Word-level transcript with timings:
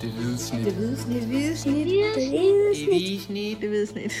Det 0.00 0.10
hvide 0.10 0.38
snit. 0.38 0.64
Det 0.64 0.74
hvide 0.74 0.96
snit. 0.96 1.20
Det 1.20 1.28
hvide 1.28 1.56
snit. 1.56 1.86
Det 1.86 2.28
hvide 2.28 2.74
Det 2.74 2.88
hvide 2.88 3.20
snit. 3.20 3.60
Det 3.60 3.68
hvide 3.68 3.86
snit. 3.86 4.12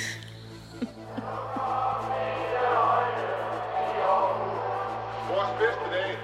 Vores 5.30 5.50
bedste 5.60 5.84
dage, 5.92 6.16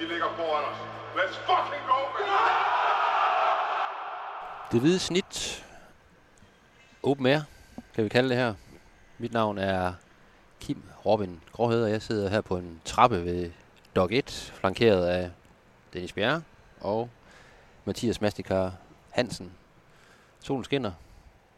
de 0.00 0.08
ligger 0.08 0.26
foran 0.36 0.64
os. 0.70 0.76
Let's 1.16 1.36
fucking 1.46 1.84
go, 1.86 1.98
man! 2.14 2.26
Det 4.72 4.80
hvide 4.80 4.98
snit. 4.98 5.64
Open 7.02 7.26
air, 7.26 7.40
kan 7.94 8.04
vi 8.04 8.08
kalde 8.08 8.28
det 8.28 8.36
her. 8.36 8.54
Mit 9.18 9.32
navn 9.32 9.58
er 9.58 9.92
Kim 10.60 10.82
Robin 11.06 11.40
Gråhed, 11.52 11.84
og 11.84 11.90
jeg 11.90 12.02
sidder 12.02 12.28
her 12.28 12.40
på 12.40 12.56
en 12.56 12.80
trappe 12.84 13.24
ved 13.24 13.50
Dog 13.96 14.08
1, 14.12 14.52
flankeret 14.60 15.06
af 15.06 15.30
Dennis 15.92 16.12
Bjerre 16.12 16.42
og 16.80 17.08
Mathias 17.88 18.20
Mastikar 18.20 18.72
Hansen. 19.10 19.52
Solen 20.40 20.64
skinner. 20.64 20.92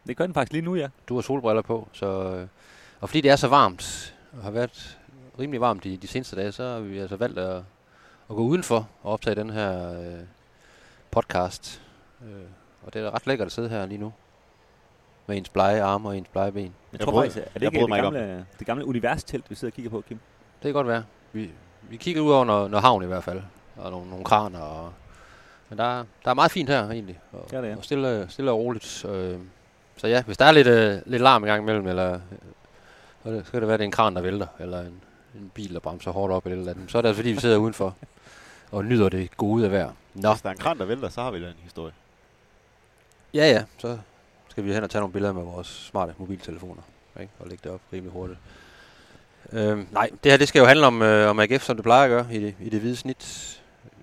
Det 0.07 0.17
gør 0.17 0.27
den 0.27 0.35
faktisk 0.35 0.53
lige 0.53 0.63
nu, 0.63 0.75
ja. 0.75 0.89
Du 1.09 1.15
har 1.15 1.23
solbriller 1.23 1.63
på, 1.63 1.89
så... 1.93 2.07
øh, 2.07 2.47
Og 3.01 3.09
fordi 3.09 3.21
det 3.21 3.31
er 3.31 3.37
så 3.37 3.49
varmt, 3.49 4.15
og 4.37 4.43
har 4.43 4.51
været 4.51 4.99
rimelig 5.39 5.61
varmt 5.61 5.85
de, 5.85 5.97
de 5.97 6.07
seneste 6.07 6.37
dage, 6.37 6.53
så 6.53 6.69
har 6.73 6.81
vi 6.81 6.99
altså 6.99 7.17
valgt 7.17 7.39
at, 7.39 7.57
at 8.31 8.37
gå 8.37 8.43
udenfor 8.43 8.89
og 9.03 9.13
optage 9.13 9.35
den 9.37 9.51
her 9.51 10.01
øh, 10.01 10.21
podcast. 11.11 11.83
Øh, 12.23 12.29
og 12.87 12.95
det 12.95 13.03
er 13.03 13.15
ret 13.15 13.27
lækkert 13.27 13.47
at 13.47 13.53
sidde 13.53 13.69
her 13.69 13.87
lige 13.87 13.99
nu. 13.99 14.13
Med 15.27 15.37
ens 15.37 15.49
blege 15.49 15.83
arme 15.83 16.09
og 16.09 16.17
ens 16.19 16.29
blege 16.29 16.53
ben. 16.53 16.63
Jeg, 16.63 16.73
Jeg 16.93 17.01
tror 17.01 17.21
faktisk, 17.23 17.37
er 17.37 17.43
det 17.45 17.63
jeg 17.63 17.75
ikke 17.75 17.87
det 17.87 18.03
gamle, 18.03 18.47
det 18.59 18.67
gamle 18.67 18.85
universitetelt, 18.87 19.51
vi 19.51 19.55
sidder 19.55 19.73
og 19.73 19.75
kigger 19.75 19.91
på, 19.91 20.01
Kim? 20.09 20.19
Det 20.63 20.63
kan 20.63 20.73
godt 20.73 20.87
være. 20.87 21.05
Vi, 21.33 21.51
vi 21.83 21.97
kigger 21.97 22.23
ud 22.23 22.33
over 22.33 22.45
noget, 22.45 22.71
noget 22.71 22.85
havn 22.85 23.03
i 23.03 23.07
hvert 23.07 23.25
fald. 23.25 23.43
Og 23.77 23.91
nogle, 23.91 24.11
nogle 24.11 24.25
kraner. 24.25 24.61
Og, 24.61 24.93
men 25.71 25.79
der, 25.79 25.85
er- 26.01 26.05
der 26.25 26.31
er 26.31 26.35
meget 26.35 26.51
fint 26.53 26.69
her 26.69 26.91
egentlig. 26.91 27.21
Og, 27.33 27.49
Ja, 27.53 27.63
det 27.63 27.71
er. 27.71 27.77
og 27.77 27.85
stille, 27.85 28.27
stille 28.29 28.51
og 28.51 28.59
roligt. 28.59 29.05
Øh, 29.05 29.39
så 29.97 30.09
ja, 30.09 30.23
hvis 30.23 30.37
der 30.37 30.45
er 30.45 30.53
lidt, 30.53 30.67
øh, 30.67 30.99
lidt 31.07 31.23
larm 31.23 31.45
i 31.45 31.47
gang 31.47 31.63
imellem, 31.63 31.87
eller 31.87 32.13
øh, 32.15 32.21
så, 33.25 33.31
det, 33.31 33.47
så 33.47 33.51
kan 33.53 33.61
det 33.61 33.69
være, 33.69 33.75
at 33.75 33.79
det 33.81 33.85
er 33.85 33.89
en 33.89 33.93
kran, 33.93 34.15
der 34.17 34.23
vælter, 34.23 34.47
eller 34.59 34.81
en, 34.81 35.01
en 35.35 35.51
bil, 35.55 35.75
der 35.75 35.81
bremser 35.81 36.11
hårdt 36.11 36.33
op, 36.33 36.47
eller, 36.47 36.59
eller 36.59 36.73
andet. 36.73 36.91
så 36.91 36.99
er 36.99 37.03
det 37.03 37.09
altså, 37.09 37.19
fordi 37.23 37.33
vi 37.33 37.41
sidder 37.41 37.57
udenfor 37.57 37.97
og 38.71 38.85
nyder 38.85 39.09
det 39.09 39.37
gode 39.37 39.65
af 39.65 39.71
vejr. 39.71 39.91
Nå, 40.15 40.33
Hvis 40.33 40.43
der 40.43 40.49
er 40.49 40.53
en 40.53 40.59
kran, 40.59 40.79
der 40.79 40.85
vælter, 40.85 41.09
så 41.09 41.23
har 41.23 41.31
vi 41.31 41.43
da 41.43 41.47
en 41.49 41.55
historie. 41.63 41.93
ja 43.35 43.51
ja, 43.51 43.65
så 43.79 43.99
skal 44.49 44.65
vi 44.65 44.73
hen 44.75 44.85
og 44.85 44.91
tage 44.91 45.01
nogle 45.01 45.13
billeder 45.13 45.33
med 45.33 45.43
vores 45.43 45.67
smarte 45.67 46.15
mobiltelefoner, 46.19 46.83
ikke? 47.21 47.33
og 47.41 47.49
lægge 47.49 47.61
det 47.65 47.73
op 47.73 47.81
rimelig 47.93 48.13
hurtigt. 48.13 48.39
Øhm, 49.53 49.89
nej, 49.91 50.11
det 50.25 50.33
her 50.33 50.39
det 50.39 50.49
skal 50.49 50.61
jo 50.61 50.67
handle 50.67 50.87
om, 50.87 51.03
øh, 51.03 51.31
om 51.31 51.39
AGF, 51.41 51.63
som 51.63 51.77
det 51.77 51.83
plejer 51.83 52.05
at 52.05 52.09
gøre 52.11 52.35
i 52.35 52.41
det, 52.45 52.55
i 52.61 52.69
det 52.69 52.81
hvide 52.81 52.97
snit. 52.97 53.57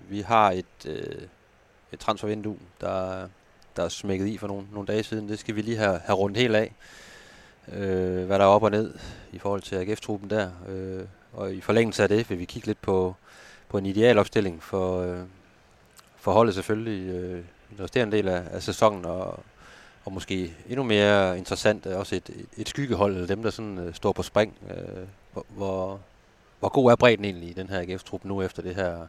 Vi 0.08 0.20
har 0.20 0.50
et, 0.50 0.86
øh, 0.86 1.22
et 1.92 1.98
transfervindue, 2.00 2.56
der, 2.80 3.28
der 3.76 3.84
er 3.84 3.88
smækket 3.88 4.26
i 4.26 4.38
for 4.38 4.46
nogle, 4.46 4.66
nogle 4.72 4.86
dage 4.86 5.02
siden. 5.02 5.28
Det 5.28 5.38
skal 5.38 5.56
vi 5.56 5.62
lige 5.62 5.76
have, 5.76 5.98
have 6.04 6.16
rundt 6.16 6.36
helt 6.36 6.56
af. 6.56 6.72
Øh, 7.72 8.26
hvad 8.26 8.38
der 8.38 8.44
er 8.44 8.48
op 8.48 8.62
og 8.62 8.70
ned 8.70 8.94
i 9.32 9.38
forhold 9.38 9.62
til 9.62 9.76
AGF-truppen 9.76 10.30
der. 10.30 10.50
Øh, 10.68 11.04
og 11.32 11.52
i 11.54 11.60
forlængelse 11.60 12.02
af 12.02 12.08
det 12.08 12.30
vil 12.30 12.38
vi 12.38 12.44
kigge 12.44 12.66
lidt 12.66 12.82
på, 12.82 13.14
på 13.68 13.78
en 13.78 13.86
idealopstilling 13.86 14.62
for, 14.62 15.00
øh, 15.02 15.20
for 16.16 16.32
holdet 16.32 16.54
selvfølgelig 16.54 17.08
øh, 17.14 17.38
i 17.70 17.74
den 17.74 17.84
resterende 17.84 18.16
del 18.16 18.28
af, 18.28 18.42
af 18.50 18.62
sæsonen. 18.62 19.04
Og, 19.04 19.40
og 20.04 20.12
måske 20.12 20.54
endnu 20.68 20.82
mere 20.82 21.38
interessant 21.38 21.86
er 21.86 21.96
også 21.96 22.14
et, 22.16 22.30
et 22.56 22.68
skyggehold, 22.68 23.14
eller 23.14 23.26
dem, 23.26 23.42
der 23.42 23.50
sådan 23.50 23.78
øh, 23.78 23.94
står 23.94 24.12
på 24.12 24.22
spring. 24.22 24.54
Øh, 24.70 25.06
hvor- 25.32 25.46
hvor, 25.48 26.00
hvor 26.60 26.68
god 26.68 26.90
er 26.90 26.96
bredden 26.96 27.24
egentlig 27.24 27.48
i 27.50 27.52
den 27.52 27.70
her 27.70 27.80
AGF-trup 27.80 28.24
nu 28.24 28.42
efter 28.42 28.62
det 28.62 28.74
her, 28.74 29.06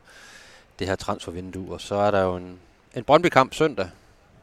det 0.79 0.87
her 0.87 0.95
transfervindue. 0.95 1.73
Og 1.73 1.81
så 1.81 1.95
er 1.95 2.11
der 2.11 2.21
jo 2.23 2.35
en, 2.35 2.59
en 2.99 3.05
Brøndby-kamp 3.05 3.53
søndag 3.53 3.89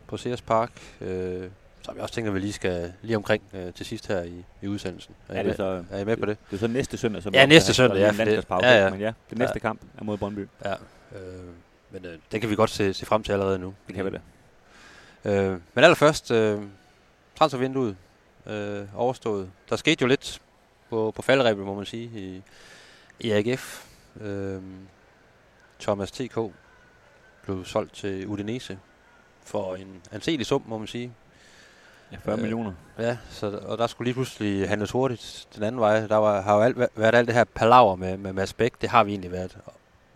på 0.06 0.16
Sears 0.16 0.42
Park, 0.42 0.70
øh, 1.00 1.50
som 1.82 1.94
jeg 1.94 2.02
også 2.02 2.14
tænker, 2.14 2.30
vi 2.30 2.38
lige 2.38 2.52
skal 2.52 2.92
lige 3.02 3.16
omkring 3.16 3.42
øh, 3.54 3.72
til 3.74 3.86
sidst 3.86 4.06
her 4.08 4.22
i, 4.22 4.44
i 4.62 4.68
udsendelsen. 4.68 5.14
Er, 5.28 5.34
Er 5.34 5.36
I 5.36 5.38
det 5.38 5.46
med, 5.46 5.54
så, 5.56 5.84
er 5.90 5.98
I 6.00 6.04
med 6.04 6.16
på 6.16 6.26
det? 6.26 6.38
det 6.50 6.56
er 6.56 6.60
så 6.60 6.66
næste 6.66 6.96
søndag, 6.96 7.22
som 7.22 7.34
Ja, 7.34 7.46
næste 7.46 7.74
søndag, 7.74 7.98
er 8.02 8.06
ja, 8.06 8.10
det 8.24 8.26
det- 8.26 8.44
ja, 8.62 8.84
ja. 8.84 8.90
Men 8.90 9.00
ja, 9.00 9.12
det 9.30 9.38
næste 9.38 9.60
kamp 9.60 9.80
er 9.98 10.04
mod 10.04 10.18
Brøndby. 10.18 10.48
Ja. 10.64 10.72
Øh, 10.72 10.78
men 11.90 12.04
øh, 12.04 12.18
det 12.32 12.40
kan 12.40 12.50
vi 12.50 12.54
godt 12.54 12.70
se, 12.70 12.94
se 12.94 13.06
frem 13.06 13.22
til 13.22 13.32
allerede 13.32 13.58
nu. 13.58 13.74
Det 13.86 13.94
kan 13.94 14.04
vi 14.04 14.10
da. 14.10 14.20
Øh, 15.24 15.50
men 15.74 15.84
allerførst, 15.84 16.30
øh, 16.30 16.62
transfervinduet 17.38 17.96
øh, 18.46 18.82
overstået. 18.96 19.50
Der 19.70 19.76
skete 19.76 20.02
jo 20.02 20.06
lidt 20.08 20.40
på, 20.90 21.12
på 21.16 21.22
faldrebet, 21.22 21.64
må 21.66 21.74
man 21.74 21.84
sige, 21.86 22.04
i, 22.20 22.42
i 23.20 23.30
AGF. 23.30 23.84
Øh, 24.20 24.60
Thomas 25.80 26.10
T.K. 26.12 26.38
blev 27.46 27.64
solgt 27.64 27.94
til 27.94 28.26
Udinese 28.26 28.78
for 29.44 29.74
en 29.74 30.02
anselig 30.12 30.46
sum, 30.46 30.62
må 30.66 30.78
man 30.78 30.86
sige. 30.86 31.12
Ja, 32.12 32.16
40 32.16 32.34
Øh, 32.34 32.40
millioner. 32.40 32.72
Ja, 32.98 33.16
så, 33.30 33.60
og 33.66 33.78
der 33.78 33.86
skulle 33.86 34.06
lige 34.06 34.14
pludselig 34.14 34.68
handles 34.68 34.90
hurtigt 34.90 35.48
den 35.54 35.62
anden 35.62 35.80
vej. 35.80 36.06
Der 36.06 36.16
var, 36.16 36.40
har 36.40 36.56
jo 36.56 36.62
alt, 36.62 36.78
været 36.96 37.14
alt 37.14 37.26
det 37.26 37.34
her 37.34 37.44
palaver 37.44 37.96
med, 37.96 38.16
med 38.16 38.32
Mads 38.32 38.52
Bæk. 38.52 38.72
Det 38.80 38.88
har 38.90 39.04
vi 39.04 39.10
egentlig 39.10 39.32
været 39.32 39.58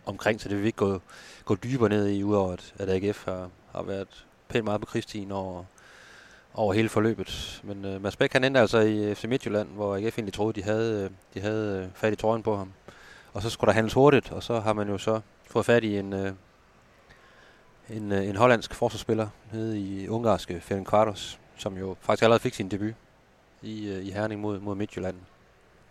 omkring, 0.07 0.41
så 0.41 0.49
det 0.49 0.57
vil 0.57 0.63
vi 0.63 0.69
ikke 0.69 0.77
gå, 0.77 1.01
gå 1.45 1.55
dybere 1.55 1.89
ned 1.89 2.09
i, 2.09 2.23
udover 2.23 2.53
at, 2.53 2.75
at 2.79 2.89
AGF 2.89 3.25
har, 3.25 3.49
har 3.73 3.83
været 3.83 4.27
pænt 4.49 4.65
meget 4.65 4.81
på 4.81 4.87
krigsstien 4.87 5.33
over, 5.33 5.65
over 6.55 6.73
hele 6.73 6.89
forløbet. 6.89 7.61
Men 7.65 7.85
uh, 7.85 8.03
Mads 8.03 8.17
Bæk 8.17 8.33
han 8.33 8.45
endte 8.45 8.61
altså 8.61 8.79
i 8.79 9.15
FC 9.15 9.25
Midtjylland, 9.25 9.69
hvor 9.69 9.97
AGF 9.97 10.19
egentlig 10.19 10.35
troede, 10.35 10.61
de 10.61 10.63
havde, 10.63 11.05
øh, 11.05 11.11
de 11.35 11.41
havde 11.41 11.83
øh, 11.85 11.89
fat 11.95 12.13
i 12.13 12.17
trøjen 12.17 12.43
på 12.43 12.57
ham. 12.57 12.73
Og 13.33 13.43
så 13.43 13.51
skulle 13.51 13.69
der 13.69 13.75
handles 13.75 13.95
hurtigt, 13.95 14.33
og 14.33 14.43
så 14.43 14.61
har 14.61 14.73
man 14.73 14.89
jo 14.89 14.99
så 14.99 15.21
fået 15.51 15.67
fat 15.67 15.85
i 15.85 15.99
en, 15.99 16.13
øh, 16.13 16.33
en, 17.91 18.13
øh, 18.13 18.27
en 18.29 18.37
hollandsk 18.37 18.75
forsvarsspiller 18.75 19.29
nede 19.53 19.81
i 19.81 20.09
ungarske 20.09 20.61
Ferencvaros, 20.61 21.41
som 21.57 21.79
jo 21.79 21.97
faktisk 22.01 22.23
allerede 22.23 22.43
fik 22.43 22.55
sin 22.55 22.69
debut 22.69 22.95
i, 23.63 23.89
øh, 23.89 24.05
i 24.05 24.11
Herning 24.11 24.41
mod, 24.41 24.61
mod 24.61 24.75
Midtjylland, 24.75 25.17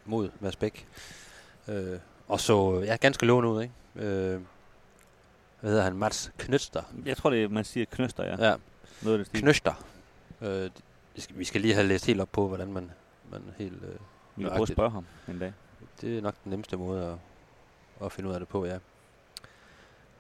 mod 0.06 0.30
Mads 0.40 0.56
Bæk. 0.56 0.88
Øh, 1.68 2.00
og 2.28 2.40
så 2.40 2.82
ja, 2.86 2.96
ganske 2.96 3.26
lovende 3.26 3.50
ud, 3.50 3.62
ikke? 3.62 3.74
Øh, 3.96 4.42
hvad 5.60 5.72
hedder 5.72 5.84
han? 5.84 5.96
Mats 5.96 6.32
Knøster. 6.38 6.84
Jeg 7.06 7.18
tror, 7.18 7.30
det 7.30 7.44
er, 7.44 7.48
man 7.50 7.64
siger 7.66 7.86
knøster, 7.86 8.24
ja. 8.24 8.50
Ja, 8.50 8.56
Noget 9.02 9.20
af 9.20 9.26
det. 9.26 9.34
Knøster. 9.42 9.74
Øh, 10.42 10.70
vi 11.30 11.46
skal 11.46 11.62
lige 11.62 11.74
have 11.74 11.88
læst 11.88 12.06
helt 12.06 12.22
op 12.22 12.30
på, 12.32 12.48
hvordan 12.48 12.74
man, 12.74 12.92
man 13.32 13.42
helt... 13.58 13.84
Øh, 13.84 13.90
Vi 14.36 14.44
kan 14.44 14.52
prøve 14.52 14.62
at 14.62 14.68
spørge 14.68 14.92
ham 14.92 15.06
en 15.28 15.40
dag. 15.40 15.54
det 16.02 16.18
er 16.18 16.22
nok 16.22 16.36
den 16.44 16.50
nemmeste 16.50 16.78
måde 16.78 17.06
at, 17.06 17.16
at 18.06 18.12
finde 18.12 18.30
ud 18.30 18.34
af 18.34 18.40
det 18.40 18.50
på, 18.50 18.66
ja. 18.66 18.78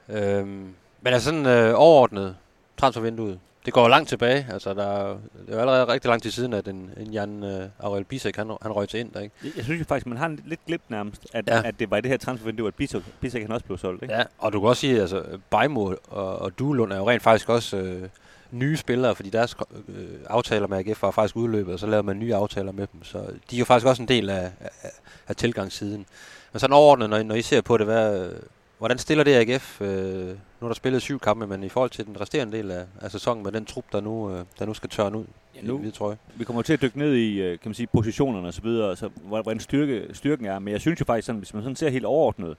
Øhm, 0.09 0.75
men 1.01 1.13
altså 1.13 1.25
sådan 1.29 1.45
øh, 1.45 1.73
overordnet 1.75 2.35
transfervinduet, 2.77 3.39
det 3.65 3.73
går 3.73 3.87
langt 3.87 4.09
tilbage. 4.09 4.47
Altså, 4.53 4.73
der 4.73 4.85
er, 4.85 5.17
det 5.47 5.55
er 5.55 5.59
allerede 5.59 5.87
rigtig 5.87 6.09
lang 6.09 6.21
tid 6.21 6.31
siden, 6.31 6.53
at 6.53 6.67
en, 6.67 6.89
en 6.97 7.13
Jan 7.13 7.43
øh, 7.43 7.69
Aurel 7.79 8.03
Bisek, 8.03 8.35
han, 8.35 8.47
han 8.61 8.71
røg 8.71 8.89
til 8.89 8.99
ind, 8.99 9.15
ikke? 9.21 9.35
Jeg, 9.43 9.51
jeg 9.55 9.63
synes 9.63 9.79
jo 9.79 9.85
faktisk, 9.85 10.05
man 10.07 10.17
har 10.17 10.25
en 10.25 10.39
lidt 10.45 10.65
glemt 10.67 10.89
nærmest, 10.89 11.27
at, 11.33 11.47
Ja. 11.47 11.61
at 11.65 11.79
det 11.79 11.91
var 11.91 11.97
i 11.97 12.01
det 12.01 12.11
her 12.11 12.17
transfervindue, 12.17 12.67
at 12.67 12.75
Bisek, 12.75 13.01
Bisek 13.21 13.41
han 13.41 13.51
også 13.51 13.65
blev 13.65 13.77
solgt. 13.77 14.03
Ikke? 14.03 14.15
Ja, 14.15 14.23
og 14.37 14.53
du 14.53 14.59
kan 14.59 14.69
også 14.69 14.79
sige, 14.79 15.01
altså, 15.01 15.23
Bejmo 15.49 15.95
og, 16.09 16.39
og 16.39 16.59
Duelund 16.59 16.93
er 16.93 16.97
jo 16.97 17.09
rent 17.09 17.23
faktisk 17.23 17.49
også 17.49 17.77
øh, 17.77 18.09
nye 18.51 18.77
spillere, 18.77 19.15
fordi 19.15 19.29
deres 19.29 19.55
øh, 19.87 20.07
aftaler 20.29 20.67
med 20.67 20.77
AGF 20.77 21.01
var 21.03 21.11
faktisk 21.11 21.35
udløbet, 21.35 21.73
og 21.73 21.79
så 21.79 21.87
lavede 21.87 22.05
man 22.05 22.19
nye 22.19 22.35
aftaler 22.35 22.71
med 22.71 22.87
dem. 22.93 23.03
Så 23.03 23.17
de 23.51 23.55
er 23.55 23.59
jo 23.59 23.65
faktisk 23.65 23.87
også 23.87 24.01
en 24.01 24.07
del 24.07 24.29
af, 24.29 24.51
af, 24.61 24.89
af 25.27 25.35
tilgangssiden. 25.35 26.05
Men 26.53 26.59
sådan 26.59 26.73
overordnet, 26.73 27.09
når, 27.09 27.23
når 27.23 27.35
I 27.35 27.41
ser 27.41 27.61
på 27.61 27.77
det, 27.77 27.85
hvad, 27.85 28.29
hvordan 28.77 28.97
stiller 28.97 29.23
det 29.23 29.35
AGF? 29.51 29.81
Øh, 29.81 30.35
nu 30.61 30.65
er 30.65 30.69
der 30.69 30.75
spillet 30.75 31.01
syv 31.01 31.19
kampe, 31.19 31.47
men 31.47 31.63
i 31.63 31.69
forhold 31.69 31.89
til 31.89 32.05
den 32.05 32.21
resterende 32.21 32.57
del 32.57 32.71
af, 32.71 32.85
af 33.01 33.11
sæsonen 33.11 33.43
med 33.43 33.51
den 33.51 33.65
trup, 33.65 33.85
der 33.91 34.01
nu, 34.01 34.31
øh, 34.31 34.45
der 34.59 34.65
nu 34.65 34.73
skal 34.73 34.89
tørne 34.89 35.17
ud 35.17 35.25
Ja, 35.55 35.59
i 35.59 35.63
nu- 35.65 35.71
den 35.73 35.79
hvide 35.79 35.95
trøje. 35.95 36.17
Vi 36.35 36.43
kommer 36.43 36.61
til 36.61 36.73
at 36.73 36.81
dykke 36.81 36.97
ned 36.99 37.13
i 37.15 37.41
øh, 37.41 37.51
kan 37.59 37.69
man 37.69 37.73
sige, 37.73 37.87
positionerne 37.87 38.47
og 38.47 38.53
så 38.53 38.61
videre, 38.61 38.95
så 38.95 39.09
hvor- 39.23 39.41
hvordan 39.41 39.59
styrke, 39.59 40.07
styrken 40.13 40.45
er. 40.45 40.59
Men 40.59 40.71
jeg 40.71 40.81
synes 40.81 40.99
jo 40.99 41.05
faktisk, 41.05 41.25
sådan, 41.25 41.39
hvis 41.39 41.53
man 41.53 41.63
sådan 41.63 41.75
ser 41.75 41.89
helt 41.89 42.05
overordnet, 42.05 42.57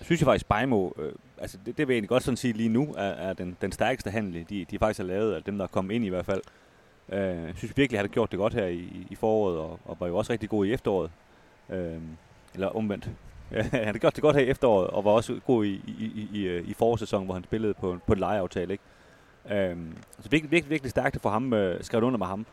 jeg 0.00 0.04
synes 0.04 0.20
jo 0.20 0.24
faktisk, 0.26 0.46
Bejmo, 0.48 0.90
øh, 0.98 1.12
altså 1.38 1.58
det, 1.66 1.78
det 1.78 1.88
vil 1.88 1.94
jeg 1.94 1.96
egentlig 1.96 2.08
godt 2.08 2.22
sådan 2.22 2.36
sige 2.36 2.52
lige 2.52 2.68
nu, 2.68 2.94
er, 2.98 3.02
er 3.02 3.32
den, 3.32 3.56
den 3.60 3.72
stærkeste 3.72 4.10
handel, 4.10 4.46
de, 4.50 4.64
de 4.70 4.78
faktisk 4.78 4.98
har 4.98 5.06
lavet, 5.06 5.34
af 5.34 5.42
dem, 5.42 5.56
der 5.58 5.64
er 5.64 5.68
kommet 5.68 5.94
ind 5.94 6.04
i 6.04 6.08
hvert 6.08 6.26
fald. 6.26 6.40
Øh, 7.08 7.18
jeg 7.18 7.52
synes 7.56 7.76
virkelig, 7.76 7.96
at 7.98 8.02
han 8.02 8.08
har 8.10 8.14
gjort 8.14 8.30
det 8.30 8.38
godt 8.38 8.54
her 8.54 8.66
i, 8.66 9.06
i 9.10 9.14
foråret, 9.14 9.58
og, 9.58 9.80
og 9.84 9.96
var 10.00 10.06
jo 10.06 10.16
også 10.16 10.32
rigtig 10.32 10.48
god 10.48 10.66
i 10.66 10.72
efteråret. 10.72 11.10
Øh, 11.70 11.94
eller 12.54 12.66
omvendt. 12.76 13.10
han 13.72 13.84
har 13.84 13.98
gjort 13.98 14.16
det 14.16 14.22
godt 14.22 14.36
her 14.36 14.42
i 14.42 14.48
efteråret, 14.48 14.86
og 14.86 15.04
var 15.04 15.10
også 15.10 15.40
god 15.46 15.64
i, 15.64 15.68
i, 15.68 16.04
i, 16.14 16.28
i, 16.38 16.42
øh, 16.46 16.68
i 16.68 16.74
forårssæsonen, 16.74 17.24
hvor 17.24 17.34
han 17.34 17.44
spillede 17.44 17.74
på, 17.74 17.98
på 18.06 18.12
en 18.12 18.18
lejeaftale. 18.18 18.72
Ikke? 18.72 18.84
Øhm, 19.50 19.96
så 20.20 20.28
virkelig, 20.28 20.50
virkelig, 20.50 20.70
virkelig 20.70 20.90
stærkt 20.90 21.16
at 21.16 21.22
få 21.22 21.28
ham 21.28 21.52
øh, 21.52 21.84
skrevet 21.84 22.04
under 22.04 22.18
med 22.18 22.26
ham. 22.26 22.46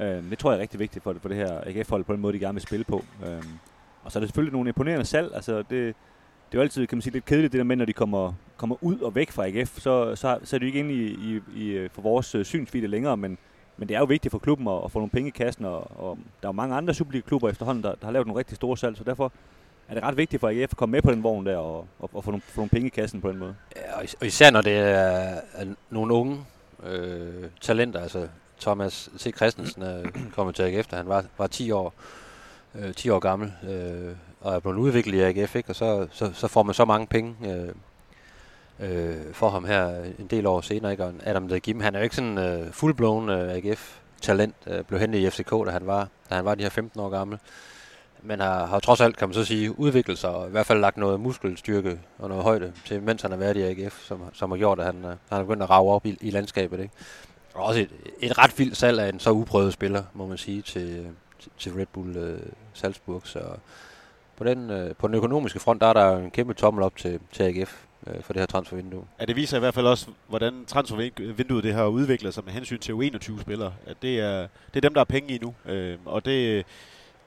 Øhm, 0.00 0.30
det 0.30 0.38
tror 0.38 0.50
jeg 0.50 0.58
er 0.58 0.62
rigtig 0.62 0.80
vigtigt 0.80 1.02
for, 1.02 1.14
for 1.22 1.28
det 1.28 1.36
her 1.36 1.60
AGF-hold 1.66 2.04
på 2.04 2.12
den 2.12 2.20
måde, 2.20 2.32
de 2.32 2.38
gerne 2.38 2.54
vil 2.54 2.62
spille 2.62 2.84
på. 2.84 3.04
Øhm, 3.26 3.58
og 4.04 4.12
så 4.12 4.18
er 4.18 4.20
det 4.20 4.28
selvfølgelig 4.28 4.52
nogle 4.52 4.68
imponerende 4.68 5.04
salg. 5.04 5.34
Altså, 5.34 5.58
det, 5.58 5.70
det 5.70 6.54
er 6.54 6.58
jo 6.58 6.60
altid 6.60 6.86
kan 6.86 6.96
man 6.96 7.02
sige, 7.02 7.12
lidt 7.12 7.24
kedeligt, 7.24 7.52
det 7.52 7.58
der 7.58 7.64
med, 7.64 7.76
når 7.76 7.84
de 7.84 7.92
kommer, 7.92 8.32
kommer 8.56 8.76
ud 8.80 9.00
og 9.00 9.14
væk 9.14 9.30
fra 9.30 9.46
AGF, 9.46 9.80
så, 9.80 10.16
så, 10.16 10.38
så 10.42 10.56
er 10.56 10.60
de 10.60 10.66
ikke 10.66 10.78
inde 10.78 10.94
i, 10.94 11.06
i, 11.06 11.40
i, 11.56 11.70
øh, 11.70 11.90
for 11.90 12.02
vores 12.02 12.34
øh, 12.34 12.44
synsvidde 12.44 12.86
længere, 12.86 13.16
men, 13.16 13.38
men 13.76 13.88
det 13.88 13.94
er 13.94 13.98
jo 13.98 14.04
vigtigt 14.04 14.32
for 14.32 14.38
klubben 14.38 14.68
at, 14.68 14.84
at 14.84 14.92
få 14.92 14.98
nogle 14.98 15.10
penge 15.10 15.28
i 15.28 15.30
kassen, 15.30 15.64
og, 15.64 16.00
og 16.00 16.18
der 16.42 16.48
er 16.48 16.52
jo 16.52 16.52
mange 16.52 16.74
andre 16.74 16.94
Superliga-klubber 16.94 17.48
efterhånden, 17.48 17.84
der, 17.84 17.94
der 17.94 18.04
har 18.04 18.12
lavet 18.12 18.26
nogle 18.26 18.38
rigtig 18.38 18.56
store 18.56 18.76
salg, 18.76 18.96
så 18.96 19.04
derfor 19.04 19.32
er 19.88 19.94
det 19.94 20.02
ret 20.02 20.16
vigtigt 20.16 20.40
for 20.40 20.48
AGF 20.48 20.72
at 20.72 20.76
komme 20.76 20.92
med 20.92 21.02
på 21.02 21.10
den 21.10 21.22
vogn 21.22 21.46
der, 21.46 21.56
og, 21.56 21.86
og, 21.98 22.10
og 22.12 22.24
få, 22.24 22.30
nogle, 22.30 22.42
få 22.42 22.56
nogle 22.60 22.70
penge 22.70 22.86
i 22.86 22.90
kassen 22.90 23.20
på 23.20 23.28
den 23.30 23.38
måde. 23.38 23.54
Ja, 23.76 23.96
og 23.96 24.04
is- 24.04 24.16
og 24.20 24.26
især 24.26 24.50
når 24.50 24.60
det 24.60 24.72
er, 24.72 25.40
er 25.54 25.66
nogle 25.90 26.14
unge 26.14 26.44
øh, 26.86 27.44
talenter. 27.60 28.00
Altså 28.00 28.28
Thomas 28.60 29.10
C. 29.18 29.36
Christensen 29.36 29.82
øh, 29.82 29.88
er 29.88 30.08
kommet 30.34 30.54
til 30.54 30.62
AGF, 30.62 30.86
da 30.86 30.96
han 30.96 31.08
var, 31.08 31.24
var 31.38 31.46
10 31.46 31.70
år, 31.70 31.94
øh, 32.74 32.94
10 32.94 33.10
år 33.10 33.18
gammel, 33.18 33.52
øh, 33.68 34.12
og 34.40 34.54
er 34.54 34.60
blevet 34.60 34.76
udviklet 34.76 35.18
i 35.18 35.20
AGF, 35.22 35.56
ikke? 35.56 35.70
og 35.70 35.76
så, 35.76 36.06
så, 36.10 36.30
så 36.34 36.48
får 36.48 36.62
man 36.62 36.74
så 36.74 36.84
mange 36.84 37.06
penge 37.06 37.34
øh, 37.44 37.72
øh, 38.80 39.16
for 39.32 39.48
ham 39.50 39.64
her 39.64 40.04
en 40.18 40.26
del 40.26 40.46
år 40.46 40.60
senere. 40.60 40.92
Ikke? 40.92 41.04
Og 41.04 41.12
Adam 41.24 41.48
Dagim, 41.48 41.80
han 41.80 41.94
er 41.94 41.98
jo 41.98 42.02
ikke 42.02 42.16
sådan 42.16 42.38
øh, 42.38 42.72
fuldblown 42.72 43.28
øh, 43.28 43.54
AGF-talent, 43.54 44.54
øh, 44.66 44.84
blev 44.84 45.00
hentet 45.00 45.18
i 45.18 45.30
FCK, 45.30 45.50
da 45.50 45.70
han 45.70 45.86
var, 45.86 46.08
da 46.30 46.34
han 46.34 46.44
var 46.44 46.54
de 46.54 46.62
her 46.62 46.70
15 46.70 47.00
år 47.00 47.08
gammel. 47.08 47.38
Men 48.26 48.40
har, 48.40 48.66
har 48.66 48.80
trods 48.80 49.00
alt, 49.00 49.16
kan 49.16 49.28
man 49.28 49.34
så 49.34 49.44
sige, 49.44 49.78
udviklet 49.78 50.18
sig, 50.18 50.30
og 50.30 50.48
i 50.48 50.50
hvert 50.50 50.66
fald 50.66 50.80
lagt 50.80 50.96
noget 50.96 51.20
muskelstyrke 51.20 51.98
og 52.18 52.28
noget 52.28 52.44
højde 52.44 52.72
til, 52.84 53.02
mens 53.02 53.22
han 53.22 53.30
har 53.30 53.38
været 53.38 53.56
i 53.56 53.62
AGF, 53.62 54.06
som, 54.06 54.22
som 54.32 54.50
har 54.50 54.58
gjort, 54.58 54.78
at 54.78 54.86
han, 54.86 55.04
øh, 55.04 55.10
han 55.10 55.18
er 55.30 55.42
begyndt 55.42 55.62
at 55.62 55.70
rave 55.70 55.92
op 55.92 56.06
i, 56.06 56.16
i 56.20 56.30
landskabet. 56.30 56.80
Ikke? 56.80 56.94
Og 57.54 57.64
også 57.64 57.80
et, 57.80 57.90
et 58.20 58.38
ret 58.38 58.58
vildt 58.58 58.76
salg 58.76 59.00
af 59.00 59.08
en 59.08 59.20
så 59.20 59.30
uprøvet 59.30 59.72
spiller, 59.72 60.02
må 60.14 60.26
man 60.26 60.38
sige, 60.38 60.62
til, 60.62 61.06
til, 61.38 61.52
til 61.58 61.72
Red 61.72 61.86
Bull 61.92 62.16
øh, 62.16 62.38
Salzburg. 62.72 63.22
Så 63.24 63.40
på 64.36 64.44
den, 64.44 64.70
øh, 64.70 64.94
på 64.94 65.06
den 65.06 65.14
økonomiske 65.14 65.60
front, 65.60 65.80
der 65.80 65.86
er 65.86 65.92
der 65.92 66.16
en 66.16 66.30
kæmpe 66.30 66.54
tommel 66.54 66.82
op 66.82 66.96
til, 66.96 67.20
til 67.32 67.42
AGF 67.42 67.84
øh, 68.06 68.22
for 68.22 68.32
det 68.32 68.40
her 68.42 68.46
transfervindue. 68.46 69.04
Ja, 69.20 69.24
det 69.24 69.36
viser 69.36 69.56
i 69.56 69.60
hvert 69.60 69.74
fald 69.74 69.86
også, 69.86 70.06
hvordan 70.28 70.64
transfervinduet 70.66 71.64
det 71.64 71.74
har 71.74 71.86
udviklet 71.86 72.34
sig 72.34 72.44
med 72.44 72.52
hensyn 72.52 72.78
til 72.78 72.92
U21-spillere. 72.92 73.74
At 73.86 73.96
det, 74.02 74.20
er, 74.20 74.40
det 74.40 74.76
er 74.76 74.80
dem, 74.80 74.94
der 74.94 75.00
er 75.00 75.04
penge 75.04 75.34
i 75.34 75.38
nu. 75.38 75.54
Øh, 75.66 75.98
og 76.04 76.24
det, 76.24 76.66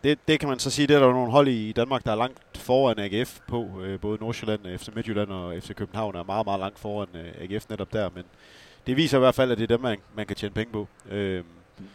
det, 0.04 0.20
det 0.28 0.40
kan 0.40 0.50
man 0.50 0.60
så 0.60 0.70
sige, 0.70 0.88
det 0.88 0.96
er 0.96 1.00
der 1.00 1.12
nogle 1.12 1.32
hold 1.32 1.48
i 1.48 1.72
Danmark, 1.72 2.06
der 2.06 2.12
er 2.12 2.16
langt 2.16 2.58
foran 2.58 3.00
AGF 3.00 3.40
på. 3.48 3.82
Øh, 3.84 4.00
både 4.00 4.18
Nordsjælland, 4.22 4.68
øh, 4.68 4.78
FC 4.78 4.90
Midtjylland 4.96 5.30
og 5.30 5.56
FC 5.64 5.76
København 5.76 6.16
er 6.16 6.24
meget, 6.24 6.46
meget 6.46 6.60
langt 6.60 6.80
foran 6.80 7.08
øh, 7.16 7.32
AGF 7.42 7.70
netop 7.70 7.94
der. 7.94 8.10
Men 8.16 8.24
det 8.88 8.98
viser 8.98 9.18
i 9.18 9.20
hvert 9.20 9.36
fald, 9.36 9.52
at 9.52 9.58
det 9.58 9.64
er 9.64 9.78
dem, 9.78 9.82
man, 9.82 9.98
man 10.16 10.26
kan 10.26 10.36
tjene 10.36 10.54
penge 10.54 10.74
på. 10.74 10.88
Øh, 11.12 11.44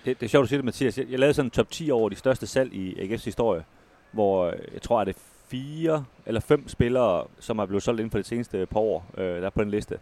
det, 0.05 0.21
det 0.21 0.23
er 0.23 0.29
sjovt, 0.29 0.43
du 0.43 0.49
siger 0.49 0.59
det, 0.59 0.65
Mathias. 0.65 0.99
Jeg, 0.99 1.07
jeg 1.11 1.19
lavede 1.19 1.35
sådan 1.35 1.47
en 1.47 1.51
top 1.51 1.71
10 1.71 1.91
over 1.91 2.09
de 2.09 2.17
største 2.17 2.47
salg 2.47 2.75
i 2.75 2.95
AGF's 2.95 3.25
historie, 3.25 3.65
hvor 4.13 4.47
øh, 4.47 4.53
jeg 4.73 4.83
tror, 4.83 5.01
at 5.01 5.07
det 5.07 5.17
er 5.17 5.21
fire 5.49 6.05
eller 6.27 6.41
fem 6.41 6.69
spillere, 6.69 7.25
som 7.41 7.59
er 7.59 7.67
blevet 7.67 7.83
solgt 7.83 8.01
inden 8.01 8.11
for 8.11 8.19
det 8.19 8.27
seneste 8.27 8.59
øh, 8.59 8.67
par 8.67 8.81
år, 8.81 9.07
øh, 9.19 9.25
der 9.25 9.47
er 9.47 9.51
på 9.51 9.63
den 9.63 9.71
liste. 9.71 9.99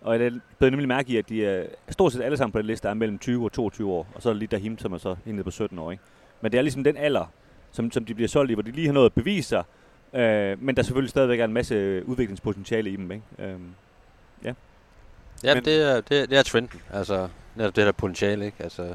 Og 0.00 0.20
jeg 0.20 0.32
blev 0.58 0.70
nemlig 0.70 0.88
mærke 0.88 1.12
i, 1.12 1.16
at 1.16 1.28
de 1.28 1.46
er 1.46 1.66
stort 1.88 2.12
set 2.12 2.22
alle 2.22 2.36
sammen 2.36 2.52
på 2.52 2.58
den 2.58 2.66
liste 2.66 2.88
er 2.88 2.94
mellem 2.94 3.18
20 3.18 3.44
og 3.44 3.52
22 3.52 3.92
år, 3.92 4.06
og 4.14 4.22
så 4.22 4.28
er 4.28 4.32
der 4.32 4.38
lige 4.38 4.48
Dahim, 4.48 4.78
som 4.78 4.92
er 4.92 4.98
så 4.98 5.16
helt 5.24 5.44
på 5.44 5.50
17 5.50 5.78
år. 5.78 5.90
Ikke? 5.90 6.02
Men 6.40 6.52
det 6.52 6.58
er 6.58 6.62
ligesom 6.62 6.84
den 6.84 6.96
alder, 6.96 7.32
som, 7.72 7.90
som 7.90 8.04
de 8.04 8.14
bliver 8.14 8.28
solgt 8.28 8.50
i, 8.50 8.54
hvor 8.54 8.62
de 8.62 8.70
lige 8.70 8.86
har 8.86 8.92
noget 8.92 9.06
at 9.06 9.12
bevise 9.12 9.48
sig, 9.48 9.64
øh, 10.14 10.62
men 10.62 10.76
der 10.76 10.82
selvfølgelig 10.82 11.10
stadigvæk 11.10 11.40
er 11.40 11.44
en 11.44 11.52
masse 11.52 12.02
udviklingspotentiale 12.06 12.90
i 12.90 12.96
dem. 12.96 13.12
Ikke? 13.12 13.24
Øh, 13.38 13.58
ja, 14.44 14.52
ja 15.44 15.54
men, 15.54 15.64
det, 15.64 15.82
er, 15.82 15.94
det, 16.00 16.30
det 16.30 16.38
er 16.38 16.42
trenden. 16.42 16.80
Altså, 16.92 17.28
netop 17.56 17.76
det 17.76 17.86
der 17.86 17.92
potentiale, 17.92 18.46
ikke? 18.46 18.62
Altså, 18.62 18.94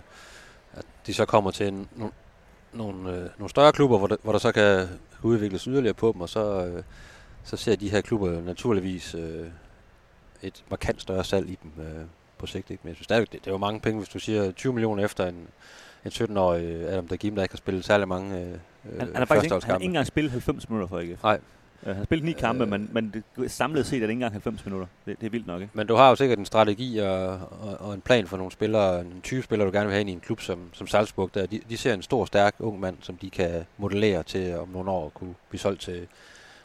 at 0.74 0.86
de 1.07 1.13
så 1.13 1.25
kommer 1.25 1.51
til 1.51 1.68
en, 1.68 1.90
nogle, 1.95 2.13
nogle, 2.74 3.10
øh, 3.10 3.30
nogle 3.38 3.50
større 3.50 3.72
klubber, 3.72 3.98
hvor 3.98 4.07
der, 4.07 4.18
hvor 4.24 4.31
der 4.31 4.40
så 4.40 4.51
kan 4.51 4.88
udvikles 5.24 5.63
yderligere 5.63 5.94
på 5.94 6.12
dem, 6.13 6.22
og 6.22 6.30
så, 6.30 6.66
øh, 6.66 6.84
så 7.44 7.57
ser 7.57 7.75
de 7.75 7.90
her 7.90 8.01
klubber 8.01 8.42
naturligvis 8.42 9.16
øh, 9.16 9.48
et 10.42 10.63
markant 10.69 11.01
større 11.01 11.24
salg 11.24 11.50
i 11.50 11.57
dem 11.63 11.86
øh, 11.86 12.06
på 12.38 12.45
sigt. 12.45 12.72
Ikke? 12.72 12.81
Men 12.84 12.90
jeg 12.90 12.95
synes 12.95 13.06
stadigvæk, 13.06 13.31
det, 13.31 13.40
det 13.40 13.48
er 13.48 13.51
jo 13.51 13.57
mange 13.57 13.80
penge, 13.80 14.00
hvis 14.00 14.10
du 14.10 14.19
siger 14.19 14.51
20 14.51 14.74
millioner 14.74 15.06
efter 15.06 15.25
en, 15.28 15.48
en 16.05 16.11
17-årig 16.11 16.88
Adam 16.89 17.07
Dagim, 17.07 17.35
der 17.35 17.44
ikke 17.44 17.53
har 17.53 17.57
spillet 17.57 17.85
særlig 17.85 18.07
mange 18.07 18.39
øh, 18.39 18.47
han, 19.00 19.00
han, 19.00 19.15
har 19.15 19.25
faktisk 19.25 19.44
ikke, 19.44 19.65
han 19.65 19.71
har 19.71 19.75
ikke 19.75 19.85
engang 19.85 20.07
spillet 20.07 20.31
90 20.31 20.69
minutter 20.69 20.88
for 20.88 21.00
AGF. 21.00 21.23
Nej. 21.23 21.39
Uh, 21.81 21.88
han 21.88 21.95
har 21.95 22.03
spillet 22.03 22.25
ni 22.25 22.31
kampe, 22.31 22.63
øh, 22.63 22.69
men, 22.69 22.89
men 22.91 23.23
det, 23.38 23.51
samlet 23.51 23.85
set 23.85 23.95
er 23.95 24.00
det 24.00 24.03
ikke 24.03 24.11
engang 24.11 24.31
90 24.31 24.65
minutter. 24.65 24.88
Det, 25.05 25.19
det 25.19 25.25
er 25.25 25.29
vildt 25.29 25.47
nok, 25.47 25.61
ikke? 25.61 25.71
Men 25.73 25.88
du 25.88 25.95
har 25.95 26.09
jo 26.09 26.15
sikkert 26.15 26.39
en 26.39 26.45
strategi 26.45 26.97
og, 26.97 27.27
og, 27.61 27.77
og 27.79 27.94
en 27.94 28.01
plan 28.01 28.27
for 28.27 28.38
nogle 28.38 28.51
spillere, 28.51 29.01
en 29.01 29.21
20 29.23 29.44
spillere, 29.44 29.67
du 29.67 29.71
gerne 29.71 29.85
vil 29.85 29.94
have 29.94 30.01
ind 30.01 30.09
i 30.09 30.13
en 30.13 30.19
klub 30.19 30.41
som, 30.41 30.59
som 30.73 30.88
Salzburg. 30.88 31.29
Der. 31.33 31.45
De, 31.45 31.61
de 31.69 31.77
ser 31.77 31.94
en 31.94 32.01
stor, 32.01 32.25
stærk 32.25 32.56
ung 32.59 32.79
mand, 32.79 32.97
som 33.01 33.17
de 33.17 33.29
kan 33.29 33.65
modellere 33.77 34.23
til 34.23 34.57
om 34.57 34.67
nogle 34.67 34.91
år 34.91 35.09
kunne 35.09 35.33
blive 35.49 35.59
solgt 35.59 35.81
til 35.81 36.07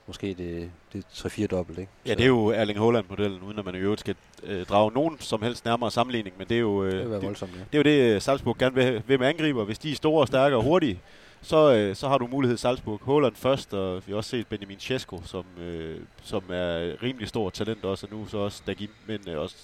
måske 0.09 0.35
det, 0.35 0.71
det 0.93 1.05
3-4 1.13 1.47
dobbelt, 1.47 1.79
ikke? 1.79 1.93
Ja, 2.07 2.15
det 2.15 2.21
er 2.21 2.27
jo 2.27 2.49
Erling 2.49 2.79
Haaland-modellen, 2.79 3.43
uden 3.43 3.59
at 3.59 3.65
man 3.65 3.75
i 3.75 3.79
øvrigt 3.79 4.01
skal 4.01 4.15
øh, 4.43 4.67
drage 4.67 4.93
nogen 4.93 5.17
som 5.21 5.43
helst 5.43 5.65
nærmere 5.65 5.91
sammenligning, 5.91 6.37
men 6.39 6.49
det 6.49 6.55
er 6.55 6.61
jo, 6.61 6.85
øh, 6.85 6.93
det, 6.93 7.23
voldsomt, 7.23 7.53
ja. 7.53 7.59
det, 7.59 7.87
det 7.87 7.87
er 7.87 8.09
jo 8.09 8.15
det, 8.15 8.23
Salzburg 8.23 8.59
gerne 8.59 8.75
vil, 8.75 9.03
vil 9.07 9.19
med 9.19 9.29
angriber. 9.29 9.65
Hvis 9.65 9.79
de 9.79 9.93
er 9.93 9.97
store, 9.97 10.27
stærke 10.27 10.57
og 10.57 10.63
hurtige, 10.63 11.01
så, 11.43 11.75
øh, 11.75 11.97
så 11.97 12.09
har 12.09 12.19
du 12.19 12.27
mulighed 12.27 12.57
Salzburg. 12.57 13.01
Haaland 13.07 13.35
først, 13.35 13.75
og 13.75 14.03
vi 14.07 14.13
har 14.13 14.17
også 14.17 14.31
set 14.31 14.47
Benjamin 14.47 14.79
Cesko, 14.79 15.21
som, 15.25 15.45
øh, 15.61 16.01
som 16.23 16.43
er 16.51 17.03
rimelig 17.03 17.29
stor 17.29 17.51
talent 17.51 17.85
også, 17.85 18.07
og 18.07 18.17
nu 18.17 18.27
så 18.27 18.39
også 18.39 18.63
Dagim, 18.67 18.91
men 19.07 19.21
øh, 19.29 19.41
også 19.41 19.57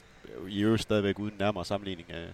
i 0.48 0.60
øvrigt 0.60 0.82
stadigvæk 0.82 1.18
uden 1.18 1.34
nærmere 1.38 1.64
sammenligning. 1.64 2.08
Øh. 2.10 2.26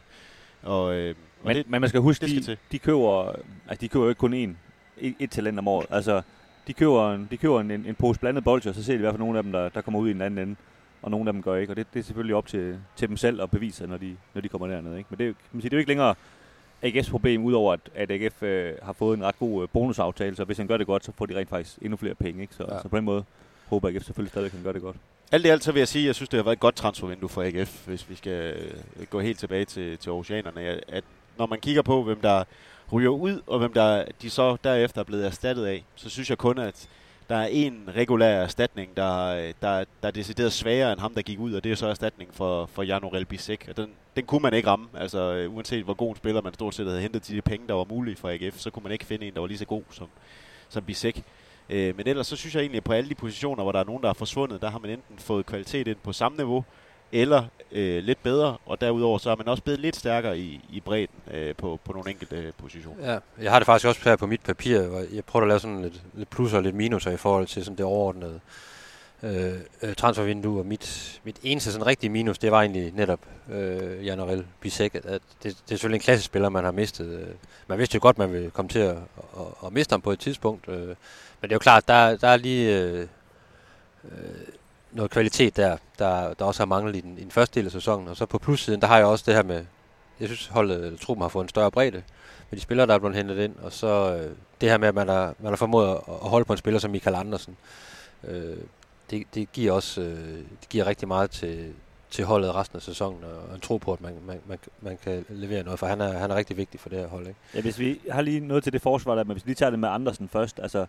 Og, 0.62 0.94
øh, 0.94 1.14
og 1.40 1.46
men, 1.46 1.56
det, 1.56 1.70
men 1.70 1.80
man 1.80 1.88
skal 1.88 2.00
huske, 2.00 2.26
de, 2.26 2.40
de, 2.40 2.56
de 2.72 2.78
køber, 2.78 3.32
altså 3.68 3.80
de 3.80 3.88
køber 3.88 4.04
jo 4.04 4.08
ikke 4.08 4.18
kun 4.18 4.34
én, 4.34 4.56
et, 4.98 5.14
et 5.18 5.30
talent 5.30 5.58
om 5.58 5.68
året. 5.68 5.86
Altså, 5.90 6.22
de 6.70 6.74
køber 6.74 7.12
en, 7.12 7.28
de 7.30 7.36
køber 7.36 7.60
en, 7.60 7.70
en, 7.70 7.84
en 7.86 7.94
pose 7.94 8.20
blandet 8.20 8.44
bolcher, 8.44 8.72
så 8.72 8.82
ser 8.84 8.92
de 8.92 8.96
i 8.96 9.00
hvert 9.00 9.12
fald 9.12 9.18
nogle 9.18 9.38
af 9.38 9.42
dem, 9.42 9.52
der, 9.52 9.68
der 9.68 9.80
kommer 9.80 10.00
ud 10.00 10.08
i 10.08 10.10
en 10.10 10.22
anden 10.22 10.48
ende, 10.48 10.56
og 11.02 11.10
nogle 11.10 11.28
af 11.28 11.32
dem 11.32 11.42
gør 11.42 11.56
ikke. 11.56 11.72
Og 11.72 11.76
det, 11.76 11.86
det 11.94 12.00
er 12.00 12.04
selvfølgelig 12.04 12.36
op 12.36 12.46
til, 12.46 12.78
til 12.96 13.08
dem 13.08 13.16
selv 13.16 13.42
at 13.42 13.50
bevise, 13.50 13.86
når 13.86 13.96
de, 13.96 14.16
når 14.34 14.40
de 14.40 14.48
kommer 14.48 14.66
derned. 14.66 14.96
Ikke? 14.96 15.06
Men 15.10 15.18
det, 15.18 15.26
kan 15.26 15.48
man 15.52 15.62
sige, 15.62 15.70
det 15.70 15.74
er 15.74 15.78
jo 15.78 15.80
ikke 15.80 15.90
længere 15.90 16.14
AGF's 16.84 17.10
problem, 17.10 17.44
udover 17.44 17.72
at, 17.72 17.80
at 17.94 18.10
AGF 18.10 18.42
øh, 18.42 18.74
har 18.82 18.92
fået 18.92 19.16
en 19.16 19.24
ret 19.24 19.38
god 19.38 19.62
øh, 19.62 19.68
bonusaftale, 19.72 20.36
så 20.36 20.44
hvis 20.44 20.58
han 20.58 20.66
gør 20.66 20.76
det 20.76 20.86
godt, 20.86 21.04
så 21.04 21.12
får 21.18 21.26
de 21.26 21.36
rent 21.36 21.48
faktisk 21.48 21.78
endnu 21.82 21.96
flere 21.96 22.14
penge. 22.14 22.42
Ikke? 22.42 22.54
Så, 22.54 22.66
ja. 22.68 22.78
så 22.82 22.88
på 22.88 22.96
den 22.96 23.04
måde 23.04 23.24
håber 23.66 23.88
AGF 23.88 24.04
selvfølgelig 24.04 24.30
stadig, 24.30 24.46
at 24.46 24.52
han 24.52 24.62
gør 24.62 24.72
det 24.72 24.82
godt. 24.82 24.96
Alt 25.32 25.46
i 25.46 25.48
alt 25.48 25.64
så 25.64 25.72
vil 25.72 25.80
jeg 25.80 25.88
sige, 25.88 26.02
at 26.02 26.06
jeg 26.06 26.14
synes, 26.14 26.28
det 26.28 26.38
har 26.38 26.44
været 26.44 26.56
et 26.56 26.60
godt 26.60 26.74
transfervindue 26.74 27.28
for 27.28 27.42
AGF, 27.42 27.86
hvis 27.86 28.10
vi 28.10 28.14
skal 28.14 28.54
øh, 29.00 29.06
gå 29.10 29.20
helt 29.20 29.38
tilbage 29.38 29.64
til, 29.64 29.98
til 29.98 30.12
Oceanerne. 30.12 30.60
At 30.88 31.04
når 31.38 31.46
man 31.46 31.60
kigger 31.60 31.82
på, 31.82 32.02
hvem 32.02 32.20
der 32.20 32.44
ryger 32.92 33.10
ud, 33.10 33.40
og 33.46 33.58
hvem 33.58 33.72
der 33.72 34.04
de 34.22 34.30
så 34.30 34.56
derefter 34.64 35.00
er 35.00 35.04
blevet 35.04 35.26
erstattet 35.26 35.66
af, 35.66 35.84
så 35.94 36.10
synes 36.10 36.30
jeg 36.30 36.38
kun, 36.38 36.58
at 36.58 36.88
der 37.28 37.36
er 37.36 37.46
en 37.46 37.90
regulær 37.96 38.42
erstatning, 38.42 38.96
der, 38.96 39.34
der, 39.62 39.84
der 40.02 40.08
er 40.08 40.10
decideret 40.10 40.52
sværere 40.52 40.92
end 40.92 41.00
ham, 41.00 41.14
der 41.14 41.22
gik 41.22 41.38
ud, 41.38 41.52
og 41.52 41.64
det 41.64 41.72
er 41.72 41.76
så 41.76 41.86
erstatning 41.86 42.34
for, 42.34 42.66
for 42.66 42.82
Jan 42.82 43.04
Orel 43.04 43.24
Bisek. 43.24 43.66
Og 43.68 43.76
den, 43.76 43.90
den 44.16 44.26
kunne 44.26 44.42
man 44.42 44.54
ikke 44.54 44.68
ramme. 44.68 44.88
Altså, 44.94 45.34
øh, 45.34 45.54
uanset 45.54 45.84
hvor 45.84 45.94
god 45.94 46.10
en 46.10 46.16
spiller 46.16 46.42
man 46.42 46.54
stort 46.54 46.74
set 46.74 46.86
havde 46.86 47.00
hentet 47.00 47.22
til 47.22 47.36
de 47.36 47.42
penge, 47.42 47.68
der 47.68 47.74
var 47.74 47.86
mulige 47.90 48.16
for 48.16 48.28
AGF, 48.28 48.58
så 48.58 48.70
kunne 48.70 48.82
man 48.82 48.92
ikke 48.92 49.04
finde 49.04 49.26
en, 49.26 49.34
der 49.34 49.40
var 49.40 49.46
lige 49.46 49.58
så 49.58 49.64
god 49.64 49.82
som, 49.90 50.08
som 50.68 50.84
Bisek. 50.84 51.22
Øh, 51.68 51.96
men 51.96 52.06
ellers 52.06 52.26
så 52.26 52.36
synes 52.36 52.54
jeg 52.54 52.60
egentlig, 52.60 52.76
at 52.76 52.84
på 52.84 52.92
alle 52.92 53.10
de 53.10 53.14
positioner, 53.14 53.62
hvor 53.62 53.72
der 53.72 53.80
er 53.80 53.84
nogen, 53.84 54.02
der 54.02 54.08
er 54.08 54.14
forsvundet, 54.14 54.62
der 54.62 54.70
har 54.70 54.78
man 54.78 54.90
enten 54.90 55.18
fået 55.18 55.46
kvalitet 55.46 55.88
ind 55.88 55.96
på 56.02 56.12
samme 56.12 56.38
niveau, 56.38 56.64
eller 57.12 57.44
øh, 57.72 58.02
lidt 58.02 58.22
bedre, 58.22 58.56
og 58.66 58.80
derudover 58.80 59.18
så 59.18 59.30
er 59.30 59.36
man 59.36 59.48
også 59.48 59.62
blevet 59.62 59.80
lidt 59.80 59.96
stærkere 59.96 60.38
i, 60.38 60.60
i 60.72 60.80
bredden 60.80 61.16
øh, 61.34 61.54
på, 61.56 61.80
på 61.84 61.92
nogle 61.92 62.10
enkelte 62.10 62.36
øh, 62.36 62.52
positioner. 62.58 63.12
Ja, 63.12 63.18
jeg 63.42 63.52
har 63.52 63.58
det 63.58 63.66
faktisk 63.66 63.86
også 63.86 64.00
her 64.04 64.16
på 64.16 64.26
mit 64.26 64.40
papir, 64.40 64.82
hvor 64.82 65.02
jeg 65.12 65.24
prøver 65.24 65.44
at 65.44 65.48
lave 65.48 65.60
sådan 65.60 65.82
lidt, 65.82 66.02
lidt 66.14 66.30
plusser 66.30 66.56
og 66.56 66.62
lidt 66.62 66.74
minuser 66.74 67.10
i 67.10 67.16
forhold 67.16 67.46
til 67.46 67.64
sådan 67.64 67.76
det 67.76 67.86
overordnede 67.86 68.40
øh, 69.22 69.54
øh, 69.82 69.94
transfervindue, 69.94 70.60
og 70.60 70.66
mit, 70.66 71.20
mit 71.24 71.36
eneste 71.42 71.72
sådan 71.72 71.86
rigtige 71.86 72.10
minus, 72.10 72.38
det 72.38 72.52
var 72.52 72.60
egentlig 72.60 72.92
netop 72.94 73.20
øh, 73.52 74.06
Jan 74.06 74.20
Aurel 74.20 74.46
Bisek, 74.60 74.94
at 74.94 75.04
det, 75.04 75.22
det 75.42 75.52
er 75.52 75.56
selvfølgelig 75.68 75.96
en 75.96 76.02
klassespiller, 76.02 76.48
man 76.48 76.64
har 76.64 76.72
mistet. 76.72 77.20
Øh, 77.20 77.26
man 77.66 77.78
vidste 77.78 77.94
jo 77.94 78.00
godt, 78.02 78.18
man 78.18 78.32
ville 78.32 78.50
komme 78.50 78.68
til 78.68 78.78
at, 78.78 78.96
at, 79.16 79.46
at 79.66 79.72
miste 79.72 79.92
ham 79.92 80.00
på 80.00 80.12
et 80.12 80.18
tidspunkt, 80.18 80.68
øh, 80.68 80.86
men 80.86 80.96
det 81.42 81.52
er 81.52 81.54
jo 81.54 81.58
klart, 81.58 81.88
der, 81.88 82.16
der 82.16 82.28
er 82.28 82.36
lige... 82.36 82.78
Øh, 82.78 83.06
øh, 84.04 84.10
noget 84.92 85.10
kvalitet 85.10 85.56
der, 85.56 85.76
der, 85.98 86.34
der 86.34 86.44
også 86.44 86.60
har 86.60 86.66
manglet 86.66 86.96
i 86.96 87.00
den, 87.00 87.18
i 87.18 87.22
den 87.22 87.30
første 87.30 87.60
del 87.60 87.66
af 87.66 87.72
sæsonen. 87.72 88.08
Og 88.08 88.16
så 88.16 88.26
på 88.26 88.38
plussiden, 88.38 88.80
der 88.80 88.86
har 88.86 88.96
jeg 88.96 89.06
også 89.06 89.24
det 89.26 89.34
her 89.34 89.42
med, 89.42 89.64
jeg 90.20 90.28
synes 90.28 90.46
holdet, 90.46 91.00
truppen 91.00 91.22
har 91.22 91.28
fået 91.28 91.44
en 91.44 91.48
større 91.48 91.70
bredde 91.70 92.02
med 92.50 92.56
de 92.56 92.62
spillere, 92.62 92.86
der 92.86 92.94
er 92.94 92.98
blevet 92.98 93.16
hentet 93.16 93.38
ind. 93.38 93.54
Og 93.62 93.72
så 93.72 94.16
øh, 94.16 94.36
det 94.60 94.70
her 94.70 94.78
med, 94.78 94.88
at 94.88 94.94
man 94.94 95.08
har, 95.08 95.34
man 95.38 95.48
har 95.48 95.56
formået 95.56 95.90
at, 95.90 95.96
at 96.08 96.28
holde 96.28 96.44
på 96.44 96.52
en 96.52 96.58
spiller 96.58 96.80
som 96.80 96.90
Michael 96.90 97.16
Andersen. 97.16 97.56
Øh, 98.24 98.56
det, 99.10 99.26
det, 99.34 99.52
giver 99.52 99.72
også 99.72 100.00
øh, 100.00 100.38
det 100.60 100.68
giver 100.68 100.86
rigtig 100.86 101.08
meget 101.08 101.30
til, 101.30 101.72
til 102.10 102.24
holdet 102.24 102.54
resten 102.54 102.76
af 102.76 102.82
sæsonen, 102.82 103.24
og 103.48 103.54
en 103.54 103.60
tro 103.60 103.76
på, 103.78 103.92
at 103.92 104.00
man, 104.00 104.14
man, 104.26 104.40
man, 104.46 104.58
man 104.80 104.98
kan 105.04 105.24
levere 105.28 105.62
noget, 105.62 105.78
for 105.78 105.86
han 105.86 106.00
er, 106.00 106.18
han 106.18 106.30
er 106.30 106.34
rigtig 106.34 106.56
vigtig 106.56 106.80
for 106.80 106.88
det 106.88 106.98
her 106.98 107.06
hold. 107.06 107.26
Ikke? 107.26 107.40
Ja, 107.54 107.60
hvis 107.60 107.78
vi 107.78 108.00
har 108.10 108.22
lige 108.22 108.40
noget 108.40 108.64
til 108.64 108.72
det 108.72 108.82
forsvar 108.82 109.14
der, 109.14 109.24
men 109.24 109.32
hvis 109.32 109.46
vi 109.46 109.48
lige 109.48 109.56
tager 109.56 109.70
det 109.70 109.78
med 109.78 109.88
Andersen 109.88 110.28
først, 110.28 110.60
altså 110.62 110.86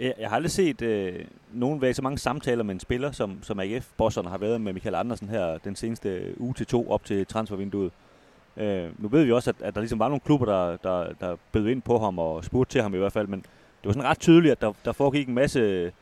jeg, 0.00 0.14
jeg 0.18 0.28
har 0.28 0.36
aldrig 0.36 0.50
set 0.50 0.82
øh, 0.82 1.24
nogen 1.52 1.80
være 1.80 1.94
så 1.94 2.02
mange 2.02 2.18
samtaler 2.18 2.64
med 2.64 2.74
en 2.74 2.80
spiller, 2.80 3.12
som, 3.12 3.42
som 3.42 3.60
AGF-bosserne 3.60 4.28
har 4.28 4.38
været 4.38 4.60
med 4.60 4.72
Michael 4.72 4.94
Andersen 4.94 5.28
her 5.28 5.58
den 5.58 5.76
seneste 5.76 6.34
uge 6.40 6.54
til 6.54 6.66
to 6.66 6.90
op 6.90 7.04
til 7.04 7.26
transfervinduet. 7.26 7.92
Øh, 8.56 8.88
nu 8.98 9.08
ved 9.08 9.24
vi 9.24 9.32
også, 9.32 9.50
at, 9.50 9.56
at 9.60 9.74
der 9.74 9.80
ligesom 9.80 9.98
var 9.98 10.08
nogle 10.08 10.20
klubber, 10.20 10.46
der, 10.46 10.76
der, 10.76 11.12
der 11.20 11.36
bød 11.52 11.68
ind 11.68 11.82
på 11.82 11.98
ham 11.98 12.18
og 12.18 12.44
spurgte 12.44 12.72
til 12.72 12.82
ham 12.82 12.94
i 12.94 12.98
hvert 12.98 13.12
fald, 13.12 13.26
men 13.26 13.40
det 13.40 13.86
var 13.86 13.92
sådan 13.92 14.08
ret 14.08 14.18
tydeligt, 14.18 14.52
at 14.52 14.60
der, 14.60 14.72
der 14.84 14.92
foregik 14.92 15.28
en 15.28 15.34
masse, 15.34 15.92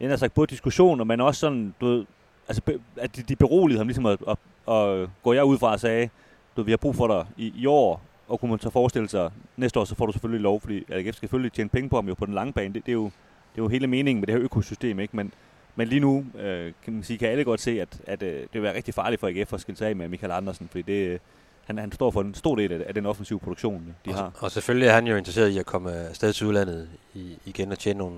jeg 0.00 0.08
har 0.08 0.16
sagt, 0.16 0.34
både 0.34 0.46
diskussioner, 0.46 1.04
men 1.04 1.20
også 1.20 1.40
sådan, 1.40 1.74
du 1.80 1.86
ved, 1.86 2.04
altså, 2.48 2.62
at 2.96 3.16
de, 3.16 3.22
de 3.22 3.36
beroligede 3.36 3.78
ham 3.78 3.86
ligesom 3.86 4.06
at, 4.06 4.18
at, 4.28 4.36
at 4.74 5.08
gå 5.22 5.32
jeg 5.32 5.44
ud 5.44 5.58
fra 5.58 5.72
og 5.72 5.80
sagde, 5.80 6.08
du 6.56 6.60
ved, 6.60 6.64
vi 6.64 6.72
har 6.72 6.76
brug 6.76 6.94
for 6.94 7.06
dig 7.06 7.26
i, 7.36 7.52
i 7.56 7.66
år, 7.66 8.02
og 8.28 8.40
kunne 8.40 8.50
man 8.50 8.60
så 8.60 8.70
forestille 8.70 9.08
sig, 9.08 9.30
næste 9.56 9.80
år 9.80 9.84
så 9.84 9.94
får 9.94 10.06
du 10.06 10.12
selvfølgelig 10.12 10.42
lov, 10.42 10.60
fordi 10.60 10.84
AGF 10.88 11.16
skal 11.16 11.28
selvfølgelig 11.28 11.52
tjene 11.52 11.68
penge 11.68 11.88
på 11.88 11.96
ham 11.96 12.08
jo 12.08 12.14
på 12.14 12.26
den 12.26 12.34
lange 12.34 12.52
bane. 12.52 12.74
Det, 12.74 12.86
det 12.86 12.92
er 12.92 12.96
jo 12.96 13.10
det 13.56 13.62
er 13.62 13.64
jo 13.64 13.68
hele 13.68 13.86
meningen 13.86 14.20
med 14.20 14.26
det 14.26 14.34
her 14.34 14.42
økosystem, 14.42 15.00
ikke? 15.00 15.16
Men, 15.16 15.32
Men 15.76 15.88
lige 15.88 16.00
nu 16.00 16.24
øh, 16.38 16.72
kan 16.84 16.92
man 16.92 17.02
sige, 17.02 17.18
kan 17.18 17.28
alle 17.28 17.44
godt 17.44 17.60
se, 17.60 17.80
at, 17.80 18.00
at 18.06 18.22
øh, 18.22 18.40
det 18.40 18.48
vil 18.52 18.62
være 18.62 18.74
rigtig 18.74 18.94
farligt 18.94 19.20
for 19.20 19.28
AGF 19.28 19.52
at 19.52 19.60
skille 19.60 19.78
sig 19.78 19.88
af 19.88 19.96
med 19.96 20.08
Michael 20.08 20.32
Andersen, 20.32 20.68
fordi 20.70 20.82
det, 20.82 21.20
han, 21.64 21.78
han 21.78 21.92
står 21.92 22.10
for 22.10 22.20
en 22.20 22.34
stor 22.34 22.56
del 22.56 22.72
af, 22.72 22.84
af 22.86 22.94
den 22.94 23.06
offensive 23.06 23.38
produktion, 23.38 23.94
de 24.04 24.10
og, 24.10 24.16
har. 24.16 24.32
Og 24.40 24.50
selvfølgelig 24.50 24.88
er 24.88 24.92
han 24.92 25.06
jo 25.06 25.16
interesseret 25.16 25.48
i 25.48 25.58
at 25.58 25.66
komme 25.66 25.92
afsted 25.92 26.32
til 26.32 26.46
udlandet 26.46 26.88
i, 27.14 27.38
igen 27.44 27.72
og 27.72 27.78
tjene 27.78 27.98
nogle, 27.98 28.16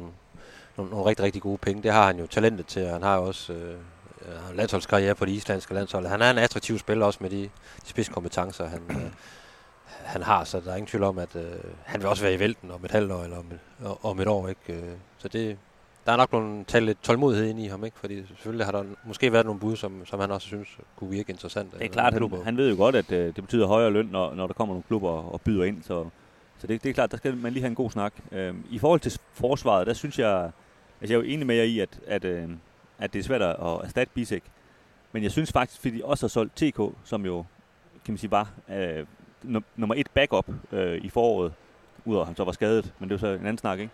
nogle, 0.77 0.91
nogle 0.91 1.07
rigtig, 1.07 1.25
rigtig 1.25 1.43
gode 1.43 1.59
penge. 1.59 1.83
Det 1.83 1.93
har 1.93 2.07
han 2.07 2.19
jo 2.19 2.27
talentet 2.27 2.67
til, 2.67 2.85
og 2.85 2.93
han 2.93 3.03
har 3.03 3.17
også 3.17 3.53
øh, 3.53 4.57
landsholdskarriere 4.57 5.15
på 5.15 5.25
det 5.25 5.33
islandske 5.33 5.75
landshold. 5.75 6.07
Han 6.07 6.23
er 6.23 6.31
en 6.31 6.39
attraktiv 6.39 6.79
spiller 6.79 7.07
også 7.07 7.19
med 7.23 7.31
de, 7.31 7.43
de 7.85 7.89
spidskompetencer, 7.89 8.69
han, 8.69 8.81
øh, 8.91 8.97
han 10.09 10.23
har, 10.23 10.45
så 10.45 10.61
der 10.61 10.71
er 10.73 10.77
ingen 10.77 10.87
tvivl 10.87 11.05
om, 11.05 11.19
at 11.19 11.37
øh, 11.37 11.43
han 11.85 12.01
vil 12.01 12.09
også 12.09 12.23
være 12.23 12.35
i 12.35 12.39
vælten 12.39 12.71
om 12.71 12.85
et 12.85 12.91
halvt 12.91 13.13
år 13.13 13.23
eller 13.23 13.39
om 13.39 13.47
et, 13.53 13.97
om 14.03 14.21
et 14.21 14.29
år. 14.29 14.49
Ikke? 14.49 14.73
Øh, 14.73 14.93
så 15.19 15.29
det, 15.29 15.59
der 16.07 16.13
er 16.13 16.17
nok 16.17 16.31
blevet 16.31 16.67
talt 16.67 16.85
lidt 16.85 17.03
tålmodighed 17.03 17.49
ind 17.49 17.61
i 17.61 17.67
ham, 17.67 17.85
ikke? 17.85 17.99
fordi 17.99 18.27
selvfølgelig 18.27 18.67
har 18.67 18.73
der 18.73 18.85
måske 19.05 19.33
været 19.33 19.47
nogle 19.47 19.61
bud, 19.61 19.77
som, 19.77 20.07
som 20.07 20.21
han 20.21 20.31
også 20.31 20.47
synes 20.47 20.69
kunne 20.97 21.11
virke 21.11 21.31
interessant. 21.31 21.73
Det 21.73 21.85
er 21.85 21.89
klart, 21.89 22.13
han, 22.13 22.31
han 22.45 22.57
ved 22.57 22.71
jo 22.71 22.77
godt, 22.77 22.97
at 22.97 23.13
øh, 23.13 23.27
det 23.27 23.35
betyder 23.35 23.67
højere 23.67 23.91
løn, 23.91 24.07
når, 24.07 24.35
når 24.35 24.47
der 24.47 24.55
kommer 24.55 24.75
nogle 24.75 24.83
klubber 24.89 25.11
og 25.11 25.41
byder 25.41 25.65
ind, 25.65 25.83
så, 25.83 26.05
så 26.59 26.67
det, 26.67 26.83
det 26.83 26.89
er 26.91 26.95
klart, 26.95 27.11
der 27.11 27.17
skal 27.17 27.37
man 27.37 27.53
lige 27.53 27.63
have 27.63 27.69
en 27.71 27.75
god 27.75 27.91
snak. 27.91 28.13
Øh, 28.33 28.55
I 28.71 28.79
forhold 28.79 29.01
til 29.01 29.21
forsvaret, 29.33 29.87
der 29.87 29.93
synes 29.93 30.19
jeg, 30.19 30.51
altså 31.01 31.15
jeg 31.15 31.21
er 31.21 31.25
jo 31.25 31.33
enig 31.33 31.47
med 31.47 31.57
jer 31.57 31.65
i, 31.65 31.79
at, 31.79 32.01
at, 32.07 32.25
øh, 32.25 32.49
at 32.99 33.13
det 33.13 33.19
er 33.19 33.23
svært 33.23 33.43
at 33.43 33.57
erstatte 33.61 34.13
Bisek, 34.15 34.43
men 35.13 35.23
jeg 35.23 35.31
synes 35.31 35.53
faktisk, 35.53 35.81
fordi 35.81 35.97
de 35.97 36.05
også 36.05 36.27
har 36.27 36.29
solgt 36.29 36.57
TK, 36.57 36.81
som 37.05 37.27
jo, 37.27 37.45
kan 38.05 38.13
man 38.13 38.19
sige, 38.19 38.31
var 38.31 38.51
øh, 38.71 39.07
nummer 39.77 39.95
et 39.95 40.11
backup 40.15 40.47
øh, 40.73 40.99
i 41.05 41.09
foråret, 41.09 41.53
udover 42.05 42.23
at 42.23 42.27
han 42.27 42.37
så 42.37 42.45
var 42.45 42.53
skadet, 42.53 42.95
men 42.99 43.09
det 43.09 43.15
er 43.15 43.19
så 43.19 43.27
en 43.27 43.41
anden 43.41 43.59
snak, 43.59 43.79
ikke? 43.79 43.93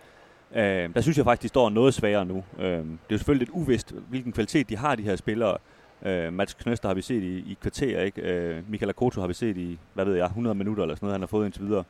Øh, 0.55 0.93
der 0.93 1.01
synes 1.01 1.17
jeg 1.17 1.25
faktisk, 1.25 1.43
de 1.43 1.47
står 1.47 1.69
noget 1.69 1.93
sværere 1.93 2.25
nu. 2.25 2.43
Øh, 2.59 2.65
det 2.65 2.79
er 2.79 2.87
jo 3.11 3.17
selvfølgelig 3.17 3.47
lidt 3.47 3.57
uvist, 3.57 3.93
hvilken 4.09 4.31
kvalitet 4.31 4.69
de 4.69 4.77
har, 4.77 4.95
de 4.95 5.03
her 5.03 5.15
spillere. 5.15 5.57
Øh, 6.05 6.33
Mats 6.33 6.53
Knøster 6.53 6.89
har 6.89 6.95
vi 6.95 7.01
set 7.01 7.23
i, 7.23 7.37
i 7.37 7.57
kvarter, 7.61 8.01
ikke? 8.01 8.21
Øh, 8.21 8.69
Michael 8.69 8.89
Akoto 8.89 9.21
har 9.21 9.27
vi 9.27 9.33
set 9.33 9.57
i, 9.57 9.79
hvad 9.93 10.05
ved 10.05 10.15
jeg, 10.15 10.25
100 10.25 10.55
minutter 10.55 10.83
eller 10.83 10.95
sådan 10.95 11.05
noget, 11.05 11.13
han 11.13 11.21
har 11.21 11.27
fået 11.27 11.45
indtil 11.45 11.65
videre. 11.65 11.83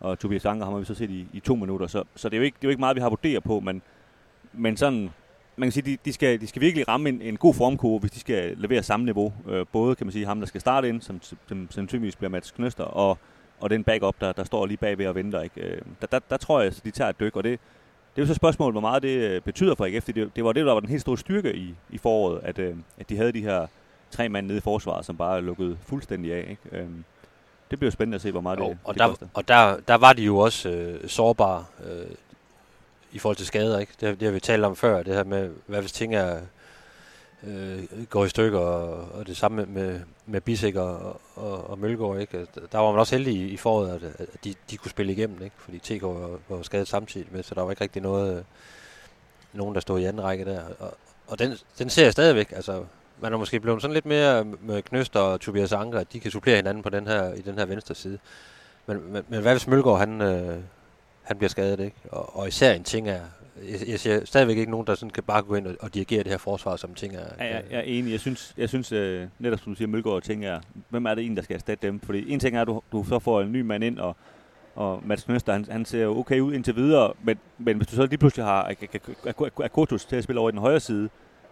Og 0.00 0.18
Tobias 0.18 0.44
Anker 0.44 0.66
har 0.66 0.78
vi 0.78 0.84
så 0.84 0.94
set 0.94 1.10
i, 1.10 1.26
i 1.32 1.40
to 1.40 1.54
minutter. 1.54 1.86
Så, 1.86 2.04
så 2.14 2.28
det, 2.28 2.36
er 2.36 2.38
jo 2.38 2.44
ikke, 2.44 2.56
det 2.56 2.64
er 2.64 2.68
jo 2.68 2.70
ikke 2.70 2.80
meget, 2.80 2.96
vi 2.96 3.00
har 3.00 3.08
vurderet 3.08 3.44
på, 3.44 3.60
men, 3.60 3.82
men 4.52 4.76
sådan, 4.76 5.10
man 5.56 5.66
kan 5.66 5.72
sige, 5.72 5.90
de, 5.92 5.98
de, 6.04 6.12
skal, 6.12 6.40
de 6.40 6.46
skal 6.46 6.62
virkelig 6.62 6.88
ramme 6.88 7.08
en, 7.08 7.22
en 7.22 7.36
god 7.36 7.54
formkurve, 7.54 7.98
hvis 7.98 8.10
de 8.10 8.20
skal 8.20 8.56
levere 8.56 8.82
samme 8.82 9.04
niveau. 9.04 9.32
Øh, 9.48 9.66
både 9.72 9.94
kan 9.94 10.06
man 10.06 10.12
sige 10.12 10.26
ham, 10.26 10.40
der 10.40 10.46
skal 10.46 10.60
starte 10.60 10.88
ind, 10.88 11.00
som, 11.00 11.20
som 11.46 11.68
sandsynligvis 11.70 12.16
bliver 12.16 12.30
Mats 12.30 12.50
Knøster, 12.50 12.84
og, 12.84 13.18
og 13.60 13.70
den 13.70 13.84
backup, 13.84 14.14
der, 14.20 14.32
der 14.32 14.44
står 14.44 14.66
lige 14.66 14.76
bagved 14.76 15.06
og 15.06 15.14
venter. 15.14 15.40
Ikke? 15.40 15.60
Øh, 15.60 15.80
der, 16.00 16.06
der, 16.06 16.18
der, 16.30 16.36
tror 16.36 16.60
jeg, 16.60 16.66
at 16.66 16.80
de 16.84 16.90
tager 16.90 17.10
et 17.10 17.20
dyk, 17.20 17.36
og 17.36 17.44
det, 17.44 17.60
det 18.16 18.22
er 18.22 18.26
jo 18.26 18.26
så 18.26 18.34
spørgsmålet, 18.34 18.74
hvor 18.74 18.80
meget 18.80 19.02
det 19.02 19.18
øh, 19.18 19.40
betyder 19.40 19.74
for 19.74 19.84
AGF. 19.84 20.06
Det, 20.06 20.36
det 20.36 20.44
var 20.44 20.52
det, 20.52 20.66
der 20.66 20.72
var 20.72 20.80
den 20.80 20.88
helt 20.88 21.00
store 21.00 21.18
styrke 21.18 21.56
i, 21.56 21.74
i 21.90 21.98
foråret, 21.98 22.40
at, 22.42 22.58
øh, 22.58 22.76
at 22.98 23.08
de 23.08 23.16
havde 23.16 23.32
de 23.32 23.42
her 23.42 23.66
tre 24.10 24.28
mand 24.28 24.46
nede 24.46 24.58
i 24.58 24.60
forsvaret, 24.60 25.04
som 25.04 25.16
bare 25.16 25.42
lukkede 25.42 25.76
fuldstændig 25.82 26.32
af. 26.34 26.46
Ikke? 26.50 26.82
Øhm, 26.82 27.04
det 27.70 27.78
bliver 27.78 27.90
spændende 27.92 28.14
at 28.14 28.22
se, 28.22 28.30
hvor 28.30 28.40
meget 28.40 28.58
jo, 28.58 28.68
det, 28.68 28.78
og 28.84 28.94
det 28.94 29.00
der, 29.00 29.08
koster. 29.08 29.26
Og 29.34 29.48
der, 29.48 29.76
der 29.88 29.94
var 29.94 30.12
de 30.12 30.22
jo 30.22 30.38
også 30.38 30.70
øh, 30.70 31.08
sårbare 31.08 31.64
øh, 31.84 32.06
i 33.14 33.18
forhold 33.18 33.36
til 33.36 33.46
skader. 33.46 33.78
Ikke? 33.78 33.92
Det, 34.00 34.20
det 34.20 34.26
har 34.26 34.32
vi 34.32 34.40
talt 34.40 34.64
om 34.64 34.76
før, 34.76 35.02
det 35.02 35.14
her 35.14 35.24
med, 35.24 35.50
hvad 35.66 35.80
hvis 35.80 35.92
ting 35.92 36.14
er, 36.14 36.40
øh, 37.46 38.06
går 38.10 38.24
i 38.24 38.28
stykker, 38.28 38.58
og, 38.58 39.08
og 39.18 39.26
det 39.26 39.36
samme 39.36 39.66
med, 39.66 40.00
med, 40.26 40.40
med 40.46 40.76
og, 40.76 41.20
og, 41.34 41.70
og 41.70 41.78
Mølgaard. 41.78 42.20
Ikke? 42.20 42.38
Altså, 42.38 42.60
der 42.72 42.78
var 42.78 42.90
man 42.90 43.00
også 43.00 43.16
heldig 43.16 43.34
i, 43.34 43.48
i 43.48 43.56
foråret, 43.56 43.94
at, 43.94 44.20
at 44.20 44.44
de, 44.44 44.54
de 44.70 44.76
kunne 44.76 44.90
spille 44.90 45.12
igennem, 45.12 45.42
ikke? 45.42 45.56
fordi 45.58 45.78
TK 45.78 46.02
var, 46.02 46.38
var 46.48 46.62
skadet 46.62 46.88
samtidig 46.88 47.26
med, 47.30 47.42
så 47.42 47.54
der 47.54 47.62
var 47.62 47.70
ikke 47.70 47.82
rigtig 47.82 48.02
noget, 48.02 48.36
øh, 48.38 48.44
nogen, 49.52 49.74
der 49.74 49.80
stod 49.80 50.00
i 50.00 50.04
anden 50.04 50.22
række 50.22 50.44
der. 50.44 50.62
Og, 50.78 50.94
og 51.26 51.38
den, 51.38 51.52
den 51.78 51.90
ser 51.90 52.02
jeg 52.02 52.12
stadigvæk. 52.12 52.52
Altså, 52.52 52.84
man 53.20 53.32
er 53.32 53.36
måske 53.36 53.60
blevet 53.60 53.82
sådan 53.82 53.94
lidt 53.94 54.06
mere 54.06 54.44
med 54.44 54.82
Knøster 54.82 55.20
og 55.20 55.40
Tobias 55.40 55.72
Anker, 55.72 56.00
at 56.00 56.12
de 56.12 56.20
kan 56.20 56.30
supplere 56.30 56.56
hinanden 56.56 56.82
på 56.82 56.88
den 56.88 57.06
her, 57.06 57.32
i 57.32 57.40
den 57.40 57.58
her 57.58 57.64
venstre 57.64 57.94
side. 57.94 58.18
Men, 58.86 59.12
men, 59.12 59.24
men 59.28 59.42
hvad 59.42 59.52
hvis 59.52 59.66
Mølgaard, 59.66 59.98
han, 59.98 60.20
øh, 60.20 60.58
han 61.24 61.36
bliver 61.36 61.48
skadet, 61.48 61.80
ikke? 61.80 61.96
Og, 62.10 62.36
og 62.36 62.48
især 62.48 62.72
en 62.72 62.84
ting 62.84 63.08
er, 63.08 63.20
jeg, 63.70 63.88
jeg 63.88 64.00
ser 64.00 64.24
stadigvæk 64.24 64.56
ikke 64.56 64.70
nogen, 64.70 64.86
der 64.86 64.94
sådan 64.94 65.10
kan 65.10 65.22
bare 65.22 65.42
gå 65.42 65.54
ind 65.54 65.66
og, 65.66 65.74
og 65.80 65.94
dirigere 65.94 66.22
det 66.22 66.30
her 66.30 66.38
forsvar, 66.38 66.76
som 66.76 66.94
ting 66.94 67.16
er. 67.16 67.44
Ja, 67.44 67.54
jeg, 67.54 67.62
jeg 67.70 67.78
er 67.78 67.82
enig. 67.82 68.12
Jeg 68.12 68.20
synes, 68.20 68.54
jeg 68.56 68.68
synes 68.68 68.92
uh, 68.92 69.28
netop 69.38 69.60
som 69.60 69.72
du 69.72 69.76
siger, 69.76 69.88
Mølgaard 69.88 70.22
ting 70.22 70.44
er, 70.44 70.60
hvem 70.88 71.06
er 71.06 71.14
det 71.14 71.26
en, 71.26 71.36
der 71.36 71.42
skal 71.42 71.54
erstatte 71.54 71.86
dem? 71.86 72.00
Fordi 72.00 72.32
en 72.32 72.40
ting 72.40 72.56
er, 72.56 72.60
at 72.60 72.66
du, 72.66 72.82
du 72.92 73.04
så 73.08 73.18
får 73.18 73.40
en 73.40 73.52
ny 73.52 73.60
mand 73.60 73.84
ind, 73.84 73.98
og, 73.98 74.16
og 74.74 75.02
Mads 75.04 75.24
Knøster, 75.24 75.52
han, 75.52 75.66
han 75.70 75.84
ser 75.84 76.02
jo 76.02 76.18
okay 76.18 76.40
ud 76.40 76.52
indtil 76.54 76.76
videre, 76.76 77.12
men, 77.22 77.38
men 77.58 77.76
hvis 77.76 77.86
du 77.88 77.96
så 77.96 78.06
lige 78.06 78.18
pludselig 78.18 78.44
har 78.44 78.74
Akotus 79.64 80.04
til 80.04 80.16
at 80.16 80.24
spille 80.24 80.40
over 80.40 80.48
i 80.48 80.52
den 80.52 80.60
højre 80.60 80.80
side, 80.80 81.08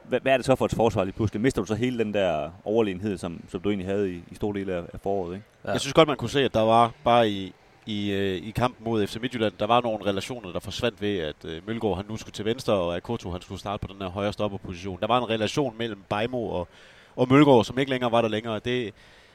hvad, 0.08 0.20
hvad 0.20 0.32
er 0.32 0.36
det 0.36 0.46
så 0.46 0.54
for 0.54 0.64
et 0.64 0.74
forsvar 0.74 1.04
lige 1.04 1.14
pludselig? 1.14 1.42
Mister 1.42 1.62
du 1.62 1.66
så 1.66 1.74
hele 1.74 1.98
den 1.98 2.14
der 2.14 2.50
overlegenhed, 2.64 3.18
som, 3.18 3.40
som 3.48 3.60
du 3.60 3.68
egentlig 3.68 3.88
havde 3.88 4.12
i, 4.12 4.22
i 4.30 4.34
store 4.34 4.58
dele 4.58 4.74
af, 4.74 4.82
af 4.92 5.00
foråret? 5.00 5.34
Ikke? 5.34 5.46
Ja. 5.64 5.70
Jeg 5.70 5.80
synes 5.80 5.92
godt, 5.92 6.08
man 6.08 6.16
kunne 6.16 6.30
se, 6.30 6.40
at 6.44 6.54
der 6.54 6.60
var 6.60 6.92
bare 7.04 7.30
i, 7.30 7.54
i, 7.86 8.10
øh, 8.10 8.36
i 8.36 8.50
kampen 8.50 8.84
mod 8.84 9.06
FC 9.06 9.16
Midtjylland, 9.16 9.52
der 9.58 9.66
var 9.66 9.80
nogle 9.80 10.04
relationer, 10.06 10.52
der 10.52 10.60
forsvandt 10.60 11.00
ved, 11.00 11.18
at 11.18 11.44
øh, 11.44 11.66
Mølgaard 11.66 11.96
han 11.96 12.04
nu 12.08 12.16
skulle 12.16 12.32
til 12.32 12.44
venstre, 12.44 12.72
og 12.72 12.96
Akoto 12.96 13.30
han 13.30 13.40
skulle 13.42 13.60
starte 13.60 13.86
på 13.86 13.92
den 13.92 14.02
her 14.02 14.08
højre 14.08 14.32
stopperposition. 14.32 15.00
Der 15.00 15.06
var 15.06 15.18
en 15.18 15.30
relation 15.30 15.78
mellem 15.78 16.02
Bejmo 16.08 16.44
og, 16.44 16.68
og 17.16 17.28
Mølgaard, 17.28 17.64
som 17.64 17.78
ikke 17.78 17.90
længere 17.90 18.12
var 18.12 18.22
der 18.22 18.28
længere. 18.28 18.60
Det, 18.64 18.94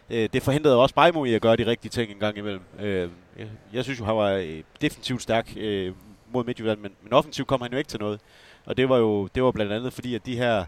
øh, 0.10 0.30
det 0.34 0.44
forhindrede 0.44 0.82
også 0.82 0.96
Bejmo 0.96 1.26
i 1.26 1.34
at 1.34 1.42
gøre 1.42 1.56
de 1.56 1.66
rigtige 1.66 1.90
ting 1.90 2.12
en 2.12 2.20
gang 2.20 2.38
imellem. 2.38 2.62
Øh, 2.80 3.10
jeg, 3.38 3.48
jeg 3.74 3.84
synes 3.84 4.00
jo, 4.00 4.06
han 4.06 4.16
var 4.16 4.32
øh, 4.32 4.64
definitivt 4.82 5.22
stærk 5.22 5.54
øh, 5.58 5.94
mod 6.34 6.44
Midtjylland, 6.44 6.80
men, 6.80 6.92
men 7.04 7.14
offensivt 7.14 7.48
kom 7.48 7.62
han 7.62 7.72
jo 7.72 7.78
ikke 7.78 7.90
til 7.90 8.00
noget. 8.00 8.20
Og 8.66 8.78
det 8.78 8.90
var 8.90 8.98
jo 8.98 9.28
det 9.28 9.44
var 9.44 9.52
blandt 9.52 9.74
andet 9.74 9.94
fordi, 9.94 10.16
at 10.16 10.26
de 10.26 10.38
her 10.38 10.66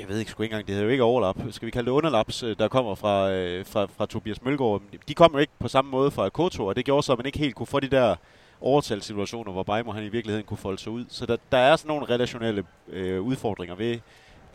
jeg 0.00 0.08
ved 0.08 0.18
ikke 0.18 0.30
sgu 0.30 0.42
ikke 0.42 0.52
engang, 0.52 0.66
det 0.66 0.74
hedder 0.74 0.86
jo 0.86 0.92
ikke 0.92 1.02
overlap, 1.02 1.36
skal 1.50 1.66
vi 1.66 1.70
kalde 1.70 1.86
det 1.86 1.92
underlaps, 1.92 2.42
øh, 2.42 2.58
der 2.58 2.68
kommer 2.68 2.94
fra, 2.94 3.30
øh, 3.30 3.66
fra, 3.66 3.86
fra 3.96 4.06
Tobias 4.06 4.42
Mølgaard. 4.42 4.82
De 5.08 5.14
kom 5.14 5.32
jo 5.32 5.38
ikke 5.38 5.52
på 5.58 5.68
samme 5.68 5.90
måde 5.90 6.10
fra 6.10 6.28
Koto, 6.28 6.66
og 6.66 6.76
det 6.76 6.84
gjorde 6.84 7.02
så, 7.02 7.12
at 7.12 7.18
man 7.18 7.26
ikke 7.26 7.38
helt 7.38 7.54
kunne 7.54 7.66
få 7.66 7.80
de 7.80 7.88
der 7.88 8.16
overtalssituationer, 8.60 9.52
hvor 9.52 9.62
Bejmo 9.62 9.92
han 9.92 10.04
i 10.04 10.08
virkeligheden 10.08 10.46
kunne 10.46 10.58
folde 10.58 10.78
sig 10.78 10.92
ud. 10.92 11.04
Så 11.08 11.26
der, 11.26 11.36
der 11.52 11.58
er 11.58 11.76
sådan 11.76 11.88
nogle 11.88 12.06
relationelle 12.06 12.64
øh, 12.88 13.20
udfordringer 13.20 13.74
ved, 13.74 13.98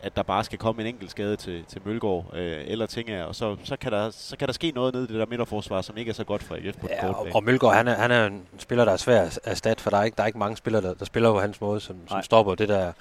at 0.02 0.16
der 0.16 0.22
bare 0.22 0.44
skal 0.44 0.58
komme 0.58 0.82
en 0.82 0.88
enkelt 0.88 1.10
skade 1.10 1.36
til, 1.36 1.64
til 1.68 1.80
Mølgaard 1.84 2.30
øh, 2.34 2.64
eller 2.66 2.86
ting 2.86 3.10
af, 3.10 3.24
og 3.24 3.34
så, 3.34 3.56
så, 3.64 3.76
kan 3.76 3.92
der, 3.92 4.10
så 4.10 4.36
kan 4.36 4.48
der 4.48 4.52
ske 4.52 4.72
noget 4.74 4.94
nede 4.94 5.04
i 5.04 5.06
det 5.06 5.16
der 5.16 5.26
midterforsvar, 5.26 5.82
som 5.82 5.96
ikke 5.96 6.08
er 6.08 6.14
så 6.14 6.24
godt 6.24 6.42
for 6.42 6.54
AGF 6.54 6.76
på 6.76 6.88
ja, 6.90 7.08
og, 7.08 7.26
og 7.34 7.44
Mølgaard, 7.44 7.74
han 7.74 7.88
er, 7.88 7.94
han 7.94 8.10
er 8.10 8.26
en 8.26 8.42
spiller, 8.58 8.84
der 8.84 8.92
er 8.92 8.96
svær 8.96 9.22
at 9.22 9.40
erstatte, 9.44 9.82
for 9.82 9.90
der 9.90 9.98
er 9.98 10.04
ikke, 10.04 10.16
der 10.16 10.22
er 10.22 10.26
ikke 10.26 10.38
mange 10.38 10.56
spillere, 10.56 10.82
der, 10.82 10.94
der 10.94 11.04
spiller 11.04 11.32
på 11.32 11.40
hans 11.40 11.60
måde, 11.60 11.80
som, 11.80 11.96
som 12.08 12.22
stopper 12.22 12.54
det 12.54 12.68
der 12.68 12.92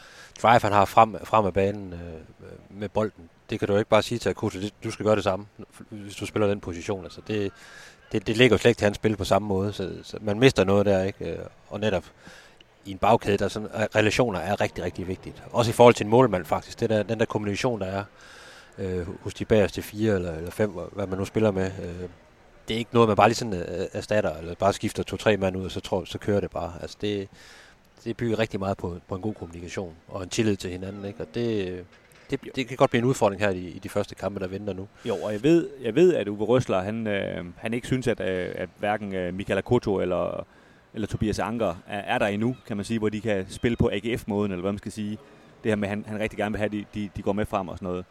drive, 0.42 0.60
han 0.60 0.72
har 0.72 0.86
frem, 0.86 1.16
frem 1.24 1.46
af 1.46 1.54
banen 1.54 1.94
øh, 1.94 2.80
med 2.80 2.90
bolden. 2.90 3.30
Det 3.50 3.60
kan 3.60 3.68
du 3.68 3.78
ikke 3.78 3.90
bare 3.90 4.02
sige 4.02 4.20
til 4.20 4.30
Akuto, 4.30 4.60
du 4.84 4.92
skal 4.92 5.06
gøre 5.06 5.16
det 5.16 5.24
samme, 5.24 5.46
hvis 5.90 6.16
du 6.16 6.26
spiller 6.26 6.48
den 6.48 6.60
position. 6.60 7.04
Altså, 7.04 7.22
det, 7.28 7.52
det, 8.12 8.28
det 8.28 8.38
ligger 8.38 8.54
jo 8.54 8.58
slet 8.58 8.70
ikke 8.70 8.80
til 8.80 8.86
hans 8.86 8.96
spil 8.96 9.18
på 9.18 9.26
samme 9.26 9.48
måde, 9.48 9.74
så, 9.74 9.92
så 10.04 10.18
man 10.22 10.40
mister 10.40 10.64
noget 10.64 10.86
der, 10.86 11.04
ikke? 11.04 11.38
Og 11.70 11.80
netop 11.80 12.04
i 12.86 12.92
en 12.92 12.98
bagkæde, 12.98 13.38
der 13.38 13.48
sådan, 13.48 13.70
relationer 13.96 14.40
er 14.40 14.62
rigtig, 14.62 14.84
rigtig 14.84 15.08
vigtigt. 15.08 15.44
Også 15.52 15.72
i 15.72 15.74
forhold 15.74 15.94
til 15.94 16.04
en 16.04 16.10
målmand 16.10 16.46
faktisk. 16.46 16.80
Det 16.80 16.90
der, 16.90 17.04
den 17.04 17.20
der 17.20 17.26
kommunikation, 17.26 17.82
der 17.82 17.86
er 17.86 18.04
øh, 18.78 19.08
hos 19.24 19.34
de 19.34 19.46
bagerste 19.46 19.82
fire 19.82 20.16
eller, 20.16 20.36
eller 20.36 20.52
fem, 20.52 20.72
hvad 20.92 21.08
man 21.08 21.18
nu 21.18 21.26
spiller 21.26 21.52
med. 21.52 21.72
Øh, 21.84 22.10
det 22.68 22.74
er 22.74 22.78
ikke 22.78 22.94
noget, 22.94 23.08
man 23.10 23.16
bare 23.16 23.28
lige 23.30 23.36
sådan 23.36 23.54
øh, 23.54 23.88
erstatter, 23.94 24.38
eller 24.38 24.56
bare 24.56 24.74
skifter 24.74 25.04
to-tre 25.04 25.38
mand 25.38 25.58
ud, 25.58 25.66
og 25.66 25.72
så, 25.72 25.80
tror, 25.80 26.04
så 26.06 26.18
kører 26.18 26.40
det 26.40 26.52
bare. 26.52 26.74
Altså 26.82 26.98
det, 27.02 27.28
det 28.04 28.18
bygger 28.18 28.40
rigtig 28.40 28.60
meget 28.60 28.78
på, 28.78 28.98
på 29.08 29.16
en 29.16 29.22
god 29.22 29.34
kommunikation 29.34 29.94
og 30.08 30.24
en 30.24 30.30
tillid 30.30 30.56
til 30.56 30.70
hinanden. 30.70 31.06
Ikke? 31.06 31.22
Og 31.22 31.28
det, 31.36 31.86
det, 32.30 32.40
det 32.56 32.68
kan 32.68 32.78
godt 32.78 32.90
blive 32.90 33.00
en 33.02 33.08
udfordring 33.08 33.42
her 33.42 33.50
i, 33.50 33.68
i 33.68 33.80
de 33.80 33.90
første 33.90 34.16
kampe, 34.16 34.40
der 34.40 34.48
venter 34.48 34.74
nu. 34.74 34.88
Jo, 35.06 35.16
og 35.16 35.34
jeg 35.34 35.44
ved, 35.44 35.70
jeg 35.82 35.96
ved 35.96 36.16
at 36.16 36.28
Uwe 36.28 36.46
Røsler, 36.46 36.82
han, 36.82 37.08
øh, 37.08 37.46
han 37.58 37.74
ikke 37.74 37.88
synes, 37.88 38.08
at, 38.08 38.20
øh, 38.20 38.52
at 38.56 38.70
hverken 38.80 39.16
øh, 39.16 39.34
Michael 39.34 39.58
Akoto 39.58 40.00
eller 40.00 40.46
eller 40.94 41.08
Tobias 41.08 41.40
Anker 41.40 41.76
er, 41.88 42.00
er 42.00 42.18
der 42.18 42.28
endnu, 42.28 42.56
kan 42.68 42.78
man 42.78 42.86
sige, 42.86 43.00
hvor 43.00 43.10
de 43.10 43.22
kan 43.22 43.46
spille 43.50 43.78
på 43.78 43.90
AGF-måden, 43.94 44.52
eller 44.52 44.62
hvad 44.62 44.72
man 44.72 44.78
skal 44.78 44.92
sige. 44.92 45.18
Det 45.64 45.72
her 45.72 45.76
med, 45.76 45.88
at 45.88 45.90
han, 45.90 46.06
han 46.08 46.20
rigtig 46.20 46.38
gerne 46.38 46.52
vil 46.52 46.58
have, 46.58 46.66
at 46.66 46.72
de, 46.72 46.86
de, 46.94 47.10
de 47.16 47.22
går 47.22 47.34
med 47.34 47.46
frem 47.46 47.68
og 47.68 47.78
sådan 47.78 47.88
noget. 47.88 48.06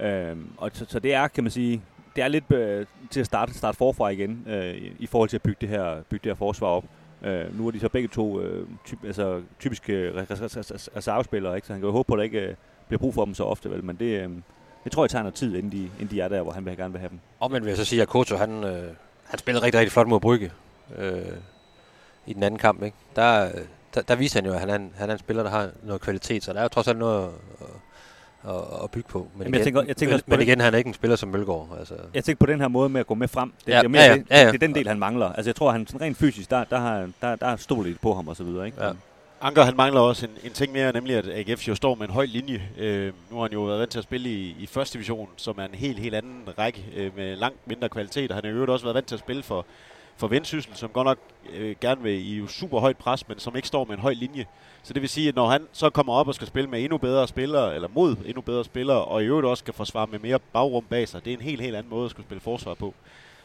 Øhm, 0.00 0.48
og 0.56 0.70
så, 0.72 0.86
så 0.88 0.98
det 0.98 1.14
er, 1.14 1.28
kan 1.28 1.44
man 1.44 1.50
sige, 1.50 1.82
det 2.16 2.24
er 2.24 2.28
lidt 2.28 2.52
øh, 2.52 2.86
til 3.10 3.20
at 3.20 3.26
starte, 3.26 3.54
starte 3.54 3.78
forfra 3.78 4.08
igen, 4.08 4.44
øh, 4.46 4.76
i, 4.98 5.06
forhold 5.06 5.28
til 5.28 5.36
at 5.36 5.42
bygge 5.42 5.58
det 5.60 5.68
her, 5.68 6.02
bygge 6.02 6.24
det 6.24 6.30
her 6.30 6.34
forsvar 6.34 6.68
op. 6.68 6.84
Øh, 7.22 7.58
nu 7.58 7.66
er 7.66 7.70
de 7.70 7.80
så 7.80 7.88
begge 7.88 8.08
to 8.08 8.40
øh, 8.40 8.66
typ, 8.84 9.04
altså, 9.04 9.42
typiske 9.60 9.92
øh, 9.92 10.14
reservespillere, 10.96 11.56
ikke? 11.56 11.66
så 11.66 11.72
han 11.72 11.80
kan 11.80 11.86
jo 11.86 11.92
håbe 11.92 12.06
på, 12.06 12.14
at 12.14 12.18
der 12.18 12.24
ikke 12.24 12.40
øh, 12.40 12.54
bliver 12.88 12.98
brug 12.98 13.14
for 13.14 13.24
dem 13.24 13.34
så 13.34 13.44
ofte, 13.44 13.70
vel? 13.70 13.84
men 13.84 13.96
det, 13.96 14.22
øh, 14.22 14.30
det 14.84 14.92
tror 14.92 15.04
jeg 15.04 15.10
tager 15.10 15.22
noget 15.22 15.34
tid, 15.34 15.56
inden 15.56 15.72
de, 15.72 15.90
inden 16.00 16.16
de 16.16 16.20
er 16.20 16.28
der, 16.28 16.42
hvor 16.42 16.52
han 16.52 16.64
vil 16.64 16.76
gerne 16.76 16.92
vil 16.92 17.00
have 17.00 17.10
dem. 17.10 17.18
Og 17.40 17.50
men 17.50 17.62
vil 17.62 17.68
jeg 17.68 17.76
så 17.76 17.84
sige, 17.84 18.02
at 18.02 18.08
Koto, 18.08 18.36
han, 18.36 18.64
øh, 18.64 18.94
han 19.24 19.38
spillede 19.38 19.64
rigtig, 19.64 19.80
rigtig 19.80 19.92
flot 19.92 20.08
mod 20.08 20.20
Brygge. 20.20 20.52
Øh, 20.98 21.22
i 22.28 22.32
den 22.32 22.42
anden 22.42 22.58
kamp. 22.58 22.82
Ikke? 22.82 22.96
Der, 23.16 23.48
der, 23.94 24.02
der 24.02 24.16
viser 24.16 24.40
han 24.40 24.46
jo, 24.46 24.52
at 24.52 24.60
han 24.60 24.70
er, 24.70 24.74
en, 24.74 24.92
han 24.96 25.08
er 25.08 25.12
en 25.12 25.18
spiller, 25.18 25.42
der 25.42 25.50
har 25.50 25.70
noget 25.82 26.00
kvalitet, 26.00 26.44
så 26.44 26.52
der 26.52 26.58
er 26.58 26.62
jo 26.62 26.68
trods 26.68 26.88
alt 26.88 26.98
noget 26.98 27.24
at, 27.24 28.50
at, 28.50 28.60
at 28.84 28.90
bygge 28.90 29.08
på. 29.08 29.18
Men, 29.18 29.42
Jamen, 29.42 29.54
igen, 29.54 29.54
jeg 29.54 29.64
tænker, 29.64 29.82
jeg 29.86 29.96
tænker 29.96 30.16
men, 30.16 30.22
men 30.26 30.40
igen, 30.40 30.60
han 30.60 30.74
er 30.74 30.78
ikke 30.78 30.88
en 30.88 30.94
spiller 30.94 31.16
som 31.16 31.28
Mølgaard. 31.28 31.76
Altså. 31.78 31.94
Jeg 32.14 32.24
tænker 32.24 32.38
på 32.38 32.52
den 32.52 32.60
her 32.60 32.68
måde 32.68 32.88
med 32.88 33.00
at 33.00 33.06
gå 33.06 33.14
med 33.14 33.28
frem. 33.28 33.52
Det, 33.66 33.72
ja, 33.72 33.78
det, 33.78 33.84
er, 33.84 33.88
mere 33.88 34.02
ja, 34.02 34.08
ja, 34.08 34.14
det, 34.14 34.26
ja, 34.30 34.40
ja. 34.40 34.46
det 34.46 34.54
er 34.54 34.58
den 34.58 34.74
del, 34.74 34.88
han 34.88 34.98
mangler. 34.98 35.32
Altså 35.32 35.48
jeg 35.48 35.56
tror, 35.56 35.70
han 35.70 35.86
sådan 35.86 36.00
rent 36.00 36.16
fysisk, 36.16 36.50
der, 36.50 36.64
der 36.64 36.78
har, 36.78 37.10
der, 37.20 37.36
der 37.36 37.48
har 37.48 37.56
stolet 37.56 38.00
på 38.00 38.14
ham 38.14 38.28
og 38.28 38.36
så 38.36 38.44
videre. 38.44 38.66
Ikke? 38.66 38.84
Ja. 38.84 38.92
Anker 39.40 39.62
han 39.62 39.76
mangler 39.76 40.00
også 40.00 40.26
en, 40.26 40.32
en 40.44 40.52
ting 40.52 40.72
mere, 40.72 40.92
nemlig 40.92 41.16
at 41.16 41.28
AGF 41.28 41.68
jo 41.68 41.74
står 41.74 41.94
med 41.94 42.08
en 42.08 42.12
høj 42.12 42.24
linje. 42.24 42.62
Øh, 42.78 43.12
nu 43.30 43.36
har 43.36 43.42
han 43.42 43.52
jo 43.52 43.62
været 43.62 43.80
vant 43.80 43.90
til 43.90 43.98
at 43.98 44.04
spille 44.04 44.28
i, 44.28 44.56
i 44.60 44.66
første 44.66 44.94
division, 44.94 45.28
som 45.36 45.58
er 45.58 45.64
en 45.64 45.74
helt, 45.74 45.98
helt 45.98 46.14
anden 46.14 46.48
række 46.58 46.84
øh, 46.96 47.16
med 47.16 47.36
langt 47.36 47.66
mindre 47.66 47.88
kvalitet. 47.88 48.30
Og 48.30 48.36
han 48.36 48.44
har 48.44 48.52
jo 48.52 48.72
også 48.72 48.84
været 48.84 48.94
vant 48.94 49.06
til 49.06 49.14
at 49.14 49.20
spille 49.20 49.42
for, 49.42 49.66
for 50.18 50.28
Vendsyssel, 50.28 50.76
som 50.76 50.90
godt 50.90 51.04
nok 51.04 51.18
øh, 51.52 51.76
gerne 51.80 52.02
vil 52.02 52.12
i 52.26 52.46
super 52.48 52.80
højt 52.80 52.96
pres, 52.96 53.28
men 53.28 53.38
som 53.38 53.56
ikke 53.56 53.68
står 53.68 53.84
med 53.84 53.94
en 53.94 54.00
høj 54.00 54.12
linje. 54.12 54.46
Så 54.82 54.92
det 54.92 55.02
vil 55.02 55.08
sige, 55.08 55.28
at 55.28 55.34
når 55.34 55.48
han 55.48 55.66
så 55.72 55.90
kommer 55.90 56.12
op 56.12 56.28
og 56.28 56.34
skal 56.34 56.46
spille 56.46 56.70
med 56.70 56.82
endnu 56.82 56.98
bedre 56.98 57.28
spillere, 57.28 57.74
eller 57.74 57.88
mod 57.94 58.16
endnu 58.24 58.40
bedre 58.40 58.64
spillere, 58.64 59.04
og 59.04 59.22
i 59.22 59.26
øvrigt 59.26 59.46
også 59.46 59.60
skal 59.60 59.74
forsvare 59.74 60.06
med 60.06 60.18
mere 60.18 60.38
bagrum 60.38 60.84
bag 60.84 61.08
sig, 61.08 61.24
det 61.24 61.32
er 61.32 61.36
en 61.36 61.42
helt, 61.42 61.60
helt 61.60 61.76
anden 61.76 61.90
måde 61.90 62.04
at 62.04 62.10
skulle 62.10 62.26
spille 62.26 62.40
forsvar 62.40 62.74
på. 62.74 62.94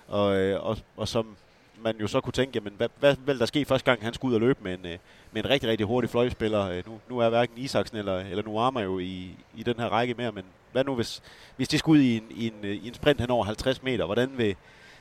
Og, 0.07 0.35
øh, 0.35 0.65
og, 0.65 0.77
og 0.97 1.07
som 1.07 1.35
man 1.83 1.95
jo 2.01 2.07
så 2.07 2.21
kunne 2.21 2.33
tænke, 2.33 2.51
jamen, 2.55 2.73
hvad, 2.77 2.89
hvad 2.99 3.15
vil 3.25 3.39
der 3.39 3.45
ske 3.45 3.65
første 3.65 3.91
gang, 3.91 4.03
han 4.03 4.13
skulle 4.13 4.29
ud 4.29 4.35
og 4.35 4.41
løbe 4.41 4.59
med 4.63 4.73
en, 4.73 4.85
øh, 4.85 4.97
med 5.31 5.43
en 5.43 5.49
rigtig, 5.49 5.69
rigtig 5.69 5.87
hurtig 5.87 6.09
fløjspiller? 6.09 6.69
Øh, 6.69 6.83
nu, 6.87 6.99
nu 7.09 7.19
er 7.19 7.29
hverken 7.29 7.57
Isaksen 7.57 7.97
eller, 7.97 8.19
eller 8.19 8.43
Nuama 8.43 8.81
jo 8.81 8.99
i, 8.99 9.31
i 9.55 9.63
den 9.63 9.79
her 9.79 9.85
række 9.89 10.13
mere, 10.13 10.31
men 10.31 10.43
hvad 10.71 10.83
nu, 10.83 10.95
hvis, 10.95 11.21
hvis 11.55 11.67
de 11.67 11.77
skulle 11.77 11.99
ud 11.99 12.05
i 12.05 12.17
en, 12.17 12.23
i 12.29 12.47
en, 12.47 12.53
øh, 12.63 12.75
i 12.75 12.87
en 12.87 12.93
sprint 12.93 13.19
hen 13.19 13.29
over 13.29 13.45
50 13.45 13.83
meter? 13.83 14.05
Hvordan 14.05 14.29
vil, 14.37 14.55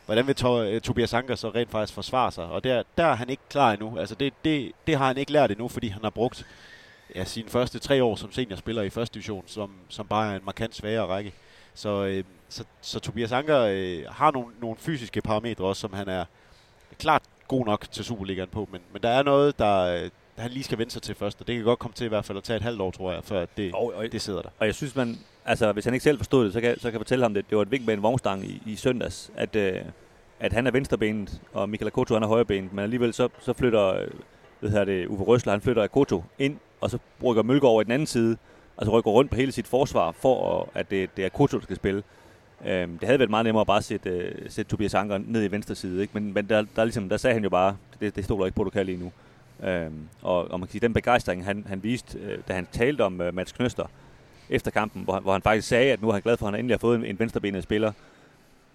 hvordan 0.06 0.26
vil 0.26 0.34
to, 0.34 0.78
Tobias 0.78 1.14
Anker 1.14 1.34
så 1.34 1.48
rent 1.50 1.70
faktisk 1.70 1.94
forsvare 1.94 2.32
sig? 2.32 2.44
Og 2.44 2.64
der, 2.64 2.82
der 2.98 3.04
er 3.04 3.14
han 3.14 3.30
ikke 3.30 3.42
klar 3.50 3.72
endnu. 3.72 3.98
Altså 3.98 4.14
det, 4.14 4.32
det, 4.44 4.72
det 4.86 4.96
har 4.96 5.06
han 5.06 5.16
ikke 5.18 5.32
lært 5.32 5.50
endnu, 5.50 5.68
fordi 5.68 5.88
han 5.88 6.02
har 6.02 6.10
brugt 6.10 6.46
ja, 7.14 7.24
sine 7.24 7.48
første 7.48 7.78
tre 7.78 8.04
år 8.04 8.16
som 8.16 8.32
seniorspiller 8.32 8.82
i 8.82 8.90
første 8.90 9.14
division, 9.14 9.44
som, 9.46 9.70
som 9.88 10.06
bare 10.06 10.32
er 10.32 10.36
en 10.36 10.44
markant 10.44 10.74
svagere 10.74 11.06
række. 11.06 11.32
Så, 11.74 12.04
øh, 12.04 12.24
så, 12.48 12.64
så 12.80 13.00
Tobias 13.00 13.32
Anker 13.32 13.60
øh, 13.60 14.04
har 14.08 14.30
nogle, 14.30 14.48
nogle 14.60 14.76
fysiske 14.78 15.20
parametre 15.22 15.64
også, 15.64 15.80
som 15.80 15.92
han 15.92 16.08
er 16.08 16.24
klart 16.98 17.22
god 17.48 17.66
nok 17.66 17.86
til 17.90 18.04
Superligaen 18.04 18.48
på, 18.48 18.68
men, 18.72 18.80
men 18.92 19.02
der 19.02 19.08
er 19.08 19.22
noget, 19.22 19.58
der, 19.58 20.02
øh, 20.04 20.10
han 20.38 20.50
lige 20.50 20.64
skal 20.64 20.78
vende 20.78 20.92
sig 20.92 21.02
til 21.02 21.14
først, 21.14 21.40
og 21.40 21.46
det 21.46 21.56
kan 21.56 21.64
godt 21.64 21.78
komme 21.78 21.94
til 21.94 22.04
i 22.04 22.08
hvert 22.08 22.24
fald 22.24 22.38
at 22.38 22.44
tage 22.44 22.56
et 22.56 22.62
halvt 22.62 22.80
år, 22.80 22.90
tror 22.90 23.12
jeg, 23.12 23.24
før 23.24 23.46
det, 23.56 23.74
Og, 23.74 23.92
og, 23.96 24.12
det 24.12 24.22
sidder 24.22 24.42
der. 24.42 24.48
og 24.58 24.66
jeg 24.66 24.74
synes, 24.74 24.96
man, 24.96 25.18
altså 25.44 25.72
hvis 25.72 25.84
han 25.84 25.94
ikke 25.94 26.04
selv 26.04 26.18
forstod 26.18 26.44
det, 26.44 26.52
så 26.52 26.60
kan, 26.60 26.76
så 26.76 26.82
kan 26.82 26.92
jeg 26.92 27.00
fortælle 27.00 27.24
ham 27.24 27.34
det. 27.34 27.44
Det 27.50 27.56
var 27.56 27.62
et 27.62 27.70
vink 27.70 27.86
med 27.86 27.94
en 27.94 28.02
vognstang 28.02 28.44
i, 28.44 28.62
i 28.66 28.76
søndags, 28.76 29.30
at, 29.36 29.56
øh, 29.56 29.80
at 30.40 30.52
han 30.52 30.66
er 30.66 30.70
venstrebenet, 30.70 31.40
og 31.52 31.68
Michael 31.68 31.86
Akoto 31.86 32.14
han 32.14 32.22
er 32.22 32.26
højrebenet, 32.26 32.72
men 32.72 32.82
alligevel 32.82 33.14
så, 33.14 33.28
så 33.40 33.52
flytter 33.52 33.86
øh, 33.86 34.08
hvad 34.60 34.70
hedder 34.70 34.84
det, 34.84 35.06
Uwe 35.06 35.24
Røsler, 35.24 35.52
han 35.52 35.60
flytter 35.60 35.82
Akoto 35.82 36.24
ind, 36.38 36.56
og 36.80 36.90
så 36.90 36.98
rykker 37.24 37.42
Mølgaard 37.42 37.72
over 37.72 37.80
i 37.80 37.84
den 37.84 37.92
anden 37.92 38.06
side, 38.06 38.36
og 38.76 38.86
så 38.86 38.92
rykker 38.92 39.10
rundt 39.10 39.30
på 39.30 39.36
hele 39.36 39.52
sit 39.52 39.66
forsvar, 39.66 40.12
for 40.12 40.60
øh, 40.60 40.66
at 40.74 40.90
det, 40.90 41.16
det 41.16 41.22
er 41.22 41.26
Akoto, 41.26 41.56
der 41.56 41.62
skal 41.62 41.76
spille. 41.76 42.02
Øhm, 42.66 42.98
det 42.98 43.06
havde 43.06 43.18
været 43.18 43.30
meget 43.30 43.44
nemmere 43.44 43.60
at 43.60 43.66
bare 43.66 43.82
sætte, 43.82 44.10
øh, 44.10 44.50
sætte 44.50 44.70
Tobias 44.70 44.94
Anker 44.94 45.18
ned 45.18 45.44
i 45.44 45.50
venstre 45.50 45.74
side, 45.74 46.02
ikke? 46.02 46.14
men, 46.14 46.34
men 46.34 46.48
der, 46.48 46.64
der, 46.76 46.84
ligesom, 46.84 47.08
der 47.08 47.16
sagde 47.16 47.34
han 47.34 47.42
jo 47.42 47.50
bare, 47.50 47.76
det, 48.00 48.16
det 48.16 48.24
stoler 48.24 48.46
ikke 48.46 48.56
på, 48.56 48.64
du 48.64 48.70
kan 48.70 48.86
lige 48.86 48.98
nu. 48.98 49.12
Øhm, 49.68 50.08
og, 50.22 50.50
og 50.50 50.60
man 50.60 50.66
kan 50.66 50.72
sige, 50.72 50.80
den 50.80 50.92
begejstring, 50.92 51.44
han, 51.44 51.64
han 51.68 51.82
viste, 51.82 52.18
øh, 52.18 52.38
da 52.48 52.52
han 52.52 52.66
talte 52.72 53.04
om 53.04 53.20
øh, 53.20 53.34
Mats 53.34 53.52
Knøster 53.52 53.86
efter 54.50 54.70
kampen, 54.70 55.02
hvor 55.04 55.12
han, 55.12 55.22
hvor 55.22 55.32
han 55.32 55.42
faktisk 55.42 55.68
sagde, 55.68 55.92
at 55.92 56.02
nu 56.02 56.08
er 56.08 56.12
han 56.12 56.22
glad 56.22 56.36
for, 56.36 56.46
at 56.46 56.52
han 56.52 56.60
endelig 56.60 56.74
har 56.74 56.78
fået 56.78 56.98
en, 56.98 57.04
en 57.04 57.18
venstrebenet 57.18 57.62
spiller. 57.62 57.92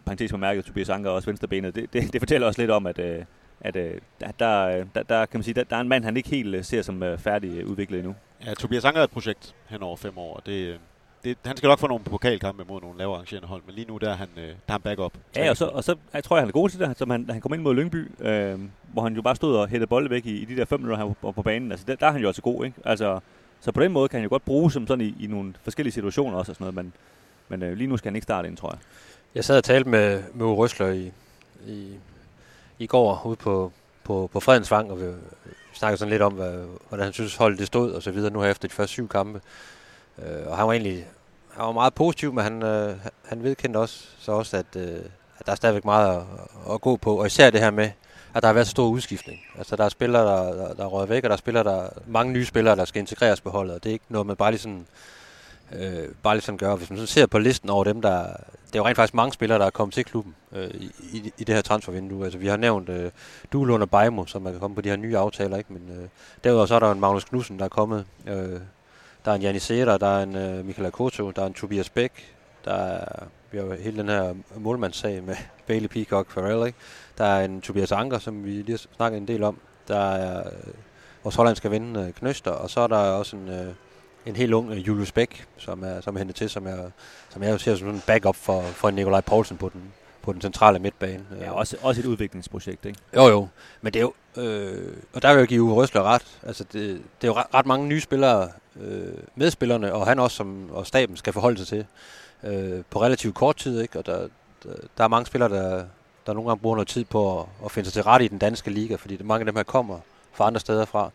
Parenthes 0.05 0.31
bemærket, 0.31 0.65
Tobias 0.65 0.89
Anker 0.89 1.09
også 1.09 1.25
venstrebenet. 1.29 1.75
Det, 1.75 1.93
det, 1.93 2.13
det 2.13 2.21
fortæller 2.21 2.47
også 2.47 2.61
lidt 2.61 2.71
om, 2.71 2.85
at, 2.87 2.99
øh, 2.99 3.23
at 3.61 3.75
øh, 3.75 3.93
der, 4.19 4.31
der, 4.39 5.03
der, 5.03 5.25
kan 5.25 5.37
man 5.37 5.43
sige, 5.43 5.53
der, 5.53 5.63
der 5.63 5.75
er 5.75 5.81
en 5.81 5.87
mand, 5.87 6.03
han 6.03 6.17
ikke 6.17 6.29
helt 6.29 6.55
øh, 6.55 6.63
ser 6.63 6.81
som 6.81 7.03
øh, 7.03 7.17
færdig 7.17 7.57
øh, 7.57 7.67
udviklet 7.67 7.99
endnu. 7.99 8.15
Ja, 8.45 8.53
Tobias 8.53 8.85
Anker 8.85 8.99
er 8.99 9.03
et 9.03 9.11
projekt 9.11 9.55
hen 9.69 9.83
over 9.83 9.95
fem 9.95 10.17
år, 10.17 10.35
og 10.35 10.45
det, 10.45 10.67
øh, 10.67 10.75
det, 11.23 11.37
han 11.45 11.57
skal 11.57 11.67
nok 11.67 11.79
få 11.79 11.87
nogle 11.87 12.03
pokalkampe 12.03 12.63
mod 12.67 12.81
nogle 12.81 12.97
lavere 12.97 13.15
arrangerende 13.15 13.47
hold, 13.47 13.61
men 13.65 13.75
lige 13.75 13.87
nu 13.87 13.97
der 13.97 14.09
er 14.09 14.15
han, 14.15 14.27
øh, 14.37 14.43
der 14.43 14.51
er 14.67 14.71
han 14.71 14.81
backup. 14.81 15.13
Ja, 15.35 15.49
og 15.49 15.57
så, 15.57 15.65
og 15.65 15.83
så 15.83 15.95
jeg 16.13 16.23
tror 16.23 16.35
jeg, 16.35 16.41
han 16.41 16.47
er 16.47 16.53
god 16.53 16.69
til 16.69 16.79
det, 16.79 16.97
som 16.97 17.09
han, 17.09 17.29
han 17.29 17.41
kom 17.41 17.53
ind 17.53 17.61
mod 17.61 17.75
Lyngby, 17.75 18.11
øh, 18.19 18.59
hvor 18.93 19.01
han 19.03 19.15
jo 19.15 19.21
bare 19.21 19.35
stod 19.35 19.57
og 19.57 19.67
hættede 19.67 19.87
bolde 19.87 20.09
væk 20.09 20.25
i, 20.25 20.41
i 20.41 20.45
de 20.45 20.57
der 20.57 20.65
fem 20.65 20.79
minutter, 20.79 21.05
han 21.05 21.15
var 21.21 21.31
på 21.31 21.41
banen. 21.41 21.71
Altså, 21.71 21.85
der, 21.87 21.95
der 21.95 22.07
er 22.07 22.11
han 22.11 22.21
jo 22.21 22.27
også 22.27 22.41
god, 22.41 22.65
ikke? 22.65 22.77
Altså, 22.85 23.19
så 23.61 23.71
på 23.71 23.81
den 23.81 23.91
måde 23.91 24.09
kan 24.09 24.17
han 24.17 24.23
jo 24.23 24.29
godt 24.29 24.45
bruge 24.45 24.71
som 24.71 24.87
sådan 24.87 25.05
i, 25.05 25.15
i 25.19 25.27
nogle 25.27 25.53
forskellige 25.63 25.93
situationer 25.93 26.37
også 26.37 26.51
og 26.51 26.55
sådan 26.55 26.73
noget, 26.73 26.75
men, 26.75 26.93
men 27.49 27.69
øh, 27.69 27.77
lige 27.77 27.87
nu 27.87 27.97
skal 27.97 28.09
han 28.09 28.15
ikke 28.15 28.23
starte 28.23 28.47
ind, 28.47 28.57
tror 28.57 28.69
jeg. 28.69 28.79
Jeg 29.35 29.45
sad 29.45 29.57
og 29.57 29.63
talte 29.63 29.89
med, 29.89 30.23
med 30.33 30.45
Uwe 30.45 30.55
Røsler 30.55 30.87
i, 30.87 31.11
i, 31.67 31.93
i 32.79 32.87
går 32.87 33.21
ude 33.25 33.35
på, 33.35 33.71
på, 34.03 34.29
på 34.33 34.39
Fredensvang, 34.39 34.91
og 34.91 35.01
vi, 35.01 35.05
vi 35.05 35.13
snakkede 35.73 35.97
sådan 35.97 36.09
lidt 36.09 36.21
om, 36.21 36.33
hvad, 36.33 36.65
hvordan 36.89 37.03
han 37.03 37.13
synes 37.13 37.35
holdet 37.35 37.59
det 37.59 37.67
stod 37.67 37.91
og 37.91 38.03
så 38.03 38.11
videre 38.11 38.33
nu 38.33 38.41
her 38.41 38.49
efter 38.49 38.67
de 38.67 38.73
første 38.73 38.93
syv 38.93 39.07
kampe. 39.07 39.41
Øh, 40.19 40.47
og 40.47 40.57
han 40.57 40.67
var 40.67 40.73
egentlig 40.73 41.07
han 41.57 41.65
var 41.65 41.71
meget 41.71 41.93
positiv, 41.93 42.33
men 42.33 42.43
han, 42.43 42.63
øh, 42.63 42.95
han 43.25 43.43
vedkendte 43.43 43.77
også, 43.77 44.05
så 44.19 44.31
også, 44.31 44.57
at, 44.57 44.75
øh, 44.75 44.99
at 45.39 45.45
der 45.45 45.51
er 45.51 45.55
stadigvæk 45.55 45.85
meget 45.85 46.17
at, 46.17 46.23
at 46.73 46.81
gå 46.81 46.95
på. 46.95 47.19
Og 47.19 47.25
især 47.25 47.49
det 47.49 47.59
her 47.59 47.71
med, 47.71 47.89
at 48.33 48.43
der 48.43 48.47
har 48.47 48.53
været 48.53 48.67
så 48.67 48.71
stor 48.71 48.87
udskiftning. 48.87 49.39
Altså 49.57 49.75
der 49.75 49.85
er 49.85 49.89
spillere, 49.89 50.23
der, 50.23 50.53
der, 50.53 50.73
der 50.73 50.83
er 50.83 50.87
røget 50.87 51.09
væk, 51.09 51.23
og 51.23 51.29
der 51.29 51.35
er 51.35 51.37
spillere, 51.37 51.63
der, 51.63 51.89
mange 52.07 52.33
nye 52.33 52.45
spillere, 52.45 52.75
der 52.75 52.85
skal 52.85 52.99
integreres 52.99 53.41
på 53.41 53.49
holdet. 53.49 53.75
Og 53.75 53.83
det 53.83 53.89
er 53.89 53.93
ikke 53.93 54.05
noget, 54.09 54.27
man 54.27 54.35
bare 54.35 54.51
lige 54.51 54.61
sådan, 54.61 54.85
øh, 55.71 56.09
bare 56.23 56.35
lige 56.35 56.43
sådan 56.43 56.57
gør. 56.57 56.75
Hvis 56.75 56.89
man 56.89 56.97
sådan 56.97 57.07
ser 57.07 57.25
på 57.25 57.39
listen 57.39 57.69
over 57.69 57.83
dem, 57.83 58.01
der... 58.01 58.23
Det 58.67 58.75
er 58.75 58.79
jo 58.79 58.85
rent 58.85 58.95
faktisk 58.95 59.13
mange 59.13 59.33
spillere, 59.33 59.59
der 59.59 59.65
er 59.65 59.69
kommet 59.69 59.93
til 59.93 60.05
klubben 60.05 60.35
øh, 60.51 60.69
i, 61.13 61.31
i, 61.37 61.43
det 61.43 61.55
her 61.55 61.61
transfervindue. 61.61 62.23
Altså 62.23 62.39
vi 62.39 62.47
har 62.47 62.57
nævnt 62.57 62.89
øh, 62.89 63.11
Duelund 63.53 63.83
og 63.83 63.89
Bejmo, 63.89 64.25
som 64.25 64.41
man 64.41 64.53
kan 64.53 64.59
komme 64.59 64.75
på 64.75 64.81
de 64.81 64.89
her 64.89 64.95
nye 64.95 65.17
aftaler. 65.17 65.57
Ikke? 65.57 65.73
Men 65.73 65.97
øh, 65.97 66.07
derudover 66.43 66.65
så 66.65 66.75
er 66.75 66.79
der 66.79 66.91
en 66.91 66.99
Magnus 66.99 67.23
Knudsen, 67.23 67.59
der 67.59 67.65
er 67.65 67.69
kommet... 67.69 68.05
Øh, 68.27 68.59
der 69.25 69.31
er 69.31 69.35
en 69.35 69.41
Janis 69.41 69.63
Sera, 69.63 69.97
der 69.97 70.07
er 70.07 70.23
en 70.23 70.35
øh, 70.35 70.65
Michael 70.65 70.87
Akoto, 70.87 71.31
der 71.31 71.41
er 71.41 71.45
en 71.45 71.53
Tobias 71.53 71.89
Bæk, 71.89 72.35
der 72.65 72.73
er, 72.73 73.23
vi 73.51 73.57
har 73.57 73.65
jo 73.65 73.73
hele 73.73 73.97
den 73.97 74.09
her 74.09 74.33
målmandssag 74.55 75.23
med 75.23 75.35
Bailey 75.67 75.87
Peacock 75.87 76.31
Farrell, 76.31 76.67
ikke? 76.67 76.79
Der 77.17 77.23
er 77.23 77.45
en 77.45 77.61
Tobias 77.61 77.91
Anker, 77.91 78.19
som 78.19 78.45
vi 78.45 78.49
lige 78.49 78.71
har 78.71 78.85
snakket 78.95 79.17
en 79.17 79.27
del 79.27 79.43
om. 79.43 79.57
Der 79.87 79.99
er 79.99 80.43
uh, 80.43 80.73
vores 81.23 81.35
hollandske 81.35 81.71
ven 81.71 81.95
uh, 81.95 82.09
Knøster, 82.09 82.51
og 82.51 82.69
så 82.69 82.79
er 82.79 82.87
der 82.87 82.97
også 82.97 83.35
en, 83.35 83.49
uh, 83.49 83.73
en 84.25 84.35
helt 84.35 84.53
ung 84.53 84.69
uh, 84.69 84.87
Julius 84.87 85.11
Bæk, 85.11 85.45
som 85.57 85.83
er, 85.83 86.01
som 86.01 86.15
er 86.15 86.19
hentet 86.19 86.35
til, 86.35 86.49
som 86.49 86.67
jeg, 86.67 86.91
som 87.29 87.43
jeg 87.43 87.59
ser 87.59 87.75
som 87.75 87.89
en 87.89 88.03
backup 88.07 88.35
for, 88.35 88.61
for 88.61 88.89
Nikolaj 88.89 89.21
Poulsen 89.21 89.57
på 89.57 89.69
den, 89.73 89.93
på 90.21 90.33
den 90.33 90.41
centrale 90.41 90.79
midtbane. 90.79 91.25
Ja, 91.39 91.51
også, 91.51 91.77
også 91.81 92.01
et 92.01 92.05
udviklingsprojekt, 92.05 92.85
ikke? 92.85 92.99
Jo, 93.15 93.27
jo. 93.27 93.47
Men 93.81 93.93
det 93.93 93.99
er 93.99 94.03
jo... 94.03 94.13
Øh, 94.43 94.93
og 95.13 95.21
der 95.21 95.33
vil 95.33 95.39
jeg 95.39 95.47
give 95.47 95.63
Uwe 95.63 95.73
Røsler 95.73 96.03
ret. 96.03 96.39
Altså, 96.43 96.63
det, 96.63 96.73
det 97.21 97.27
er 97.27 97.27
jo 97.27 97.33
ret, 97.33 97.45
ret 97.53 97.65
mange 97.65 97.87
nye 97.87 98.01
spillere, 98.01 98.49
øh, 98.81 99.13
medspillerne, 99.35 99.93
og 99.93 100.07
han 100.07 100.19
også 100.19 100.37
som, 100.37 100.71
og 100.71 100.87
staben 100.87 101.17
skal 101.17 101.33
forholde 101.33 101.57
sig 101.57 101.67
til 101.67 101.85
øh, 102.43 102.83
på 102.89 103.01
relativt 103.01 103.35
kort 103.35 103.55
tid. 103.55 103.81
Ikke? 103.81 103.99
Og 103.99 104.05
der, 104.05 104.27
der, 104.63 104.69
der 104.97 105.03
er 105.03 105.07
mange 105.07 105.25
spillere, 105.25 105.49
der, 105.49 105.85
der 106.25 106.33
nogle 106.33 106.49
gange 106.49 106.61
bruger 106.61 106.75
noget 106.75 106.87
tid 106.87 107.05
på 107.05 107.39
at, 107.39 107.45
at 107.65 107.71
finde 107.71 107.85
sig 107.85 107.93
til 107.93 108.03
rette 108.03 108.25
i 108.25 108.27
den 108.27 108.37
danske 108.37 108.71
liga, 108.71 108.95
fordi 108.95 109.23
mange 109.23 109.41
af 109.41 109.45
dem 109.45 109.55
her 109.55 109.63
kommer 109.63 109.99
fra 110.33 110.47
andre 110.47 110.59
steder 110.59 110.85
fra. 110.85 111.11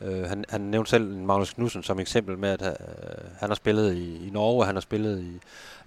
Øh, 0.00 0.28
han, 0.28 0.44
han 0.48 0.60
nævnte 0.60 0.90
selv 0.90 1.16
Magnus 1.16 1.52
Knudsen 1.52 1.82
som 1.82 2.00
eksempel 2.00 2.38
med, 2.38 2.48
at 2.48 2.62
øh, 2.62 2.74
han 3.38 3.50
har 3.50 3.54
spillet 3.54 3.94
i, 3.94 4.26
i 4.26 4.30
Norge, 4.30 4.66
han 4.66 4.76
har 4.76 4.80
spillet 4.80 5.20
i, 5.20 5.40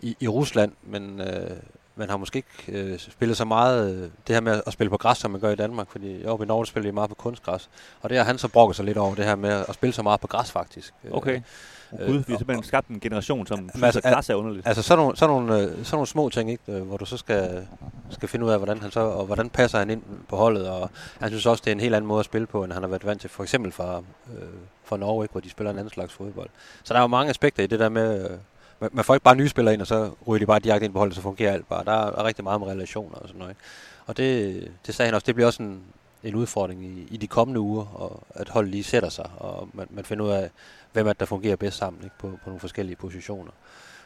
i, 0.08 0.18
i 0.20 0.28
Rusland, 0.28 0.72
men 0.84 1.22
øh, 1.22 1.52
man 1.96 2.10
har 2.10 2.18
måske 2.18 2.38
ikke 2.38 2.80
øh, 2.82 3.00
spillet 3.00 3.38
så 3.38 3.46
meget 3.46 3.96
øh, 3.96 4.02
det 4.02 4.36
her 4.36 4.42
med 4.42 4.62
at 4.68 4.74
spille 4.74 4.90
på 4.90 4.98
græs, 4.98 5.18
som 5.18 5.32
man 5.32 5.42
gør 5.42 5.50
i 5.50 5.56
Danmark, 5.56 5.88
fordi 5.92 6.24
jo, 6.24 6.44
i 6.44 6.46
Norge 6.46 6.68
spiller 6.68 6.90
vi 6.90 6.94
meget 6.94 7.10
på 7.10 7.16
kunstgræs. 7.16 7.70
Og 8.02 8.10
det 8.10 8.18
har 8.18 8.26
han 8.26 8.38
så 8.38 8.48
brokket 8.48 8.76
sig 8.76 8.86
lidt 8.86 8.98
over, 8.98 9.16
det 9.16 9.26
her 9.26 9.36
med 9.36 9.50
at 9.50 9.74
spille 9.74 9.94
så 9.94 10.04
meget 10.04 10.20
på 10.20 10.28
græs 10.28 10.52
faktisk. 10.52 10.94
Øh, 11.04 11.12
okay. 11.12 11.42
Oh, 11.92 12.00
Gud, 12.00 12.14
vi 12.14 12.34
har 12.34 12.38
simpelthen 12.38 12.64
skabt 12.64 12.88
en 12.88 13.00
generation, 13.00 13.48
som 13.48 13.70
synes, 13.70 13.84
altså, 13.84 14.02
at 14.04 14.14
græs 14.14 14.30
er 14.30 14.36
underligt. 14.36 14.68
Altså 14.68 14.82
sådan 14.82 15.04
nogle, 15.04 15.18
sådan 15.18 15.36
nogle, 15.36 15.60
øh, 15.60 15.68
sådan 15.70 15.86
nogle 15.92 16.08
små 16.08 16.30
ting, 16.30 16.52
ikke, 16.52 16.64
øh, 16.68 16.82
hvor 16.82 16.98
du 16.98 17.06
så 17.06 17.18
skal, 17.18 17.68
skal 18.10 18.30
finde 18.30 18.46
ud 18.46 18.52
af, 18.52 18.58
hvordan 18.58 18.82
han 18.82 18.92
så, 18.92 19.00
og 19.00 19.26
hvordan 19.26 19.50
passer 19.50 19.80
han 19.80 19.90
ind 19.90 20.02
på 20.30 20.36
holdet, 20.36 20.70
og 20.70 20.90
han 21.20 21.30
synes 21.30 21.46
også, 21.46 21.62
det 21.66 21.72
er 21.72 21.76
en 21.76 21.80
helt 21.80 21.96
anden 21.96 22.08
måde 22.08 22.20
at 22.20 22.26
spille 22.26 22.48
på, 22.48 22.64
end 22.64 22.74
han 22.74 22.84
har 22.84 22.90
været 22.90 23.06
vant 23.06 23.22
til, 23.22 23.30
for 23.30 23.44
eksempel 23.44 23.72
fra, 23.72 23.98
øh, 24.38 24.44
fra 24.86 24.98
Norge, 24.98 25.24
ikke, 25.24 25.32
hvor 25.32 25.42
de 25.42 25.50
spiller 25.50 25.72
en 25.72 25.78
anden 25.78 25.94
slags 25.94 26.14
fodbold. 26.14 26.50
Så 26.84 26.94
der 26.94 27.00
er 27.00 27.04
jo 27.04 27.08
mange 27.08 27.30
aspekter 27.30 27.64
i 27.64 27.68
det 27.68 27.80
der 27.80 27.90
med, 27.90 28.32
øh, 28.32 28.38
man, 28.80 28.90
man 28.94 29.06
får 29.06 29.14
ikke 29.14 29.24
bare 29.24 29.36
nye 29.36 29.50
spillere 29.50 29.74
ind, 29.74 29.82
og 29.82 29.88
så 29.88 30.12
ryger 30.28 30.40
de 30.40 30.46
bare 30.46 30.60
direkte 30.60 30.86
ind 30.86 30.94
på 30.94 31.00
holdet, 31.00 31.16
så 31.16 31.22
fungerer 31.22 31.54
alt 31.54 31.70
bare. 31.70 31.84
Der 31.84 31.92
er, 31.92 32.20
er 32.20 32.24
rigtig 32.24 32.44
meget 32.44 32.60
med 32.62 32.68
relationer 32.68 33.16
og 33.16 33.28
sådan 33.28 33.40
noget. 33.40 33.52
Ikke? 33.52 33.62
Og 34.06 34.18
det, 34.18 34.72
det 34.88 34.96
sagde 34.96 35.08
han 35.08 35.16
også, 35.16 35.26
det 35.26 35.36
bliver 35.36 35.48
også 35.48 35.64
en, 35.64 35.82
en 36.24 36.36
udfordring 36.36 36.86
i, 36.86 37.08
i 37.12 37.18
de 37.18 37.28
kommende 37.28 37.60
uger, 37.60 37.86
og 37.86 38.24
at 38.30 38.50
holdet 38.50 38.72
lige 38.72 38.84
sætter 38.84 39.10
sig, 39.10 39.30
og 39.38 39.70
man, 39.74 39.88
man 39.90 40.06
finder 40.06 40.26
ud 40.26 40.30
af, 40.30 40.50
hvem 40.98 41.08
er 41.08 41.14
det, 41.14 41.20
der 41.20 41.26
fungerer 41.26 41.56
bedst 41.56 41.78
sammen 41.78 42.04
ikke? 42.04 42.16
På, 42.20 42.28
på 42.28 42.50
nogle 42.50 42.60
forskellige 42.60 42.96
positioner. 42.96 43.52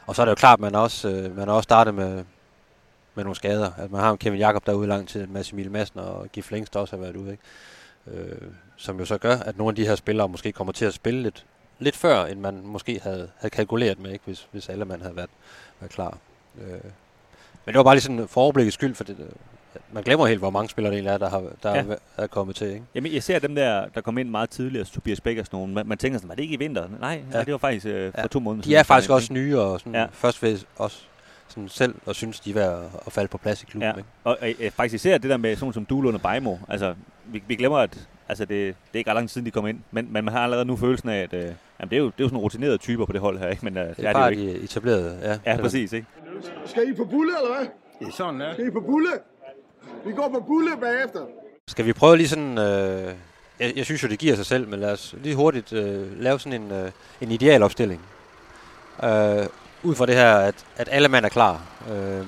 Og 0.07 0.15
så 0.15 0.21
er 0.21 0.25
det 0.25 0.29
jo 0.29 0.35
klart, 0.35 0.53
at 0.53 0.59
man 0.59 0.75
også, 0.75 1.09
øh, 1.09 1.37
man 1.37 1.49
også 1.49 1.63
startet 1.63 1.93
med, 1.93 2.23
med 3.15 3.23
nogle 3.23 3.35
skader. 3.35 3.71
At 3.77 3.91
man 3.91 4.01
har 4.01 4.15
Kevin 4.15 4.39
Jakob 4.39 4.65
derude 4.65 4.87
lang 4.87 5.07
tid, 5.07 5.27
Mads 5.27 5.51
Emil 5.51 5.71
Madsen 5.71 5.99
og 5.99 6.27
Gif 6.31 6.51
Længst 6.51 6.75
også 6.75 6.95
har 6.95 7.01
været 7.01 7.15
ude. 7.15 7.31
Ikke? 7.31 7.43
Øh, 8.07 8.51
som 8.77 8.99
jo 8.99 9.05
så 9.05 9.17
gør, 9.17 9.35
at 9.35 9.57
nogle 9.57 9.71
af 9.71 9.75
de 9.75 9.87
her 9.87 9.95
spillere 9.95 10.29
måske 10.29 10.51
kommer 10.51 10.73
til 10.73 10.85
at 10.85 10.93
spille 10.93 11.23
lidt, 11.23 11.45
lidt 11.79 11.95
før, 11.95 12.25
end 12.25 12.39
man 12.39 12.61
måske 12.63 12.99
havde, 13.03 13.29
havde 13.37 13.49
kalkuleret 13.49 13.99
med, 13.99 14.11
ikke? 14.11 14.25
Hvis, 14.25 14.47
hvis 14.51 14.69
alle 14.69 14.85
man 14.85 15.01
havde 15.01 15.15
været, 15.15 15.29
været 15.79 15.91
klar. 15.91 16.17
Øh. 16.61 16.83
Men 17.65 17.73
det 17.73 17.77
var 17.77 17.83
bare 17.83 17.95
lige 17.95 18.03
sådan 18.03 18.27
for 18.27 18.41
overblikket 18.41 18.73
skyld, 18.73 18.95
for 18.95 19.03
det, 19.03 19.17
man 19.91 20.03
glemmer 20.03 20.25
helt, 20.25 20.39
hvor 20.39 20.49
mange 20.49 20.69
spillere 20.69 20.95
det 20.95 21.07
er, 21.07 21.17
der, 21.17 21.29
har, 21.29 21.43
der 21.63 21.75
ja. 21.75 21.83
er, 22.17 22.27
kommet 22.27 22.55
til. 22.55 22.67
Ikke? 22.67 22.83
Jamen, 22.95 23.13
jeg 23.13 23.23
ser 23.23 23.39
dem 23.39 23.55
der, 23.55 23.85
der 23.95 24.01
kom 24.01 24.17
ind 24.17 24.29
meget 24.29 24.49
tidligere, 24.49 24.85
Tobias 24.85 25.21
Bæk 25.21 25.37
og 25.37 25.45
sådan 25.45 25.57
nogle. 25.57 25.73
Man, 25.73 25.87
man 25.87 25.97
tænker 25.97 26.19
sådan, 26.19 26.29
var 26.29 26.35
det 26.35 26.43
ikke 26.43 26.53
i 26.53 26.57
vinter? 26.57 26.87
Nej, 26.99 27.21
ja. 27.33 27.39
det 27.43 27.51
var 27.51 27.57
faktisk 27.57 27.85
øh, 27.85 28.13
for 28.13 28.21
ja. 28.21 28.27
to 28.27 28.39
måneder 28.39 28.63
De 28.63 28.75
er 28.75 28.83
faktisk 28.83 29.11
også 29.11 29.33
nye, 29.33 29.59
og 29.59 29.79
sådan, 29.79 29.95
ja. 29.95 30.05
først 30.11 30.43
ved 30.43 30.59
også 30.77 30.97
sådan 31.47 31.69
selv 31.69 31.95
og 32.05 32.15
synes, 32.15 32.39
de 32.39 32.49
er 32.49 32.53
ved 32.53 32.61
at, 33.07 33.13
falde 33.13 33.27
på 33.27 33.37
plads 33.37 33.63
i 33.63 33.65
klubben. 33.65 33.89
Ja. 33.89 33.97
Ikke? 33.97 34.09
Og 34.23 34.37
øh, 34.59 34.71
faktisk 34.71 34.95
især 34.95 35.17
det 35.17 35.29
der 35.29 35.37
med 35.37 35.55
sådan 35.55 35.73
som 35.73 35.85
Duelund 35.85 36.15
og 36.15 36.21
Bejmo. 36.21 36.57
Altså, 36.67 36.93
vi, 37.25 37.43
vi 37.47 37.55
glemmer, 37.55 37.77
at 37.77 38.07
Altså, 38.31 38.45
det, 38.45 38.49
det 38.67 38.93
er 38.93 38.97
ikke 38.97 39.09
ret 39.09 39.15
lang 39.15 39.27
tid 39.29 39.33
siden, 39.33 39.45
de 39.45 39.51
kom 39.51 39.67
ind. 39.67 39.79
Men, 39.91 40.07
men 40.13 40.25
man 40.25 40.33
har 40.33 40.43
allerede 40.43 40.65
nu 40.65 40.75
følelsen 40.75 41.09
af, 41.09 41.17
at 41.21 41.33
øh, 41.33 41.41
jamen, 41.41 41.55
det, 41.89 41.93
er 41.93 41.97
jo, 41.97 42.05
det 42.05 42.11
er 42.11 42.11
jo 42.19 42.27
sådan 42.27 42.33
nogle 42.33 42.43
rutinerede 42.43 42.77
typer 42.77 43.05
på 43.05 43.11
det 43.11 43.21
hold 43.21 43.39
her, 43.39 43.47
ikke? 43.47 43.65
Men 43.65 43.77
øh, 43.77 43.87
det, 43.87 43.97
Det 43.97 44.05
er 44.05 44.07
det 44.07 44.19
jo 44.19 44.23
bare 44.23 44.35
ikke. 44.35 44.53
de 44.53 44.63
etablerede. 44.63 45.19
Ja, 45.45 45.51
Ja, 45.51 45.57
præcis, 45.61 45.93
ikke? 45.93 46.07
Skal 46.65 46.89
I 46.89 46.93
på 46.93 47.05
bulle, 47.05 47.31
eller 47.37 47.57
hvad? 47.57 47.67
Det 47.99 48.07
er 48.07 48.11
sådan, 48.11 48.41
ja. 48.41 48.53
Skal 48.53 48.67
I 48.67 48.71
på 48.71 48.79
bulle? 48.79 49.09
Vi 50.05 50.11
går 50.13 50.29
på 50.29 50.39
bulle 50.47 50.71
bagefter. 50.81 51.19
Skal 51.67 51.85
vi 51.85 51.93
prøve 51.93 52.17
lige 52.17 52.27
sådan... 52.27 52.57
Øh, 52.57 53.13
jeg, 53.59 53.73
jeg 53.75 53.85
synes 53.85 54.03
jo, 54.03 54.07
det 54.07 54.19
giver 54.19 54.35
sig 54.35 54.45
selv, 54.45 54.67
men 54.67 54.79
lad 54.79 54.91
os 54.91 55.15
lige 55.23 55.35
hurtigt 55.35 55.73
øh, 55.73 56.21
lave 56.21 56.39
sådan 56.39 56.61
en, 56.61 56.71
øh, 56.71 56.91
en 57.21 57.31
idealopstilling. 57.31 58.01
Øh, 59.03 59.45
ud 59.83 59.95
fra 59.95 60.05
det 60.05 60.15
her, 60.15 60.35
at, 60.35 60.55
at 60.77 60.89
alle 60.91 61.07
mand 61.07 61.25
er 61.25 61.29
klar. 61.29 61.61
Øh, 61.91 62.25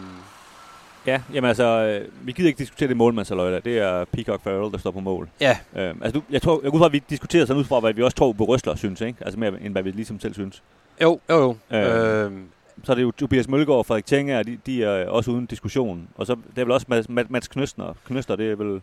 Ja, 1.05 1.21
jamen 1.33 1.47
altså, 1.47 1.63
øh, 1.63 2.07
vi 2.27 2.31
gider 2.31 2.47
ikke 2.47 2.57
diskutere 2.59 2.89
det 2.89 2.97
målmandsaløjde. 2.97 3.61
Det 3.65 3.77
er 3.79 4.05
Peacock 4.05 4.43
Farrell, 4.43 4.71
der 4.71 4.77
står 4.77 4.91
på 4.91 4.99
mål. 4.99 5.29
ja, 5.41 5.57
Øh, 5.75 5.95
altså, 6.01 6.19
du, 6.19 6.23
jeg 6.29 6.41
tror, 6.41 6.59
jeg 6.63 6.71
går 6.71 6.75
ud 6.77 6.79
fra, 6.79 6.85
at 6.85 6.93
vi 6.93 7.03
diskuterer 7.09 7.45
sådan 7.45 7.59
ud 7.59 7.65
fra, 7.65 7.79
hvad 7.79 7.93
vi 7.93 8.03
også 8.03 8.17
tror 8.17 8.33
på 8.33 8.43
Røsler 8.43 8.75
synes, 8.75 9.01
ikke? 9.01 9.17
Altså 9.21 9.39
mere, 9.39 9.53
end 9.61 9.71
hvad 9.73 9.83
vi 9.83 9.91
ligesom 9.91 10.19
selv 10.19 10.33
synes. 10.33 10.63
jo, 11.01 11.19
jo, 11.29 11.55
jo. 11.71 11.77
Øh. 11.77 12.25
Øh, 12.25 12.31
Så 12.83 12.91
er 12.91 12.95
det 12.95 13.03
jo 13.03 13.11
Tobias 13.11 13.47
Mølgaard 13.47 13.77
og 13.77 13.85
Frederik 13.85 14.05
Tjenger, 14.05 14.43
de, 14.43 14.57
de 14.65 14.83
er 14.83 15.07
også 15.09 15.31
uden 15.31 15.45
diskussion. 15.45 16.07
Og 16.15 16.25
så 16.27 16.35
det 16.55 16.61
er 16.61 16.65
vel 16.65 16.71
også 16.71 16.85
Mads, 16.89 17.09
Mads- 17.29 17.47
Knøstner. 17.47 17.93
Knøster, 18.05 18.35
det 18.35 18.51
er 18.51 18.55
vel 18.55 18.67
det, 18.73 18.81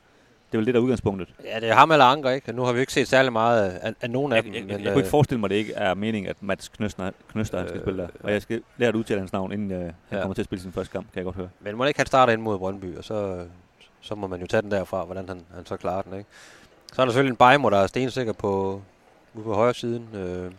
er 0.53 0.59
vel 0.59 0.67
det 0.67 0.75
der 0.75 0.81
er 0.81 0.85
udgangspunktet. 0.85 1.29
ja, 1.45 1.61
det 1.61 1.69
er 1.69 1.75
ham 1.75 1.91
eller 1.91 2.05
Anker, 2.05 2.31
ikke? 2.31 2.53
Nu 2.53 2.63
har 2.63 2.73
vi 2.73 2.81
ikke 2.81 2.93
set 2.93 3.09
særlig 3.09 3.33
meget 3.33 3.71
af, 3.71 3.95
af 4.01 4.11
nogen 4.11 4.33
af 4.33 4.37
Jeg, 4.37 4.45
dem. 4.45 4.53
jeg, 4.55 4.59
jeg, 4.61 4.67
men, 4.67 4.85
jeg, 4.85 4.93
kunne 4.93 5.01
ikke 5.01 5.07
øh, 5.07 5.11
forestille 5.11 5.41
mig, 5.41 5.47
at 5.47 5.51
det 5.51 5.57
ikke 5.57 5.73
er 5.73 5.95
meningen, 5.95 6.31
at 6.31 6.37
Mads 6.43 6.69
Knøstner, 6.69 7.11
Knøster 7.33 7.59
han 7.59 7.69
skal 7.69 7.79
Øh, 7.79 7.85
spille 7.85 8.03
der. 8.03 8.09
Og 8.23 8.33
jeg 8.33 8.43
skal 8.43 8.63
lære 8.77 8.89
at 8.89 8.95
udtale 8.95 9.21
hans 9.21 9.33
navn, 9.33 9.53
inden 9.53 9.71
øh, 9.73 9.79
han 9.81 9.93
Ja. 10.13 10.21
kommer 10.21 10.35
til 10.35 10.43
at 10.43 10.47
spille 10.47 10.63
sin 10.63 10.73
første 10.73 10.93
kamp, 10.93 11.07
kan 11.13 11.17
jeg 11.17 11.25
godt 11.25 11.37
høre. 11.37 11.49
Men 11.61 11.77
må 11.77 11.85
ikke 11.85 11.99
han 11.99 12.07
starter 12.07 12.33
ind 12.33 12.43
mod 12.43 12.59
Brøndby, 12.59 12.97
og 12.97 13.05
så, 13.05 13.45
så 14.01 14.15
må 14.15 14.27
man 14.27 14.41
jo 14.41 14.47
tage 14.47 14.63
den 14.63 14.71
derfra, 14.71 15.05
hvordan 15.05 15.29
han, 15.29 15.41
han 15.55 15.67
så 15.67 15.77
klarer 15.77 16.03
den, 16.03 16.15
ikke? 16.19 16.31
Så 16.93 17.03
er 17.03 17.07
der 17.07 17.13
selvfølgelig 17.13 17.31
en 17.33 17.37
Bejmo, 17.37 17.71
der 17.71 17.77
er 17.79 17.87
stensikker 17.87 18.33
på, 18.33 18.83
ude 19.35 19.45
på 19.45 19.55
højre 19.55 19.75
siden. 19.75 20.09
Øh, 20.15 20.51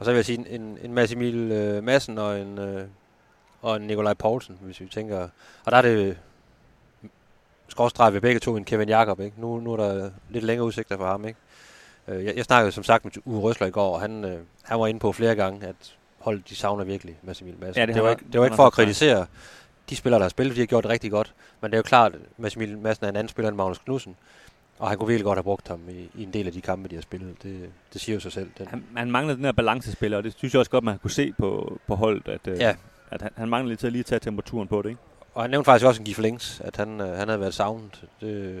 og 0.00 0.04
så 0.04 0.10
vil 0.10 0.18
jeg 0.18 0.24
sige 0.24 0.48
en, 0.48 0.78
en 0.82 0.94
Mads 0.94 1.12
Emil 1.12 1.52
øh, 1.52 1.84
Madsen 1.84 2.18
og 2.18 2.40
en, 2.40 2.58
øh, 2.58 2.84
og 3.62 3.76
en 3.76 3.82
Nikolaj 3.82 4.14
Poulsen, 4.14 4.58
hvis 4.60 4.80
vi 4.80 4.86
tænker... 4.86 5.28
Og 5.64 5.72
der 5.72 5.76
er 5.76 5.82
det 5.82 6.16
skråstrej 7.68 8.10
ved 8.10 8.20
begge 8.20 8.40
to 8.40 8.56
en 8.56 8.64
Kevin 8.64 8.88
Jakob, 8.88 9.20
ikke? 9.20 9.40
Nu, 9.40 9.60
nu 9.60 9.72
er 9.72 9.76
der 9.76 10.10
lidt 10.30 10.44
længere 10.44 10.66
udsigter 10.66 10.96
for 10.96 11.06
ham, 11.06 11.24
ikke? 11.24 11.38
Øh, 12.08 12.24
jeg, 12.24 12.36
jeg 12.36 12.44
snakkede 12.44 12.72
som 12.72 12.84
sagt 12.84 13.04
med 13.04 13.12
Uwe 13.24 13.40
Røsler 13.40 13.66
i 13.66 13.70
går, 13.70 13.94
og 13.94 14.00
han, 14.00 14.24
øh, 14.24 14.38
han 14.62 14.80
var 14.80 14.86
inde 14.86 15.00
på 15.00 15.12
flere 15.12 15.34
gange, 15.34 15.66
at 15.66 15.96
holdet 16.18 16.48
de 16.48 16.56
savner 16.56 16.84
virkelig 16.84 17.18
Mads 17.22 17.40
Emil 17.40 17.54
Madsen. 17.60 17.80
Ja, 17.80 17.86
det 17.86 17.94
det, 17.94 18.02
var 18.02 18.10
ikke, 18.10 18.24
det 18.32 18.40
var 18.40 18.46
ikke 18.46 18.56
for 18.56 18.66
at 18.66 18.72
kritisere 18.72 19.26
de 19.90 19.96
spillere, 19.96 20.18
der 20.18 20.24
har 20.24 20.28
spillet, 20.28 20.56
de 20.56 20.60
har 20.60 20.66
gjort 20.66 20.84
det 20.84 20.90
rigtig 20.90 21.10
godt. 21.10 21.34
Men 21.60 21.70
det 21.70 21.74
er 21.74 21.78
jo 21.78 21.82
klart, 21.82 22.14
at 22.14 22.20
Mads 22.36 22.54
Emil 22.54 22.78
Madsen 22.78 23.04
er 23.04 23.08
en 23.08 23.16
anden 23.16 23.28
spiller 23.28 23.48
end 23.48 23.56
Magnus 23.56 23.78
Knudsen. 23.78 24.16
Og 24.80 24.88
han 24.88 24.98
kunne 24.98 25.06
virkelig 25.06 25.24
godt 25.24 25.36
have 25.36 25.44
brugt 25.44 25.68
ham 25.68 25.80
i, 25.88 26.20
i 26.20 26.22
en 26.22 26.32
del 26.32 26.46
af 26.46 26.52
de 26.52 26.60
kampe, 26.60 26.88
de 26.88 26.94
har 26.94 27.02
spillet. 27.02 27.34
Det, 27.42 27.68
det 27.92 28.00
siger 28.00 28.14
jo 28.16 28.20
sig 28.20 28.32
selv. 28.32 28.50
Den. 28.58 28.66
Han, 28.68 28.84
han 28.96 29.10
manglede 29.10 29.36
den 29.36 29.44
her 29.44 29.52
balancespiller, 29.52 30.16
og 30.18 30.24
det 30.24 30.34
synes 30.36 30.54
jeg 30.54 30.58
også 30.58 30.70
godt, 30.70 30.84
man 30.84 30.98
kunne 30.98 31.10
se 31.10 31.32
på, 31.38 31.78
på 31.86 31.94
holdet, 31.94 32.28
at, 32.28 32.40
øh, 32.48 32.58
Ja. 32.58 32.74
at 33.10 33.22
han, 33.22 33.30
han 33.36 33.48
manglede 33.48 33.68
lidt 33.68 33.80
til 33.80 33.86
at 33.86 33.92
lige 33.92 34.02
tage 34.02 34.18
temperaturen 34.18 34.68
på 34.68 34.82
det, 34.82 34.88
ikke? 34.88 35.00
Og 35.34 35.42
han 35.42 35.50
nævnte 35.50 35.64
faktisk 35.64 35.86
også 35.86 36.00
en 36.00 36.04
Gif 36.04 36.18
Links, 36.18 36.60
at 36.64 36.76
han, 36.76 37.00
øh, 37.00 37.08
han 37.08 37.28
havde 37.28 37.40
været 37.40 37.54
savnet. 37.54 38.04
Det, 38.20 38.54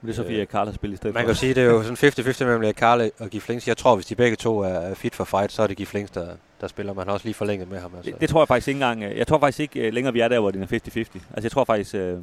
Men 0.00 0.08
det 0.08 0.10
er 0.10 0.14
så 0.16 0.22
Øh, 0.22 0.26
fordi, 0.26 0.40
at 0.40 0.48
Karl 0.48 0.66
har 0.66 0.74
spillet 0.74 0.94
i 0.94 0.96
stedet 0.96 1.14
man 1.14 1.22
for. 1.22 1.26
kan 1.28 1.34
sige, 1.36 1.54
det 1.54 1.62
er 1.62 1.66
jo 1.66 1.82
sådan 1.94 2.12
50-50 2.32 2.44
mellem 2.44 2.74
Karle 2.74 3.10
og 3.18 3.28
Gif 3.30 3.48
Links. 3.48 3.68
Jeg 3.68 3.76
tror, 3.76 3.94
hvis 3.94 4.06
de 4.06 4.14
begge 4.14 4.36
to 4.36 4.58
er 4.60 4.94
fit 4.94 5.14
for 5.14 5.24
fight, 5.24 5.52
så 5.52 5.62
er 5.62 5.66
det 5.66 5.76
Gif 5.76 5.94
Links, 5.94 6.10
der, 6.10 6.28
der 6.60 6.66
spiller. 6.68 6.92
Man 6.92 7.06
har 7.06 7.14
også 7.14 7.26
lige 7.26 7.34
forlænget 7.34 7.68
med 7.70 7.78
ham. 7.80 7.94
Altså. 7.96 8.10
Det, 8.10 8.20
det 8.20 8.28
tror 8.28 8.40
jeg 8.40 8.48
faktisk 8.48 8.68
ikke 8.68 8.76
engang. 8.76 9.02
øh, 9.02 9.18
Jeg 9.18 9.26
tror 9.26 9.38
faktisk 9.38 9.60
ikke 9.60 9.86
øh, 9.86 9.92
længere, 9.92 10.12
vi 10.12 10.20
er 10.20 10.28
der, 10.28 10.40
hvor 10.40 10.50
det 10.50 10.62
er 10.62 10.66
50-50. 10.66 10.98
Altså 10.98 11.22
jeg 11.42 11.50
tror 11.50 11.64
faktisk, 11.64 11.94
øh, 11.94 12.18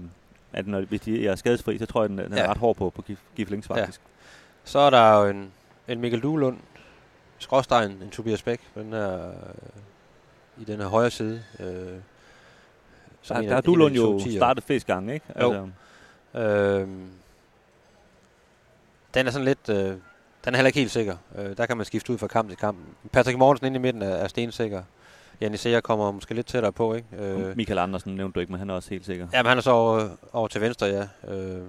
at 0.56 0.68
når, 0.68 0.82
hvis 0.82 1.02
de 1.02 1.28
er 1.28 1.36
skadesfri, 1.36 1.78
så 1.78 1.86
tror 1.86 2.02
jeg, 2.04 2.10
den, 2.10 2.18
den 2.18 2.34
er 2.34 2.44
Ja. 2.44 2.50
ret 2.50 2.58
hård 2.58 2.76
på, 2.76 2.90
på 2.90 3.02
Gif, 3.02 3.20
Gif 3.36 3.50
Links 3.50 3.70
Ja. 3.70 3.76
faktisk. 3.76 4.02
Så 4.64 4.80
er 4.80 4.90
der 4.90 5.20
jo 5.22 5.30
en, 5.30 5.52
en 5.88 6.00
Mikkel 6.02 6.22
Duelund, 6.24 6.58
skråstegen, 7.40 7.92
en 7.92 8.10
Tobias 8.10 8.42
Bæk, 8.44 8.62
den 8.76 8.94
er 8.94 9.28
øh, 9.30 9.34
i 10.62 10.64
den 10.64 10.80
her 10.80 10.88
højre 10.88 11.12
side. 11.12 11.44
Øh, 11.60 11.66
Der, 13.30 13.42
der 13.42 13.54
har 13.54 13.62
Duelund 13.62 13.96
jo 13.96 14.20
startet 14.38 14.64
flest 14.64 14.88
gange, 14.88 15.14
ikke? 15.14 15.26
Altså, 15.36 15.54
Jo. 16.34 16.40
Øhm, 16.42 17.10
den 19.14 19.28
er 19.28 19.32
sådan 19.32 19.46
lidt... 19.46 19.70
Øh, 19.70 19.76
den 20.46 20.54
er 20.54 20.56
heller 20.58 20.68
ikke 20.68 20.80
helt 20.80 20.92
sikker. 20.92 21.18
Øh, 21.38 21.58
der 21.58 21.66
kan 21.66 21.78
man 21.78 21.86
skifte 21.86 22.14
ud 22.14 22.18
fra 22.18 22.28
kamp 22.28 22.50
til 22.50 22.58
kamp. 22.58 22.78
Patrick 23.12 23.38
Mortensen 23.38 23.66
inde 23.66 23.76
i 23.76 23.82
midten 23.82 24.02
er, 24.02 24.08
er 24.16 24.28
stensikker. 24.28 24.84
Janis 25.42 25.60
Seger 25.60 25.82
kommer 25.82 26.12
måske 26.12 26.34
lidt 26.34 26.48
tættere 26.48 26.72
på, 26.72 26.94
ikke? 26.94 27.08
Øh, 27.18 27.58
Michael 27.58 27.80
Andersen 27.80 28.16
nævnte 28.16 28.36
du 28.36 28.40
ikke, 28.40 28.52
men 28.52 28.60
han 28.60 28.70
er 28.70 28.74
også 28.74 28.90
helt 28.90 29.06
sikker. 29.06 29.28
ja, 29.34 29.44
men 29.44 29.50
han 29.50 29.58
er 29.58 29.62
så 29.62 29.72
over, 29.72 30.10
over 30.34 30.48
til 30.48 30.62
venstre, 30.62 30.86
ja. 30.86 31.34
Øh, 31.34 31.64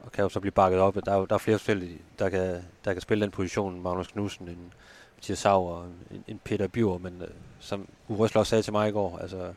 og 0.00 0.12
kan 0.12 0.22
jo 0.22 0.28
så 0.28 0.40
blive 0.40 0.52
bakket 0.52 0.80
op. 0.80 0.94
Der 0.94 1.12
er, 1.12 1.26
der 1.26 1.34
er 1.34 1.38
flere 1.38 1.58
forskellige, 1.58 1.98
der 2.18 2.28
kan, 2.28 2.64
der 2.84 2.92
kan 2.92 3.02
spille 3.02 3.22
den 3.22 3.30
position. 3.30 3.82
Magnus 3.82 4.08
Knudsen, 4.08 4.48
en 4.48 4.72
Mathias 5.16 5.38
Sauer, 5.38 5.84
en, 6.10 6.24
en 6.28 6.40
Peter 6.44 6.68
Bjur, 6.68 6.98
men 6.98 7.22
øh, 7.22 7.28
som 7.60 7.88
Uwe 8.08 8.18
Røsler 8.18 8.40
også 8.40 8.50
sagde 8.50 8.62
til 8.62 8.72
mig 8.72 8.88
i 8.88 8.92
går, 8.92 9.18
altså, 9.18 9.52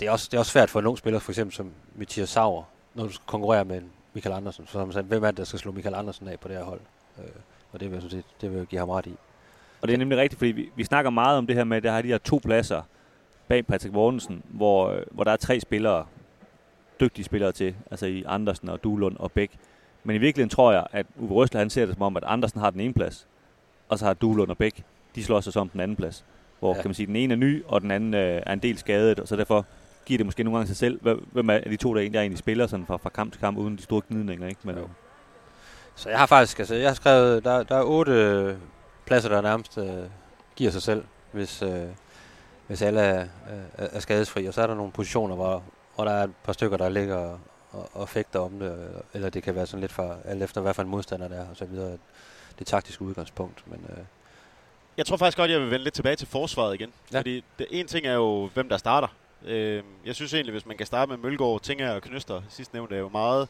det 0.00 0.08
er, 0.08 0.10
også, 0.10 0.28
det 0.30 0.36
er 0.36 0.38
også 0.38 0.52
svært 0.52 0.70
for 0.70 0.80
en 0.80 0.86
ung 0.86 0.98
spiller, 0.98 1.20
for 1.20 1.32
eksempel 1.32 1.54
som 1.56 1.70
Mathias 1.94 2.28
Sauer, 2.28 2.64
når 2.94 3.04
du 3.04 3.12
skal 3.12 3.26
konkurrere 3.26 3.64
med 3.64 3.76
en 3.76 3.90
Michael 4.14 4.36
Andersen. 4.36 4.66
Så 4.66 4.78
man 4.78 4.92
sagt, 4.92 5.06
hvem 5.06 5.22
er 5.24 5.26
det, 5.26 5.36
der 5.36 5.44
skal 5.44 5.58
slå 5.58 5.72
Michael 5.72 5.94
Andersen 5.94 6.28
af 6.28 6.40
på 6.40 6.48
det 6.48 6.56
her 6.56 6.64
hold? 6.64 6.80
Øh, 7.18 7.24
og 7.72 7.80
det 7.80 7.90
vil 7.90 7.94
jeg 7.94 8.02
sådan 8.02 8.18
set, 8.18 8.24
det 8.40 8.50
vil 8.50 8.58
jeg 8.58 8.66
give 8.66 8.78
ham 8.78 8.90
ret 8.90 9.06
i. 9.06 9.14
Og 9.84 9.88
det 9.88 9.94
er 9.94 9.98
nemlig 9.98 10.18
rigtigt, 10.18 10.38
fordi 10.38 10.50
vi, 10.52 10.68
vi 10.76 10.84
snakker 10.84 11.10
meget 11.10 11.38
om 11.38 11.46
det 11.46 11.56
her 11.56 11.64
med, 11.64 11.76
at 11.76 11.82
der 11.82 11.90
har 11.92 12.02
de 12.02 12.08
her 12.08 12.18
to 12.18 12.40
pladser 12.44 12.82
bag 13.48 13.66
Patrick 13.66 13.94
Mortensen, 13.94 14.42
hvor, 14.48 14.88
øh, 14.90 15.02
hvor 15.10 15.24
der 15.24 15.30
er 15.32 15.36
tre 15.36 15.60
spillere, 15.60 16.06
dygtige 17.00 17.24
spillere 17.24 17.52
til, 17.52 17.74
altså 17.90 18.06
i 18.06 18.24
Andersen 18.26 18.68
og 18.68 18.84
Duelund 18.84 19.16
og 19.18 19.32
Bæk. 19.32 19.50
Men 20.04 20.16
i 20.16 20.18
virkeligheden 20.18 20.50
tror 20.50 20.72
jeg, 20.72 20.86
at 20.92 21.06
Uwe 21.18 21.32
Røsler 21.34 21.60
han 21.60 21.70
ser 21.70 21.86
det 21.86 21.94
som 21.94 22.02
om, 22.02 22.16
at 22.16 22.24
Andersen 22.26 22.60
har 22.60 22.70
den 22.70 22.80
ene 22.80 22.94
plads, 22.94 23.26
og 23.88 23.98
så 23.98 24.04
har 24.04 24.14
Duelund 24.14 24.50
og 24.50 24.56
Bæk, 24.58 24.82
de 25.14 25.24
slår 25.24 25.40
sig 25.40 25.52
som 25.52 25.68
den 25.68 25.80
anden 25.80 25.96
plads. 25.96 26.24
Hvor 26.58 26.74
Ja. 26.74 26.80
kan 26.82 26.88
man 26.88 26.94
sige, 26.94 27.06
den 27.06 27.16
ene 27.16 27.34
er 27.34 27.38
ny, 27.38 27.64
og 27.66 27.80
den 27.80 27.90
anden 27.90 28.14
øh, 28.14 28.42
er 28.46 28.52
en 28.52 28.58
del 28.58 28.78
skadet, 28.78 29.20
og 29.20 29.28
så 29.28 29.36
derfor 29.36 29.66
giver 30.06 30.18
det 30.18 30.26
måske 30.26 30.42
nogle 30.44 30.58
gange 30.58 30.66
sig 30.68 30.76
selv, 30.76 31.00
hvem- 31.32 31.48
er 31.50 31.58
de 31.58 31.76
to, 31.76 31.94
der 31.94 32.00
egentlig, 32.00 32.14
der 32.14 32.20
egentlig 32.20 32.38
spiller 32.38 32.66
sådan 32.66 32.86
fra, 32.86 32.96
fra 32.96 33.10
kamp 33.10 33.32
til 33.32 33.40
kamp, 33.40 33.58
uden 33.58 33.76
de 33.76 33.82
store 33.82 34.02
gnidninger. 34.08 34.46
Ikke? 34.48 34.60
Men, 34.64 34.76
Jo. 34.76 34.88
Så 35.94 36.08
jeg 36.10 36.18
har 36.18 36.26
faktisk, 36.26 36.58
altså 36.58 36.74
jeg 36.74 36.88
har 36.88 36.94
skrevet, 36.94 37.44
der, 37.44 37.62
der 37.62 37.76
er 37.76 37.82
otte 37.82 38.56
pladser, 39.06 39.28
der 39.28 39.40
nærmest 39.40 39.78
øh, 39.78 40.04
giver 40.56 40.70
sig 40.70 40.82
selv, 40.82 41.04
hvis, 41.32 41.62
øh, 41.62 41.86
hvis 42.66 42.82
alle 42.82 43.00
er, 43.00 43.26
er, 43.46 43.88
er 43.92 44.00
skadesfri. 44.00 44.46
Og 44.46 44.54
så 44.54 44.62
er 44.62 44.66
der 44.66 44.74
nogle 44.74 44.92
positioner, 44.92 45.34
hvor, 45.34 45.62
hvor 45.94 46.04
der 46.04 46.12
er 46.12 46.24
et 46.24 46.32
par 46.44 46.52
stykker, 46.52 46.76
der 46.76 46.88
ligger 46.88 47.38
og, 47.70 47.90
og 47.92 48.08
fægter 48.08 48.38
om 48.38 48.58
det, 48.58 48.72
øh, 48.72 49.00
eller 49.14 49.30
det 49.30 49.42
kan 49.42 49.54
være 49.54 49.66
sådan 49.66 49.80
lidt 49.80 49.92
for, 49.92 50.16
alt 50.24 50.42
efter 50.42 50.60
hvad 50.60 50.74
for 50.74 50.82
en 50.82 50.88
modstander 50.88 51.28
det 51.28 51.38
er, 51.38 51.46
og 51.50 51.56
så 51.56 51.64
videre. 51.64 51.98
Det 52.58 52.66
taktiske 52.66 53.02
udgangspunkt, 53.02 53.62
men 53.66 53.86
øh, 53.90 54.04
Jeg 54.96 55.06
tror 55.06 55.16
faktisk 55.16 55.38
godt, 55.38 55.50
jeg 55.50 55.60
vil 55.60 55.70
vende 55.70 55.84
lidt 55.84 55.94
tilbage 55.94 56.16
til 56.16 56.26
forsvaret 56.26 56.74
igen. 56.74 56.92
Ja. 57.12 57.16
Ja. 57.16 57.18
Fordi 57.18 57.44
det, 57.58 57.66
en 57.70 57.86
ting 57.86 58.06
er 58.06 58.14
jo, 58.14 58.50
hvem 58.54 58.68
der 58.68 58.76
starter. 58.76 59.08
Øh, 59.44 59.82
jeg 60.06 60.14
synes 60.14 60.34
egentlig, 60.34 60.52
hvis 60.52 60.66
man 60.66 60.76
kan 60.76 60.86
starte 60.86 61.10
med 61.10 61.18
Mølgaard, 61.18 61.60
Tinger 61.60 61.94
og 61.94 62.02
Knøster, 62.02 62.42
sidst 62.48 62.74
nævnte 62.74 62.94
er 62.94 62.98
jo 62.98 63.08
meget 63.08 63.48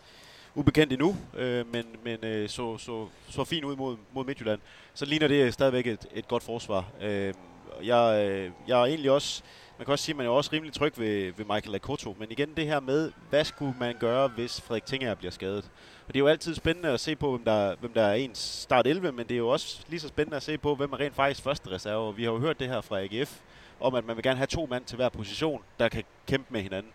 ubekendt 0.54 0.92
endnu, 0.92 1.16
øh, 1.36 1.72
men, 1.72 1.84
men 2.04 2.24
øh, 2.24 2.48
så, 2.48 2.78
så, 2.78 3.06
så 3.28 3.44
fint 3.44 3.64
ud 3.64 3.76
mod, 3.76 3.96
mod 4.12 4.24
Midtjylland, 4.24 4.60
så 4.94 5.04
ligner 5.04 5.28
det 5.28 5.54
stadigvæk 5.54 5.86
et, 5.86 6.06
et 6.14 6.28
godt 6.28 6.42
forsvar. 6.42 6.84
Øh, 7.02 7.34
jeg, 7.82 8.26
øh, 8.28 8.50
jeg 8.68 8.80
er 8.80 8.84
egentlig 8.84 9.10
også, 9.10 9.42
man 9.78 9.84
kan 9.84 9.92
også 9.92 10.04
sige, 10.04 10.12
at 10.12 10.16
man 10.16 10.26
er 10.26 10.30
også 10.30 10.50
rimelig 10.52 10.74
tryg 10.74 10.98
ved, 10.98 11.32
ved 11.36 11.44
Michael 11.44 11.72
Lakoto, 11.72 12.16
men 12.18 12.30
igen 12.30 12.48
det 12.56 12.66
her 12.66 12.80
med, 12.80 13.12
hvad 13.30 13.44
skulle 13.44 13.74
man 13.78 13.96
gøre, 14.00 14.28
hvis 14.28 14.60
Frederik 14.60 14.86
Tinger 14.86 15.14
bliver 15.14 15.30
skadet? 15.30 15.70
Og 16.06 16.14
det 16.14 16.16
er 16.16 16.20
jo 16.20 16.26
altid 16.26 16.54
spændende 16.54 16.88
at 16.88 17.00
se 17.00 17.16
på, 17.16 17.30
hvem 17.30 17.44
der, 17.44 17.76
hvem 17.80 17.92
der 17.92 18.02
er 18.02 18.14
ens 18.14 18.38
start 18.38 18.86
11, 18.86 19.12
men 19.12 19.26
det 19.26 19.34
er 19.34 19.38
jo 19.38 19.48
også 19.48 19.80
lige 19.88 20.00
så 20.00 20.08
spændende 20.08 20.36
at 20.36 20.42
se 20.42 20.58
på, 20.58 20.74
hvem 20.74 20.92
er 20.92 21.00
rent 21.00 21.14
faktisk 21.14 21.42
første 21.42 21.70
reserve. 21.70 22.06
Og 22.06 22.16
Vi 22.16 22.24
har 22.24 22.32
jo 22.32 22.38
hørt 22.38 22.60
det 22.60 22.68
her 22.68 22.80
fra 22.80 23.00
AGF, 23.00 23.40
om 23.80 23.94
at 23.94 24.04
man 24.04 24.16
vil 24.16 24.22
gerne 24.22 24.36
have 24.36 24.46
to 24.46 24.66
mand 24.70 24.84
til 24.84 24.96
hver 24.96 25.08
position, 25.08 25.62
der 25.78 25.88
kan 25.88 26.04
kæmpe 26.26 26.46
med 26.50 26.60
hinanden. 26.60 26.92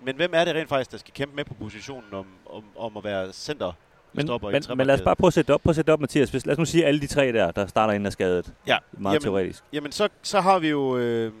Men 0.00 0.16
hvem 0.16 0.30
er 0.34 0.44
det 0.44 0.54
rent 0.54 0.68
faktisk, 0.68 0.92
der 0.92 0.98
skal 0.98 1.14
kæmpe 1.14 1.36
med 1.36 1.44
på 1.44 1.54
positionen 1.54 2.14
om, 2.14 2.26
om, 2.46 2.64
om 2.76 2.96
at 2.96 3.04
være 3.04 3.32
center 3.32 3.72
men, 4.12 4.26
men, 4.42 4.54
en 4.54 4.76
men 4.76 4.86
lad 4.86 4.94
os 4.94 5.00
bare 5.00 5.16
prøve 5.16 5.28
at 5.28 5.34
sætte 5.34 5.54
op, 5.54 5.62
prøve 5.62 5.72
at 5.72 5.76
sætte 5.76 5.92
op 5.92 6.00
Mathias. 6.00 6.30
Hvis, 6.30 6.46
lad 6.46 6.54
os 6.54 6.58
nu 6.58 6.64
sige 6.64 6.86
alle 6.86 7.00
de 7.00 7.06
tre 7.06 7.32
der, 7.32 7.50
der 7.50 7.66
starter 7.66 7.94
inden 7.94 8.06
er 8.06 8.10
skadet. 8.10 8.52
Ja, 8.66 8.78
Meget 8.92 9.14
jamen, 9.14 9.22
teoretisk. 9.22 9.64
Jamen, 9.72 9.92
så, 9.92 10.08
så 10.22 10.40
har 10.40 10.58
vi 10.58 10.68
jo 10.68 10.96
øh, 10.96 11.32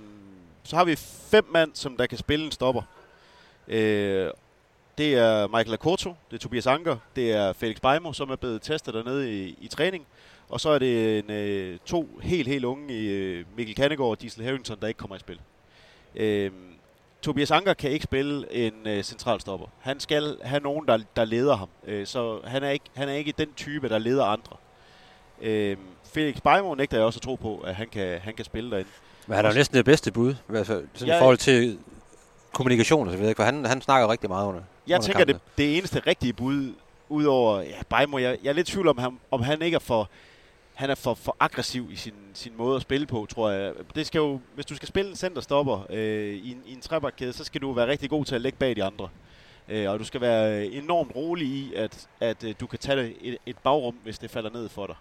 så 0.66 0.76
har 0.76 0.84
vi 0.84 0.96
fem 1.30 1.46
mand, 1.52 1.70
som 1.74 1.96
der 1.96 2.06
kan 2.06 2.18
spille 2.18 2.44
en 2.44 2.52
stopper. 2.52 2.82
Øh, 3.68 4.30
det 4.98 5.14
er 5.14 5.46
Michael 5.46 5.72
Akoto, 5.72 6.14
det 6.30 6.36
er 6.36 6.40
Tobias 6.40 6.66
Anker, 6.66 6.96
det 7.16 7.32
er 7.32 7.52
Felix 7.52 7.80
Beimo, 7.80 8.12
som 8.12 8.30
er 8.30 8.36
blevet 8.36 8.62
testet 8.62 8.94
dernede 8.94 9.32
i, 9.32 9.56
i 9.60 9.68
træning. 9.68 10.06
Og 10.48 10.60
så 10.60 10.68
er 10.68 10.78
det 10.78 11.18
en, 11.18 11.30
øh, 11.30 11.78
to 11.86 12.18
helt, 12.22 12.48
helt 12.48 12.64
unge 12.64 12.94
i 12.94 13.06
øh, 13.08 13.44
Mikkel 13.56 13.74
Kanegård 13.74 14.10
og 14.10 14.22
Diesel 14.22 14.44
Harrington, 14.44 14.76
der 14.80 14.86
ikke 14.86 14.98
kommer 14.98 15.16
i 15.16 15.18
spil. 15.18 15.40
Øh, 16.14 16.50
Tobias 17.26 17.50
Anker 17.50 17.74
kan 17.74 17.90
ikke 17.90 18.02
spille 18.02 18.52
en 18.52 18.72
øh, 18.86 19.02
central 19.02 19.40
stopper. 19.40 19.66
Han 19.80 20.00
skal 20.00 20.36
have 20.42 20.60
nogen, 20.60 20.86
der, 20.86 20.98
der 21.16 21.24
leder 21.24 21.56
ham. 21.56 21.68
Øh, 21.86 22.06
så 22.06 22.40
han 22.44 22.62
er, 22.62 22.70
ikke, 22.70 22.84
han 22.94 23.08
er 23.08 23.12
ikke 23.12 23.34
den 23.38 23.48
type, 23.56 23.88
der 23.88 23.98
leder 23.98 24.24
andre. 24.24 24.56
Øh, 25.42 25.76
Felix 26.12 26.36
Beimo 26.40 26.74
nægter 26.74 26.96
jeg 26.96 27.06
også 27.06 27.18
at 27.18 27.22
tro 27.22 27.34
på, 27.34 27.58
at 27.58 27.74
han 27.74 27.88
kan, 27.88 28.18
han 28.18 28.34
kan 28.34 28.44
spille 28.44 28.70
derinde. 28.70 28.90
men 29.26 29.36
han 29.36 29.44
er 29.44 29.48
jo 29.48 29.54
næsten 29.54 29.76
det 29.76 29.84
bedste 29.84 30.12
bud, 30.12 30.34
altså, 30.54 30.82
sådan 30.94 31.08
Ja, 31.08 31.16
i 31.16 31.18
forhold 31.18 31.38
til 31.38 31.78
kommunikation 32.52 33.06
og 33.06 33.12
så 33.12 33.18
videre, 33.18 33.34
for 33.34 33.42
han, 33.42 33.64
han 33.64 33.80
snakker 33.82 34.10
rigtig 34.10 34.30
meget 34.30 34.46
under. 34.46 34.60
Jeg 34.86 34.96
under 34.96 35.06
tænker, 35.06 35.24
det, 35.24 35.34
kampene. 35.34 35.66
det 35.66 35.78
eneste 35.78 36.02
rigtige 36.06 36.32
bud 36.32 36.74
udover 37.08 37.60
ja, 37.60 37.82
Bajmo, 37.88 38.18
jeg, 38.18 38.38
jeg 38.42 38.50
er 38.50 38.54
lidt 38.54 38.66
tvivl 38.66 38.88
om, 38.88 38.98
ham, 38.98 39.18
om 39.30 39.42
han 39.42 39.62
ikke 39.62 39.74
er 39.74 39.78
for, 39.78 40.08
han 40.76 40.90
er 40.90 40.94
for, 40.94 41.14
for 41.14 41.36
aggressiv 41.40 41.88
i 41.92 41.96
sin, 41.96 42.14
sin 42.34 42.52
måde 42.56 42.76
at 42.76 42.82
spille 42.82 43.06
på, 43.06 43.26
tror 43.30 43.50
jeg. 43.50 43.72
Det 43.94 44.06
skal 44.06 44.18
jo, 44.18 44.40
hvis 44.54 44.66
du 44.66 44.76
skal 44.76 44.88
spille 44.88 45.10
en 45.10 45.16
centerstopper 45.16 45.86
øh, 45.90 46.34
i, 46.34 46.52
en, 46.52 46.62
i 46.66 46.72
en 46.72 46.80
trebakkæde, 46.80 47.32
så 47.32 47.44
skal 47.44 47.60
du 47.60 47.72
være 47.72 47.86
rigtig 47.86 48.10
god 48.10 48.24
til 48.24 48.34
at 48.34 48.40
lægge 48.40 48.58
bag 48.58 48.76
de 48.76 48.84
andre. 48.84 49.08
Øh, 49.68 49.90
og 49.90 49.98
du 49.98 50.04
skal 50.04 50.20
være 50.20 50.66
enormt 50.66 51.16
rolig 51.16 51.48
i, 51.48 51.74
at, 51.74 52.08
at 52.20 52.44
øh, 52.44 52.54
du 52.60 52.66
kan 52.66 52.78
tage 52.78 53.14
et, 53.20 53.38
et 53.46 53.58
bagrum, 53.58 53.94
hvis 54.02 54.18
det 54.18 54.30
falder 54.30 54.50
ned 54.50 54.68
for 54.68 54.86
dig. 54.86 54.96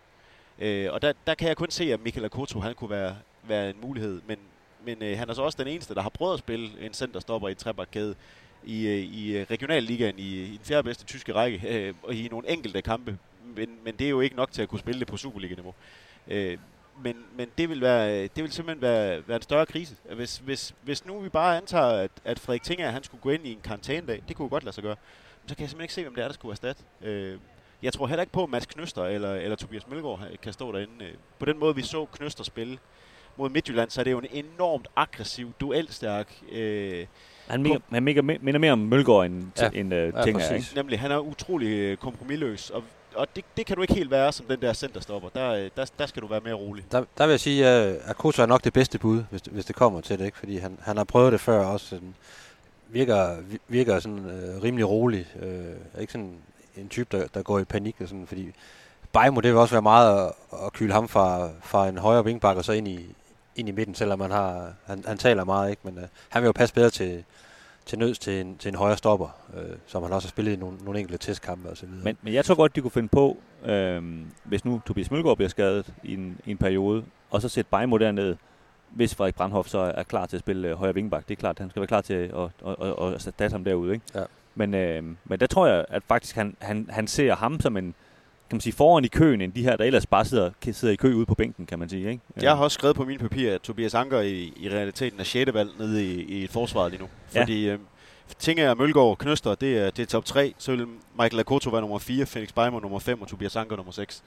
Øh, 0.59 0.93
og 0.93 1.01
der, 1.01 1.13
der 1.27 1.35
kan 1.35 1.47
jeg 1.47 1.57
kun 1.57 1.71
se, 1.71 1.93
at 1.93 2.03
Michael 2.03 2.25
Akoto, 2.25 2.59
han 2.59 2.75
kunne 2.75 2.89
være, 2.89 3.15
være 3.43 3.69
en 3.69 3.75
mulighed. 3.81 4.21
Men, 4.27 4.37
men 4.85 5.03
øh, 5.03 5.17
han 5.17 5.29
er 5.29 5.33
så 5.33 5.41
også 5.41 5.63
den 5.63 5.67
eneste, 5.67 5.95
der 5.95 6.01
har 6.01 6.09
prøvet 6.09 6.33
at 6.33 6.39
spille 6.39 6.69
en 6.81 6.93
centerstopper 6.93 7.47
i 7.47 7.51
en 7.51 7.57
trebakkæde 7.57 8.15
i, 8.63 8.87
øh, 8.87 8.97
i 8.97 9.37
øh, 9.37 9.45
regionalligaen 9.51 10.19
i, 10.19 10.43
i 10.43 10.57
den 10.57 10.65
fjerde 10.65 10.83
bedste 10.83 11.05
tyske 11.05 11.33
række, 11.33 11.61
øh, 11.67 11.93
og 12.03 12.15
i 12.15 12.27
nogle 12.31 12.49
enkelte 12.49 12.81
kampe. 12.81 13.17
Men, 13.55 13.69
men 13.83 13.95
det 13.95 14.05
er 14.05 14.09
jo 14.09 14.21
ikke 14.21 14.35
nok 14.35 14.51
til 14.51 14.61
at 14.61 14.69
kunne 14.69 14.79
spille 14.79 14.99
det 14.99 15.07
på 15.07 15.17
Superliga-niveau. 15.17 15.73
Øh, 16.27 16.57
men, 17.03 17.15
men 17.37 17.47
det 17.57 17.69
vil 17.69 17.81
være, 17.81 18.21
det 18.21 18.43
vil 18.43 18.51
simpelthen 18.51 18.81
være, 18.81 19.27
være 19.27 19.35
en 19.35 19.41
større 19.41 19.65
krise. 19.65 19.95
Hvis, 20.15 20.37
hvis, 20.37 20.73
hvis 20.81 21.05
nu 21.05 21.19
vi 21.19 21.29
bare 21.29 21.57
antager, 21.57 21.85
at, 21.85 22.11
at 22.25 22.39
Frederik 22.39 22.63
Tinger, 22.63 22.89
han 22.91 23.03
skulle 23.03 23.21
gå 23.21 23.29
ind 23.29 23.47
i 23.47 23.51
en 23.51 23.59
karantænedag, 23.63 24.23
det 24.27 24.35
kunne 24.35 24.49
godt 24.49 24.63
lade 24.63 24.75
sig 24.75 24.83
gøre, 24.83 24.95
så 25.47 25.55
kan 25.55 25.61
jeg 25.61 25.69
simpelthen 25.69 25.81
ikke 25.83 25.93
se, 25.93 26.01
hvem 26.01 26.15
det 26.15 26.23
er, 26.23 26.27
der 26.27 26.33
skulle 26.33 26.53
erstatte. 26.53 26.83
Øh, 27.01 27.37
jeg 27.83 27.93
tror 27.93 28.07
heller 28.07 28.21
ikke 28.23 28.33
på, 28.33 28.43
at 28.43 28.49
Mads 28.49 28.65
Knøster 28.65 29.03
eller, 29.05 29.35
eller 29.35 29.55
Tobias 29.55 29.87
Mølgaard 29.87 30.19
kan 30.43 30.53
stå 30.53 30.71
derinde. 30.71 31.05
På 31.39 31.45
den 31.45 31.59
måde, 31.59 31.75
vi 31.75 31.81
så 31.81 32.05
Knøster 32.05 32.43
spille 32.43 32.77
mod 33.37 33.49
Midtjylland, 33.49 33.89
så 33.89 34.01
er 34.01 34.03
det 34.03 34.11
jo 34.11 34.19
en 34.19 34.45
enormt 34.45 34.87
aggressiv, 34.95 35.53
duelstærk... 35.59 36.33
Øh, 36.51 37.05
han 37.47 37.63
minder, 37.63 37.79
han 37.89 38.03
minder, 38.03 38.21
minder 38.21 38.59
mere 38.59 38.71
om 38.71 38.79
Mølgaard 38.79 39.25
end, 39.25 39.43
Ja. 39.61 39.69
end 39.73 39.93
uh, 39.93 39.99
Ja, 39.99 40.23
Tinger? 40.23 40.75
Nemlig, 40.75 40.99
han 40.99 41.11
er 41.11 41.17
utrolig 41.17 41.67
øh, 41.67 41.97
kompromilløs, 41.97 42.69
og, 42.69 42.83
og 43.15 43.27
det, 43.35 43.45
det 43.57 43.65
kan 43.65 43.75
du 43.75 43.81
ikke 43.81 43.93
helt 43.93 44.11
være 44.11 44.31
som 44.31 44.45
den 44.45 44.61
der 44.61 44.73
centerstopper. 44.73 45.29
Der, 45.29 45.51
øh, 45.51 45.69
der, 45.77 45.85
der 45.99 46.05
skal 46.05 46.21
du 46.21 46.27
være 46.27 46.41
mere 46.43 46.53
rolig. 46.53 46.85
Der, 46.91 47.03
der 47.17 47.25
vil 47.25 47.33
jeg 47.33 47.39
sige, 47.39 47.67
at 47.67 47.97
Akuto 48.05 48.41
er 48.41 48.45
nok 48.45 48.63
det 48.63 48.73
bedste 48.73 48.99
bud, 48.99 49.23
hvis, 49.29 49.41
hvis 49.51 49.65
det 49.65 49.75
kommer 49.75 50.01
til 50.01 50.19
det, 50.19 50.25
ikke? 50.25 50.37
fordi 50.37 50.57
han, 50.57 50.77
han 50.81 50.97
har 50.97 51.03
prøvet 51.03 51.31
det 51.31 51.41
før 51.41 51.65
også. 51.65 51.85
Sådan, 51.85 52.15
virker, 52.87 53.37
virker 53.67 53.99
sådan 53.99 54.25
øh, 54.25 54.63
rimelig 54.63 54.89
rolig. 54.89 55.27
Øh, 55.41 55.75
er 55.93 55.99
ikke 56.01 56.13
sådan 56.13 56.37
en 56.77 56.89
type, 56.89 57.17
der, 57.17 57.27
der 57.33 57.41
går 57.41 57.59
i 57.59 57.63
panik. 57.63 57.95
Og 58.01 58.07
sådan, 58.07 58.27
fordi 58.27 58.51
Bajmo, 59.11 59.39
det 59.39 59.51
vil 59.51 59.59
også 59.59 59.75
være 59.75 59.81
meget 59.81 60.25
at, 60.25 60.33
at 60.65 60.73
kyle 60.73 60.93
ham 60.93 61.07
fra, 61.07 61.49
fra 61.63 61.87
en 61.87 61.97
højre 61.97 62.25
vinkbakke 62.25 62.59
og 62.59 62.65
så 62.65 62.71
ind 62.71 62.87
i, 62.87 63.15
ind 63.55 63.69
i 63.69 63.71
midten, 63.71 63.95
selvom 63.95 64.19
man 64.19 64.31
har, 64.31 64.73
han, 64.85 65.03
han 65.07 65.17
taler 65.17 65.43
meget. 65.43 65.69
ikke, 65.69 65.81
Men 65.83 65.97
øh, 65.97 66.03
han 66.29 66.41
vil 66.41 66.47
jo 66.47 66.51
passe 66.51 66.75
bedre 66.75 66.89
til, 66.89 67.23
til 67.85 67.99
nøds 67.99 68.19
til 68.19 68.41
en, 68.41 68.57
til 68.57 68.69
en 68.69 68.75
højre 68.75 68.97
stopper, 68.97 69.27
øh, 69.57 69.77
som 69.85 70.03
han 70.03 70.13
også 70.13 70.27
har 70.27 70.29
spillet 70.29 70.53
i 70.53 70.55
nogle, 70.55 70.77
nogle 70.83 70.99
enkelte 70.99 71.25
testkampe 71.25 71.69
og 71.69 71.77
så 71.77 71.85
videre. 71.85 72.03
Men, 72.03 72.17
men 72.21 72.33
jeg 72.33 72.45
tror 72.45 72.55
godt, 72.55 72.75
de 72.75 72.81
kunne 72.81 72.91
finde 72.91 73.09
på, 73.09 73.37
øhm, 73.65 74.25
hvis 74.43 74.65
nu 74.65 74.81
Tobias 74.85 75.11
Mølgaard 75.11 75.37
bliver 75.37 75.49
skadet 75.49 75.93
i 76.03 76.13
en, 76.13 76.37
i 76.45 76.51
en 76.51 76.57
periode, 76.57 77.03
og 77.31 77.41
så 77.41 77.49
sætte 77.49 77.69
Bajmo 77.71 77.97
derned, 77.97 78.35
hvis 78.89 79.15
Frederik 79.15 79.35
Brandhoff 79.35 79.69
så 79.69 79.79
er 79.79 80.03
klar 80.03 80.25
til 80.25 80.37
at 80.37 80.39
spille 80.39 80.67
øh, 80.67 80.75
højre 80.75 80.93
vingbak. 80.93 81.27
Det 81.27 81.35
er 81.35 81.39
klart, 81.39 81.59
han 81.59 81.69
skal 81.69 81.79
være 81.79 81.87
klar 81.87 82.01
til 82.01 82.13
at, 82.13 82.33
at, 82.67 82.75
at, 82.81 82.93
at, 83.01 83.13
at 83.13 83.21
sætte 83.21 83.49
ham 83.49 83.63
derude. 83.63 83.93
Ikke? 83.93 84.05
Ja. 84.15 84.23
Men, 84.55 84.73
øh, 84.73 85.03
men 85.25 85.39
der 85.39 85.47
tror 85.47 85.67
jeg, 85.67 85.85
at 85.89 86.03
faktisk 86.07 86.35
han, 86.35 86.55
han, 86.59 86.87
han 86.89 87.07
ser 87.07 87.35
ham 87.35 87.59
som 87.59 87.77
en, 87.77 87.95
kan 88.49 88.55
man 88.55 88.61
sige, 88.61 88.73
foran 88.73 89.05
i 89.05 89.07
køen, 89.07 89.41
end 89.41 89.53
de 89.53 89.63
her, 89.63 89.75
der 89.75 89.83
ellers 89.85 90.05
bare 90.05 90.25
sidder, 90.25 90.51
sidder 90.71 90.93
i 90.93 90.95
kø 90.95 91.13
ude 91.13 91.25
på 91.25 91.35
bænken, 91.35 91.65
kan 91.65 91.79
man 91.79 91.89
sige. 91.89 92.09
Ikke? 92.09 92.21
Jeg 92.41 92.55
har 92.55 92.63
også 92.63 92.75
skrevet 92.75 92.95
på 92.95 93.05
mine 93.05 93.19
papirer, 93.19 93.55
at 93.55 93.61
Tobias 93.61 93.93
Anker 93.93 94.19
i, 94.19 94.53
i 94.57 94.69
realiteten 94.69 95.19
er 95.19 95.23
6. 95.23 95.53
valg 95.53 95.69
nede 95.79 96.05
i, 96.05 96.21
i 96.21 96.47
forsvaret 96.47 96.91
lige 96.91 97.01
nu. 97.01 97.09
Ja. 97.35 97.41
Fordi 97.41 97.69
øh, 97.69 97.79
Tinger, 98.39 98.73
Mølgaard, 98.73 99.17
Knøster, 99.17 99.55
det 99.55 99.77
er, 99.77 99.89
det 99.89 100.03
er 100.03 100.07
top 100.07 100.25
3. 100.25 100.53
Så 100.57 100.71
vil 100.71 100.87
Michael 101.19 101.39
Akoto 101.39 101.69
være 101.69 101.81
nummer 101.81 101.99
4, 101.99 102.25
Felix 102.25 102.53
Beimer 102.53 102.79
nummer 102.79 102.99
5 102.99 103.21
og 103.21 103.27
Tobias 103.27 103.55
Anker 103.55 103.75
nummer 103.75 103.91
6. 103.91 104.23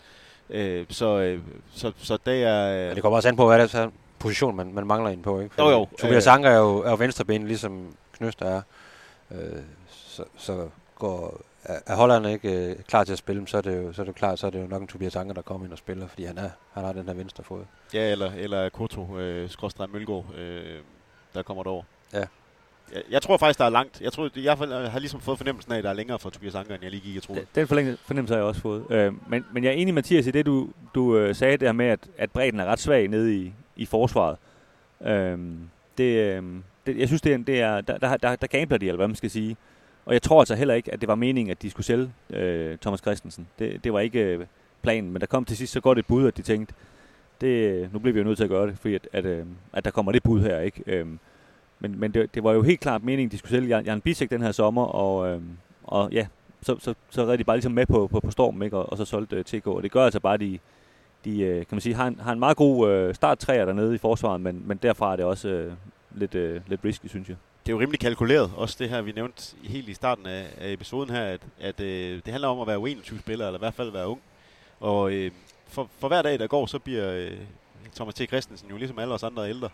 Øh, 0.50 0.86
så, 0.88 1.18
øh, 1.18 1.40
så, 1.74 1.92
så 1.98 2.18
det 2.26 2.42
er... 2.42 2.86
Men 2.86 2.94
det 2.94 3.02
kommer 3.02 3.16
også 3.16 3.28
an 3.28 3.36
på, 3.36 3.46
hvad 3.46 3.58
det 3.58 3.74
er 3.74 3.90
position, 4.18 4.56
man, 4.56 4.74
man 4.74 4.86
mangler 4.86 5.10
en 5.10 5.22
på. 5.22 5.40
Ikke? 5.40 5.54
Jo, 5.58 5.70
jo. 5.70 5.86
Tobias 5.98 6.26
Øh. 6.26 6.34
Anker 6.34 6.50
er 6.50 6.58
jo, 6.58 6.78
er 6.78 6.90
jo 6.90 6.96
venstreben, 6.96 7.46
ligesom 7.46 7.86
Knøster 8.12 8.46
er. 8.46 8.62
Øh, 9.30 9.62
så, 9.88 10.24
så 10.36 10.68
går, 10.98 11.40
er, 11.64 11.78
er 11.86 11.96
Holland 11.96 12.26
ikke 12.26 12.70
øh, 12.70 12.76
klar 12.76 13.04
til 13.04 13.12
at 13.12 13.18
spille, 13.18 13.48
så 13.48 13.56
er 13.56 13.60
det 13.60 13.76
jo, 13.76 13.92
så 13.92 14.02
er 14.02 14.04
det 14.04 14.08
jo 14.08 14.14
klart, 14.14 14.38
så 14.38 14.46
er 14.46 14.50
det 14.50 14.62
jo 14.62 14.66
nok 14.66 14.82
en 14.82 14.88
Tobias 14.88 15.16
Anker, 15.16 15.34
der 15.34 15.42
kommer 15.42 15.64
ind 15.66 15.72
og 15.72 15.78
spiller, 15.78 16.06
fordi 16.06 16.24
han, 16.24 16.38
er, 16.38 16.50
han 16.72 16.84
har 16.84 16.92
den 16.92 17.06
her 17.06 17.14
venstre 17.14 17.44
fod. 17.44 17.64
Ja, 17.94 18.10
eller, 18.10 18.32
eller 18.36 18.66
Akoto, 18.66 19.18
øh, 19.18 19.50
skråstrej 19.50 19.86
Mølgaard, 19.86 20.34
øh, 20.38 20.78
der 21.34 21.42
kommer 21.42 21.62
derover. 21.62 21.82
Ja. 22.12 22.24
Jeg, 22.94 23.02
jeg 23.10 23.22
tror 23.22 23.36
faktisk, 23.36 23.58
der 23.58 23.64
er 23.64 23.70
langt. 23.70 24.00
Jeg, 24.00 24.12
tror, 24.12 24.30
jeg 24.36 24.56
har 24.90 24.98
ligesom 24.98 25.20
fået 25.20 25.38
fornemmelsen 25.38 25.72
af, 25.72 25.78
at 25.78 25.84
der 25.84 25.90
er 25.90 25.94
længere 25.94 26.18
for 26.18 26.30
Tobias 26.30 26.54
Anker, 26.54 26.74
end 26.74 26.82
jeg 26.82 26.90
lige 26.90 27.00
gik 27.00 27.16
og 27.16 27.22
troede. 27.22 27.46
Den 27.54 27.66
fornemmelse 27.66 28.34
har 28.34 28.38
jeg 28.38 28.46
også 28.46 28.60
fået. 28.60 28.90
Øh, 28.90 29.12
men, 29.30 29.44
men 29.52 29.64
jeg 29.64 29.70
er 29.70 29.74
enig, 29.74 29.94
Mathias, 29.94 30.26
i 30.26 30.30
det, 30.30 30.46
du, 30.46 30.68
du 30.94 31.16
øh, 31.16 31.34
sagde 31.34 31.56
der 31.56 31.72
med, 31.72 31.86
at, 31.86 32.00
at 32.18 32.30
bredden 32.30 32.60
er 32.60 32.64
ret 32.64 32.78
svag 32.78 33.08
nede 33.08 33.34
i, 33.34 33.52
i 33.76 33.86
forsvaret. 33.86 34.36
Øh, 35.02 35.38
det, 35.98 36.04
øh, 36.04 36.42
det, 36.86 36.98
jeg 36.98 37.08
synes, 37.08 37.22
det 37.22 37.32
er, 37.32 37.38
det 37.38 37.60
er 37.60 37.80
der, 37.80 37.98
der, 37.98 38.16
der, 38.16 38.36
der 38.36 38.46
gambler 38.46 38.78
de, 38.78 38.86
eller 38.86 38.96
hvad 38.96 39.08
man 39.08 39.16
skal 39.16 39.30
sige. 39.30 39.56
Og 40.08 40.14
jeg 40.14 40.22
tror 40.22 40.40
altså 40.40 40.54
heller 40.54 40.74
ikke, 40.74 40.92
at 40.92 41.00
det 41.00 41.08
var 41.08 41.14
meningen, 41.14 41.50
at 41.50 41.62
de 41.62 41.70
skulle 41.70 41.86
sælge 41.86 42.10
øh, 42.30 42.78
Thomas 42.78 43.00
Christensen. 43.00 43.48
Det, 43.58 43.84
det 43.84 43.92
var 43.92 44.00
ikke 44.00 44.20
øh, 44.20 44.46
planen, 44.82 45.12
men 45.12 45.20
der 45.20 45.26
kom 45.26 45.44
til 45.44 45.56
sidst 45.56 45.72
så 45.72 45.80
godt 45.80 45.98
et 45.98 46.06
bud, 46.06 46.26
at 46.26 46.36
de 46.36 46.42
tænkte, 46.42 46.74
det, 47.40 47.92
nu 47.92 47.98
bliver 47.98 48.12
vi 48.12 48.18
jo 48.18 48.24
nødt 48.24 48.36
til 48.36 48.44
at 48.44 48.50
gøre 48.50 48.66
det, 48.66 48.78
fordi 48.78 48.94
at, 48.94 49.08
at, 49.12 49.24
øh, 49.24 49.46
at 49.72 49.84
der 49.84 49.90
kommer 49.90 50.12
det 50.12 50.22
bud 50.22 50.40
her, 50.40 50.60
ikke? 50.60 50.82
Øh, 50.86 51.06
men 51.80 52.00
men 52.00 52.14
det, 52.14 52.34
det 52.34 52.44
var 52.44 52.52
jo 52.52 52.62
helt 52.62 52.80
klart 52.80 53.04
meningen, 53.04 53.28
at 53.28 53.32
de 53.32 53.38
skulle 53.38 53.50
sælge 53.50 53.68
Jan, 53.68 53.84
Jan 53.84 54.00
Bisek 54.00 54.30
den 54.30 54.42
her 54.42 54.52
sommer, 54.52 54.84
og, 54.84 55.28
øh, 55.28 55.40
og 55.84 56.12
ja, 56.12 56.26
så, 56.62 56.76
så, 56.78 56.94
så 57.10 57.22
redde 57.22 57.38
de 57.38 57.44
bare 57.44 57.56
ligesom 57.56 57.72
med 57.72 57.86
på, 57.86 58.06
på, 58.06 58.20
på 58.20 58.30
stormen, 58.30 58.62
ikke? 58.62 58.76
Og, 58.76 58.92
og 58.92 58.98
så 58.98 59.04
solgte 59.04 59.36
øh, 59.36 59.44
TK. 59.44 59.66
Og 59.66 59.82
det 59.82 59.90
gør 59.90 60.04
altså 60.04 60.20
bare, 60.20 60.34
at 60.34 60.40
de, 60.40 60.58
de 61.24 61.40
øh, 61.40 61.56
kan 61.56 61.66
man 61.70 61.80
sige, 61.80 61.94
har 61.94 62.06
en, 62.06 62.20
har 62.20 62.32
en 62.32 62.38
meget 62.38 62.56
god 62.56 62.90
øh, 62.90 63.14
starttræer 63.14 63.64
dernede 63.64 63.94
i 63.94 63.98
forsvaret, 63.98 64.40
men, 64.40 64.62
men 64.66 64.78
derfra 64.82 65.12
er 65.12 65.16
det 65.16 65.24
også 65.24 65.48
øh, 65.48 65.72
lidt, 66.14 66.34
øh, 66.34 66.60
lidt 66.66 66.80
risky, 66.84 67.06
synes 67.06 67.28
jeg 67.28 67.36
det 67.68 67.72
er 67.72 67.76
jo 67.76 67.80
rimelig 67.80 68.00
kalkuleret, 68.00 68.52
også 68.56 68.76
det 68.78 68.88
her, 68.88 69.02
vi 69.02 69.12
nævnte 69.12 69.42
helt 69.64 69.88
i 69.88 69.94
starten 69.94 70.26
af, 70.26 70.46
af 70.58 70.72
episoden 70.72 71.10
her, 71.10 71.24
at, 71.24 71.40
at 71.60 71.80
øh, 71.80 72.20
det 72.24 72.32
handler 72.32 72.48
om 72.48 72.60
at 72.60 72.66
være 72.66 72.78
U21-spiller, 72.78 73.46
eller 73.46 73.58
i 73.58 73.64
hvert 73.64 73.74
fald 73.74 73.90
være 73.90 74.08
ung. 74.08 74.20
Og 74.80 75.12
øh, 75.12 75.30
for, 75.66 75.88
for 75.98 76.08
hver 76.08 76.22
dag, 76.22 76.38
der 76.38 76.46
går, 76.46 76.66
så 76.66 76.78
bliver 76.78 77.10
øh, 77.12 77.36
Thomas 77.94 78.14
T. 78.14 78.28
Christensen 78.28 78.70
jo 78.70 78.76
ligesom 78.76 78.98
alle 78.98 79.14
os 79.14 79.22
andre 79.22 79.48
ældre. 79.48 79.68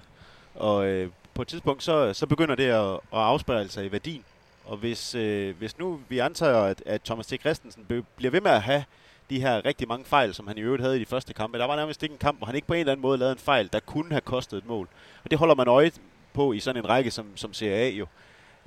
Og 0.55 0.87
øh, 0.87 1.11
på 1.35 1.43
et 1.43 1.49
tidspunkt, 1.49 1.83
så, 1.83 2.13
så 2.13 2.27
begynder 2.27 2.55
det 2.55 2.65
at, 2.65 2.93
at 2.93 2.99
afspejle 3.11 3.69
sig 3.69 3.87
i 3.87 3.93
værdien. 3.93 4.25
Og 4.65 4.77
hvis, 4.77 5.15
øh, 5.15 5.57
hvis 5.59 5.79
nu 5.79 6.01
vi 6.09 6.19
antager, 6.19 6.63
at, 6.63 6.83
at 6.87 7.03
Thomas 7.03 7.27
T. 7.27 7.41
Christensen 7.41 7.85
be, 7.85 8.05
bliver 8.17 8.31
ved 8.31 8.41
med 8.41 8.51
at 8.51 8.63
have 8.63 8.85
de 9.31 9.41
her 9.41 9.65
rigtig 9.65 9.89
mange 9.89 10.05
fejl, 10.05 10.35
som 10.35 10.47
han 10.47 10.59
i 10.59 10.61
øvrigt 10.61 10.83
havde 10.83 10.97
i 10.97 11.01
de 11.01 11.07
første 11.07 11.35
kampe. 11.35 11.59
Der 11.59 11.65
var 11.65 11.77
nærmest 11.77 12.03
ikke 12.03 12.13
en 12.13 12.19
kamp, 12.19 12.39
hvor 12.39 12.47
han 12.47 12.55
ikke 12.55 12.67
på 12.67 12.75
en 12.75 12.81
eller 12.81 12.93
anden 12.93 13.03
måde 13.03 13.19
lavede 13.19 13.33
en 13.33 13.39
fejl, 13.39 13.69
der 13.73 13.81
kunne 13.81 14.11
have 14.11 14.21
kostet 14.21 14.59
et 14.59 14.67
mål. 14.67 14.89
Og 15.25 15.31
det 15.31 15.39
holder 15.39 15.55
man 15.55 15.69
øje 15.69 15.91
på 16.35 16.53
i 16.53 16.61
sådan 16.61 16.83
en 16.85 16.89
række 16.89 17.11
som, 17.11 17.27
som 17.37 17.55
CAA 17.55 17.89
jo. 17.89 18.07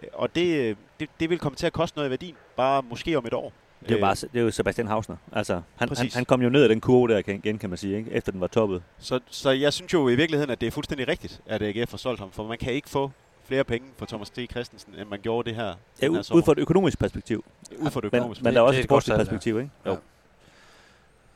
Øh, 0.03 0.09
Og 0.13 0.35
det, 0.35 0.57
øh, 0.57 0.75
det, 0.99 1.09
det 1.19 1.29
vil 1.29 1.39
komme 1.39 1.55
til 1.55 1.67
at 1.67 1.73
koste 1.73 1.97
noget 1.97 2.09
i 2.09 2.11
værdien, 2.11 2.35
bare 2.55 2.81
måske 2.89 3.17
om 3.17 3.25
et 3.25 3.33
år. 3.33 3.53
Det 3.79 3.87
er, 3.87 3.91
jo 3.91 3.97
Øh, 3.97 4.01
bare, 4.01 4.15
det 4.15 4.39
er 4.39 4.41
jo 4.41 4.51
Sebastian 4.51 4.87
Hausner. 4.87 5.15
Altså, 5.31 5.53
han, 5.53 5.63
han, 5.75 5.87
Præcis. 5.89 6.13
han 6.13 6.25
kom 6.25 6.41
jo 6.41 6.49
ned 6.49 6.63
af 6.63 6.69
den 6.69 6.81
kurve 6.81 7.13
der 7.13 7.21
kan- 7.21 7.35
igen, 7.35 7.57
kan 7.59 7.69
man 7.69 7.77
sige, 7.77 7.97
ikke? 7.97 8.11
efter 8.11 8.31
den 8.31 8.41
var 8.41 8.47
toppet. 8.47 8.83
Så, 8.99 9.19
så 9.29 9.49
jeg 9.51 9.73
synes 9.73 9.93
jo 9.93 10.09
i 10.09 10.15
virkeligheden, 10.15 10.51
at 10.51 10.61
det 10.61 10.67
er 10.67 10.71
fuldstændig 10.71 11.07
rigtigt, 11.07 11.41
at 11.45 11.61
AGF 11.61 11.91
har 11.91 11.97
solgt 11.97 12.19
ham, 12.19 12.31
for 12.31 12.47
man 12.47 12.57
kan 12.57 12.73
ikke 12.73 12.89
få 12.89 13.11
flere 13.45 13.63
penge 13.63 13.87
for 13.97 14.05
Thomas 14.05 14.29
T. 14.29 14.39
Christensen, 14.51 14.93
end 14.99 15.09
man 15.09 15.19
gjorde 15.19 15.49
det 15.49 15.55
her, 15.55 15.73
Ja, 16.01 16.07
ud, 16.07 16.17
ud 16.33 16.43
fra 16.43 16.51
et 16.51 16.59
økonomisk 16.59 16.99
perspektiv. 16.99 17.45
ud 17.77 17.89
fra 17.91 18.01
det 18.01 18.11
Men, 18.11 18.17
økonomiske. 18.19 18.43
men 18.43 18.53
der 18.53 18.59
er 18.59 18.63
også 18.63 18.71
det 18.71 18.77
er 18.77 18.79
et 18.81 18.83
et 18.83 18.87
sportsligt 18.87 19.13
tal, 19.13 19.19
ja. 19.19 19.23
perspektiv, 19.23 19.59
ikke? 19.59 19.71
Jo. 19.85 19.97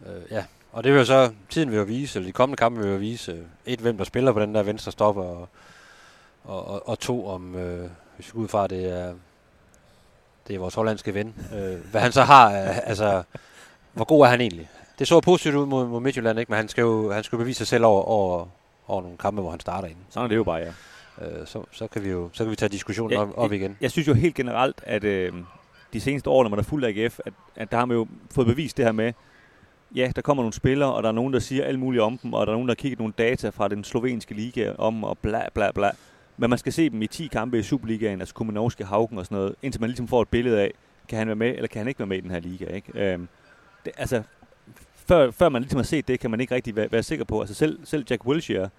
Øh, 0.06 0.22
ja, 0.32 0.44
og 0.72 0.84
det 0.84 0.92
vil 0.92 1.00
jo 1.00 1.06
så, 1.06 1.32
tiden 1.50 1.72
vil 1.72 1.78
jo 1.78 1.84
vise, 1.84 2.20
eller 2.20 2.28
de 2.28 2.32
kommende 2.34 2.58
kampe 2.58 2.82
vil 2.82 2.92
jo 2.92 2.98
vise, 2.98 3.44
et, 3.66 3.80
hvem 3.80 3.98
der 3.98 4.04
spiller 4.04 4.32
på 4.32 4.40
den 4.40 4.56
der 4.56 4.64
venstre 4.64 4.92
stopper, 4.92 5.24
og, 5.24 5.50
og, 6.44 6.68
og, 6.68 6.90
og 6.90 7.00
to, 7.00 7.28
om, 7.28 7.56
øh, 7.56 7.90
hvis 8.16 8.28
vi 8.28 8.32
går 8.32 8.42
ud 8.42 8.48
fra, 8.48 8.68
det 8.68 9.00
er, 9.00 9.14
det 10.48 10.56
er 10.56 10.60
vores 10.60 10.76
hollandske 10.76 11.14
ven, 11.14 11.36
øh, 11.56 11.92
hvad 11.92 12.02
han 12.02 12.12
så 12.12 12.22
har, 12.22 12.52
øh, 12.52 12.88
altså, 12.88 13.24
hvor 13.94 14.06
god 14.06 14.26
er 14.26 14.30
han 14.30 14.42
egentlig? 14.42 14.70
Det 15.00 15.08
så 15.08 15.20
positivt 15.20 15.56
ud 15.56 15.66
mod, 15.66 15.88
mod 15.88 16.02
Midtjylland, 16.02 16.40
ikke? 16.40 16.52
men 16.52 16.58
han 16.58 16.68
skal 16.68 16.82
jo 16.82 17.12
han 17.12 17.24
skal 17.24 17.38
bevise 17.38 17.58
sig 17.58 17.68
selv 17.68 17.86
over, 17.86 18.04
over, 18.04 18.46
over 18.88 19.02
nogle 19.02 19.18
kampe, 19.18 19.42
hvor 19.42 19.52
han 19.52 19.60
starter 19.60 19.88
inden. 19.88 20.04
Sådan 20.10 20.24
er 20.24 20.28
det 20.28 20.36
jo 20.36 20.44
bare, 20.44 20.58
ja. 20.58 20.72
Øh, 21.22 21.48
så, 21.48 21.64
så, 21.72 21.88
kan 21.88 22.04
vi 22.04 22.10
jo 22.10 22.30
så 22.34 22.44
kan 22.44 22.52
vi 22.52 22.56
tage 22.56 22.70
diskussionen 22.70 23.12
Ja, 23.12 23.22
op, 23.22 23.34
op 23.36 23.54
igen. 23.54 23.78
Jeg 23.82 23.92
synes 23.92 24.08
jo 24.08 24.14
helt 24.14 24.36
generelt, 24.36 24.82
at 24.84 25.04
øh, 25.04 25.34
de 25.94 26.02
seneste 26.02 26.30
år, 26.30 26.44
når 26.44 26.50
man 26.50 26.60
har 26.60 26.64
fulgt 26.64 26.86
AGF, 26.86 27.20
at, 27.26 27.34
at 27.56 27.72
der 27.72 27.78
har 27.78 27.86
man 27.86 27.98
jo 27.98 28.08
fået 28.32 28.48
bevist 28.48 28.78
det 28.78 28.86
her 28.86 28.92
med, 28.92 29.14
ja, 29.96 30.12
der 30.16 30.22
kommer 30.22 30.44
nogle 30.44 30.54
spillere, 30.54 30.94
og 30.94 31.04
der 31.04 31.10
er 31.10 31.14
nogen, 31.14 31.34
der 31.34 31.40
siger 31.40 31.66
alt 31.66 31.80
muligt 31.80 32.04
om 32.04 32.18
dem, 32.18 32.34
og 32.34 32.48
der 32.48 32.54
er 32.54 32.56
nogen, 32.56 32.68
der 32.68 32.74
har 32.74 32.82
kigget 32.82 33.00
nogle 33.00 33.14
data 33.18 33.50
fra 33.50 33.68
den 33.68 33.84
slovenske 33.84 34.34
liga 34.34 34.74
om, 34.78 35.04
og 35.04 35.18
bla 35.18 35.50
bla 35.54 35.72
bla. 35.72 35.92
Men 36.42 36.50
man 36.50 36.60
skal 36.60 36.74
se 36.74 36.90
dem 36.90 37.02
i 37.02 37.08
10 37.08 37.28
kampe 37.28 37.60
i 37.60 37.64
Superligaen, 37.64 38.20
altså 38.20 38.36
Kumanovske, 38.36 38.86
Haugen 38.86 39.18
og 39.18 39.26
sådan 39.26 39.38
noget, 39.38 39.56
indtil 39.62 39.82
man 39.82 39.90
ligesom 39.90 40.08
får 40.08 40.22
et 40.22 40.28
billede 40.28 40.62
af, 40.62 40.72
kan 41.08 41.18
han 41.18 41.28
være 41.28 41.36
med, 41.36 41.48
eller 41.48 41.68
kan 41.68 41.80
han 41.80 41.88
ikke 41.88 42.00
være 42.00 42.08
med 42.08 42.18
i 42.18 42.22
den 42.22 42.32
her 42.32 42.40
liga, 42.40 42.66
ikke? 42.66 43.14
Øhm, 43.14 43.28
det, 43.86 43.94
altså, 43.98 44.24
før, 44.96 45.32
før 45.32 45.50
man 45.50 45.62
ligesom 45.62 45.78
har 45.78 45.84
set 45.84 46.08
det, 46.08 46.20
kan 46.20 46.32
man 46.32 46.40
ikke 46.40 46.56
rigtig 46.56 46.76
være, 46.76 46.92
være 46.92 47.04
sikker 47.04 47.26
på. 47.26 47.40
Altså 47.40 47.56
selv, 47.56 47.80
selv 47.86 48.06
Jack 48.10 48.26
Wilshere, 48.26 48.70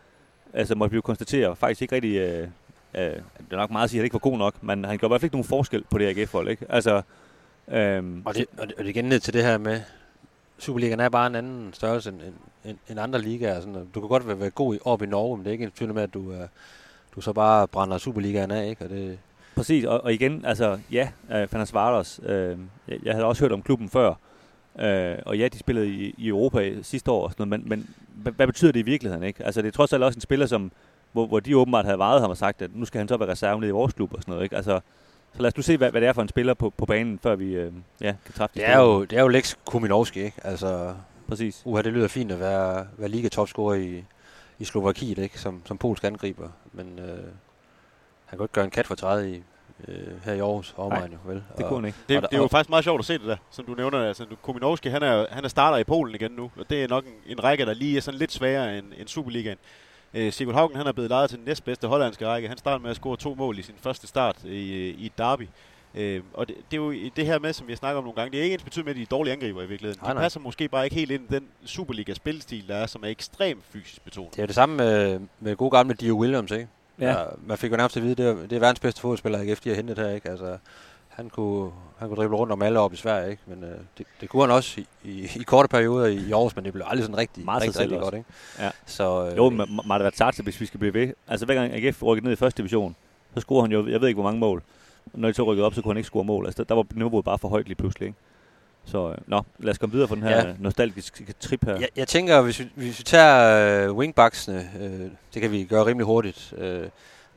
altså 0.52 0.74
måtte 0.74 0.90
vi 0.90 0.96
jo 0.96 1.00
konstatere, 1.00 1.56
faktisk 1.56 1.82
ikke 1.82 1.94
rigtig, 1.94 2.16
øh, 2.16 2.48
øh, 2.94 3.02
det 3.02 3.22
er 3.50 3.56
nok 3.56 3.70
meget 3.70 3.84
at 3.84 3.90
sige, 3.90 3.98
at 3.98 4.00
han 4.00 4.04
ikke 4.04 4.14
var 4.14 4.30
god 4.30 4.38
nok, 4.38 4.62
men 4.62 4.84
han 4.84 4.98
gør 4.98 5.06
i 5.06 5.08
hvert 5.08 5.20
fald 5.20 5.26
ikke 5.26 5.36
nogen 5.36 5.48
forskel 5.48 5.84
på 5.90 5.98
det 5.98 6.18
AGF-hold, 6.18 6.48
ikke? 6.48 6.66
Altså, 6.68 7.02
Øhm, 7.68 8.22
Og 8.24 8.34
det, 8.34 8.46
og, 8.58 8.68
det, 8.68 8.74
og 8.78 8.84
det 8.84 8.90
igen 8.90 9.04
ned 9.04 9.20
til 9.20 9.34
det 9.34 9.44
her 9.44 9.58
med, 9.58 9.80
Superligaen 10.58 11.00
er 11.00 11.08
bare 11.08 11.26
en 11.26 11.34
anden 11.34 11.72
størrelse 11.72 12.10
end, 12.10 12.20
end, 12.64 12.78
end, 12.88 13.00
andre 13.00 13.20
ligaer. 13.20 13.60
Sådan, 13.60 13.88
du 13.94 14.00
kan 14.00 14.08
godt 14.08 14.26
være, 14.26 14.40
være 14.40 14.50
god 14.50 14.74
i, 14.74 14.78
op 14.84 15.02
i 15.02 15.06
Norge, 15.06 15.36
men 15.36 15.44
det 15.44 15.50
er 15.50 15.52
ikke 15.52 15.64
en 15.64 15.70
tvivl 15.70 15.94
med, 15.94 16.02
at 16.02 16.14
du, 16.14 16.32
er, 16.32 16.46
du 17.14 17.20
så 17.20 17.32
bare 17.32 17.68
brænder 17.68 17.98
Superligaen 17.98 18.50
af, 18.50 18.68
ikke? 18.68 18.84
Og 18.84 18.90
det, 18.90 19.18
Præcis, 19.54 19.84
og, 19.84 20.04
og 20.04 20.12
igen, 20.12 20.44
altså 20.44 20.78
ja, 20.92 21.08
øh, 21.30 21.48
Fernandes 21.48 21.74
Vardos, 21.74 22.20
øh, 22.22 22.58
jeg, 22.88 22.98
jeg 23.02 23.12
havde 23.14 23.26
også 23.26 23.44
hørt 23.44 23.52
om 23.52 23.62
klubben 23.62 23.88
før, 23.88 24.14
øh, 24.78 25.16
og 25.26 25.38
ja, 25.38 25.48
de 25.48 25.58
spillede 25.58 25.88
i, 25.88 26.14
i 26.18 26.28
Europa 26.28 26.82
sidste 26.82 27.10
år, 27.10 27.24
og 27.24 27.30
sådan 27.30 27.48
noget, 27.48 27.60
men, 27.60 27.68
men 27.68 27.88
hvad, 28.14 28.32
hvad 28.32 28.46
betyder 28.46 28.72
det 28.72 28.80
i 28.80 28.82
virkeligheden, 28.82 29.24
ikke? 29.24 29.44
Altså 29.44 29.62
det 29.62 29.68
er 29.68 29.72
trods 29.72 29.92
alt 29.92 30.02
også 30.02 30.16
en 30.16 30.20
spiller, 30.20 30.46
som, 30.46 30.72
hvor, 31.12 31.26
hvor 31.26 31.40
de 31.40 31.56
åbenbart 31.56 31.84
havde 31.84 31.98
vejet 31.98 32.20
ham 32.20 32.30
og 32.30 32.36
sagt, 32.36 32.62
at 32.62 32.70
nu 32.74 32.84
skal 32.84 32.98
han 32.98 33.08
så 33.08 33.16
være 33.16 33.28
reserve 33.28 33.60
nede 33.60 33.68
i 33.68 33.72
vores 33.72 33.92
klub 33.92 34.12
og 34.14 34.22
sådan 34.22 34.32
noget, 34.32 34.44
ikke? 34.44 34.56
Altså, 34.56 34.80
så 35.34 35.42
lad 35.42 35.48
os 35.48 35.56
nu 35.56 35.62
se, 35.62 35.76
hvad, 35.76 35.90
hvad 35.90 36.00
det 36.00 36.08
er 36.08 36.12
for 36.12 36.22
en 36.22 36.28
spiller 36.28 36.54
på, 36.54 36.70
på 36.70 36.86
banen, 36.86 37.18
før 37.22 37.34
vi 37.34 37.54
øh, 37.54 37.72
ja, 38.00 38.14
kan 38.24 38.34
træffe 38.34 38.54
det, 38.54 38.68
er 38.68 38.78
jo, 38.78 39.04
det 39.04 39.18
er 39.18 39.22
jo 39.22 39.28
Lex 39.28 39.54
Kuminovski, 39.64 40.20
ikke? 40.20 40.36
Altså, 40.44 40.94
Præcis. 41.28 41.62
Uha, 41.64 41.82
det 41.82 41.92
lyder 41.92 42.08
fint 42.08 42.32
at 42.32 42.40
være, 42.40 42.86
være 42.98 43.08
liga-topscorer 43.08 43.74
i, 43.74 44.04
i 44.62 44.64
Slovakiet, 44.64 45.18
ikke? 45.18 45.40
Som, 45.40 45.62
som 45.66 45.78
polsk 45.78 46.04
angriber. 46.04 46.48
Men 46.72 46.98
øh, 46.98 47.06
han 48.26 48.38
kan 48.38 48.44
ikke 48.44 48.52
gøre 48.52 48.64
en 48.64 48.70
kat 48.70 48.86
for 48.86 48.94
træet 48.94 49.28
i, 49.28 49.42
øh, 49.88 50.22
her 50.24 50.32
i 50.32 50.38
Aarhus 50.38 50.74
omegn, 50.76 51.12
jo, 51.12 51.18
vel? 51.24 51.42
det 51.58 51.66
kunne 51.66 51.78
han 51.78 51.84
ikke. 51.84 51.98
Det, 52.08 52.16
Og 52.16 52.22
det 52.22 52.36
er 52.36 52.42
jo 52.42 52.48
faktisk 52.48 52.70
meget 52.70 52.84
sjovt 52.84 52.98
at 52.98 53.04
se 53.04 53.12
det 53.12 53.26
der, 53.26 53.36
som 53.50 53.64
du 53.64 53.74
nævner. 53.74 54.08
Altså, 54.08 54.26
Kominovski, 54.42 54.88
han 54.88 55.02
er, 55.02 55.26
han 55.30 55.44
er 55.44 55.48
starter 55.48 55.78
i 55.78 55.84
Polen 55.84 56.14
igen 56.14 56.30
nu, 56.30 56.50
og 56.56 56.70
det 56.70 56.84
er 56.84 56.88
nok 56.88 57.04
en, 57.06 57.12
en 57.26 57.44
række, 57.44 57.66
der 57.66 57.74
lige 57.74 57.96
er 57.96 58.00
sådan 58.00 58.18
lidt 58.18 58.32
sværere 58.32 58.78
end, 58.78 58.86
end 58.98 59.08
Superligaen. 59.08 59.58
Øh, 60.14 60.32
Sigurd 60.32 60.54
Haugen, 60.54 60.76
han 60.76 60.86
er 60.86 60.92
blevet 60.92 61.10
lejet 61.10 61.30
til 61.30 61.38
den 61.38 61.46
næstbedste 61.46 61.88
hollandske 61.88 62.26
række. 62.26 62.48
Han 62.48 62.58
startede 62.58 62.82
med 62.82 62.90
at 62.90 62.96
score 62.96 63.16
to 63.16 63.34
mål 63.34 63.58
i 63.58 63.62
sin 63.62 63.74
første 63.80 64.06
start 64.06 64.44
i, 64.44 64.90
i 64.90 65.06
et 65.06 65.18
derby. 65.18 65.48
Øh, 65.94 66.20
og 66.34 66.48
det, 66.48 66.56
det, 66.70 66.76
er 66.76 66.82
jo 66.82 66.90
i 66.90 67.12
det 67.16 67.26
her 67.26 67.38
med, 67.38 67.52
som 67.52 67.66
vi 67.66 67.72
har 67.72 67.76
snakket 67.76 67.98
om 67.98 68.04
nogle 68.04 68.16
gange, 68.16 68.30
det 68.32 68.40
er 68.40 68.44
ikke 68.44 68.54
ens 68.54 68.62
betydet 68.62 68.84
med, 68.86 68.92
at 68.92 68.96
de 68.96 69.02
er 69.02 69.06
dårlige 69.06 69.32
angriber 69.32 69.62
i 69.62 69.66
virkeligheden. 69.66 70.00
Nej, 70.02 70.10
De 70.10 70.14
nej. 70.14 70.24
passer 70.24 70.40
måske 70.40 70.68
bare 70.68 70.84
ikke 70.84 70.96
helt 70.96 71.10
ind 71.10 71.22
i 71.30 71.34
den 71.34 71.44
Superliga-spilstil, 71.64 72.68
der 72.68 72.74
er, 72.76 72.86
som 72.86 73.04
er 73.04 73.08
ekstremt 73.08 73.62
fysisk 73.72 74.04
betonet. 74.04 74.36
Det 74.36 74.42
er 74.42 74.46
det 74.46 74.54
samme 74.54 74.76
med, 74.76 75.20
med 75.40 75.56
gode 75.56 75.70
gamle 75.70 75.94
Dio 75.94 76.18
Williams, 76.18 76.50
ikke? 76.50 76.68
Ja. 77.00 77.10
Ja, 77.10 77.24
man 77.46 77.58
fik 77.58 77.70
jo 77.72 77.76
nærmest 77.76 77.96
at 77.96 78.02
vide, 78.02 78.14
det 78.14 78.26
er, 78.26 78.34
det 78.34 78.52
er 78.52 78.60
verdens 78.60 78.80
bedste 78.80 79.00
fodboldspiller, 79.00 79.38
AGF 79.38 79.60
de 79.60 79.68
har 79.68 79.76
hentet 79.76 79.98
her, 79.98 80.08
ikke? 80.08 80.30
Altså, 80.30 80.56
han 81.08 81.30
kunne, 81.30 81.70
han 81.98 82.08
kunne 82.08 82.16
drible 82.16 82.36
rundt 82.36 82.52
om 82.52 82.62
alle 82.62 82.80
op 82.80 82.92
i 82.92 82.96
Sverige, 82.96 83.30
ikke? 83.30 83.42
Men 83.46 83.64
øh, 83.64 83.70
det, 83.98 84.06
det 84.20 84.28
kunne 84.28 84.42
han 84.42 84.50
også 84.50 84.80
i, 84.80 84.86
i, 85.04 85.28
i 85.36 85.42
korte 85.42 85.68
perioder 85.68 86.06
i, 86.06 86.14
i 86.16 86.32
Aarhus, 86.32 86.56
men 86.56 86.64
det 86.64 86.72
blev 86.72 86.84
aldrig 86.88 87.04
sådan 87.04 87.18
rigtig, 87.18 87.44
Meget 87.44 87.62
rigtig, 87.62 87.80
rigtig 87.80 87.98
også. 87.98 88.04
godt, 88.04 88.14
ikke? 88.14 88.28
Ja. 88.58 88.70
Så, 88.86 89.28
øh, 89.30 89.36
Jo, 89.36 89.50
men 89.50 89.60
Ma- 89.60 89.86
Marta 89.86 90.04
Versace, 90.04 90.42
hvis 90.42 90.60
vi 90.60 90.66
skal 90.66 90.80
blive 90.80 90.94
ved. 90.94 91.12
Altså 91.28 91.46
hver 91.46 91.54
gang 91.54 91.72
AGF 91.74 92.02
rykkede 92.02 92.24
ned 92.26 92.32
i 92.32 92.36
første 92.36 92.58
division, 92.58 92.96
så 93.34 93.40
scorede 93.40 93.62
han 93.62 93.72
jo, 93.72 93.86
jeg 93.88 94.00
ved 94.00 94.08
ikke 94.08 94.20
hvor 94.20 94.30
mange 94.30 94.40
mål. 94.40 94.62
Når 95.14 95.28
de 95.28 95.34
så 95.34 95.42
rykkede 95.42 95.66
op, 95.66 95.74
så 95.74 95.82
kunne 95.82 95.90
han 95.92 95.96
ikke 95.96 96.06
score 96.06 96.24
mål. 96.24 96.46
Altså 96.46 96.62
der, 96.62 96.64
der 96.68 96.74
var 96.74 96.86
niveauet 96.94 97.24
bare 97.24 97.38
for 97.38 97.48
højt 97.48 97.66
lige 97.66 97.76
pludselig. 97.76 98.06
Ikke? 98.06 98.18
Så 98.84 99.10
øh, 99.10 99.16
nå, 99.26 99.42
lad 99.58 99.70
os 99.70 99.78
komme 99.78 99.92
videre 99.92 100.08
fra 100.08 100.14
den 100.14 100.22
her 100.22 100.30
Ja. 100.30 100.46
ja. 100.48 100.54
nostalgiske 100.58 101.34
trip 101.40 101.64
her. 101.64 101.76
Jeg, 101.78 101.88
jeg 101.96 102.08
tænker, 102.08 102.40
hvis 102.42 102.58
vi, 102.60 102.68
hvis 102.74 102.98
vi 102.98 103.04
tager 103.04 103.88
øh, 103.88 103.96
wingbacksene, 103.96 104.70
øh, 104.80 105.10
det 105.34 105.42
kan 105.42 105.50
vi 105.52 105.64
gøre 105.64 105.84
rimelig 105.86 106.06
hurtigt. 106.06 106.54
Øh, 106.58 106.88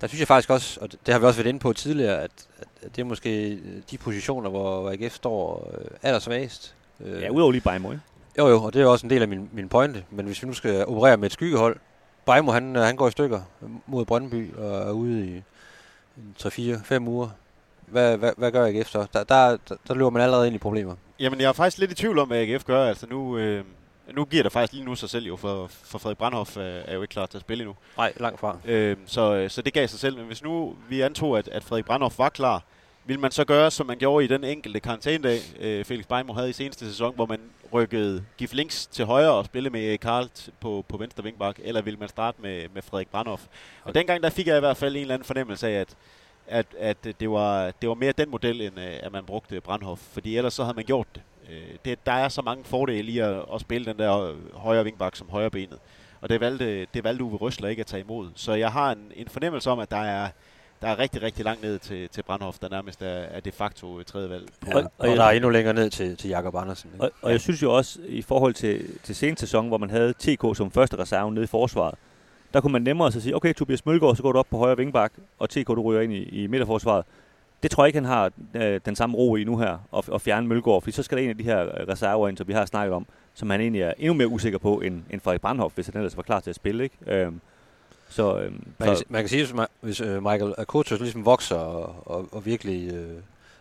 der 0.01 0.08
synes 0.08 0.19
jeg 0.19 0.28
faktisk 0.28 0.49
også, 0.49 0.80
og 0.82 0.91
det, 0.91 1.13
har 1.13 1.19
vi 1.19 1.25
også 1.25 1.39
været 1.39 1.49
inde 1.49 1.60
på 1.60 1.73
tidligere, 1.73 2.21
at, 2.21 2.32
at, 2.60 2.95
det 2.95 3.01
er 3.01 3.06
måske 3.06 3.49
øh, 3.54 3.82
de 3.91 3.97
positioner, 3.97 4.49
hvor, 4.49 4.82
hvor 4.82 4.91
AGF 4.91 5.13
står 5.15 5.71
øh, 5.80 5.86
allersvagest. 6.04 6.75
Øh, 6.99 7.21
Ja, 7.21 7.30
udover 7.30 7.51
lige 7.51 7.62
Bajmo, 7.62 7.91
ikke? 7.91 8.04
Jo 8.38 8.47
jo, 8.47 8.63
og 8.63 8.73
det 8.73 8.82
er 8.82 8.86
også 8.86 9.06
en 9.06 9.10
del 9.10 9.21
af 9.21 9.28
min, 9.28 9.49
min 9.54 9.69
pointe. 9.69 10.04
Men 10.10 10.25
hvis 10.25 10.41
vi 10.43 10.47
nu 10.47 10.54
skal 10.54 10.86
operere 10.86 11.17
med 11.17 11.25
et 11.25 11.32
skyggehold, 11.34 11.78
Bajmo 12.25 12.51
han, 12.51 12.75
øh, 12.75 12.82
han 12.82 12.95
går 12.95 13.08
i 13.08 13.12
stykker 13.12 13.41
mod 13.88 14.06
Brøndby 14.06 14.54
og 14.56 14.88
er 14.88 14.91
ude 14.91 15.28
i 15.28 15.41
3-4-5 16.43 16.99
uger. 17.08 17.30
Hvad, 17.88 18.17
hvad, 18.17 18.32
hvad 18.38 18.52
gør 18.52 18.65
AGF 18.65 18.89
så? 18.89 19.08
Der, 19.13 19.24
der, 19.24 19.58
der, 19.69 19.76
der 19.88 19.93
løber 19.93 20.10
man 20.10 20.21
allerede 20.21 20.48
ind 20.48 20.56
i 20.56 20.60
problemer. 20.60 20.95
Jamen, 21.19 21.41
jeg 21.41 21.48
er 21.48 21.54
faktisk 21.54 21.78
lidt 21.78 21.91
i 21.91 21.95
tvivl 21.95 22.19
om, 22.19 22.28
hvad 22.28 22.39
AGF 22.39 22.65
gør. 22.65 22.88
Altså, 22.88 23.08
nu, 23.10 23.38
øh, 23.38 23.63
nu 24.13 24.26
giver 24.26 24.43
det 24.43 24.52
faktisk 24.52 24.74
lige 24.74 24.86
nu 24.86 24.95
sig 24.95 25.10
selv 25.10 25.26
jo, 25.26 25.36
for, 25.36 25.67
for 25.67 25.98
Frederik 25.98 26.17
Brandhoff 26.17 26.58
øh, 26.58 26.63
er 26.63 26.93
jo 26.93 27.02
ikke 27.02 27.12
klar 27.12 27.26
til 27.26 27.38
at 27.38 27.41
spille 27.41 27.62
endnu. 27.62 27.76
Nej, 27.98 28.13
langt 28.17 28.39
fra. 28.39 28.58
Øh, 28.65 28.98
så, 29.06 29.36
øh, 29.36 29.50
så 29.50 29.62
det 29.62 29.74
gav 29.74 29.88
sig 29.88 30.00
selv. 30.00 30.17
Men 30.17 30.26
hvis 30.26 30.43
nu 30.43 30.76
vi 30.89 31.02
antog, 31.02 31.38
at, 31.38 31.48
at 31.48 31.63
Frederik 31.63 31.86
Brandhoff 31.86 32.19
var 32.19 32.30
klar, 32.30 32.63
ville 33.06 33.21
man 33.21 33.32
så 33.32 33.45
gøre, 33.45 33.71
som 33.71 33.88
man 33.88 33.98
gjorde 33.98 34.26
i 34.26 34.28
den 34.28 34.43
enkelte 34.43 34.80
karantænedag, 34.80 35.39
øh, 35.60 35.86
Felix 35.86 36.06
Beimo 36.06 36.34
havde 36.34 36.50
i 36.50 36.54
seneste 36.54 36.88
sæson, 36.88 37.15
hvor 37.15 37.26
man 37.26 37.39
rykkede 37.74 38.24
Gif 38.38 38.54
Links 38.54 38.88
til 38.88 39.06
højre 39.06 39.32
og 39.32 39.45
spille 39.45 39.69
med 39.69 39.98
Karl 39.98 40.30
på, 40.60 40.86
på 40.88 40.98
venstre 40.98 41.24
vingbak, 41.24 41.60
eller 41.63 41.82
ville 41.82 42.00
man 42.00 42.10
starte 42.10 42.41
med, 42.41 42.63
med 42.74 42.82
Frederik 42.82 43.08
Brandhoff? 43.08 43.43
Og 43.84 43.95
dengang 43.95 44.24
der 44.24 44.30
fik 44.30 44.48
jeg 44.48 44.58
i 44.58 44.60
hvert 44.60 44.78
fald 44.78 44.95
en 44.95 45.02
eller 45.02 45.13
anden 45.13 45.26
fornemmelse 45.26 45.67
af, 45.67 45.71
at, 45.71 45.95
at, 46.47 46.65
at 46.79 46.97
det, 47.19 47.29
var, 47.31 47.71
det 47.81 47.89
var 47.89 47.95
mere 47.95 48.12
den 48.17 48.29
model, 48.29 48.62
end 48.62 48.79
øh, 48.79 48.93
at 49.03 49.12
man 49.12 49.23
brugte 49.25 49.62
Brandhoff, 49.62 50.01
fordi 50.13 50.38
ellers 50.38 50.53
så 50.53 50.63
havde 50.63 50.75
man 50.75 50.86
gjort 50.86 51.08
det. 51.15 51.21
Øh, 51.49 51.77
det 51.86 52.05
der 52.05 52.12
er 52.12 52.29
så 52.29 52.41
mange 52.41 52.63
fordele 52.63 53.12
i 53.12 53.19
at, 53.19 53.36
at 53.53 53.62
spille 53.62 53.86
den 53.86 53.99
der 53.99 54.19
øh, 54.21 54.36
højre 54.55 54.84
vingbak 54.84 55.15
som 55.15 55.29
højre 55.29 55.49
benet. 55.49 55.77
Og 56.21 56.29
det 56.29 56.39
valgte, 56.39 56.86
det 56.93 57.03
valgte 57.03 57.23
Uwe 57.23 57.38
Røsler 57.38 57.67
ikke 57.69 57.79
at 57.79 57.86
tage 57.86 58.03
imod. 58.03 58.29
Så 58.36 58.53
jeg 58.53 58.71
har 58.71 58.91
en, 58.91 59.12
en 59.15 59.27
fornemmelse 59.27 59.69
om, 59.71 59.79
at 59.79 59.91
der 59.91 59.97
er, 59.97 60.29
der 60.81 60.88
er 60.88 60.99
rigtig, 60.99 61.21
rigtig 61.21 61.45
langt 61.45 61.62
ned 61.63 61.79
til, 61.79 62.10
til 62.10 62.23
Brandhoff, 62.23 62.58
der 62.60 62.69
nærmest 62.69 63.01
er, 63.01 63.05
er 63.08 63.39
de 63.39 63.51
facto 63.51 64.03
tredje 64.03 64.29
valg. 64.29 64.47
På, 64.62 64.67
Ja, 64.69 64.75
Og- 64.77 64.91
og, 64.97 65.08
der 65.08 65.23
er 65.23 65.31
endnu 65.31 65.49
længere 65.49 65.73
ned 65.73 65.89
til, 65.89 66.17
til 66.17 66.29
Jakob 66.29 66.55
Andersen. 66.55 66.89
Ikke? 66.93 67.03
Og, 67.05 67.12
og 67.21 67.31
jeg 67.31 67.41
synes 67.41 67.62
jo 67.62 67.73
også, 67.75 67.99
i 68.08 68.21
forhold 68.21 68.53
til, 68.53 68.99
til 69.03 69.15
seneste 69.15 69.47
sæson, 69.47 69.67
hvor 69.67 69.77
man 69.77 69.89
havde 69.89 70.13
TK 70.13 70.58
som 70.58 70.71
første 70.71 70.97
reserve 70.99 71.31
nede 71.31 71.43
i 71.43 71.47
forsvaret, 71.47 71.95
der 72.56 72.62
kunne 72.62 72.72
man 72.72 72.82
nemmere 72.82 73.12
så 73.12 73.22
sige, 73.22 73.36
okay, 73.36 73.54
Tobias 73.54 73.86
Mølgaard, 73.86 74.15
så 74.15 74.22
går 74.24 74.32
du 74.32 74.39
op 74.39 74.48
på 74.50 74.58
højre 74.58 74.78
vingbak, 74.78 75.12
og 75.39 75.50
TK, 75.50 75.68
du 75.68 75.82
ryger 75.82 76.02
ind 76.02 76.13
i, 76.13 76.44
i 76.44 76.48
midterforsvaret. 76.48 77.06
Det 77.63 77.72
tror 77.72 77.84
jeg 77.84 77.88
ikke, 77.88 77.98
han 77.98 78.06
har 78.06 78.32
øh, 78.54 78.80
den 78.86 78.96
samme 78.96 79.18
ro 79.18 79.36
i 79.36 79.44
nu 79.44 79.58
her, 79.58 79.78
og, 79.91 80.04
og 80.08 80.22
fjerne 80.22 80.48
Mølgaard, 80.48 80.82
fordi 80.82 80.91
så 80.91 81.04
skal 81.04 81.18
der 81.18 81.24
en 81.24 81.30
af 81.30 81.38
de 81.38 81.44
her 81.44 81.62
øh, 81.62 81.88
reserver 81.88 82.28
ind, 82.30 82.38
som 82.38 82.48
vi 82.48 82.54
har 82.54 82.65
snakket 82.65 82.94
om, 82.94 83.06
som 83.34 83.50
han 83.50 83.62
egentlig 83.62 83.82
er 83.82 83.94
endnu 83.98 84.13
mere 84.13 84.28
usikker 84.28 84.60
på, 84.60 84.80
end, 84.80 85.04
end 85.10 85.22
Frederik 85.22 85.41
Brandhoff, 85.41 85.76
hvis 85.76 85.88
han 85.88 85.96
ellers 85.98 86.18
var 86.18 86.24
klar 86.24 86.39
til 86.39 86.50
at 86.50 86.56
spille. 86.56 86.84
Ikke? 86.84 86.96
Øhm, 87.08 87.41
så, 88.10 88.39
øhm, 88.39 88.63
Man 88.78 88.88
kan, 88.88 88.98
så, 88.98 89.04
man 89.10 89.22
kan 89.22 89.30
sige, 89.30 89.46
hvis, 89.46 89.56
ma- 89.62 89.72
hvis 89.82 90.02
øh, 90.02 90.24
Michael 90.24 90.54
Akotos 90.58 91.00
ligesom 91.00 91.26
vokser 91.26 91.56
og, 91.56 91.96
og, 92.06 92.28
og 92.32 92.46
virkelig 92.46 92.94
øh, 92.94 93.18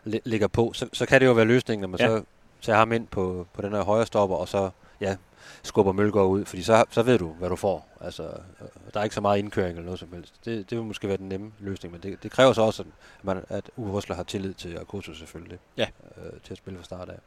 li- 0.07 0.20
ligger 0.24 0.46
på, 0.48 0.72
så, 0.74 0.88
så 0.92 1.07
kan 1.07 1.20
det 1.20 1.26
jo 1.26 1.33
være 1.33 1.44
løsningen, 1.44 1.80
når 1.80 1.88
man 1.88 2.00
ja. 2.00 2.07
så 2.07 2.22
tager 2.62 2.78
ham 2.78 2.92
ind 2.92 3.07
på, 3.07 3.46
på 3.52 3.62
den 3.62 3.72
her 3.72 3.83
højre 3.83 4.07
stopper, 4.07 4.37
og 4.37 4.48
så 4.48 4.70
ja, 5.00 5.16
skubber 5.62 5.92
Mølgaard 5.92 6.26
ud, 6.28 6.44
fordi 6.44 6.62
så, 6.62 6.85
så 6.90 7.02
ved 7.02 7.18
du, 7.18 7.28
hvad 7.28 7.48
du 7.48 7.57
får. 7.57 7.88
Altså, 8.00 8.22
øh, 8.22 8.68
der 8.94 9.00
er 9.00 9.04
ikke 9.04 9.14
så 9.14 9.20
meget 9.20 9.38
indkøring 9.38 9.70
eller 9.70 9.85
noget 9.85 9.98
som 10.00 10.09
helst. 10.12 10.35
Det, 10.44 10.70
det 10.70 10.78
vil 10.78 10.87
måske 10.87 11.09
være 11.09 11.16
den 11.16 11.28
nemme 11.28 11.52
løsning, 11.61 11.92
men 11.92 12.02
det, 12.02 12.22
det 12.22 12.30
kræver 12.30 12.52
så 12.52 12.62
også, 12.62 12.83
at, 12.83 12.88
man, 13.22 13.44
at 13.48 13.70
Uwe 13.76 13.90
Røsler 13.92 14.16
har 14.16 14.22
tillid 14.22 14.54
til 14.54 14.76
Akotos 14.78 15.18
selvfølgelig, 15.18 15.59
Ja. 15.76 15.87
øh, 16.16 16.33
til 16.44 16.52
at 16.52 16.59
spille 16.59 16.78
fra 16.78 16.85
start 16.85 17.09
af. 17.09 17.18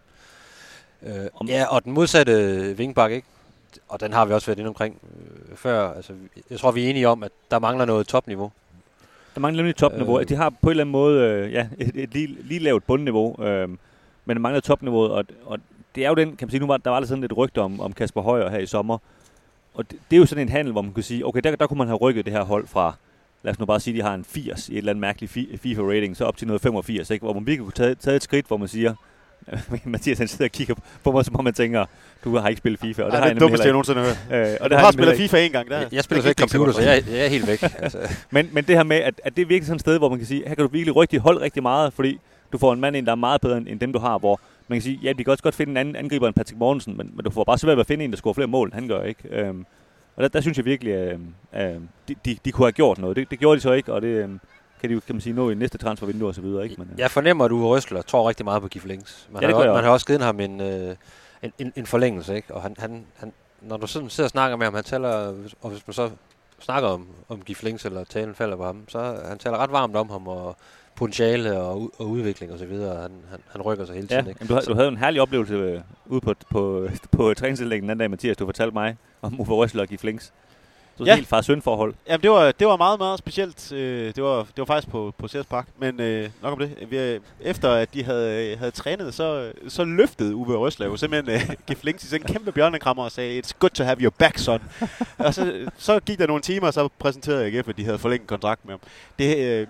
Øh, 1.03 1.27
Om- 1.33 1.47
ja, 1.47 1.65
og 1.69 1.83
den 1.83 1.93
modsatte 1.93 2.33
vingbak, 2.77 3.11
ikke? 3.11 3.27
Og 3.87 3.99
den 3.99 4.13
har 4.13 4.25
vi 4.25 4.33
også 4.33 4.47
været 4.47 4.59
inde 4.59 4.67
omkring 4.67 5.01
øh, 5.49 5.55
før. 5.57 5.93
Altså, 5.93 6.13
jeg 6.49 6.59
tror, 6.59 6.71
vi 6.71 6.85
er 6.85 6.89
enige 6.89 7.07
om, 7.07 7.23
at 7.23 7.31
der 7.51 7.59
mangler 7.59 7.85
noget 7.85 8.07
topniveau. 8.07 8.51
Der 9.35 9.41
mangler 9.41 9.63
nemlig 9.63 9.75
topniveau. 9.75 10.17
Øh. 10.17 10.21
Øh. 10.21 10.29
De 10.29 10.35
har 10.35 10.49
på 10.49 10.57
en 10.63 10.69
eller 10.69 10.83
anden 10.83 10.91
måde 10.91 11.21
øh, 11.23 11.53
ja, 11.53 11.67
et, 11.79 11.91
et 11.95 12.13
lige, 12.13 12.27
lige 12.41 12.59
lavt 12.59 12.87
bundniveau, 12.87 13.43
øh, 13.43 13.69
men 14.25 14.37
der 14.37 14.39
mangler 14.39 14.59
topniveauet, 14.61 15.11
og, 15.11 15.25
og 15.45 15.59
det 15.97 16.05
er 16.05 16.09
jo 16.09 16.15
den, 16.15 16.27
kan 16.35 16.45
man 16.45 16.49
sige, 16.49 16.59
nu 16.59 16.67
var 16.67 16.77
der 16.77 16.89
var 16.89 16.99
der 16.99 17.07
sådan 17.07 17.21
lidt 17.21 17.37
rygter 17.37 17.61
om, 17.61 17.79
om 17.81 17.93
Kasper 17.93 18.21
Højer 18.21 18.49
her 18.49 18.57
i 18.59 18.65
sommer, 18.65 18.97
og 19.73 19.91
det, 19.91 19.99
det 20.11 20.15
er 20.17 20.19
jo 20.19 20.25
sådan 20.25 20.41
en 20.41 20.49
handel, 20.49 20.71
hvor 20.71 20.81
man 20.81 20.93
kan 20.93 21.03
sige, 21.03 21.25
okay, 21.25 21.39
der, 21.43 21.55
der 21.55 21.67
kunne 21.67 21.77
man 21.77 21.87
have 21.87 21.97
rykket 21.97 22.25
det 22.25 22.33
her 22.33 22.43
hold 22.43 22.67
fra, 22.67 22.95
lad 23.43 23.51
os 23.53 23.59
nu 23.59 23.65
bare 23.65 23.79
sige, 23.79 23.97
de 23.97 24.01
har 24.01 24.13
en 24.13 24.23
80 24.23 24.69
i 24.69 24.71
et 24.71 24.77
eller 24.77 24.91
andet 24.91 25.01
mærkeligt 25.01 25.31
fi- 25.37 25.57
FIFA-rating, 25.57 26.17
så 26.17 26.25
op 26.25 26.37
til 26.37 26.47
noget 26.47 26.61
85, 26.61 27.09
ikke? 27.11 27.23
hvor 27.23 27.33
man 27.33 27.45
virkelig 27.47 27.63
kunne 27.63 27.71
tage, 27.85 27.95
tage 27.95 28.15
et 28.15 28.23
skridt, 28.23 28.47
hvor 28.47 28.57
man 28.57 28.67
siger, 28.67 28.93
Mathias 29.85 30.17
han 30.17 30.27
sidder 30.27 30.45
og 30.45 30.51
kigger 30.51 30.75
på 31.03 31.11
mig, 31.11 31.25
som 31.25 31.35
om 31.35 31.43
man 31.43 31.53
tænker, 31.53 31.85
du 32.23 32.37
har 32.37 32.47
ikke 32.49 32.57
spillet 32.59 32.79
FIFA, 32.81 33.03
og 33.03 33.05
det 33.05 33.11
det 33.11 33.19
har 33.19 33.23
er 33.25 33.27
jeg 33.29 33.35
det 33.35 33.41
dummeste, 33.41 33.65
jeg 33.65 33.71
nogensinde 33.71 34.01
har 34.01 34.07
hørt. 34.07 34.47
Øh, 34.47 34.57
og 34.59 34.63
Og 34.63 34.69
det 34.69 34.71
du 34.71 34.75
har 34.75 34.85
har 34.85 34.91
spillet. 34.91 35.17
FIFA 35.17 35.45
en 35.45 35.51
gang. 35.51 35.69
Der, 35.69 35.77
Jeg, 35.79 35.93
jeg 35.93 36.03
spiller 36.03 36.27
ikke 36.29 36.41
det 36.41 36.51
computer, 36.51 36.73
så 36.73 36.81
jeg, 36.81 37.03
jeg 37.11 37.25
er 37.25 37.27
helt 37.29 37.47
væk. 37.47 37.63
altså. 37.79 37.97
Men, 38.31 38.49
men 38.51 38.63
det 38.63 38.75
her 38.75 38.83
med, 38.83 38.97
at, 38.97 39.21
at 39.23 39.35
det 39.35 39.41
er 39.41 39.45
virkelig 39.45 39.65
sådan 39.65 39.75
et 39.75 39.81
sted, 39.81 39.97
hvor 39.97 40.09
man 40.09 40.17
kan 40.17 40.27
sige, 40.27 40.43
her 40.47 40.55
kan 40.55 40.65
du 40.65 40.71
virkelig 40.71 40.95
rykke 40.95 41.11
dit 41.11 41.21
hold 41.21 41.41
rigtig 41.41 41.63
meget, 41.63 41.93
fordi 41.93 42.19
du 42.53 42.57
får 42.57 42.73
en 42.73 42.79
mand 42.79 42.95
ind, 42.95 43.05
der 43.05 43.11
er 43.11 43.15
meget 43.15 43.41
bedre 43.41 43.57
end, 43.57 43.67
end 43.67 43.79
dem, 43.79 43.93
du 43.93 43.99
har, 43.99 44.17
hvor 44.17 44.39
man 44.67 44.75
kan 44.75 44.81
sige, 44.81 44.99
ja, 45.03 45.13
de 45.13 45.23
kan 45.23 45.31
også 45.31 45.43
godt 45.43 45.55
finde 45.55 45.71
en 45.71 45.77
anden 45.77 45.95
angriber 45.95 46.27
end 46.27 46.35
Patrick 46.35 46.57
Mortensen, 46.59 46.97
men, 46.97 47.11
men 47.15 47.25
du 47.25 47.31
får 47.31 47.43
bare 47.43 47.57
svært 47.57 47.77
ved 47.77 47.81
at 47.81 47.87
finde 47.87 48.05
en, 48.05 48.11
der 48.11 48.17
scorer 48.17 48.33
flere 48.33 48.47
mål, 48.47 48.71
han 48.73 48.87
gør, 48.87 49.03
ikke? 49.03 49.29
Øhm, 49.29 49.65
og 50.15 50.23
der, 50.23 50.29
der 50.29 50.41
synes 50.41 50.57
jeg 50.57 50.65
virkelig, 50.65 50.93
at 50.93 51.75
øh, 51.75 51.81
de, 52.07 52.15
de, 52.25 52.37
de 52.45 52.51
kunne 52.51 52.65
have 52.65 52.71
gjort 52.71 52.97
noget. 52.97 53.15
Det, 53.15 53.31
det 53.31 53.39
gjorde 53.39 53.55
de 53.55 53.61
så 53.61 53.71
ikke, 53.71 53.93
og 53.93 54.01
det 54.01 54.07
øh, 54.07 54.29
kan 54.81 54.89
de 54.89 54.93
jo, 54.93 54.99
kan 55.07 55.15
man 55.15 55.21
sige, 55.21 55.33
nå 55.33 55.49
i 55.49 55.55
næste 55.55 55.77
transfervindue 55.77 56.27
og 56.27 56.35
så 56.35 56.41
videre, 56.41 56.63
ikke? 56.63 56.75
Men, 56.77 56.89
øh, 56.93 56.99
Jeg 56.99 57.11
fornemmer, 57.11 57.45
at 57.45 57.51
Uwe 57.51 57.65
Røsler 57.67 58.01
tror 58.01 58.29
rigtig 58.29 58.43
meget 58.43 58.61
på 58.61 58.67
Gif 58.67 58.85
Links. 58.85 59.27
Man, 59.31 59.41
Ja, 59.41 59.47
har, 59.47 59.53
jo- 59.53 59.59
man 59.59 59.69
også. 59.69 59.83
har 59.83 59.91
også 59.91 60.05
givet 60.05 60.21
ham 60.21 60.39
en, 60.39 60.61
øh, 60.61 60.95
en, 61.41 61.53
en, 61.59 61.73
en 61.75 61.85
forlængelse, 61.85 62.35
ikke? 62.35 62.53
Og 62.53 62.61
han, 62.61 62.75
han, 62.79 63.05
han, 63.17 63.33
når 63.61 63.77
du 63.77 63.87
sådan 63.87 64.09
sidder 64.09 64.25
og 64.27 64.31
snakker 64.31 64.57
med 64.57 64.65
ham, 64.65 64.73
han 64.73 64.83
taler, 64.83 65.09
og 65.61 65.69
hvis 65.69 65.87
man 65.87 65.93
så 65.93 66.09
snakker 66.59 66.89
om, 66.89 67.07
om 67.29 67.41
Gif 67.41 67.63
Links, 67.63 67.85
eller 67.85 68.03
talen 68.03 68.35
falder 68.35 68.55
på 68.57 68.63
ham, 68.65 68.83
så 68.89 69.19
han 69.27 69.37
taler 69.37 69.57
ret 69.57 69.71
varmt 69.71 69.95
om 69.95 70.09
ham, 70.09 70.27
og 70.27 70.57
potentiale 70.97 71.57
og, 71.61 71.91
og 71.97 72.07
udvikling 72.09 72.51
og 72.53 72.59
så 72.59 72.65
videre. 72.65 73.01
Han, 73.01 73.11
han, 73.29 73.39
han 73.51 73.61
rykker 73.61 73.85
sig 73.85 73.95
hele 73.95 74.07
Ja, 74.11 74.15
tiden, 74.15 74.27
ikke? 74.29 74.37
jamen, 74.39 74.47
du, 74.49 74.53
havde, 74.53 74.65
du 74.65 74.73
havde 74.75 74.87
en 74.87 74.97
herlig 74.97 75.21
oplevelse 75.21 75.53
øh, 75.53 75.79
ude 76.05 76.21
på, 76.21 76.33
på, 76.49 76.87
på 77.17 77.33
træningsanlægget 77.33 77.81
den 77.81 77.89
anden 77.89 77.99
dag, 77.99 78.09
Mathias, 78.09 78.37
du 78.37 78.45
fortalte 78.45 78.73
mig 78.73 78.97
om 79.21 79.39
Uffe 79.39 79.53
Røsler 79.53 79.81
og 79.81 79.87
Gif 79.87 80.03
Links. 80.03 80.33
Så 80.97 81.03
Ja. 81.03 81.15
helt 81.15 81.27
far-søn 81.27 81.61
forhold. 81.61 81.93
Jamen, 82.07 82.21
det 82.21 82.31
var, 82.31 82.51
det 82.51 82.67
var 82.67 82.77
meget, 82.77 82.99
meget 82.99 83.19
specielt. 83.19 83.71
Øh, 83.71 84.15
det, 84.15 84.23
var, 84.23 84.37
det 84.37 84.57
var 84.57 84.65
faktisk 84.65 84.91
på, 84.91 85.13
på 85.17 85.27
Sears 85.27 85.45
Park. 85.45 85.67
Men 85.79 85.99
øh, 85.99 86.29
nok 86.41 86.53
om 86.53 86.59
det. 86.59 86.71
Vi, 86.89 86.99
øh, 86.99 87.19
efter 87.41 87.69
at 87.71 87.93
de 87.93 88.03
havde, 88.03 88.55
havde 88.55 88.71
trænet, 88.71 89.13
så, 89.13 89.51
så 89.67 89.83
løftede 89.83 90.35
Uwe 90.35 90.55
Røslev 90.55 90.97
simpelthen 90.97 91.35
øh, 91.35 91.55
Giflings 91.67 92.03
i 92.03 92.07
sådan 92.07 92.21
en 92.27 92.33
kæmpe 92.33 92.51
bjørnekrammer 92.51 93.03
og 93.03 93.11
sagde, 93.11 93.39
it's 93.45 93.51
good 93.59 93.69
to 93.69 93.83
have 93.83 93.97
your 94.01 94.13
back, 94.17 94.37
son. 94.37 94.59
og 95.17 95.33
så, 95.33 95.53
så 95.77 95.99
gik 95.99 96.19
der 96.19 96.27
nogle 96.27 96.41
timer, 96.41 96.67
og 96.67 96.73
så 96.73 96.89
præsenterede 96.99 97.43
jeg 97.45 97.53
AGF, 97.55 97.69
at 97.69 97.77
de 97.77 97.85
havde 97.85 97.97
forlænget 97.97 98.27
kontrakt 98.27 98.65
med 98.65 98.73
ham. 98.73 98.79
Det, 99.19 99.37
øh, 99.37 99.67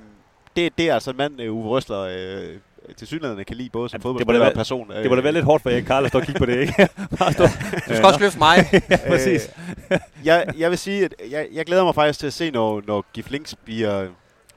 det, 0.58 0.78
det 0.78 0.90
er 0.90 0.94
altså 0.94 1.12
en 1.12 1.18
mand, 1.18 1.42
øh, 1.42 1.54
Uwe 1.54 1.70
Røsler 1.70 2.00
øh, 2.00 2.58
til 2.98 3.08
synligheden 3.08 3.46
kan 3.46 3.56
lide 3.56 3.70
både 3.70 3.90
som 3.90 4.02
Ja, 4.02 4.08
fodboldspiller 4.08 4.46
og 4.46 4.54
person. 4.54 4.90
Det 4.90 5.10
må 5.10 5.16
da 5.16 5.22
være 5.22 5.34
lidt 5.34 5.46
hårdt 5.46 5.64
for 5.64 5.70
Erik 5.70 5.84
Karl 5.84 6.04
at 6.04 6.10
stå 6.12 6.20
og 6.20 6.26
kigge 6.26 6.40
på 6.40 6.46
det, 6.46 6.60
ikke? 6.62 6.90
Bare 7.20 7.34
stå. 7.34 7.44
Du 7.44 7.94
skal 7.94 8.06
også 8.06 8.20
løfte 8.20 8.40
mig. 8.40 8.58
ja, 8.90 9.00
præcis. 9.08 9.50
Øh, 9.92 10.00
jeg, 10.26 10.54
jeg 10.58 10.70
vil 10.70 10.78
sige, 10.78 11.06
at 11.06 11.14
jeg, 11.32 11.48
jeg 11.54 11.66
glæder 11.66 11.84
mig 11.84 11.96
faktisk 11.96 12.20
til 12.20 12.28
at 12.28 12.34
se, 12.34 12.52
når, 12.52 12.82
når 12.88 13.06
Gif 13.14 13.32
Links 13.32 13.56
bliver, 13.56 14.08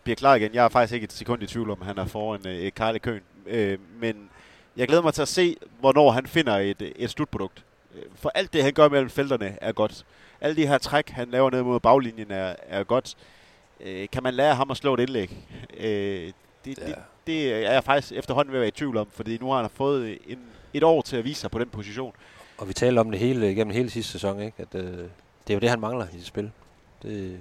bliver 0.02 0.16
klar 0.16 0.34
igen. 0.34 0.54
Jeg 0.54 0.64
er 0.64 0.68
faktisk 0.68 0.94
ikke 0.94 1.04
et 1.04 1.12
sekund 1.12 1.42
i 1.42 1.46
tvivl 1.46 1.70
om, 1.70 1.78
at 1.80 1.86
han 1.86 1.98
er 1.98 2.06
foran 2.06 2.40
øh, 2.46 2.72
Karl 2.76 2.96
i 2.96 2.98
køen. 2.98 3.22
Øh, 3.46 3.78
men 4.00 4.16
jeg 4.76 4.88
glæder 4.88 5.02
mig 5.02 5.14
til 5.14 5.22
at 5.22 5.28
se, 5.28 5.56
hvornår 5.80 6.10
han 6.10 6.26
finder 6.26 6.56
et, 6.56 6.92
et 6.96 7.10
slutprodukt. 7.10 7.64
Øh, 7.96 8.02
For 8.16 8.32
alt 8.34 8.52
det, 8.52 8.62
han 8.62 8.72
gør 8.72 8.88
mellem 8.88 9.10
felterne, 9.10 9.56
er 9.60 9.72
godt. 9.72 10.04
Alle 10.40 10.56
de 10.56 10.66
her 10.66 10.78
træk, 10.78 11.08
han 11.10 11.30
laver 11.30 11.50
ned 11.50 11.62
mod 11.62 11.80
baglinjen, 11.80 12.30
er, 12.30 12.54
er 12.68 12.84
godt. 12.84 13.16
Øh, 13.84 14.08
kan 14.12 14.22
man 14.22 14.34
lære 14.34 14.54
ham 14.54 14.70
at 14.70 14.76
slå 14.76 14.94
et 14.94 15.00
indlæg? 15.00 15.36
Øh, 15.76 15.86
det, 15.86 16.32
det, 16.64 16.78
Ja. 16.78 16.92
det 17.26 17.52
er 17.66 17.72
jeg 17.72 17.84
faktisk 17.84 18.12
efterhånden 18.12 18.52
ved 18.52 18.58
at 18.58 18.60
være 18.60 18.68
i 18.68 18.70
tvivl 18.70 18.96
om, 18.96 19.08
fordi 19.12 19.38
nu 19.38 19.50
har 19.50 19.60
han 19.60 19.70
fået 19.74 20.18
en, 20.26 20.38
et 20.74 20.82
år 20.82 21.02
til 21.02 21.16
at 21.16 21.24
vise 21.24 21.40
sig 21.40 21.50
på 21.50 21.58
den 21.58 21.68
position. 21.68 22.12
Og 22.58 22.68
vi 22.68 22.72
talte 22.72 22.98
om 23.00 23.10
det 23.10 23.20
hele 23.20 23.54
gennem 23.54 23.74
hele 23.74 23.90
sidste 23.90 24.12
sæson, 24.12 24.40
ikke? 24.42 24.62
At 24.62 24.74
øh, 24.74 24.84
det 24.92 25.50
er 25.50 25.54
jo 25.54 25.60
det, 25.60 25.70
han 25.70 25.80
mangler 25.80 26.06
i 26.12 26.16
det 26.16 26.26
spil. 26.26 26.50
Det, 27.02 27.38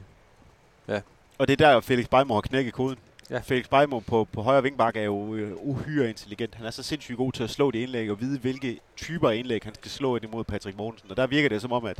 Og 1.37 1.47
det 1.47 1.61
er 1.61 1.65
der, 1.71 1.79
Felix 1.79 2.07
Beimo 2.09 2.33
har 2.33 2.41
knækket 2.41 2.73
koden. 2.73 2.97
Ja. 3.29 3.35
Ja. 3.35 3.39
Felix 3.41 3.67
Beimo 3.69 3.99
på, 3.99 4.27
på 4.31 4.41
højre 4.41 4.63
vingbak 4.63 4.95
er 4.95 5.01
jo 5.01 5.35
øh, 5.35 5.51
uhyre 5.57 6.09
intelligent. 6.09 6.55
Han 6.55 6.65
er 6.65 6.71
så 6.71 6.83
sindssygt 6.83 7.17
god 7.17 7.31
til 7.31 7.43
at 7.43 7.49
slå 7.49 7.71
det 7.71 7.79
indlæg 7.79 8.11
og 8.11 8.21
vide, 8.21 8.39
hvilke 8.39 8.79
typer 8.97 9.29
indlæg 9.31 9.61
han 9.63 9.75
skal 9.75 9.91
slå 9.91 10.15
ind 10.15 10.25
imod 10.25 10.43
Patrick 10.43 10.77
Mogensen. 10.77 11.11
Og 11.11 11.17
der 11.17 11.27
virker 11.27 11.49
det 11.49 11.61
som 11.61 11.71
om, 11.71 11.85
at, 11.85 11.99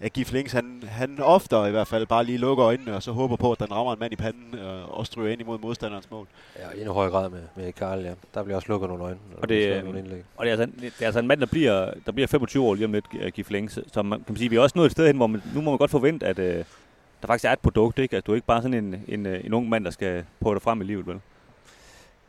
at 0.00 0.12
Gif 0.12 0.32
Links, 0.32 0.52
han, 0.52 0.82
han 0.88 1.20
ofte 1.20 1.56
i 1.68 1.70
hvert 1.70 1.86
fald 1.86 2.06
bare 2.06 2.24
lige 2.24 2.38
lukker 2.38 2.66
øjnene 2.66 2.94
og 2.96 3.02
så 3.02 3.12
håber 3.12 3.36
på, 3.36 3.52
at 3.52 3.58
den 3.60 3.72
rammer 3.72 3.92
en 3.92 3.98
mand 4.00 4.12
i 4.12 4.16
panden 4.16 4.54
øh, 4.58 4.98
og 4.98 5.06
stryger 5.06 5.32
ind 5.32 5.40
imod 5.40 5.58
modstanderens 5.58 6.10
mål. 6.10 6.26
ja, 6.58 6.70
i 6.76 6.78
endnu 6.80 6.92
højere 6.94 7.10
grad 7.10 7.28
med, 7.30 7.42
med 7.56 7.72
Karl, 7.72 8.00
ja. 8.04 8.12
Der 8.34 8.42
bliver 8.42 8.56
også 8.56 8.68
lukket 8.68 8.88
nogle 8.88 9.04
øjne. 9.04 9.18
Og 9.42 9.48
der 9.48 9.54
det, 9.54 9.76
øh, 9.76 9.84
nogle 9.84 9.98
indlæg. 9.98 10.22
Og 10.36 10.46
det 10.46 10.52
er, 10.52 10.56
altså, 10.60 10.76
en- 10.76 10.80
det 10.82 10.92
er 11.02 11.06
altså 11.06 11.20
en 11.20 11.26
mand, 11.26 11.40
der 11.40 11.46
bliver, 11.46 11.90
der 12.06 12.12
bliver 12.12 12.26
25 12.26 12.64
år 12.64 12.74
lige 12.74 12.84
om 12.84 12.92
lidt, 12.92 13.34
Gif 13.34 13.50
Længe. 13.50 13.70
Så 13.92 14.02
man 14.02 14.18
kan 14.18 14.24
man 14.28 14.36
sige, 14.36 14.50
vi 14.50 14.56
er 14.56 14.60
også 14.60 14.78
nået 14.78 14.86
et 14.86 14.92
sted 14.92 15.06
hen, 15.06 15.16
hvor 15.16 15.26
man, 15.26 15.42
nu 15.54 15.60
må 15.60 15.70
man 15.70 15.78
godt 15.78 15.90
forvente, 15.90 16.26
at 16.26 16.38
uh, 16.38 16.44
der 16.44 17.26
faktisk 17.26 17.44
er 17.44 17.52
et 17.52 17.58
produkt, 17.60 17.98
ikke? 17.98 18.16
At 18.16 18.26
du 18.26 18.32
er 18.32 18.34
ikke 18.34 18.46
bare 18.46 18.62
sådan 18.62 18.84
en, 18.84 19.04
en, 19.08 19.26
øh, 19.26 19.44
en 19.44 19.52
ung 19.54 19.68
mand, 19.68 19.84
der 19.84 19.90
skal 19.90 20.24
prøve 20.40 20.54
dig 20.54 20.62
frem 20.62 20.80
i 20.80 20.84
livet, 20.84 21.06
vel? 21.06 21.20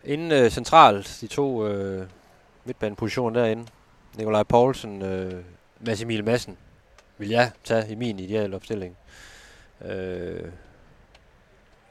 Inden 0.05 0.31
øh, 0.31 0.49
centralt, 0.49 1.17
de 1.21 1.27
to 1.27 1.67
øh, 1.67 2.05
midtbanepositioner 2.65 3.39
derinde, 3.41 3.65
Nikolaj 4.17 4.43
Poulsen, 4.43 5.01
øh, 5.01 5.33
Mads 5.79 6.01
Emil 6.01 6.23
Madsen, 6.23 6.57
vil 7.17 7.29
jeg 7.29 7.51
tage 7.63 7.91
i 7.91 7.95
min 7.95 8.19
ideelle 8.19 8.55
opstilling. 8.55 8.95
Øh, 9.85 10.39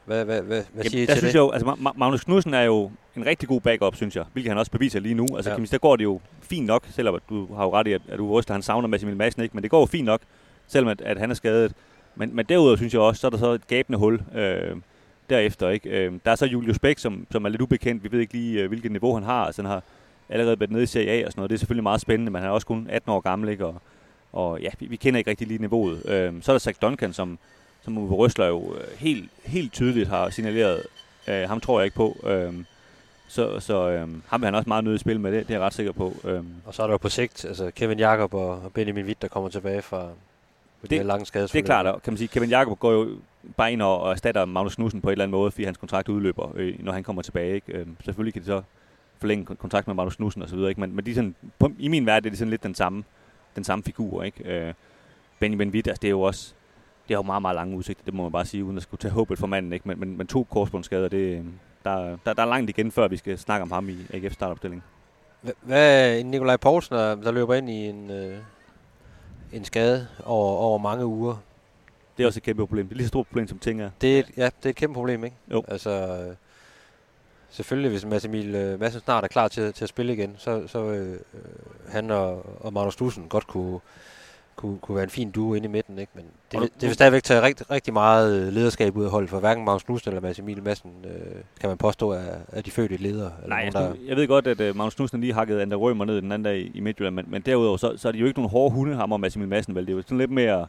hvad, 0.05 0.25
hvad, 0.25 0.43
hvad, 0.43 0.63
hvad 0.73 0.85
siger 0.85 1.03
I 1.03 1.05
Jamen, 1.05 1.07
til 1.07 1.17
synes 1.17 1.21
det? 1.21 1.35
jeg 1.35 1.35
jo, 1.35 1.51
altså 1.51 1.67
Ma- 1.67 1.89
Ma- 1.89 1.99
Magnus 1.99 2.25
Knudsen 2.25 2.55
er 2.55 2.63
jo 2.63 2.91
en 3.17 3.27
rigtig 3.27 3.49
god 3.49 3.61
backup, 3.61 3.97
synes 3.97 4.17
jeg. 4.17 4.25
Hvilket 4.33 4.51
han 4.51 4.59
også 4.59 4.73
beviser 4.73 5.01
lige 5.01 5.15
nu. 5.15 5.27
Altså, 5.37 5.51
Ja. 5.51 5.57
sige, 5.57 5.67
der 5.67 5.79
går 5.79 5.97
det 5.97 6.05
jo 6.05 6.21
fint 6.43 6.67
nok, 6.67 6.87
selvom 6.91 7.15
at 7.15 7.23
du 7.29 7.55
har 7.55 7.65
jo 7.65 7.73
ret 7.73 7.87
i, 7.87 7.93
at, 7.93 8.03
at 8.09 8.19
du 8.19 8.33
ryster, 8.39 8.55
han 8.55 8.63
savner 8.63 8.89
Mads 8.89 9.03
Emil 9.03 9.17
Madsen, 9.17 9.43
ikke? 9.43 9.55
Men 9.57 9.63
det 9.63 9.71
går 9.71 9.81
jo 9.81 9.87
fint 9.87 10.05
nok, 10.05 10.21
selvom 10.67 10.89
at, 10.89 11.01
at 11.01 11.19
han 11.19 11.31
er 11.31 11.35
skadet. 11.35 11.73
Men, 12.17 12.37
men 12.37 12.47
derudover 12.47 12.77
synes 12.77 12.93
jeg 12.95 13.03
også, 13.03 13.21
så 13.21 13.27
er 13.27 13.31
der 13.31 13.39
så 13.39 13.51
et 13.53 13.67
gabende 13.67 13.99
hul 13.99 14.21
øh, 14.35 14.77
derefter, 15.31 15.69
ikke? 15.69 15.89
Øh, 16.07 16.13
der 16.25 16.31
er 16.31 16.35
så 16.35 16.47
Julius 16.47 16.79
Bæk, 16.79 16.99
som, 16.99 17.27
som 17.31 17.45
er 17.45 17.49
lidt 17.49 17.63
ubekendt. 17.63 18.05
Vi 18.05 18.13
ved 18.13 18.21
ikke 18.21 18.33
lige, 18.33 18.61
øh, 18.63 18.69
hvilket 18.69 18.93
niveau 18.93 19.15
han 19.15 19.23
har. 19.23 19.45
Altså, 19.47 19.63
han 19.63 19.71
har 19.71 19.83
allerede 20.29 20.61
været 20.61 20.71
nede 20.71 20.83
i 20.83 20.87
Serie 20.87 21.11
A 21.11 21.27
og 21.27 21.33
sådan 21.33 21.41
noget. 21.41 21.51
Det 21.51 21.57
er 21.57 21.59
selvfølgelig 21.59 21.83
meget 21.83 22.01
spændende, 22.01 22.33
men 22.33 22.41
han 22.43 22.49
er 22.51 22.55
også 22.55 22.67
kun 22.67 22.87
18 22.91 23.13
år 23.13 23.21
gammel, 23.21 23.49
ikke? 23.49 23.67
Og, 23.67 23.83
og 24.33 24.61
ja, 24.61 24.69
vi, 24.79 24.87
vi 24.87 24.97
kender 24.97 25.19
ikke 25.19 25.31
rigtig 25.31 25.47
lige 25.47 25.61
niveauet. 25.61 26.07
Øh, 26.07 26.35
så 26.43 26.53
er 26.53 26.55
der 26.55 26.59
Zach 26.59 26.79
Duncan, 26.83 27.13
som, 27.13 27.39
som 27.83 27.99
Uwe 27.99 28.17
Røsler 28.17 28.47
jo 28.47 28.75
øh, 28.75 28.81
helt, 28.99 29.31
helt 29.45 29.73
tydeligt 29.73 30.09
har 30.09 30.31
signaleret. 30.31 30.83
Øh, 31.29 31.49
ham 31.49 31.61
tror 31.61 31.79
jeg 31.81 31.85
ikke 31.85 31.97
på. 31.97 32.17
Øh, 32.27 32.55
så 33.29 33.61
så 33.61 33.91
øh, 33.91 34.09
ham 34.27 34.41
vil 34.41 34.45
han 34.47 34.55
også 34.55 34.69
meget 34.69 34.85
nødt 34.85 35.01
spil 35.01 35.21
med, 35.21 35.33
det, 35.33 35.49
det 35.49 35.55
er 35.55 35.59
jeg 35.59 35.67
ret 35.67 35.75
sikker 35.75 35.93
på. 35.93 36.13
Øh, 36.25 36.43
Og 36.65 36.75
så 36.75 36.83
er 36.83 36.87
der 36.87 36.95
jo 36.95 36.99
på 36.99 37.09
sigt, 37.09 37.45
altså 37.45 37.71
Kevin 37.71 37.99
Jakob 37.99 38.35
og, 38.35 38.73
Benjamin 38.75 39.05
Witt, 39.07 39.23
der 39.23 39.29
kommer 39.29 39.49
tilbage 39.51 39.83
fra 39.83 40.03
det, 40.03 40.11
Det- 40.83 40.91
det 40.91 41.07
lange 41.07 41.21
det 41.21 41.29
skadesforløb. 41.29 41.65
er 41.65 41.67
klart, 41.67 41.87
og 41.87 42.03
kan 42.03 42.13
man 42.13 42.19
sige, 42.19 42.29
Kevin 42.29 42.51
Jakob 42.51 42.79
går 42.79 42.93
jo 42.93 43.09
bare 43.57 43.73
ind 43.73 43.83
og, 43.83 44.11
erstatter 44.11 44.45
Magnus 44.45 44.75
Knudsen 44.75 45.01
på 45.01 45.09
en 45.09 45.13
eller 45.13 45.25
anden 45.25 45.39
måde, 45.39 45.51
fordi 45.51 45.65
hans 45.65 45.77
kontrakt 45.79 46.09
udløber, 46.09 46.53
øh, 46.57 46.85
når 46.85 46.93
han 46.93 47.03
kommer 47.03 47.23
tilbage. 47.23 47.55
Ikke? 47.55 47.73
Øh, 47.73 47.87
selvfølgelig 48.05 48.33
kan 48.33 48.43
de 48.43 48.47
så 48.47 48.63
forlænge 49.19 49.47
kon- 49.51 49.55
kontrakt 49.57 49.87
med 49.87 49.95
Magnus 49.95 50.17
Knudsen 50.17 50.43
og 50.43 50.49
så 50.49 50.55
videre, 50.57 50.69
ikke? 50.71 50.81
Men, 50.81 50.97
men 50.97 51.07
de 51.07 51.15
sådan, 51.15 51.35
på, 51.59 51.71
i 51.79 51.89
min 51.89 52.07
verden 52.07 52.27
er 52.27 52.31
det 52.31 52.39
sådan 52.39 52.51
lidt 52.51 52.63
den 52.63 52.75
samme, 52.75 53.05
den 53.57 53.65
samme 53.65 53.83
figur. 53.85 54.23
Ikke? 54.23 54.45
Øh, 54.69 54.75
Benjamin 55.39 55.71
Witt, 55.71 55.89
altså 55.89 56.01
det 56.01 56.09
er 56.09 56.11
jo 56.11 56.21
også 56.21 56.53
det 57.09 57.15
er 57.15 57.19
jo 57.19 57.23
meget, 57.23 57.43
meget 57.43 57.55
lange 57.55 57.77
udsigter, 57.77 58.05
det 58.05 58.15
må 58.15 58.23
man 58.23 58.33
bare 58.33 58.45
sige, 58.45 58.65
uden 58.65 58.77
at 58.77 58.83
skulle 58.83 58.99
tage 58.99 59.13
håbet 59.13 59.39
for 59.39 59.47
manden. 59.47 59.73
Ikke? 59.73 59.89
Men, 59.89 60.01
men, 60.01 60.17
men 60.19 60.27
to 60.27 60.45
korsbåndsskader, 60.51 61.09
det, 61.09 61.45
der, 61.85 62.17
der, 62.25 62.33
der 62.33 62.43
er 62.43 62.47
langt 62.47 62.71
igen, 62.71 62.93
før 62.93 63.09
vi 63.09 63.17
skal 63.17 63.39
snakke 63.39 63.63
om 63.63 63.71
ham 63.71 63.89
i 63.89 63.97
AGF 64.13 64.33
startopstilling. 64.33 64.85
Hva- 65.47 65.51
Hvad 65.61 66.17
er 66.19 66.25
Nikolaj 66.25 66.57
Poulsen, 66.57 66.95
der, 66.97 67.15
der 67.15 67.33
løber 67.33 67.55
ind 67.55 67.71
i 67.71 67.87
en, 67.87 68.11
øh, 68.11 68.39
en 69.53 69.65
skade 69.65 70.07
over, 70.25 70.57
over 70.57 70.79
mange 70.79 71.07
uger? 71.07 71.37
Det 72.17 72.23
er 72.23 72.27
også 72.27 72.39
et 72.39 72.43
kæmpe 72.43 72.63
problem. 72.67 72.87
Det 72.87 72.93
er 72.93 72.97
lige 72.97 73.07
så 73.07 73.09
stort 73.09 73.27
problem, 73.27 73.49
som 73.49 73.59
ting 73.59 73.81
er. 73.83 73.91
Det 74.01 74.19
er, 74.19 74.23
ja, 74.37 74.45
det 74.45 74.67
er 74.67 74.71
et 74.71 74.77
kæmpe 74.77 74.95
problem, 74.95 75.25
ikke? 75.25 75.37
Jo. 75.53 75.65
Altså, 75.69 76.19
selvfølgelig, 77.57 77.91
hvis 77.91 78.05
Mads 78.05 78.25
Emil 78.25 78.55
øh, 78.55 78.81
Madsen 78.81 79.01
snart 79.01 79.25
er 79.25 79.29
klar 79.29 79.49
til, 79.49 79.73
til 79.73 79.85
at 79.85 79.89
spille 79.89 80.13
igen, 80.13 80.35
så, 80.39 80.63
så 80.67 80.85
øh, 80.85 81.13
øh, 81.13 81.19
han 81.89 82.11
og, 82.11 82.47
og 82.65 82.73
Magnus 82.73 82.97
Dussen 82.97 83.25
godt 83.29 83.47
kunne, 83.47 83.79
kunne, 84.57 84.79
kunne 84.79 84.95
være 84.95 85.05
en 85.05 85.11
fin 85.11 85.31
duo 85.31 85.55
inde 85.55 85.67
i 85.67 85.71
midten, 85.71 85.99
ikke? 85.99 86.13
Men 86.15 86.25
det, 86.53 86.61
nu- 86.61 86.67
det 86.81 86.83
vil 86.83 86.95
stadigvæk 86.95 87.23
tage 87.23 87.43
rigtig, 87.43 87.71
rigtig 87.71 87.93
meget 87.93 88.41
øh, 88.41 88.53
lederskab 88.53 88.97
ud 88.97 89.05
af 89.05 89.11
holdet, 89.11 89.31
for 89.31 89.41
hverken 89.41 89.65
Magnus 89.65 89.85
Dussen 89.85 90.11
eller 90.11 90.21
Mads 90.21 90.39
Emil 90.39 90.63
Madsen 90.63 90.91
øh, 91.05 91.11
kan 91.61 91.69
man 91.69 91.79
påstå, 91.79 92.11
er, 92.11 92.25
er 92.53 92.63
de 92.63 92.71
fødte 92.71 92.97
ledere. 92.97 93.33
Nej, 93.47 93.59
jeg, 93.59 93.71
nogen, 93.73 93.87
der, 93.89 93.95
skulle, 93.95 94.09
jeg 94.09 94.17
ved 94.17 94.29
godt, 94.29 94.47
at 94.47 94.61
uh, 94.71 94.77
Magnus 94.77 94.95
Knudsen 94.95 95.21
lige 95.21 95.33
hakkede 95.35 95.63
Ander 95.63 95.77
Rømer 95.77 96.05
ned 96.05 96.17
den 96.23 96.33
anden 96.33 96.45
dag 96.45 96.59
i, 96.59 96.71
i 96.75 96.81
Midtjylland, 96.81 97.15
men, 97.15 97.25
men 97.29 97.43
derudover, 97.43 97.77
så, 97.77 97.97
så 97.97 98.09
er 98.09 98.13
de 98.13 98.19
jo 98.19 98.27
ikke 98.27 98.39
nogen 98.39 98.51
hårde 98.51 98.75
hunde, 98.75 98.95
ham 98.97 99.13
og 99.13 99.21
Mads 99.21 99.37
Emil 99.37 99.49
Madsen, 99.49 99.75
vel? 99.75 99.87
Det 99.87 99.93
er 99.93 99.97
jo 99.97 100.03
sådan 100.03 100.19
lidt 100.19 100.31
mere 100.31 100.67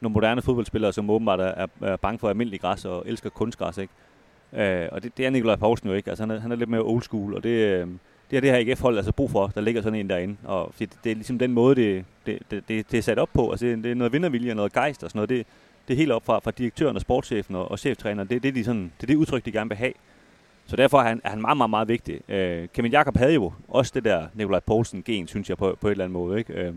nogle 0.00 0.12
moderne 0.12 0.42
fodboldspillere, 0.42 0.92
som 0.92 1.10
åbenbart 1.10 1.40
er, 1.40 1.44
er, 1.44 1.66
er 1.82 1.96
bange 1.96 2.18
for 2.18 2.28
almindelig 2.28 2.60
græs 2.60 2.84
og 2.84 3.02
elsker 3.06 3.30
kunstgræs, 3.30 3.78
ikke? 3.78 3.92
Øh, 4.56 4.88
og 4.92 5.02
det, 5.02 5.16
det 5.16 5.26
er 5.26 5.30
Nikolaj 5.30 5.56
Poulsen 5.56 5.88
jo 5.88 5.94
ikke. 5.94 6.10
Altså, 6.10 6.22
han 6.22 6.30
er, 6.30 6.40
han 6.40 6.52
er 6.52 6.56
lidt 6.56 6.70
mere 6.70 6.80
old 6.82 7.02
school, 7.02 7.34
og 7.34 7.42
det, 7.42 7.48
øh, 7.50 7.88
det 8.30 8.36
er 8.36 8.40
det 8.40 8.50
her 8.50 8.58
AGF-hold 8.58 8.96
altså 8.96 9.12
brug 9.12 9.30
for, 9.30 9.46
der 9.54 9.60
ligger 9.60 9.82
sådan 9.82 9.98
en 10.00 10.10
derinde. 10.10 10.36
Og 10.44 10.70
fordi 10.72 10.86
det, 10.86 10.98
det 11.04 11.10
er 11.10 11.14
ligesom 11.14 11.38
den 11.38 11.52
måde, 11.52 11.74
det, 11.76 12.04
det, 12.26 12.38
det, 12.50 12.68
det, 12.90 12.94
er 12.98 13.02
sat 13.02 13.18
op 13.18 13.28
på. 13.34 13.50
Altså, 13.50 13.66
det, 13.66 13.72
er- 13.72 13.76
det 13.76 13.90
er 13.90 13.94
noget 13.94 14.12
vindervilje 14.12 14.52
og 14.52 14.56
noget 14.56 14.72
gejst 14.72 15.04
og 15.04 15.10
sådan 15.10 15.18
noget. 15.18 15.28
Det, 15.28 15.46
det 15.88 15.94
er 15.94 15.98
helt 15.98 16.12
op 16.12 16.24
fra, 16.26 16.38
fra 16.38 16.50
direktøren 16.50 16.96
og 16.96 17.00
sportschefen 17.02 17.54
og, 17.56 17.70
og 17.70 17.78
cheftræneren. 17.78 18.28
Det, 18.28 18.42
det, 18.42 18.48
er 18.48 18.52
de 18.52 18.64
sådan, 18.64 18.82
det 18.82 19.02
er 19.02 19.06
det 19.06 19.16
udtryk, 19.16 19.44
de 19.44 19.52
gerne 19.52 19.70
vil 19.70 19.76
have. 19.78 19.92
Så 20.66 20.76
derfor 20.76 20.98
er 20.98 21.02
han, 21.08 21.20
er 21.24 21.30
han 21.30 21.40
meget, 21.40 21.56
meget, 21.56 21.70
meget 21.70 21.88
vigtig. 21.88 22.30
Øh, 22.30 22.68
Kevin 22.74 22.92
Jakob 22.92 23.16
havde 23.16 23.34
jo 23.34 23.52
også 23.68 23.92
det 23.94 24.04
der 24.04 24.26
Nikolaj 24.34 24.60
Poulsen-gen, 24.60 25.28
synes 25.28 25.48
jeg, 25.48 25.56
på, 25.58 25.76
på 25.80 25.86
et 25.88 25.90
eller 25.90 26.04
andet 26.04 26.12
måde. 26.12 26.38
Ikke? 26.38 26.52
Øh, 26.52 26.72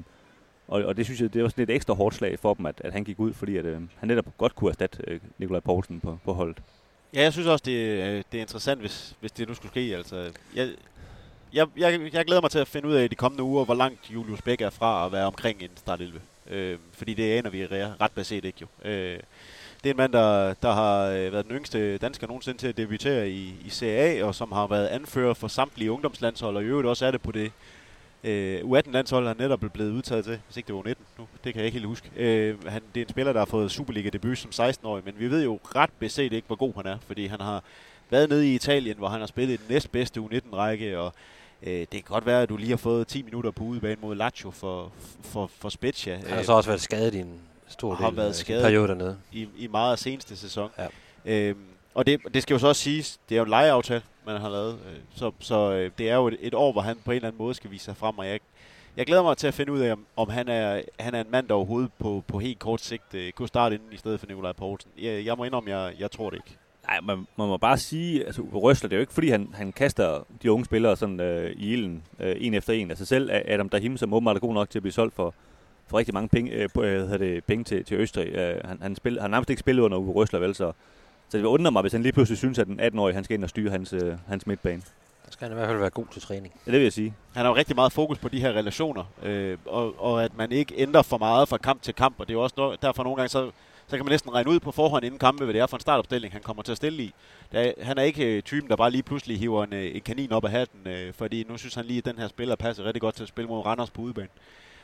og, 0.67 0.83
og 0.83 0.97
det 0.97 1.05
synes 1.05 1.21
jeg, 1.21 1.33
det 1.33 1.43
var 1.43 1.49
sådan 1.49 1.63
et 1.63 1.69
ekstra 1.69 1.93
hårdt 1.93 2.15
slag 2.15 2.39
for 2.39 2.53
dem, 2.53 2.65
at, 2.65 2.81
at 2.83 2.93
han 2.93 3.03
gik 3.03 3.19
ud, 3.19 3.33
fordi 3.33 3.57
at, 3.57 3.65
øh, 3.65 3.81
han 3.97 4.07
netop 4.07 4.25
godt 4.37 4.55
kunne 4.55 4.69
erstatte 4.69 4.99
øh, 5.07 5.19
Nikolaj 5.37 5.59
Poulsen 5.59 5.99
på, 5.99 6.17
på 6.25 6.33
holdet. 6.33 6.57
Ja, 7.13 7.21
jeg 7.21 7.33
synes 7.33 7.47
også, 7.47 7.63
det, 7.65 7.71
øh, 7.71 8.23
det 8.31 8.37
er 8.37 8.41
interessant, 8.41 8.79
hvis, 8.79 9.13
hvis 9.19 9.31
det 9.31 9.47
nu 9.47 9.53
skulle 9.53 9.71
ske. 9.71 9.95
Altså, 9.95 10.31
jeg, 10.55 10.69
jeg, 11.53 11.67
jeg, 11.77 12.13
jeg 12.13 12.25
glæder 12.25 12.41
mig 12.41 12.51
til 12.51 12.59
at 12.59 12.67
finde 12.67 12.87
ud 12.87 12.93
af 12.93 13.03
i 13.03 13.07
de 13.07 13.15
kommende 13.15 13.43
uger, 13.43 13.65
hvor 13.65 13.75
langt 13.75 14.09
Julius 14.09 14.41
Bæk 14.41 14.61
er 14.61 14.69
fra 14.69 15.05
at 15.05 15.11
være 15.11 15.25
omkring 15.25 15.61
en 15.61 15.69
startelve. 15.75 16.07
11. 16.07 16.21
Øh, 16.49 16.77
fordi 16.93 17.13
det 17.13 17.37
aner 17.37 17.49
vi 17.49 17.65
ret 17.65 18.11
baseret 18.11 18.45
ikke 18.45 18.57
jo. 18.61 18.89
Øh, 18.89 19.19
det 19.83 19.89
er 19.89 19.93
en 19.93 19.97
mand, 19.97 20.13
der, 20.13 20.53
der 20.53 20.73
har 20.73 21.05
øh, 21.05 21.33
været 21.33 21.45
den 21.45 21.55
yngste 21.55 21.97
dansker 21.97 22.27
nogensinde 22.27 22.59
til 22.59 22.67
at 22.67 22.77
debutere 22.77 23.29
i, 23.29 23.53
i 23.65 23.69
CA, 23.69 24.23
og 24.23 24.35
som 24.35 24.51
har 24.51 24.67
været 24.67 24.87
anfører 24.87 25.33
for 25.33 25.47
samtlige 25.47 25.91
ungdomslandshold, 25.91 26.55
og 26.55 26.63
i 26.63 26.65
øvrigt 26.65 26.87
også 26.87 27.05
er 27.05 27.11
det 27.11 27.21
på 27.21 27.31
det 27.31 27.51
øh, 28.27 28.61
U18-landshold, 28.61 29.27
han 29.27 29.35
netop 29.39 29.63
er 29.63 29.67
blevet 29.67 29.91
udtaget 29.91 30.25
til, 30.25 30.39
hvis 30.47 30.57
ikke 30.57 30.67
det 30.67 30.75
var 30.75 30.83
19 30.85 31.05
nu, 31.19 31.27
det 31.43 31.53
kan 31.53 31.59
jeg 31.59 31.65
ikke 31.65 31.75
helt 31.75 31.87
huske. 31.87 32.09
Øh, 32.15 32.65
han, 32.67 32.81
det 32.95 33.01
er 33.01 33.05
en 33.05 33.09
spiller, 33.09 33.33
der 33.33 33.39
har 33.39 33.45
fået 33.45 33.71
Superliga-debut 33.71 34.37
som 34.37 34.51
16-årig, 34.53 35.05
men 35.05 35.13
vi 35.17 35.31
ved 35.31 35.43
jo 35.43 35.59
ret 35.75 35.89
beset 35.99 36.33
ikke, 36.33 36.47
hvor 36.47 36.55
god 36.55 36.73
han 36.75 36.85
er, 36.85 36.97
fordi 37.07 37.25
han 37.25 37.41
har 37.41 37.63
været 38.09 38.29
nede 38.29 38.51
i 38.51 38.55
Italien, 38.55 38.97
hvor 38.97 39.07
han 39.07 39.19
har 39.19 39.27
spillet 39.27 39.53
i 39.53 39.57
den 39.57 39.65
næstbedste 39.69 40.19
U19-række, 40.19 40.99
og 40.99 41.13
øh, 41.63 41.73
det 41.73 41.89
kan 41.89 42.03
godt 42.07 42.25
være, 42.25 42.41
at 42.41 42.49
du 42.49 42.57
lige 42.57 42.69
har 42.69 42.77
fået 42.77 43.07
10 43.07 43.21
minutter 43.23 43.51
på 43.51 43.63
udebane 43.63 43.97
mod 44.01 44.15
Lazio 44.15 44.51
for, 44.51 44.91
for, 45.23 45.51
for 45.59 45.69
Spezia. 45.69 46.15
han 46.15 46.37
har 46.37 46.43
så 46.43 46.53
også 46.53 46.69
været 46.69 46.81
skadet 46.81 47.13
i 47.13 47.19
en 47.19 47.39
stor 47.67 47.95
har 47.95 48.07
del 48.07 48.17
været 48.17 48.35
skadet. 48.35 48.63
periode 48.63 48.87
dernede. 48.87 49.17
i, 49.31 49.47
i 49.57 49.67
meget 49.67 49.91
af 49.91 49.99
seneste 49.99 50.35
sæson. 50.37 50.69
Ja. 50.77 50.87
Øhm, 51.25 51.59
og 51.93 52.07
det, 52.07 52.19
det 52.33 52.43
skal 52.43 52.53
jo 52.53 52.59
så 52.59 52.67
også 52.67 52.81
siges, 52.81 53.19
det 53.29 53.35
er 53.35 53.39
jo 53.39 53.43
en 53.43 53.49
lejeaftale, 53.49 54.01
man 54.27 54.41
har 54.41 54.49
lavet. 54.49 54.73
Øh, 54.73 54.99
så 55.15 55.31
så 55.39 55.71
øh, 55.71 55.91
det 55.97 56.09
er 56.09 56.15
jo 56.15 56.27
et, 56.27 56.37
et 56.39 56.53
år, 56.53 56.71
hvor 56.71 56.81
han 56.81 56.97
på 57.05 57.11
en 57.11 57.15
eller 57.15 57.27
anden 57.27 57.37
måde 57.37 57.53
skal 57.53 57.71
vise 57.71 57.85
sig 57.85 57.97
frem, 57.97 58.17
og 58.17 58.27
jeg, 58.27 58.39
jeg 58.97 59.05
glæder 59.05 59.23
mig 59.23 59.37
til 59.37 59.47
at 59.47 59.53
finde 59.53 59.71
ud 59.71 59.79
af, 59.79 59.91
om, 59.91 60.05
om 60.15 60.29
han, 60.29 60.47
er, 60.47 60.81
han 60.99 61.15
er 61.15 61.21
en 61.21 61.31
mand, 61.31 61.47
der 61.47 61.53
overhovedet 61.53 61.91
på, 61.99 62.23
på 62.27 62.39
helt 62.39 62.59
kort 62.59 62.81
sigt 62.81 63.13
øh, 63.13 63.31
kunne 63.31 63.47
starte 63.47 63.75
inden 63.75 63.93
i 63.93 63.97
stedet 63.97 64.19
for 64.19 64.27
Nikolaj 64.27 64.53
Poulsen. 64.53 64.91
Jeg, 65.01 65.25
jeg 65.25 65.37
må 65.37 65.43
indrømme, 65.43 65.77
jeg, 65.77 65.93
jeg 65.99 66.11
tror 66.11 66.29
det 66.29 66.37
ikke. 66.37 66.57
Nej, 66.87 66.99
man, 67.01 67.17
man 67.17 67.47
må 67.47 67.57
bare 67.57 67.77
sige, 67.77 68.25
altså 68.25 68.41
Uwe 68.41 68.59
Røsler, 68.59 68.89
det 68.89 68.95
er 68.95 68.97
jo 68.97 69.01
ikke 69.01 69.13
fordi, 69.13 69.29
han, 69.29 69.49
han 69.53 69.71
kaster 69.71 70.25
de 70.43 70.51
unge 70.51 70.65
spillere 70.65 70.97
sådan 70.97 71.19
øh, 71.19 71.51
i 71.51 71.73
ilden 71.73 72.03
øh, 72.19 72.35
en 72.39 72.53
efter 72.53 72.73
en. 72.73 72.89
Altså 72.89 73.05
selv 73.05 73.31
Adam 73.31 73.69
Dahim, 73.69 73.97
som 73.97 74.13
åbenbart 74.13 74.35
er 74.35 74.39
god 74.39 74.53
nok 74.53 74.69
til 74.69 74.79
at 74.79 74.83
blive 74.83 74.93
solgt 74.93 75.15
for, 75.15 75.33
for 75.87 75.97
rigtig 75.97 76.13
mange 76.13 76.29
penge, 76.29 76.51
øh, 76.51 76.69
øh, 76.77 77.19
det, 77.19 77.43
penge 77.43 77.63
til, 77.63 77.85
til 77.85 77.97
Østrig. 77.97 78.27
Øh, 78.27 78.61
han, 78.65 78.77
han, 78.81 78.95
spil, 78.95 79.13
han 79.13 79.21
har 79.21 79.27
nærmest 79.27 79.49
ikke 79.49 79.59
spillet 79.59 79.83
under 79.83 79.97
Uwe 79.97 80.13
Røsler, 80.13 80.39
vel? 80.39 80.55
Så, 80.55 80.71
så 81.29 81.37
det 81.37 81.43
vil 81.43 81.47
undre 81.47 81.71
mig, 81.71 81.81
hvis 81.81 81.91
han 81.91 82.01
lige 82.01 82.13
pludselig 82.13 82.37
synes, 82.37 82.59
at 82.59 82.67
den 82.67 82.79
18-årige 82.79 83.15
han 83.15 83.23
skal 83.23 83.33
ind 83.33 83.43
og 83.43 83.49
styre 83.49 83.71
hans, 83.71 83.93
øh, 83.93 84.13
hans 84.27 84.47
midtbane. 84.47 84.81
Der 85.25 85.31
skal 85.31 85.47
han 85.47 85.51
i 85.51 85.57
hvert 85.57 85.67
fald 85.67 85.79
være 85.79 85.89
god 85.89 86.05
til 86.13 86.21
træning. 86.21 86.53
Ja, 86.67 86.71
det 86.71 86.79
vil 86.79 86.83
jeg 86.83 86.93
sige. 86.93 87.13
Han 87.33 87.45
har 87.45 87.51
jo 87.51 87.55
rigtig 87.55 87.75
meget 87.75 87.91
fokus 87.91 88.17
på 88.17 88.29
de 88.29 88.39
her 88.39 88.49
relationer, 88.49 89.03
øh, 89.23 89.57
og, 89.65 90.03
og 90.03 90.23
at 90.23 90.37
man 90.37 90.51
ikke 90.51 90.73
ændrer 90.77 91.01
for 91.01 91.17
meget 91.17 91.49
fra 91.49 91.57
kamp 91.57 91.81
til 91.81 91.93
kamp, 91.93 92.15
og 92.19 92.27
det 92.27 92.33
er 92.33 92.37
jo 92.37 92.43
også 92.43 92.53
noget, 92.57 92.81
derfor 92.81 93.03
nogle 93.03 93.15
gange, 93.15 93.29
så, 93.29 93.51
så 93.87 93.95
kan 93.95 94.05
man 94.05 94.11
næsten 94.11 94.33
regne 94.33 94.49
ud 94.49 94.59
på 94.59 94.71
forhånd 94.71 95.05
inden 95.05 95.19
kampe, 95.19 95.43
hvad 95.43 95.53
det 95.53 95.61
er 95.61 95.67
for 95.67 95.77
en 95.77 95.81
startopstilling, 95.81 96.33
han 96.33 96.41
kommer 96.41 96.63
til 96.63 96.71
at 96.71 96.77
stille 96.77 97.03
i. 97.03 97.13
Er, 97.51 97.73
han 97.81 97.97
er 97.97 98.03
ikke 98.03 98.35
øh, 98.35 98.41
typen, 98.41 98.69
der 98.69 98.75
bare 98.75 98.91
lige 98.91 99.03
pludselig 99.03 99.39
hiver 99.39 99.63
en, 99.63 99.73
øh, 99.73 99.95
en 99.95 100.01
kanin 100.01 100.31
op 100.31 100.45
af 100.45 100.51
hatten, 100.51 100.87
øh, 100.87 101.13
fordi 101.13 101.45
nu 101.49 101.57
synes 101.57 101.75
han 101.75 101.85
lige, 101.85 101.97
at 101.97 102.05
den 102.05 102.17
her 102.17 102.27
spiller 102.27 102.55
passer 102.55 102.83
rigtig 102.83 103.01
godt 103.01 103.15
til 103.15 103.23
at 103.23 103.29
spille 103.29 103.47
mod 103.47 103.65
Randers 103.65 103.89
på 103.89 104.01
udebane. 104.01 104.27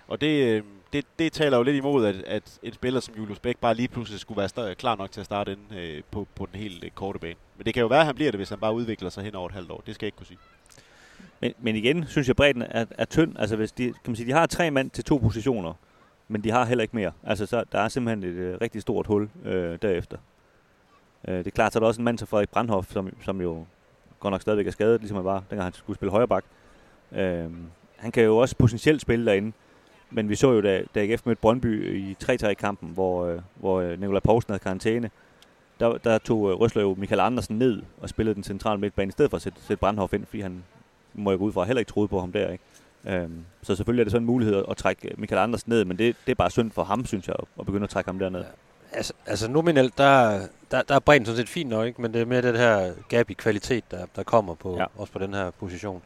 Og 0.08 0.22
det, 0.22 0.44
øh, 0.44 0.64
det, 0.94 1.06
det 1.20 1.34
taler 1.34 1.58
jo 1.58 1.64
lidt 1.64 1.76
imod, 1.76 2.06
at, 2.06 2.16
at 2.16 2.60
en 2.64 2.74
spiller 2.74 3.00
som 3.00 3.16
Julius 3.18 3.40
Bæk 3.40 3.58
bare 3.58 3.76
lige 3.76 3.88
pludselig 3.88 4.20
skulle 4.20 4.38
være 4.38 4.50
større, 4.50 4.76
klar 4.76 4.96
nok 4.96 5.12
til 5.12 5.20
at 5.20 5.26
starte 5.26 5.52
ind 5.52 5.78
øh, 5.78 6.02
på, 6.12 6.28
på 6.36 6.48
den 6.52 6.60
helt 6.60 6.84
øh, 6.84 6.92
korte 6.92 7.20
bane. 7.20 7.36
Men 7.58 7.66
det 7.66 7.74
kan 7.74 7.82
jo 7.82 7.88
være, 7.88 8.00
at 8.00 8.06
han 8.06 8.16
bliver 8.16 8.32
det, 8.32 8.40
hvis 8.40 8.50
han 8.50 8.60
bare 8.60 8.74
udvikler 8.74 9.10
sig 9.10 9.24
hen 9.24 9.36
over 9.36 9.50
et 9.50 9.56
halvt 9.56 9.72
år. 9.72 9.84
Det 9.86 9.96
skal 9.96 10.06
jeg 10.06 10.08
ikke 10.08 10.18
kunne 10.18 10.28
sige. 10.28 10.40
Men, 11.42 11.54
men 11.60 11.76
igen, 11.76 12.08
synes 12.08 12.28
jeg, 12.28 12.36
bredden 12.36 12.62
er, 12.62 12.86
er 12.92 13.06
tynd. 13.06 13.40
Altså, 13.40 13.56
hvis 13.56 13.72
de, 13.72 13.86
kan 13.86 13.94
man 14.06 14.16
sige, 14.16 14.28
de 14.28 14.32
har 14.32 14.46
tre 14.46 14.72
mand 14.72 14.90
til 14.90 15.04
to 15.04 15.18
positioner, 15.18 15.74
men 16.28 16.44
de 16.44 16.52
har 16.52 16.66
heller 16.66 16.82
ikke 16.82 16.96
mere. 16.96 17.12
Altså, 17.24 17.46
så 17.46 17.64
der 17.72 17.80
er 17.80 17.88
simpelthen 17.88 18.32
et 18.32 18.38
øh, 18.38 18.58
rigtig 18.62 18.82
stort 18.82 19.08
hul 19.08 19.30
øh, 19.46 19.78
derefter. 19.82 20.18
Øh, 21.28 21.38
det 21.38 21.48
er 21.48 21.52
klart, 21.52 21.74
så 21.74 21.80
er 21.80 21.82
der 21.82 21.88
også 21.88 22.02
en 22.02 22.06
mand 22.06 22.18
til 22.18 22.28
Frederik 22.28 22.50
Brandhoff, 22.50 22.92
som, 22.92 23.10
som 23.26 23.42
jo 23.42 23.66
godt 24.20 24.32
nok 24.32 24.42
stadigvæk 24.42 24.68
er 24.68 24.72
skadet, 24.72 25.02
ligesom 25.02 25.16
han 25.16 25.26
var, 25.26 25.44
dengang 25.50 25.64
han 25.64 25.74
skulle 25.74 25.96
spille 25.96 26.12
højre 26.12 26.28
bak. 26.28 26.44
Øh, 27.12 27.52
han 27.96 28.12
kan 28.12 28.24
jo 28.24 28.38
også 28.38 28.56
potentielt 28.56 29.02
spille 29.02 29.26
derinde, 29.26 29.54
men 30.14 30.30
vi 30.30 30.36
så 30.36 30.52
jo, 30.52 30.62
da, 30.62 30.84
da 30.96 31.00
AGF 31.00 31.26
mødte 31.26 31.42
Brøndby 31.42 31.96
i 31.96 32.18
3-3-kampen, 32.24 32.90
hvor, 32.90 33.26
øh, 33.26 33.40
hvor 33.56 33.82
øh, 33.82 34.00
Nikolaj 34.00 34.20
Poulsen 34.20 34.52
havde 34.52 34.64
karantæne, 34.64 35.10
der, 35.80 35.98
der 35.98 36.18
tog 36.18 36.50
øh, 36.50 36.60
Røsler 36.60 36.82
jo 36.82 36.96
Michael 36.98 37.20
Andersen 37.20 37.60
ned 37.60 37.82
og 38.02 38.10
spillede 38.10 38.36
den 38.36 38.44
centrale 38.44 38.80
midtbane, 38.80 39.10
i 39.10 39.12
stedet 39.12 39.32
for 39.32 39.36
at 39.36 39.42
sætte, 39.42 39.62
sætte 39.62 39.80
Brandhoff 39.80 40.14
ind, 40.14 40.26
fordi 40.26 40.42
han, 40.42 40.64
må 41.14 41.32
jeg 41.32 41.40
gå 41.40 41.46
ud 41.46 41.52
fra, 41.52 41.64
heller 41.64 41.80
ikke 41.80 41.92
troede 41.92 42.08
på 42.08 42.20
ham 42.20 42.32
der. 42.32 42.52
Ikke? 42.52 42.64
Øhm, 43.08 43.46
så 43.62 43.76
selvfølgelig 43.76 44.02
er 44.02 44.04
det 44.04 44.12
sådan 44.12 44.22
en 44.22 44.28
mulighed 44.28 44.64
at 44.70 44.78
trække 44.78 45.14
Michael 45.18 45.42
Andersen 45.42 45.70
ned, 45.70 45.86
men 45.86 45.98
det, 45.98 46.16
det 46.26 46.32
er 46.32 46.36
bare 46.36 46.50
synd 46.50 46.72
for 46.72 46.84
ham, 46.84 47.06
synes 47.06 47.28
jeg, 47.28 47.36
at 47.60 47.66
begynde 47.66 47.84
at 47.84 47.90
trække 47.90 48.08
ham 48.08 48.20
derned. 48.20 48.44
Altså, 48.92 49.14
altså 49.26 49.48
nominelt, 49.48 49.98
der, 49.98 50.42
der, 50.72 50.82
der 50.82 50.96
er 50.96 51.00
bredden 51.00 51.26
sådan 51.26 51.38
set 51.38 51.50
fint 51.50 51.70
nok, 51.70 51.88
ikke? 51.88 52.02
men 52.02 52.14
det 52.14 52.22
er 52.22 52.26
mere 52.26 52.42
det 52.42 52.58
her 52.58 52.94
gap 53.10 53.30
i 53.30 53.34
kvalitet, 53.34 53.92
der, 53.92 54.06
der 54.16 54.24
kommer 54.24 54.56
på, 54.56 54.78
ja. 54.78 54.86
også 54.98 55.14
på 55.14 55.20
den 55.20 55.34
her 55.34 55.52
position. 55.52 56.02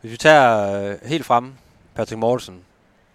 Hvis 0.00 0.12
vi 0.12 0.16
tager 0.16 0.82
øh, 0.90 0.96
helt 1.02 1.24
frem, 1.24 1.52
Patrick 1.94 2.18
Mortensen, 2.18 2.60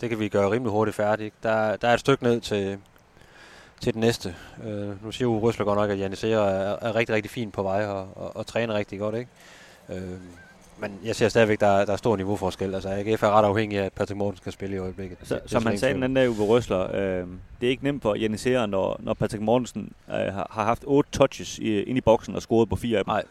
det 0.02 0.10
kan 0.10 0.20
vi 0.20 0.28
gøre 0.28 0.52
rimelig 0.52 0.72
hurtigt 0.72 0.96
færdigt. 0.96 1.36
Der, 1.44 1.76
der 1.76 1.88
er 1.88 1.94
et 1.94 2.00
stykke 2.00 2.24
ned 2.24 2.42
til, 2.42 2.78
til 3.80 3.94
den 3.94 4.02
næste. 4.02 4.36
Øh, 4.66 5.06
nu 5.06 5.12
siger 5.12 5.28
Uwe 5.28 5.40
Røsler 5.40 5.66
godt 5.66 5.80
nok, 5.80 5.90
at 5.90 6.00
Janis 6.00 6.24
er, 6.24 6.40
er 6.40 6.96
rigtig, 6.96 7.16
rigtig 7.16 7.32
fint 7.32 7.54
på 7.54 7.64
vej 7.64 7.86
og, 7.86 8.08
og, 8.16 8.36
og 8.36 8.48
træner 8.48 8.74
rigtig 8.74 9.00
godt. 9.00 9.16
ikke. 9.16 9.30
Øh, 9.90 10.20
men 10.78 11.00
jeg 11.04 11.16
ser 11.16 11.30
stadigvæk, 11.30 11.60
der, 11.60 11.86
der 11.86 11.94
er 11.94 11.98
stor 11.98 12.16
niveauforskel. 12.16 12.76
Altså, 12.76 12.90
AGF 12.90 13.24
er 13.24 13.30
ret 13.30 13.46
afhængig 13.46 13.80
af, 13.80 13.86
at 13.86 13.94
Patrick 13.94 14.18
Morten 14.18 14.38
skal 14.38 14.52
spille 14.52 14.76
i 14.76 14.80
øjeblikket. 14.80 15.18
Så, 15.24 15.36
det, 15.36 15.52
som 15.52 15.66
han 15.66 15.78
sagde 15.78 15.94
den 15.94 16.04
anden 16.04 16.16
dag, 16.16 16.30
Uwe 16.30 16.46
Røsler, 16.48 16.96
øh, 16.96 17.28
det 17.62 17.68
er 17.68 17.70
ikke 17.70 17.84
nemt 17.84 18.02
for 18.02 18.16
Janisere, 18.16 18.68
når, 18.68 18.98
når 19.00 19.14
Patrick 19.14 19.44
Mortensen 19.44 19.94
øh, 20.10 20.16
har, 20.16 20.48
har 20.52 20.66
haft 20.66 20.84
otte 20.88 21.12
touches 21.12 21.58
i, 21.58 21.82
ind 21.82 21.98
i 21.98 22.02
boksen 22.02 22.36
og 22.36 22.42
scoret 22.42 22.70
på 22.70 22.76
fire 22.76 23.00
af 23.00 23.06
dem. 23.06 23.12
Nej. 23.12 23.24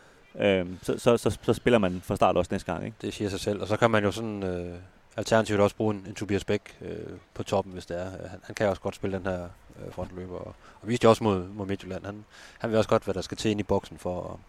Øh, 0.48 0.66
så, 0.82 0.98
så, 0.98 1.16
så, 1.16 1.38
så, 1.42 1.52
spiller 1.52 1.78
man 1.78 2.00
fra 2.04 2.16
start 2.16 2.36
også 2.36 2.48
næste 2.52 2.72
gang, 2.72 2.84
ikke? 2.84 2.96
Det 3.02 3.14
siger 3.14 3.30
sig 3.30 3.40
selv. 3.40 3.60
Og 3.60 3.68
så 3.68 3.76
kan 3.76 3.90
man 3.90 4.04
jo 4.04 4.10
sådan 4.10 4.42
øh, 4.42 4.74
alternativt 5.20 5.60
også 5.60 5.76
bruge 5.76 5.94
en, 5.94 6.04
en 6.08 6.14
Tobias 6.14 6.44
Bæk 6.44 6.78
øh, 6.82 6.96
på 7.34 7.42
toppen, 7.42 7.72
hvis 7.72 7.86
det 7.86 8.00
er. 8.00 8.06
Øh, 8.06 8.30
han, 8.30 8.40
han 8.42 8.54
kan 8.54 8.68
også 8.68 8.82
godt 8.82 8.94
spille 8.94 9.16
den 9.16 9.26
her 9.26 9.42
øh, 9.42 9.92
frontløber. 9.92 10.36
Og, 10.38 10.54
og 10.80 10.88
viste 10.88 11.08
også 11.08 11.24
mod, 11.24 11.48
mod 11.48 11.66
Midtjylland. 11.66 12.04
Han, 12.04 12.24
han 12.58 12.70
ved 12.70 12.78
også 12.78 12.90
godt, 12.90 13.04
hvad 13.04 13.14
der 13.14 13.20
skal 13.20 13.36
til 13.36 13.50
ind 13.50 13.60
i 13.60 13.62
boksen 13.62 13.98
for 13.98 14.40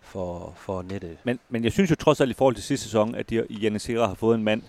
for, 0.00 0.54
for 0.56 0.82
nettet. 0.82 1.16
Men, 1.24 1.38
men 1.48 1.64
jeg 1.64 1.72
synes 1.72 1.90
jo 1.90 1.96
trods 1.96 2.20
alt 2.20 2.30
i 2.30 2.34
forhold 2.34 2.54
til 2.54 2.64
sidste 2.64 2.84
sæson, 2.84 3.14
at 3.14 3.30
de 3.30 3.46
i 3.48 3.58
Janne 3.58 3.78
Serra 3.78 4.06
har 4.06 4.14
fået 4.14 4.34
en 4.34 4.44
mand, 4.44 4.62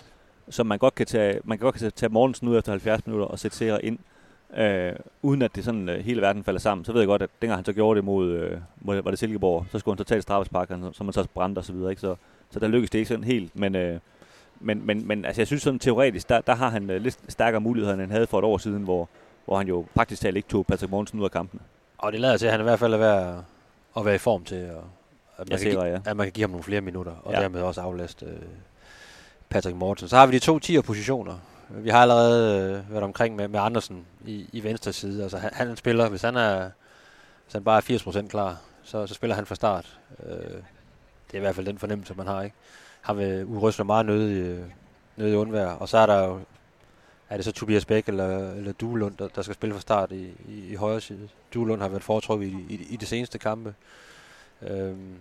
som 0.49 0.67
man 0.67 0.79
godt 0.79 0.95
kan 0.95 1.05
tage, 1.05 1.39
man 1.43 1.57
kan 1.57 1.65
godt 1.65 1.75
kan 1.75 1.91
tage 1.91 2.09
Mortensen 2.09 2.47
ud 2.47 2.57
efter 2.57 2.71
70 2.71 3.05
minutter 3.05 3.27
og 3.27 3.39
sætte 3.39 3.57
Serra 3.57 3.79
ind, 3.83 3.99
øh, 4.57 4.93
uden 5.21 5.41
at 5.41 5.55
det 5.55 5.63
sådan 5.63 5.89
øh, 5.89 5.99
hele 6.05 6.21
verden 6.21 6.43
falder 6.43 6.59
sammen. 6.59 6.85
Så 6.85 6.91
ved 6.91 7.01
jeg 7.01 7.07
godt, 7.07 7.21
at 7.21 7.29
dengang 7.41 7.57
han 7.57 7.65
så 7.65 7.73
gjorde 7.73 7.97
det 7.97 8.03
mod, 8.03 8.31
øh, 8.31 8.57
mod, 8.81 9.01
var 9.01 9.11
det 9.11 9.19
Silkeborg, 9.19 9.65
så 9.71 9.79
skulle 9.79 9.93
han 9.93 9.97
så 9.97 10.03
tage 10.03 10.17
et 10.17 10.23
straffespark, 10.23 10.69
som 10.93 11.05
man 11.05 11.13
så 11.13 11.27
brændte 11.33 11.59
og 11.59 11.65
så 11.65 11.73
videre. 11.73 11.89
Ikke? 11.89 12.01
Så, 12.01 12.15
så 12.49 12.59
der 12.59 12.67
lykkedes 12.67 12.89
det 12.89 12.99
ikke 12.99 13.07
sådan 13.07 13.23
helt, 13.23 13.55
men... 13.55 13.75
Øh, 13.75 13.99
men, 14.61 14.85
men, 14.85 15.07
men 15.07 15.25
altså, 15.25 15.41
jeg 15.41 15.47
synes 15.47 15.63
sådan 15.63 15.79
teoretisk, 15.79 16.29
der, 16.29 16.41
der 16.41 16.55
har 16.55 16.69
han 16.69 16.89
øh, 16.89 17.01
lidt 17.01 17.19
stærkere 17.29 17.61
muligheder, 17.61 17.93
end 17.93 18.01
han 18.01 18.11
havde 18.11 18.27
for 18.27 18.39
et 18.39 18.45
år 18.45 18.57
siden, 18.57 18.83
hvor, 18.83 19.09
hvor 19.45 19.57
han 19.57 19.67
jo 19.67 19.85
praktisk 19.95 20.21
talt 20.21 20.35
ikke 20.35 20.49
tog 20.49 20.65
Patrick 20.65 20.91
Mortensen 20.91 21.19
ud 21.19 21.25
af 21.25 21.31
kampen. 21.31 21.61
Og 21.97 22.11
det 22.11 22.19
lader 22.19 22.37
til, 22.37 22.45
at 22.45 22.51
han 22.51 22.61
i 22.61 22.63
hvert 22.63 22.79
fald 22.79 22.93
er 22.93 22.97
ved 22.97 23.37
at 23.97 24.05
være 24.05 24.15
i 24.15 24.17
form 24.17 24.43
til 24.43 24.55
at, 24.55 24.71
at 25.37 25.49
man, 25.49 25.59
kan, 25.59 25.69
give, 25.69 25.83
ja. 25.83 25.99
at 26.05 26.17
man 26.17 26.25
kan 26.25 26.31
give 26.31 26.43
ham 26.43 26.49
nogle 26.49 26.63
flere 26.63 26.81
minutter, 26.81 27.11
og 27.23 27.33
ja. 27.33 27.41
dermed 27.41 27.61
også 27.61 27.81
aflaste 27.81 28.25
øh, 28.25 28.31
Patrick 29.49 29.75
Morten. 29.77 30.07
Så 30.07 30.17
har 30.17 30.25
vi 30.25 30.33
de 30.33 30.39
to 30.39 30.59
10 30.59 30.81
positioner. 30.81 31.33
Vi 31.69 31.89
har 31.89 32.01
allerede 32.01 32.61
øh, 32.61 32.91
været 32.91 33.03
omkring 33.03 33.35
med, 33.35 33.47
med 33.47 33.59
Andersen 33.59 34.05
i, 34.25 34.49
i 34.51 34.63
venstre 34.63 34.93
side. 34.93 35.23
Altså 35.23 35.37
han, 35.37 35.49
han 35.53 35.75
spiller, 35.75 36.09
hvis 36.09 36.21
han 36.21 36.35
er 36.35 36.69
hvis 37.51 37.53
han 37.53 37.63
bare 37.63 37.77
er 37.77 38.23
80% 38.23 38.27
klar, 38.27 38.57
så, 38.83 39.07
så 39.07 39.13
spiller 39.13 39.35
han 39.35 39.45
fra 39.45 39.55
start. 39.55 39.99
Øh, 40.23 40.35
det 41.27 41.33
er 41.33 41.37
i 41.37 41.39
hvert 41.39 41.55
fald 41.55 41.65
den 41.65 41.77
fornemmelse, 41.77 42.13
man 42.13 42.27
har. 42.27 42.41
ikke. 42.41 42.55
Han 43.01 43.17
vil 43.17 43.45
udryste 43.45 43.83
meget 43.83 44.05
nødig, 44.05 44.63
nødig 45.17 45.37
undvær. 45.37 45.65
Og 45.65 45.89
så 45.89 45.97
er 45.97 46.05
der 46.05 46.27
jo, 46.27 46.39
er 47.29 47.35
det 47.35 47.45
så 47.45 47.51
Tobias 47.51 47.85
Bæk 47.85 48.07
eller, 48.07 48.51
eller 48.53 48.71
Duelund, 48.71 49.17
der, 49.17 49.27
der 49.27 49.41
skal 49.41 49.53
spille 49.53 49.73
fra 49.73 49.81
start 49.81 50.11
i, 50.11 50.27
i, 50.49 50.71
i 50.71 50.75
højre 50.75 51.01
side. 51.01 51.29
Duelund 51.53 51.81
har 51.81 51.89
været 51.89 52.03
foretrukket 52.03 52.47
i, 52.47 52.55
i, 52.69 52.87
i 52.89 52.95
det 52.95 53.07
seneste 53.07 53.39
kampe. 53.39 53.73
Øhm, 54.67 55.15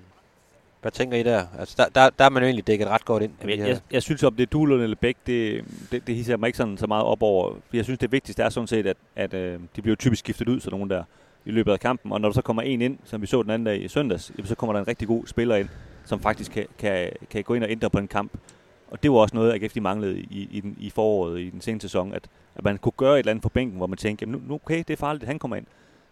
hvad 0.80 0.92
tænker 0.92 1.16
I 1.16 1.22
der? 1.22 1.46
Altså, 1.58 1.74
der, 1.78 1.88
der, 1.88 2.10
der 2.10 2.24
er 2.24 2.28
man 2.28 2.42
jo 2.42 2.46
egentlig 2.46 2.66
dækket 2.66 2.88
ret 2.88 3.04
godt 3.04 3.22
ind. 3.22 3.32
Jeg, 3.44 3.58
jeg, 3.58 3.80
jeg 3.90 4.02
synes, 4.02 4.22
om 4.22 4.34
det 4.34 4.42
er 4.42 4.46
Duelund 4.46 4.82
eller 4.82 4.96
Bæk, 4.96 5.16
det, 5.26 5.64
det, 5.92 6.06
det 6.06 6.14
hisser 6.14 6.36
mig 6.36 6.46
ikke 6.46 6.56
sådan 6.56 6.76
så 6.76 6.86
meget 6.86 7.04
op 7.04 7.22
over. 7.22 7.54
Jeg 7.72 7.84
synes, 7.84 7.98
det 7.98 8.12
vigtigste 8.12 8.42
er 8.42 8.48
sådan 8.48 8.66
set, 8.66 8.86
at, 8.86 8.96
at 9.16 9.34
øh, 9.34 9.60
de 9.76 9.82
bliver 9.82 9.96
typisk 9.96 10.20
skiftet 10.20 10.48
ud, 10.48 10.60
så 10.60 10.70
nogen 10.70 10.90
der 10.90 11.04
i 11.44 11.50
løbet 11.50 11.72
af 11.72 11.80
kampen. 11.80 12.12
Og 12.12 12.20
når 12.20 12.28
der 12.28 12.34
så 12.34 12.42
kommer 12.42 12.62
en 12.62 12.82
ind, 12.82 12.98
som 13.04 13.22
vi 13.22 13.26
så 13.26 13.42
den 13.42 13.50
anden 13.50 13.66
dag 13.66 13.82
i 13.82 13.88
søndags, 13.88 14.32
så 14.44 14.54
kommer 14.54 14.72
der 14.72 14.80
en 14.80 14.88
rigtig 14.88 15.08
god 15.08 15.26
spiller 15.26 15.56
ind, 15.56 15.68
som 16.04 16.20
faktisk 16.20 16.52
kan, 16.52 16.66
kan, 16.78 17.10
kan 17.30 17.44
gå 17.44 17.54
ind 17.54 17.64
og 17.64 17.70
ændre 17.70 17.90
på 17.90 17.98
en 17.98 18.08
kamp. 18.08 18.32
Og 18.90 19.02
det 19.02 19.10
var 19.10 19.18
også 19.18 19.36
noget, 19.36 19.64
at 19.64 19.74
de 19.74 19.80
manglede 19.80 20.20
i, 20.20 20.48
i, 20.52 20.60
den, 20.60 20.76
i 20.80 20.90
foråret, 20.90 21.40
i 21.40 21.50
den 21.50 21.60
seneste 21.60 21.88
sæson, 21.88 22.12
at, 22.12 22.28
at 22.54 22.64
man 22.64 22.78
kunne 22.78 22.92
gøre 22.96 23.14
et 23.14 23.18
eller 23.18 23.30
andet 23.30 23.42
på 23.42 23.48
bænken, 23.48 23.76
hvor 23.76 23.86
man 23.86 23.98
tænkte, 23.98 24.22
jamen 24.22 24.44
nu, 24.48 24.54
okay, 24.54 24.78
det 24.78 24.90
er 24.90 24.96
farligt, 24.96 25.22
at 25.22 25.26
han 25.26 25.38
kommer 25.38 25.56
ind. 25.56 25.66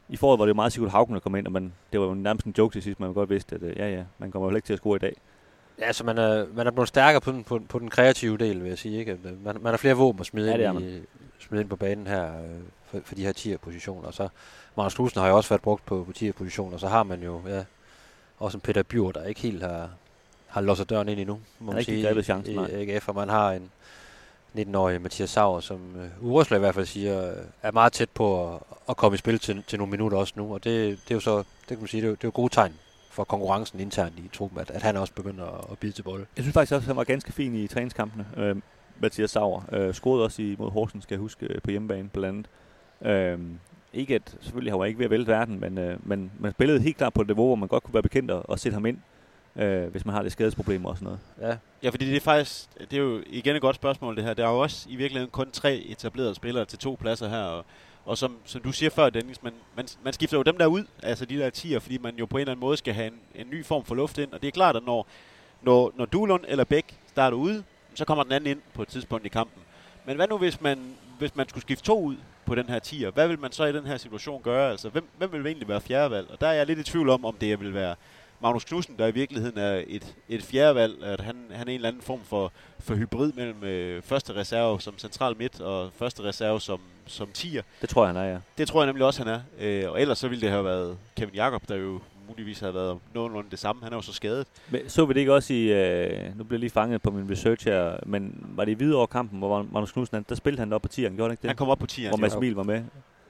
I 0.09 0.16
foråret 0.16 0.39
var 0.39 0.45
det 0.45 0.51
jo 0.51 0.55
meget 0.55 0.72
sikkert 0.72 0.93
Haugen, 0.93 1.14
der 1.14 1.20
kom 1.20 1.36
ind, 1.36 1.47
og 1.47 1.53
man, 1.53 1.72
det 1.93 2.01
var 2.01 2.07
jo 2.07 2.14
nærmest 2.14 2.47
en 2.47 2.55
joke 2.59 2.74
til 2.74 2.82
sidst, 2.82 3.01
man 3.01 3.12
godt 3.12 3.30
vidste, 3.30 3.55
at 3.55 3.62
øh, 3.62 3.76
ja, 3.76 3.91
ja, 3.91 4.03
man 4.18 4.30
kommer 4.30 4.51
jo 4.51 4.57
ikke 4.57 4.66
til 4.66 4.72
at 4.72 4.78
score 4.78 4.97
i 4.97 4.99
dag. 4.99 5.16
Ja, 5.78 5.84
altså 5.84 6.05
man 6.05 6.18
er, 6.18 6.47
man 6.55 6.66
er 6.66 6.70
blevet 6.70 6.89
stærkere 6.89 7.20
på 7.20 7.32
den, 7.32 7.45
på, 7.45 7.61
på 7.68 7.78
den 7.78 7.91
kreative 7.91 8.39
del, 8.39 8.62
vil 8.62 8.68
jeg 8.68 8.78
sige. 8.78 8.99
Ikke? 8.99 9.18
Man, 9.45 9.57
man 9.61 9.72
har 9.72 9.76
flere 9.76 9.95
våben 9.95 10.20
at 10.20 10.26
smide, 10.26 10.57
ja, 10.57 10.72
ind, 10.72 10.82
i, 10.82 11.01
smide 11.39 11.62
ind 11.62 11.70
på 11.70 11.76
banen 11.76 12.07
her 12.07 12.39
øh, 12.39 12.61
for, 12.84 12.99
for 13.05 13.14
de 13.14 13.22
her 13.22 13.32
10 13.32 13.57
positioner. 13.57 14.11
Så 14.11 14.28
Magnus 14.76 14.95
Knudsen 14.95 15.20
har 15.20 15.28
jo 15.28 15.36
også 15.36 15.49
været 15.49 15.62
brugt 15.62 15.86
på, 15.86 16.05
på 16.05 16.12
10 16.12 16.32
positioner, 16.32 16.78
så 16.78 16.89
har 16.89 17.03
man 17.03 17.22
jo 17.22 17.41
ja, 17.47 17.64
også 18.39 18.57
en 18.57 18.61
Peter 18.61 18.82
Bjur, 18.82 19.12
der 19.12 19.24
ikke 19.24 19.41
helt 19.41 19.62
har, 19.62 19.91
har 20.47 20.61
låst 20.61 20.91
døren 20.91 21.09
ind 21.09 21.20
endnu, 21.20 21.41
må 21.61 21.72
man 21.72 21.84
sige, 21.84 22.22
chancen, 22.22 22.55
i 22.55 22.74
AGF, 22.74 23.09
og 23.09 23.14
man 23.14 23.28
har 23.28 23.53
en 23.53 23.70
19-årig 24.59 25.01
Mathias 25.01 25.30
Sauer, 25.30 25.61
som 25.61 25.80
uh, 26.22 26.30
Uresler 26.30 26.57
i 26.57 26.61
hvert 26.61 26.74
fald 26.74 26.86
siger, 26.86 27.32
er 27.62 27.72
meget 27.72 27.93
tæt 27.93 28.11
på 28.11 28.55
at, 28.55 28.61
at 28.89 28.97
komme 28.97 29.14
i 29.14 29.18
spil 29.18 29.39
til, 29.39 29.62
til 29.66 29.78
nogle 29.78 29.91
minutter 29.91 30.18
også 30.18 30.32
nu, 30.36 30.55
og 30.55 30.64
det, 30.64 30.99
det 31.05 31.11
er 31.11 31.14
jo 31.14 31.20
så, 31.20 31.39
det 31.39 31.47
kan 31.68 31.78
man 31.78 31.89
sige, 31.89 32.03
det 32.03 32.07
er, 32.07 32.11
det 32.11 32.24
er 32.24 32.28
jo 32.28 32.32
gode 32.34 32.55
tegn 32.55 32.74
for 33.11 33.24
konkurrencen 33.24 33.80
internt 33.80 34.18
i 34.18 34.30
truppen, 34.32 34.61
at, 34.61 34.70
at 34.70 34.82
han 34.82 34.97
også 34.97 35.12
begynder 35.12 35.45
at, 35.45 35.64
at 35.72 35.78
bide 35.78 35.93
til 35.93 36.03
bold. 36.03 36.26
Jeg 36.36 36.45
synes 36.45 36.55
faktisk 36.55 36.72
også, 36.72 36.84
at 36.84 36.86
han 36.86 36.97
var 36.97 37.05
ganske 37.05 37.32
fin 37.32 37.55
i 37.55 37.66
træningskampene, 37.66 38.26
øh, 38.36 38.57
Mathias 39.01 39.30
Sauer. 39.30 39.62
Øh, 39.72 39.95
scorede 39.95 40.24
også 40.24 40.43
imod 40.43 40.70
Horsens, 40.70 41.03
skal 41.03 41.14
jeg 41.14 41.20
huske, 41.20 41.47
øh, 41.47 41.62
på 41.62 41.70
hjemmebane 41.70 42.09
blandt 42.09 42.49
andet. 43.03 43.32
Øh, 43.32 43.39
ikke 43.99 44.14
at, 44.14 44.36
selvfølgelig 44.40 44.72
har 44.72 44.78
han 44.78 44.88
ikke 44.88 44.99
ved 44.99 45.05
at 45.05 45.11
vælte 45.11 45.32
verden, 45.32 45.61
men, 45.61 45.78
øh, 45.78 46.09
men 46.09 46.30
man 46.38 46.53
spillede 46.53 46.80
helt 46.80 46.96
klart 46.96 47.12
på 47.12 47.20
et 47.20 47.26
niveau, 47.26 47.46
hvor 47.46 47.57
man 47.57 47.68
godt 47.68 47.82
kunne 47.82 47.94
være 47.94 48.03
bekendt 48.03 48.30
og 48.30 48.59
sætte 48.59 48.74
ham 48.74 48.86
ind 48.86 48.99
øh, 49.59 49.86
hvis 49.86 50.05
man 50.05 50.14
har 50.14 50.22
det 50.22 50.32
skadesproblemer 50.32 50.88
og 50.88 50.96
sådan 50.96 51.05
noget. 51.07 51.20
Ja. 51.40 51.57
ja, 51.82 51.90
fordi 51.90 52.07
det 52.07 52.16
er 52.16 52.20
faktisk, 52.20 52.68
det 52.80 52.92
er 52.92 53.03
jo 53.03 53.22
igen 53.26 53.57
et 53.57 53.62
godt 53.62 53.76
spørgsmål 53.76 54.16
det 54.16 54.24
her. 54.24 54.34
Der 54.34 54.46
er 54.46 54.51
jo 54.51 54.59
også 54.59 54.86
i 54.90 54.96
virkeligheden 54.96 55.30
kun 55.30 55.51
tre 55.51 55.76
etablerede 55.76 56.34
spillere 56.34 56.64
til 56.64 56.78
to 56.78 56.96
pladser 57.01 57.28
her, 57.28 57.42
og, 57.42 57.64
og 58.05 58.18
som, 58.18 58.36
som 58.44 58.61
du 58.61 58.72
siger 58.72 58.90
før, 58.90 59.11
Dennis, 59.11 59.42
man, 59.42 59.53
man, 59.76 59.86
man 60.03 60.12
skifter 60.12 60.36
jo 60.36 60.42
dem 60.42 60.59
der 60.59 60.66
ud, 60.66 60.84
altså 61.03 61.24
de 61.24 61.38
der 61.38 61.51
tiger, 61.51 61.78
fordi 61.78 61.99
man 61.99 62.16
jo 62.16 62.26
på 62.26 62.36
en 62.36 62.40
eller 62.40 62.53
anden 62.53 62.61
måde 62.61 62.76
skal 62.76 62.94
have 62.94 63.07
en, 63.07 63.20
en 63.34 63.46
ny 63.51 63.64
form 63.64 63.84
for 63.84 63.94
luft 63.94 64.18
ind, 64.18 64.32
og 64.32 64.42
det 64.42 64.49
er 64.49 64.53
klart, 64.53 64.76
at 64.76 64.84
når, 64.86 65.07
når, 65.62 65.92
når 65.96 66.05
Dulund 66.05 66.44
eller 66.49 66.64
Bæk 66.64 66.99
starter 67.07 67.36
ude, 67.36 67.64
så 67.94 68.05
kommer 68.05 68.24
den 68.24 68.32
anden 68.32 68.51
ind 68.51 68.61
på 68.74 68.82
et 68.82 68.88
tidspunkt 68.88 69.26
i 69.26 69.28
kampen. 69.28 69.62
Men 70.07 70.16
hvad 70.16 70.28
nu, 70.28 70.38
hvis 70.38 70.61
man, 70.61 70.78
hvis 71.18 71.36
man 71.36 71.49
skulle 71.49 71.62
skifte 71.62 71.84
to 71.84 72.03
ud 72.03 72.16
på 72.49 72.55
den 72.55 72.68
her 72.68 72.78
tier? 72.78 73.11
Hvad 73.11 73.28
vil 73.28 73.38
man 73.38 73.53
så 73.53 73.64
i 73.64 73.72
den 73.72 73.86
her 73.86 73.96
situation 73.96 74.42
gøre? 74.42 74.70
Altså, 74.70 74.88
hvem, 74.88 75.09
hvem 75.18 75.32
vil 75.32 75.46
egentlig 75.46 75.68
være 75.68 75.80
fjerdevalg? 75.80 76.30
Og 76.30 76.40
der 76.40 76.46
er 76.46 76.53
jeg 76.53 76.66
lidt 76.66 76.78
i 76.78 76.82
tvivl 76.82 77.09
om, 77.09 77.24
om 77.24 77.34
det 77.40 77.61
vil 77.61 77.74
være 77.74 77.94
Magnus 78.40 78.64
Knudsen, 78.64 78.94
der 78.99 79.07
i 79.07 79.11
virkeligheden 79.11 79.59
er 79.59 79.82
et, 79.86 80.14
et 80.28 80.42
fjerdevalg, 80.42 81.05
at 81.05 81.20
han, 81.20 81.36
han 81.51 81.68
er 81.68 81.72
en 81.72 81.74
eller 81.74 81.88
anden 81.88 82.03
form 82.03 82.20
for, 82.24 82.53
for 82.78 82.94
hybrid 82.94 83.32
mellem 83.32 83.64
øh, 83.64 84.03
første 84.03 84.34
reserve 84.34 84.80
som 84.80 84.99
central 84.99 85.36
midt 85.38 85.61
og 85.61 85.90
første 85.96 86.22
reserve 86.22 86.61
som, 86.61 86.80
som 87.07 87.28
tier. 87.34 87.62
Det 87.80 87.88
tror 87.88 88.05
jeg, 88.05 88.14
han 88.14 88.24
er, 88.24 88.32
ja. 88.32 88.38
Det 88.59 88.68
tror 88.68 88.80
jeg 88.80 88.86
nemlig 88.86 89.07
også, 89.07 89.24
han 89.24 89.34
er. 89.34 89.40
Øh, 89.59 89.90
og 89.90 90.01
ellers 90.01 90.18
så 90.18 90.28
ville 90.28 90.40
det 90.40 90.51
have 90.51 90.64
været 90.64 90.99
Kevin 91.16 91.34
Jakob, 91.34 91.68
der 91.68 91.76
jo 91.76 92.01
muligvis 92.29 92.61
havde 92.61 92.74
været 92.74 92.99
nogenlunde 93.14 93.51
det 93.51 93.59
samme. 93.59 93.83
Han 93.85 93.93
er 93.93 93.97
jo 93.97 94.03
så 94.03 94.12
skadet. 94.12 94.47
Men 94.70 94.81
så 94.89 95.05
vi 95.07 95.14
det 95.14 95.20
ikke 95.20 95.35
også 95.35 95.55
i, 95.55 95.72
øh, 95.72 96.39
nu 96.39 96.45
bliver 96.45 96.57
jeg 96.57 96.61
lige 96.61 96.70
fanget 96.70 97.03
på 97.03 97.11
min 97.11 97.31
research 97.31 97.68
her, 97.68 97.97
men 98.07 98.45
var 98.57 98.64
det 98.64 98.72
i 98.72 98.74
Hvidovre 98.74 99.07
kampen, 99.07 99.39
hvor 99.39 99.62
Magnus 99.72 99.93
Knudsen, 99.93 100.14
han- 100.16 100.26
der 100.29 100.35
spillede 100.35 100.61
han 100.61 100.72
op 100.72 100.83
på 100.83 100.89
tieren, 100.89 101.14
gjorde 101.16 101.29
han 101.29 101.33
ikke 101.33 101.43
det? 101.43 101.49
Han 101.51 101.57
kom 101.57 101.68
op 101.68 101.79
på 101.79 101.87
tieren. 101.87 102.11
hvor 102.11 102.18
ja. 102.18 102.20
Mads 102.20 102.35
Emil 102.35 102.55
var 102.55 102.62
med. 102.62 102.83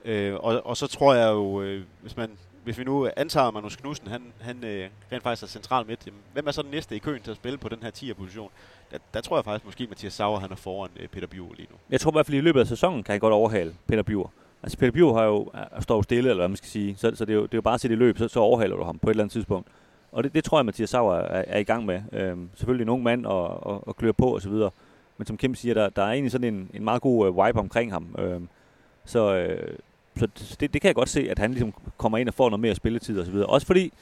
Øh, 0.04 0.34
og, 0.34 0.66
og 0.66 0.76
så 0.76 0.86
tror 0.86 1.14
jeg 1.14 1.28
jo, 1.32 1.62
øh, 1.62 1.82
hvis, 2.02 2.16
man, 2.16 2.30
hvis 2.64 2.78
vi 2.78 2.84
nu 2.84 3.08
antager, 3.16 3.46
at 3.46 3.54
Magnus 3.54 3.76
Knudsen, 3.76 4.08
han, 4.08 4.22
han 4.40 4.64
øh, 4.64 4.88
rent 5.12 5.22
faktisk 5.22 5.42
er 5.42 5.46
central 5.46 5.86
midt, 5.86 6.06
jamen, 6.06 6.20
hvem 6.32 6.46
er 6.46 6.50
så 6.50 6.62
den 6.62 6.70
næste 6.70 6.96
i 6.96 6.98
køen 6.98 7.22
til 7.22 7.30
at 7.30 7.36
spille 7.36 7.58
på 7.58 7.68
den 7.68 7.78
her 7.82 7.90
10'er-position? 7.90 8.50
Der, 8.90 8.98
der 9.14 9.20
tror 9.20 9.36
jeg 9.36 9.44
faktisk 9.44 9.64
måske, 9.64 9.86
Mathias 9.86 10.12
Sauer 10.12 10.38
han 10.40 10.52
er 10.52 10.56
foran 10.56 10.90
øh, 11.00 11.08
Peter 11.08 11.26
Biver 11.26 11.54
lige 11.56 11.66
nu. 11.70 11.76
Jeg 11.90 12.00
tror 12.00 12.10
i 12.10 12.14
hvert 12.14 12.26
fald, 12.26 12.36
i 12.36 12.40
løbet 12.40 12.60
af 12.60 12.66
sæsonen 12.66 13.02
kan 13.02 13.12
han 13.12 13.20
godt 13.20 13.32
overhale 13.34 13.74
Peter 13.86 14.02
Biver. 14.02 14.28
Altså 14.62 14.78
Peter 14.78 14.92
Bjur 14.92 15.18
har 15.18 15.24
jo, 15.24 15.50
er, 15.54 15.80
står 15.80 15.96
jo 15.96 16.02
stille, 16.02 16.30
eller 16.30 16.40
hvad 16.40 16.48
man 16.48 16.56
skal 16.56 16.68
sige, 16.68 16.96
så, 16.96 17.12
så 17.14 17.24
det, 17.24 17.32
er 17.32 17.36
jo, 17.36 17.42
det 17.42 17.54
er 17.54 17.58
jo 17.58 17.62
bare 17.62 17.74
at 17.74 17.80
sætte 17.80 17.94
i 17.94 17.98
løb, 17.98 18.18
så, 18.18 18.28
så 18.28 18.40
overhaler 18.40 18.76
du 18.76 18.82
ham 18.82 18.98
på 18.98 19.10
et 19.10 19.12
eller 19.12 19.24
andet 19.24 19.32
tidspunkt. 19.32 19.68
Og 20.12 20.24
det, 20.24 20.34
det 20.34 20.44
tror 20.44 20.58
jeg, 20.58 20.66
Mathias 20.66 20.90
Sauer 20.90 21.14
er, 21.14 21.44
er 21.46 21.58
i 21.58 21.62
gang 21.62 21.86
med. 21.86 22.00
Øhm, 22.12 22.48
selvfølgelig 22.54 22.84
en 22.84 22.88
ung 22.88 23.02
mand 23.02 23.26
og, 23.26 23.66
og, 23.66 23.88
og 23.88 23.96
klør 23.96 24.12
på 24.12 24.36
osv. 24.36 24.52
Men 25.18 25.26
som 25.26 25.36
Kim 25.36 25.54
siger, 25.54 25.74
der, 25.74 25.88
der 25.88 26.02
er 26.02 26.12
egentlig 26.12 26.32
sådan 26.32 26.54
en, 26.54 26.70
en 26.74 26.84
meget 26.84 27.02
god 27.02 27.26
øh, 27.26 27.46
vibe 27.46 27.58
omkring 27.58 27.92
ham. 27.92 28.16
Øhm, 28.18 28.48
så 29.04 29.36
øh, 29.36 29.78
så 30.18 30.56
det, 30.60 30.74
det 30.74 30.80
kan 30.80 30.88
jeg 30.88 30.94
godt 30.94 31.08
se, 31.08 31.30
at 31.30 31.38
han 31.38 31.50
ligesom 31.50 31.74
kommer 31.96 32.18
ind 32.18 32.28
og 32.28 32.34
får 32.34 32.50
noget 32.50 32.60
mere 32.60 32.74
spilletid 32.74 33.20
osv. 33.20 33.34
Også 33.34 33.66
fordi, 33.66 33.92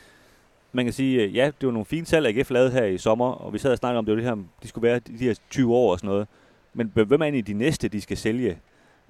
man 0.72 0.84
kan 0.84 0.92
sige, 0.94 1.22
øh, 1.22 1.36
ja, 1.36 1.46
det 1.60 1.66
var 1.66 1.72
nogle 1.72 1.86
fine 1.86 2.06
salg, 2.06 2.26
AGF 2.26 2.50
lavede 2.50 2.70
her 2.70 2.84
i 2.84 2.98
sommer, 2.98 3.32
og 3.32 3.52
vi 3.52 3.58
sad 3.58 3.72
og 3.72 3.78
snakkede 3.78 3.98
om, 3.98 4.04
det 4.04 4.12
var 4.12 4.20
det 4.20 4.28
her, 4.28 4.44
de 4.62 4.68
skulle 4.68 4.82
være 4.82 4.98
de 4.98 5.24
her 5.24 5.34
20 5.50 5.74
år 5.74 5.92
og 5.92 5.98
sådan 5.98 6.08
noget. 6.08 6.28
Men 6.74 6.92
hvem 6.94 7.20
er 7.20 7.24
egentlig 7.24 7.46
de 7.46 7.52
næste, 7.52 7.88
de 7.88 8.00
skal 8.00 8.16
sælge 8.16 8.58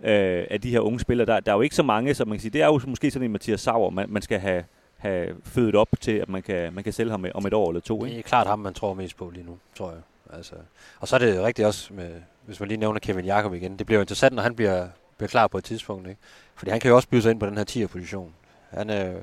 øh, 0.02 0.46
af 0.50 0.60
de 0.60 0.70
her 0.70 0.80
unge 0.80 1.00
spillere? 1.00 1.26
Der, 1.26 1.40
der 1.40 1.52
er 1.52 1.56
jo 1.56 1.62
ikke 1.62 1.76
så 1.76 1.82
mange, 1.82 2.14
så 2.14 2.24
man 2.24 2.32
kan 2.38 2.40
sige, 2.42 2.50
det 2.50 2.62
er 2.62 2.66
jo 2.66 2.80
måske 2.86 3.10
sådan 3.10 3.24
en 3.26 3.32
Mathias 3.32 3.60
Sauer, 3.60 3.90
man, 3.90 4.10
man 4.10 4.22
skal 4.22 4.38
have, 4.38 4.64
have 4.96 5.36
født 5.44 5.74
op 5.76 5.88
til, 6.00 6.12
at 6.12 6.28
man 6.28 6.42
kan, 6.42 6.72
man 6.72 6.84
kan 6.84 6.92
sælge 6.92 7.10
ham 7.10 7.26
om 7.34 7.46
et 7.46 7.54
år 7.54 7.68
eller 7.70 7.80
to. 7.80 8.00
Det 8.00 8.06
Ikke? 8.08 8.18
er 8.18 8.22
klart 8.22 8.46
ham, 8.46 8.58
man 8.58 8.74
tror 8.74 8.94
mest 8.94 9.16
på 9.16 9.30
lige 9.34 9.46
nu, 9.46 9.58
tror 9.74 9.90
jeg. 9.90 10.00
Altså. 10.32 10.54
Og 11.00 11.08
så 11.08 11.16
er 11.16 11.20
det 11.20 11.42
rigtigt 11.42 11.66
også, 11.66 11.94
med, 11.94 12.10
hvis 12.46 12.60
man 12.60 12.68
lige 12.68 12.78
nævner 12.78 13.00
Kevin 13.00 13.24
Jakob 13.24 13.54
igen. 13.54 13.78
Det 13.78 13.86
bliver 13.86 13.98
jo 13.98 14.02
interessant, 14.02 14.34
når 14.34 14.42
han 14.42 14.54
bliver, 14.56 14.88
bliver 15.16 15.28
klar 15.28 15.46
på 15.46 15.58
et 15.58 15.64
tidspunkt. 15.64 16.08
Ikke? 16.08 16.20
Fordi 16.54 16.70
han 16.70 16.80
kan 16.80 16.88
jo 16.88 16.96
også 16.96 17.08
byde 17.08 17.22
sig 17.22 17.30
ind 17.30 17.40
på 17.40 17.46
den 17.46 17.56
her 17.58 17.64
10'er-position. 17.70 18.34
Han 18.70 18.90
er 18.90 19.10
jo- 19.12 19.22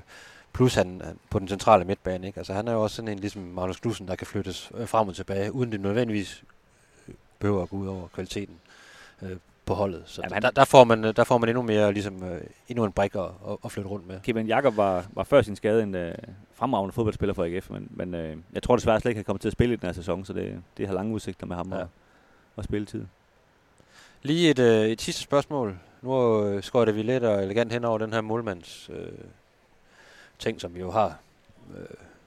plus 0.53 0.75
han, 0.75 1.01
han 1.05 1.17
på 1.29 1.39
den 1.39 1.47
centrale 1.47 1.85
midtbane. 1.85 2.27
Ikke? 2.27 2.37
Altså, 2.39 2.53
han 2.53 2.67
er 2.67 2.71
jo 2.73 2.83
også 2.83 2.95
sådan 2.95 3.09
en, 3.11 3.19
ligesom 3.19 3.41
Magnus 3.41 3.79
Knudsen, 3.79 4.07
der 4.07 4.15
kan 4.15 4.27
flyttes 4.27 4.71
øh, 4.77 4.87
frem 4.87 5.07
og 5.07 5.15
tilbage, 5.15 5.51
uden 5.51 5.71
det 5.71 5.81
nødvendigvis 5.81 6.43
øh, 7.07 7.15
behøver 7.39 7.63
at 7.63 7.69
gå 7.69 7.77
ud 7.77 7.87
over 7.87 8.07
kvaliteten 8.07 8.55
øh, 9.21 9.37
på 9.65 9.73
holdet. 9.73 10.03
Så 10.05 10.21
Jamen, 10.23 10.41
der, 10.41 10.51
der, 10.51 10.65
får 10.65 10.83
man, 10.83 11.05
øh, 11.05 11.15
der 11.15 11.23
får 11.23 11.37
man 11.37 11.49
endnu 11.49 11.61
mere, 11.61 11.93
ligesom, 11.93 12.23
øh, 12.23 12.41
endnu 12.67 12.83
en 12.85 12.91
brik 12.91 13.15
at, 13.15 13.25
at, 13.65 13.71
flytte 13.71 13.89
rundt 13.89 14.07
med. 14.07 14.19
Kevin 14.23 14.47
Jakob 14.47 14.77
var, 14.77 15.05
var 15.13 15.23
før 15.23 15.41
sin 15.41 15.55
skade 15.55 15.83
en 15.83 15.95
øh, 15.95 16.15
fremragende 16.53 16.93
fodboldspiller 16.93 17.33
for 17.33 17.43
AGF, 17.43 17.69
men, 17.69 17.87
men 17.89 18.15
øh, 18.15 18.37
jeg 18.53 18.63
tror 18.63 18.75
desværre 18.75 18.99
slet 18.99 19.09
ikke, 19.09 19.17
han 19.17 19.25
kommer 19.25 19.39
til 19.39 19.49
at 19.49 19.53
spille 19.53 19.73
i 19.73 19.77
den 19.77 19.87
her 19.87 19.93
sæson, 19.93 20.25
så 20.25 20.33
det, 20.33 20.61
det 20.77 20.87
har 20.87 20.93
lange 20.93 21.13
udsigter 21.13 21.47
med 21.47 21.55
ham 21.55 21.73
Ja. 21.73 21.77
og, 21.77 21.87
og 22.55 22.63
spilletid. 22.63 23.05
Lige 24.21 24.49
et, 24.49 24.59
øh, 24.59 24.85
et 24.85 25.01
sidste 25.01 25.21
spørgsmål. 25.21 25.77
Nu 26.01 26.43
øh, 26.45 26.63
skøjter 26.63 26.93
vi 26.93 27.01
lidt 27.01 27.23
og 27.23 27.43
elegant 27.43 27.73
hen 27.73 27.85
over 27.85 27.97
den 27.97 28.13
her 28.13 28.21
målmands 28.21 28.89
øh, 28.93 29.07
ting, 30.39 30.61
som 30.61 30.75
vi 30.75 30.79
jo 30.79 30.91
har 30.91 31.17
øh, 31.77 31.85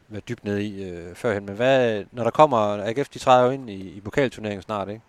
været 0.08 0.28
dybt 0.28 0.44
nede 0.44 0.64
i 0.64 0.90
øh, 0.90 1.14
førhen. 1.14 1.46
Men 1.46 1.54
hvad, 1.54 2.04
når 2.12 2.24
der 2.24 2.30
kommer, 2.30 2.58
AGF 2.58 3.08
de 3.08 3.18
træder 3.18 3.44
jo 3.44 3.50
ind 3.50 3.70
i, 3.70 3.96
i 3.96 4.00
pokalturneringen 4.00 4.62
snart, 4.62 4.88
ikke? 4.88 5.02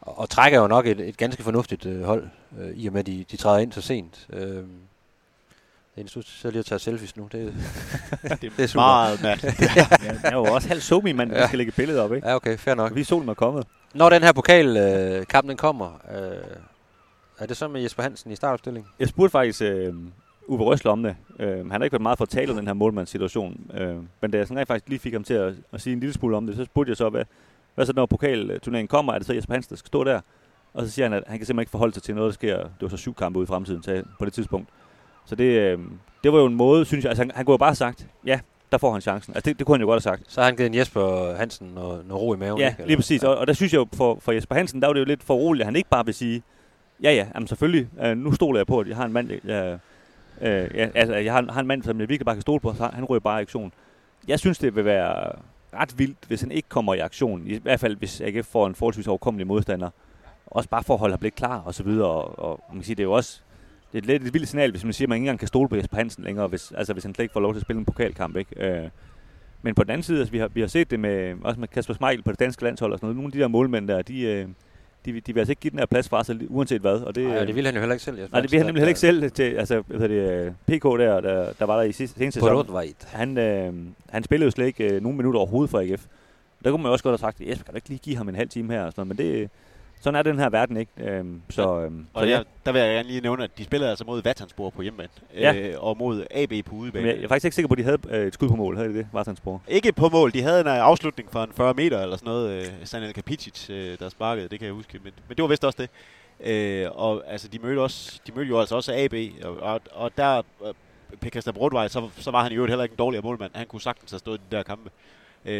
Og, 0.00 0.18
og 0.18 0.30
trækker 0.30 0.60
jo 0.60 0.66
nok 0.66 0.86
et, 0.86 1.00
et 1.00 1.16
ganske 1.16 1.42
fornuftigt 1.42 1.86
øh, 1.86 2.02
hold, 2.02 2.28
øh, 2.60 2.70
i 2.76 2.86
og 2.86 2.92
med, 2.92 3.00
at 3.00 3.06
de, 3.06 3.24
de 3.30 3.36
træder 3.36 3.58
ind 3.58 3.72
så 3.72 3.80
sent. 3.80 4.26
Øh, 4.32 4.42
det 4.46 4.64
eneste, 5.96 6.20
du 6.20 6.24
sidder 6.26 6.52
lige 6.52 6.60
og 6.60 6.66
tager 6.66 6.78
selfies 6.78 7.16
nu. 7.16 7.28
Det, 7.32 7.54
Det 8.22 8.40
det 8.56 8.62
er 8.62 8.66
super. 8.66 8.80
meget 8.80 9.22
mærkt. 9.22 9.44
ja, 9.76 9.86
jeg 10.04 10.20
er 10.24 10.36
jo 10.36 10.44
også 10.44 10.68
halv 10.68 10.80
somi, 10.80 11.12
man 11.12 11.30
Ja. 11.30 11.38
ja. 11.40 11.46
skal 11.46 11.56
lægge 11.58 11.72
billedet 11.72 12.00
op, 12.02 12.12
ikke? 12.14 12.28
ja, 12.28 12.34
okay, 12.34 12.58
fair 12.58 12.74
nok. 12.74 12.94
Vi 12.94 13.04
solen 13.04 13.28
er 13.28 13.34
kommet. 13.34 13.66
Når 13.94 14.10
den 14.10 14.22
her 14.22 14.32
pokalkamp 14.32 15.18
øh, 15.20 15.26
kamp, 15.26 15.48
den 15.48 15.56
kommer, 15.56 16.00
øh, 16.14 16.56
er 17.38 17.46
det 17.46 17.56
så 17.56 17.68
med 17.68 17.80
Jesper 17.82 18.02
Hansen 18.02 18.30
i 18.30 18.36
startopstilling? 18.36 18.86
Jeg 18.98 19.08
spurgte 19.08 19.30
faktisk 19.30 19.62
øh, 19.62 19.94
Uwe 20.46 20.64
Røsler 20.64 20.92
om 20.92 21.02
det. 21.02 21.16
Øh, 21.38 21.70
han 21.70 21.70
har 21.70 21.84
ikke 21.84 21.92
været 21.92 22.02
meget 22.02 22.18
for 22.18 22.24
at 22.24 22.28
tale 22.28 22.50
om 22.50 22.56
den 22.56 22.66
her 22.66 22.74
målmandssituation. 22.74 23.60
Øh, 23.74 23.96
men 24.20 24.30
da 24.30 24.38
jeg 24.38 24.46
sådan 24.46 24.58
rent 24.58 24.68
faktisk 24.68 24.88
lige 24.88 24.98
fik 24.98 25.12
ham 25.12 25.24
til 25.24 25.34
at, 25.34 25.54
at 25.72 25.80
sige 25.80 25.92
en 25.92 26.00
lille 26.00 26.12
smule 26.12 26.36
om 26.36 26.46
det, 26.46 26.56
så 26.56 26.64
spurgte 26.64 26.90
jeg 26.90 26.96
så, 26.96 27.08
hvad, 27.08 27.24
hvad 27.74 27.86
så 27.86 27.92
når 27.92 28.06
pokalturneringen 28.06 28.88
kommer? 28.88 29.12
Er 29.12 29.18
det 29.18 29.26
så 29.26 29.32
Jesper 29.34 29.54
Hansen, 29.54 29.70
der 29.70 29.76
skal 29.76 29.86
stå 29.86 30.04
der? 30.04 30.20
Og 30.74 30.86
så 30.86 30.90
siger 30.90 31.06
han, 31.08 31.12
at 31.12 31.24
han 31.26 31.38
kan 31.38 31.46
simpelthen 31.46 31.62
ikke 31.62 31.70
forholde 31.70 31.94
sig 31.94 32.02
til 32.02 32.14
noget, 32.14 32.28
der 32.28 32.34
sker. 32.34 32.56
Det 32.56 32.70
var 32.80 32.88
så 32.88 32.96
syv 32.96 33.14
kampe 33.14 33.38
ude 33.38 33.44
i 33.44 33.46
fremtiden 33.46 33.82
han 33.86 34.04
på 34.18 34.24
det 34.24 34.32
tidspunkt. 34.32 34.68
Så 35.26 35.34
det, 35.34 35.44
øh, 35.44 35.78
det 36.24 36.32
var 36.32 36.38
jo 36.38 36.46
en 36.46 36.54
måde, 36.54 36.84
synes 36.84 37.04
jeg. 37.04 37.10
Altså, 37.10 37.22
han, 37.22 37.30
han 37.34 37.44
kunne 37.44 37.52
jo 37.52 37.56
bare 37.58 37.70
have 37.70 37.74
sagt, 37.76 38.06
ja, 38.26 38.40
der 38.72 38.78
får 38.78 38.92
han 38.92 39.00
chancen. 39.00 39.34
Altså, 39.34 39.50
det, 39.50 39.58
det 39.58 39.66
kunne 39.66 39.74
han 39.74 39.80
jo 39.80 39.86
godt 39.86 40.04
have 40.04 40.16
sagt. 40.16 40.32
Så 40.32 40.40
har 40.40 40.46
han 40.46 40.56
givet 40.56 40.66
en 40.66 40.74
Jesper 40.74 41.34
Hansen 41.36 41.68
noget, 41.68 42.06
noget 42.06 42.22
ro 42.22 42.34
i 42.34 42.36
maven, 42.36 42.58
Ja, 42.60 42.68
ikke? 42.68 42.86
lige 42.86 42.96
præcis. 42.96 43.22
Og, 43.24 43.36
og 43.36 43.46
der 43.46 43.52
synes 43.52 43.72
jeg 43.72 43.78
jo, 43.78 43.86
for, 43.94 44.18
for 44.20 44.32
Jesper 44.32 44.54
Hansen, 44.54 44.80
der 44.80 44.86
var 44.86 44.92
det 44.92 45.00
jo 45.00 45.04
lidt 45.04 45.22
for 45.22 45.34
roligt, 45.34 45.62
at 45.62 45.66
han 45.66 45.76
ikke 45.76 45.88
bare 45.88 46.04
vil 46.04 46.14
sige, 46.14 46.42
ja 47.02 47.12
ja, 47.12 47.26
jamen 47.34 47.46
selvfølgelig, 47.48 47.88
øh, 48.02 48.16
nu 48.16 48.32
stoler 48.32 48.58
jeg 48.58 48.66
på, 48.66 48.78
at 48.80 48.88
jeg 48.88 48.96
har 48.96 49.04
en 49.04 49.12
mand, 49.12 49.30
jeg, 49.44 49.78
øh, 50.40 50.70
ja, 50.74 50.88
altså, 50.94 51.14
jeg 51.16 51.32
har, 51.32 51.52
har 51.52 51.60
en 51.60 51.66
mand, 51.66 51.82
som 51.82 52.00
jeg 52.00 52.08
virkelig 52.08 52.24
bare 52.26 52.34
kan 52.34 52.42
stole 52.42 52.60
på, 52.60 52.74
så 52.74 52.90
han 52.92 53.04
ryger 53.04 53.20
bare 53.20 53.40
i 53.40 53.42
aktion. 53.42 53.72
Jeg 54.28 54.38
synes, 54.38 54.58
det 54.58 54.76
vil 54.76 54.84
være 54.84 55.32
ret 55.74 55.98
vildt, 55.98 56.18
hvis 56.28 56.40
han 56.40 56.50
ikke 56.50 56.68
kommer 56.68 56.94
i 56.94 56.98
aktion. 56.98 57.46
I 57.46 57.58
hvert 57.58 57.80
fald, 57.80 57.96
hvis 57.96 58.20
AGF 58.20 58.46
får 58.46 58.66
en 58.66 58.74
forholdsvis 58.74 59.06
overkommelig 59.06 59.46
modstander. 59.46 59.90
Også 60.46 60.68
bare 60.68 60.82
for 60.82 60.94
at 60.94 61.00
holde 61.00 61.12
ham 61.12 61.22
lidt 61.22 61.34
klar 61.34 61.58
og 61.58 61.74
så 61.74 61.82
videre. 61.82 62.08
Og, 62.08 62.38
og 62.38 62.60
man 62.68 62.78
kan 62.78 62.84
sige, 62.84 62.94
det 62.94 63.02
er 63.02 63.06
jo 63.06 63.12
også 63.12 63.40
det 63.92 64.02
er 64.02 64.06
lidt 64.06 64.24
et 64.24 64.34
vildt 64.34 64.48
signal, 64.48 64.70
hvis 64.70 64.84
man 64.84 64.92
siger, 64.92 65.06
at 65.06 65.08
man 65.08 65.16
ikke 65.16 65.22
engang 65.22 65.38
kan 65.38 65.48
stole 65.48 65.68
på 65.68 65.76
Jesper 65.76 65.96
Hansen 65.96 66.24
længere, 66.24 66.46
hvis, 66.46 66.72
altså 66.72 66.92
hvis 66.92 67.04
han 67.04 67.14
slet 67.14 67.22
ikke 67.22 67.32
får 67.32 67.40
lov 67.40 67.52
til 67.52 67.58
at 67.58 67.62
spille 67.62 67.78
en 67.78 67.84
pokalkamp. 67.84 68.36
Ikke? 68.36 68.66
Øh, 68.66 68.88
men 69.62 69.74
på 69.74 69.84
den 69.84 69.90
anden 69.90 70.02
side, 70.02 70.18
altså, 70.18 70.32
vi, 70.32 70.38
har, 70.38 70.48
vi 70.48 70.60
har 70.60 70.68
set 70.68 70.90
det 70.90 71.00
med, 71.00 71.34
også 71.42 71.60
med 71.60 71.68
Kasper 71.68 71.94
Schmeichel 71.94 72.22
på 72.22 72.30
det 72.30 72.40
danske 72.40 72.62
landshold 72.62 72.92
og 72.92 72.98
sådan 72.98 73.06
noget. 73.06 73.16
Nogle 73.16 73.28
af 73.28 73.32
de 73.32 73.38
der 73.38 73.48
målmænd 73.48 73.88
der, 73.88 74.02
de, 74.02 74.22
øh, 74.22 74.48
de, 75.04 75.12
vil- 75.12 75.26
de 75.26 75.32
vil 75.34 75.40
altså 75.40 75.52
ikke 75.52 75.60
give 75.60 75.70
den 75.70 75.78
her 75.78 75.86
plads 75.86 76.08
fra 76.08 76.24
sig, 76.24 76.36
uanset 76.48 76.80
hvad. 76.80 76.92
Og 77.00 77.14
det, 77.14 77.26
Nej, 77.26 77.40
øh, 77.40 77.46
det 77.46 77.54
ville 77.54 77.66
han 77.68 77.74
jo 77.74 77.80
heller 77.80 77.94
ikke 77.94 78.04
selv. 78.04 78.16
Nej, 78.32 78.40
det 78.40 78.52
vil 78.52 78.58
han 78.58 78.66
nemlig 78.66 78.80
heller 78.80 78.88
ikke 78.88 79.00
selv 79.00 79.30
til, 79.30 79.42
altså, 79.42 79.82
hvad 79.86 80.08
det, 80.08 80.14
øh, 80.14 80.52
PK 80.66 80.82
der, 80.84 81.20
der, 81.20 81.52
der 81.58 81.64
var 81.64 81.76
der 81.76 81.82
i 81.82 81.92
sidste, 81.92 82.18
seneste 82.18 82.40
sæson. 82.40 82.66
Han, 83.06 83.38
øh, 83.38 83.72
han 84.10 84.22
spillede 84.24 84.44
jo 84.46 84.50
slet 84.50 84.66
ikke 84.66 84.84
øh, 84.94 85.02
nogen 85.02 85.16
minutter 85.16 85.40
overhovedet 85.40 85.70
for 85.70 85.78
AGF. 85.80 86.04
Der 86.64 86.70
kunne 86.70 86.82
man 86.82 86.88
jo 86.88 86.92
også 86.92 87.02
godt 87.02 87.12
have 87.12 87.18
sagt, 87.32 87.40
Jesper, 87.48 87.64
kan 87.64 87.72
du 87.72 87.76
ikke 87.76 87.88
lige 87.88 87.98
give 87.98 88.16
ham 88.16 88.28
en 88.28 88.34
halv 88.34 88.48
time 88.48 88.72
her? 88.72 88.82
Og 88.84 88.92
sådan 88.92 89.06
noget, 89.06 89.18
men 89.18 89.26
det, 89.40 89.50
sådan 90.00 90.18
er 90.18 90.22
den 90.22 90.38
her 90.38 90.48
verden, 90.48 90.76
ikke? 90.76 90.92
Øhm, 90.98 91.42
så, 91.50 91.80
øhm, 91.80 92.06
så 92.14 92.20
Og 92.20 92.28
ja. 92.28 92.36
jeg, 92.36 92.44
der 92.66 92.72
vil 92.72 92.80
jeg 92.80 92.94
gerne 92.94 93.08
lige 93.08 93.20
nævne, 93.20 93.44
at 93.44 93.58
de 93.58 93.64
spillede 93.64 93.90
altså 93.90 94.04
mod 94.04 94.22
Vatanspor 94.22 94.70
på 94.70 94.82
hjemmebane. 94.82 95.08
Ja. 95.34 95.54
Øh, 95.54 95.74
og 95.84 95.96
mod 95.98 96.26
AB 96.30 96.50
på 96.64 96.74
Men 96.74 96.82
udebane. 96.82 97.08
jeg, 97.08 97.16
jeg 97.16 97.24
er 97.24 97.28
faktisk 97.28 97.44
ikke 97.44 97.54
sikker 97.54 97.68
på, 97.68 97.74
at 97.74 97.78
de 97.78 97.82
havde 97.82 97.98
øh, 98.10 98.26
et 98.26 98.34
skud 98.34 98.48
på 98.48 98.56
mål. 98.56 98.76
Havde 98.76 98.88
de 98.88 98.94
det? 98.94 99.06
Vartansborg. 99.12 99.62
Ikke 99.68 99.92
på 99.92 100.08
mål. 100.08 100.32
De 100.32 100.42
havde 100.42 100.60
en 100.60 100.66
uh, 100.66 100.72
afslutning 100.72 101.32
fra 101.32 101.44
en 101.44 101.52
40 101.52 101.74
meter 101.74 102.02
eller 102.02 102.16
sådan 102.16 102.26
noget. 102.32 102.66
Uh, 102.66 102.74
Sanel 102.84 103.12
Kapicic, 103.12 103.70
uh, 103.70 103.76
der 103.76 104.08
sparkede, 104.08 104.48
det 104.48 104.58
kan 104.58 104.66
jeg 104.66 104.74
huske. 104.74 105.00
Men, 105.04 105.12
men 105.28 105.36
det 105.36 105.42
var 105.42 105.48
vist 105.48 105.64
også 105.64 105.78
det. 105.82 105.90
Uh, 106.90 107.02
og 107.02 107.22
altså, 107.26 107.48
de 107.48 107.58
mødte, 107.58 107.80
også, 107.80 108.20
de 108.26 108.32
mødte 108.32 108.48
jo 108.48 108.60
altså 108.60 108.76
også 108.76 108.92
AB. 108.96 109.14
Og, 109.44 109.56
og, 109.56 109.80
og 109.92 110.10
der, 110.16 110.42
uh, 110.60 110.68
Pekasta 111.20 111.50
Brodvej, 111.50 111.88
så, 111.88 112.08
så 112.16 112.30
var 112.30 112.42
han 112.42 112.52
i 112.52 112.54
øvrigt 112.54 112.70
heller 112.70 112.82
ikke 112.82 112.92
en 112.92 112.98
dårligere 112.98 113.22
målmand. 113.22 113.50
Han 113.54 113.66
kunne 113.66 113.80
sagtens 113.80 114.10
have 114.10 114.18
stået 114.18 114.38
i 114.38 114.42
de 114.50 114.56
der 114.56 114.62
kampe. 114.62 114.90
Uh, 115.44 115.52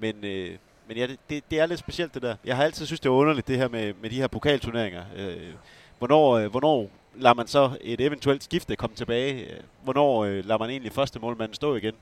men, 0.00 0.16
uh, 0.22 0.56
men 0.88 0.96
ja, 0.96 1.06
det, 1.06 1.18
det, 1.30 1.42
det 1.50 1.60
er 1.60 1.66
lidt 1.66 1.80
specielt 1.80 2.14
det 2.14 2.22
der. 2.22 2.34
Jeg 2.44 2.56
har 2.56 2.64
altid 2.64 2.86
synes 2.86 3.00
det 3.00 3.10
var 3.10 3.16
underligt, 3.16 3.48
det 3.48 3.56
her 3.56 3.68
med, 3.68 3.92
med 4.02 4.10
de 4.10 4.16
her 4.16 4.26
pokalturneringer. 4.26 5.02
Uh, 5.16 5.42
hvornår, 5.98 6.38
uh, 6.40 6.46
hvornår 6.50 6.90
lader 7.16 7.34
man 7.34 7.46
så 7.46 7.70
et 7.80 8.00
eventuelt 8.00 8.44
skifte 8.44 8.76
komme 8.76 8.96
tilbage? 8.96 9.34
Uh, 9.44 9.64
hvornår 9.84 10.18
uh, 10.24 10.30
lader 10.30 10.58
man 10.58 10.70
egentlig 10.70 10.92
første 10.92 11.18
målmand 11.18 11.54
stå 11.54 11.76
igen? 11.76 11.94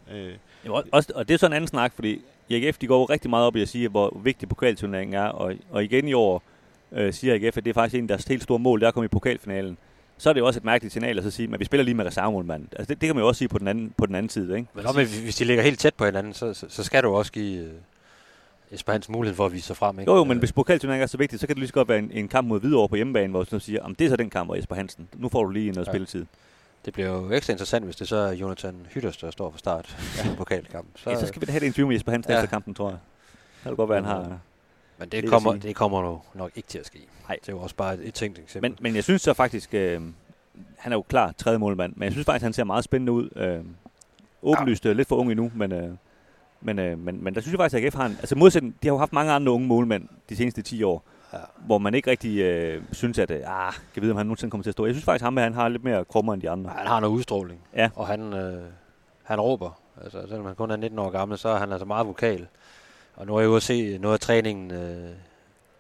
Ja, 0.65 0.71
og- 0.71 0.85
også, 0.93 1.13
og 1.15 1.29
det 1.29 1.35
er 1.35 1.39
sådan 1.39 1.53
en 1.53 1.57
anden 1.57 1.69
snak, 1.69 1.93
fordi 1.95 2.21
i 2.49 2.67
AGF 2.67 2.79
de 2.79 2.87
går 2.87 2.99
jo 2.99 3.05
rigtig 3.05 3.31
meget 3.31 3.47
op 3.47 3.57
i 3.57 3.63
at 3.63 3.69
sige, 3.69 3.89
hvor 3.89 4.19
vigtig 4.23 4.49
pokalturneringen 4.49 5.15
er. 5.15 5.27
Og, 5.27 5.55
og 5.71 5.85
igen 5.85 6.09
i 6.09 6.13
år 6.13 6.43
øh, 6.93 7.13
siger 7.13 7.35
AGF, 7.35 7.57
at 7.57 7.65
det 7.65 7.71
er 7.71 7.75
faktisk 7.75 7.95
en 7.99 8.05
af 8.05 8.09
deres 8.09 8.25
helt 8.25 8.43
store 8.43 8.59
mål, 8.59 8.81
det 8.81 8.85
er 8.85 8.89
at 8.89 8.95
komme 8.95 9.05
i 9.05 9.09
pokalfinalen. 9.09 9.79
Så 10.19 10.29
er 10.29 10.33
det 10.33 10.41
jo 10.41 10.47
også 10.47 10.61
et 10.61 10.65
mærkeligt 10.65 10.93
signal 10.93 11.19
at 11.19 11.25
så 11.25 11.31
sige, 11.31 11.49
at 11.55 11.61
vi 11.61 11.65
spiller 11.65 11.85
lige 11.85 11.95
med 11.95 12.05
reservemålmand. 12.05 12.67
Altså 12.77 12.95
det, 12.95 13.01
det 13.01 13.07
kan 13.07 13.17
man 13.17 13.23
jo 13.23 13.29
også 13.29 13.39
sige 13.39 13.49
på 13.49 13.59
den 13.59 13.69
anden, 13.69 13.95
på 13.99 14.07
den 14.07 14.15
anden 14.15 14.31
side, 14.31 14.57
ikke? 14.57 14.69
Men 14.75 15.07
hvis 15.07 15.37
de 15.37 15.45
ligger 15.45 15.63
helt 15.63 15.79
tæt 15.79 15.95
på 15.95 16.05
hinanden, 16.05 16.33
så, 16.35 16.55
så, 16.55 16.67
så 16.69 16.85
skal 16.85 17.03
du 17.03 17.15
også 17.15 17.33
give 17.33 17.65
øh, 17.65 17.71
Jesper 18.73 18.93
Hansen 18.93 19.13
mulighed 19.13 19.37
for 19.37 19.47
at 19.47 19.53
vise 19.53 19.67
sig 19.67 19.77
frem. 19.77 20.01
Ikke? 20.01 20.13
Jo, 20.13 20.17
jo, 20.19 20.25
men 20.25 20.33
Øh, 20.37 20.39
hvis 20.39 20.53
pokalturneringen 20.53 21.03
er 21.03 21.07
så 21.07 21.19
vigtig, 21.19 21.41
så 21.41 21.47
kan 21.47 21.55
det 21.57 21.59
lige 21.61 21.69
så 21.69 21.75
godt 21.75 21.89
være 21.89 21.99
en, 21.99 22.11
en 22.13 22.29
kamp 22.29 22.49
mod 22.49 22.61
Hvidovre 22.61 22.89
på 22.89 22.97
hjemmebane, 22.97 23.31
hvor 23.31 23.43
du 23.45 23.51
så 23.51 23.59
siger, 23.59 23.83
at 23.85 23.99
det 23.99 24.05
er 24.05 24.09
så 24.09 24.17
den 24.17 24.31
kamp, 24.31 24.49
hvor 24.49 24.55
Jesper 24.55 24.75
Hansen, 24.75 25.09
nu 25.15 25.29
får 25.29 25.45
du 25.45 25.51
lige 25.51 25.71
noget 25.73 25.87
Ja. 25.87 25.91
ja. 25.91 25.93
spilletid. 25.95 26.27
Det 26.85 26.93
bliver 26.95 27.09
jo 27.09 27.31
ekstra 27.33 27.53
interessant, 27.53 27.85
hvis 27.85 27.97
det 27.97 28.09
så 28.09 28.17
er 28.17 28.33
Jonathan 28.33 28.87
Hytters, 28.91 29.17
der 29.17 29.31
står 29.31 29.51
for 29.51 29.59
start 29.59 29.97
i 30.25 30.37
pokalkampen. 30.37 30.93
Så, 30.97 31.11
ja, 31.11 31.21
så 31.21 31.27
skal 31.27 31.41
vi 31.41 31.47
da 31.47 31.53
have 31.53 31.63
et 31.63 31.67
interview 31.67 31.87
med 31.89 31.95
Jesper 31.97 32.13
Hansen 32.13 32.31
Ja. 32.31 32.37
ja. 32.37 32.43
efter 32.43 32.51
kampen, 32.51 32.75
tror 32.75 32.89
jeg. 32.89 32.99
Det 33.57 33.63
kan 33.63 33.77
godt 33.77 33.91
være, 33.91 33.99
han 34.03 34.05
har... 34.11 34.39
Men 34.99 35.09
det, 35.09 35.23
Det 35.23 35.31
kommer, 35.31 35.53
det 35.53 35.77
kommer 35.77 36.01
jo 36.03 36.21
nok 36.35 36.51
ikke 36.57 36.69
til 36.69 36.79
at 36.79 36.87
ske. 36.87 36.99
Nej. 37.29 37.39
Det 37.41 37.49
er 37.49 37.53
jo 37.53 37.59
også 37.61 37.75
bare 37.77 37.95
et, 37.95 38.01
et 38.09 38.15
tænkt 38.15 38.39
eksempel. 38.39 38.71
Men, 38.71 38.79
men 38.81 38.95
jeg 38.95 39.05
synes 39.05 39.23
så 39.23 39.35
faktisk, 39.35 39.75
øh, 39.75 40.01
han 40.79 40.93
er 40.93 40.97
jo 40.97 41.03
klar 41.03 41.33
tredje 41.39 41.59
målmand, 41.59 41.93
men 41.97 42.03
jeg 42.05 42.13
synes 42.13 42.25
faktisk, 42.25 42.43
han 42.43 42.53
ser 42.53 42.65
meget 42.65 42.85
spændende 42.85 43.13
ud. 43.13 43.29
Øh, 43.37 43.61
åbenlyst 44.43 44.85
ja. 44.85 44.93
lidt 44.93 45.09
for 45.09 45.17
ung 45.17 45.31
endnu, 45.31 45.51
men, 45.55 45.73
øh, 45.73 45.91
men, 46.67 46.79
øh, 46.79 46.99
men, 46.99 47.25
men 47.25 47.35
der 47.35 47.41
synes 47.41 47.53
jeg 47.53 47.59
faktisk, 47.59 47.77
at 47.83 47.85
AGF 47.85 47.95
har 47.95 48.07
en... 48.07 48.13
Altså 48.13 48.37
modsætning, 48.37 48.75
de 48.83 48.89
har 48.89 48.95
jo 48.95 48.99
haft 48.99 49.13
mange 49.13 49.33
andre 49.33 49.53
unge 49.53 49.67
målmænd 49.67 50.09
de 50.29 50.37
seneste 50.37 50.63
10 50.63 50.83
år, 50.83 51.05
Ja. 51.33 51.39
hvor 51.67 51.79
man 51.79 51.95
ikke 51.95 52.11
rigtig 52.11 52.39
øh, 52.39 52.83
synes, 52.93 53.19
at 53.19 53.31
øh, 53.31 53.41
ah, 53.47 53.73
kan 53.95 54.03
vide, 54.03 54.11
om 54.11 54.17
han 54.17 54.27
nogensinde 54.27 54.51
kommer 54.51 54.63
til 54.63 54.71
at 54.71 54.75
stå. 54.75 54.87
Jeg 54.87 54.95
synes 54.95 55.05
faktisk, 55.05 55.23
at 55.23 55.27
ham 55.27 55.37
han 55.37 55.55
har 55.55 55.69
lidt 55.69 55.85
mere 55.85 56.05
krummer 56.05 56.35
end 56.35 56.43
de 56.43 56.51
andre. 56.51 56.71
han 56.71 56.87
har 56.87 57.01
noget 57.01 57.15
udstråling. 57.15 57.61
Ja. 57.77 57.91
Og 57.95 58.07
han, 58.07 58.33
øh, 58.33 58.63
han 59.23 59.41
råber. 59.41 59.81
Altså, 60.03 60.27
selvom 60.29 60.47
han 60.47 60.55
kun 60.55 60.71
er 60.71 60.77
19 60.77 60.99
år 60.99 61.11
gammel, 61.11 61.39
så 61.39 61.49
er 61.49 61.59
han 61.59 61.73
altså 61.73 61.85
meget 61.87 62.07
vokal. 62.07 62.47
Og 63.17 63.27
nu 63.27 63.37
er 63.37 63.41
jeg 63.41 63.57
at 63.57 63.63
se 63.63 63.99
noget 63.99 64.15
af 64.15 64.21
træningen 64.21 64.71
øh, 64.71 65.11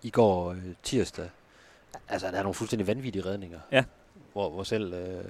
i 0.02 0.10
går 0.10 0.50
øh, 0.50 0.58
tirsdag. 0.82 1.28
Altså, 2.08 2.26
han 2.26 2.34
har 2.34 2.42
nogle 2.42 2.54
fuldstændig 2.54 2.86
vanvittige 2.86 3.24
redninger. 3.26 3.58
Ja. 3.72 3.84
Hvor, 4.32 4.50
hvor 4.50 4.62
selv 4.62 4.94
øh, 4.94 5.24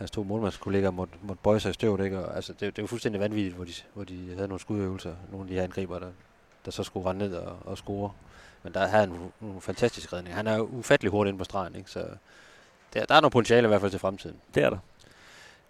hans 0.00 0.10
to 0.10 0.22
målmandskollegaer 0.22 0.90
måtte, 0.90 1.14
måtte 1.22 1.42
bøje 1.42 1.60
sig 1.60 1.70
i 1.70 1.72
støvet. 1.72 2.04
Ikke? 2.04 2.18
Og, 2.18 2.36
altså, 2.36 2.52
det, 2.52 2.76
det 2.76 2.82
jo 2.82 2.86
fuldstændig 2.86 3.20
vanvittigt, 3.20 3.54
hvor 3.54 3.64
de, 3.64 3.72
hvor 3.94 4.04
de 4.04 4.34
havde 4.34 4.48
nogle 4.48 4.60
skudøvelser. 4.60 5.14
Nogle 5.30 5.44
af 5.44 5.48
de 5.48 5.54
her 5.54 5.62
angriber, 5.62 5.98
der, 5.98 6.10
der 6.64 6.70
så 6.70 6.82
skulle 6.82 7.10
rende 7.10 7.28
ned 7.28 7.34
og, 7.34 7.58
og 7.64 7.78
score. 7.78 8.12
Men 8.62 8.74
der 8.74 8.86
havde 8.86 9.00
han 9.00 9.20
nogle, 9.40 9.60
fantastiske 9.60 10.16
redninger. 10.16 10.36
Han 10.36 10.46
er 10.46 10.60
ufattelig 10.60 11.10
hurtigt 11.10 11.32
inde 11.32 11.38
på 11.38 11.44
stregen, 11.44 11.76
ikke? 11.76 11.90
så 11.90 12.06
der, 12.94 13.06
der 13.06 13.14
er 13.14 13.20
noget 13.20 13.32
potentiale 13.32 13.66
i 13.66 13.68
hvert 13.68 13.80
fald 13.80 13.90
til 13.90 14.00
fremtiden. 14.00 14.36
Det 14.54 14.62
er 14.62 14.70
der. 14.70 14.78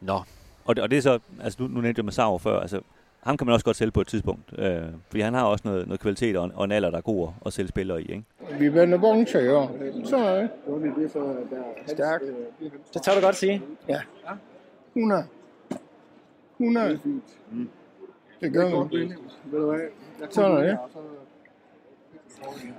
Nå, 0.01 0.23
Og 0.65 0.77
det, 0.77 0.83
og 0.83 0.91
det 0.91 0.99
er 0.99 1.03
så, 1.03 1.19
altså 1.41 1.63
nu, 1.63 1.69
nu 1.69 1.81
nævnte 1.81 1.99
jeg 1.99 2.05
Massaro 2.05 2.39
før, 2.39 2.61
altså 2.61 2.81
ham 3.23 3.37
kan 3.37 3.47
man 3.47 3.55
også 3.55 3.65
godt 3.65 3.77
sælge 3.77 3.91
på 3.91 4.01
et 4.01 4.07
tidspunkt. 4.07 4.59
Øh, 4.59 4.83
fordi 5.07 5.21
han 5.21 5.35
har 5.35 5.45
også 5.45 5.63
noget, 5.69 5.87
noget 5.87 6.01
kvalitet 6.01 6.37
og 6.37 6.51
og 6.55 6.65
en 6.65 6.73
alder, 6.73 6.91
der 6.91 6.99
er 6.99 7.03
god 7.03 7.29
at, 7.47 7.53
sælge 7.53 7.69
spillere 7.69 8.03
i. 8.03 8.05
Ikke? 8.05 8.25
Vi 8.59 8.75
vender 8.75 8.99
år. 9.55 9.77
Så 10.05 10.17
er 10.17 10.41
det. 10.41 10.51
Stærkt. 11.87 12.25
Det 12.95 13.03
tør 13.03 13.15
du 13.15 13.21
godt 13.21 13.37
sige. 13.37 13.63
100. 14.97 15.25
100. 16.61 17.01
Det 18.41 18.53
gør 18.53 18.85
vi. 18.85 19.09
Sådan 20.31 20.57
er 20.57 20.63
det. 20.63 20.79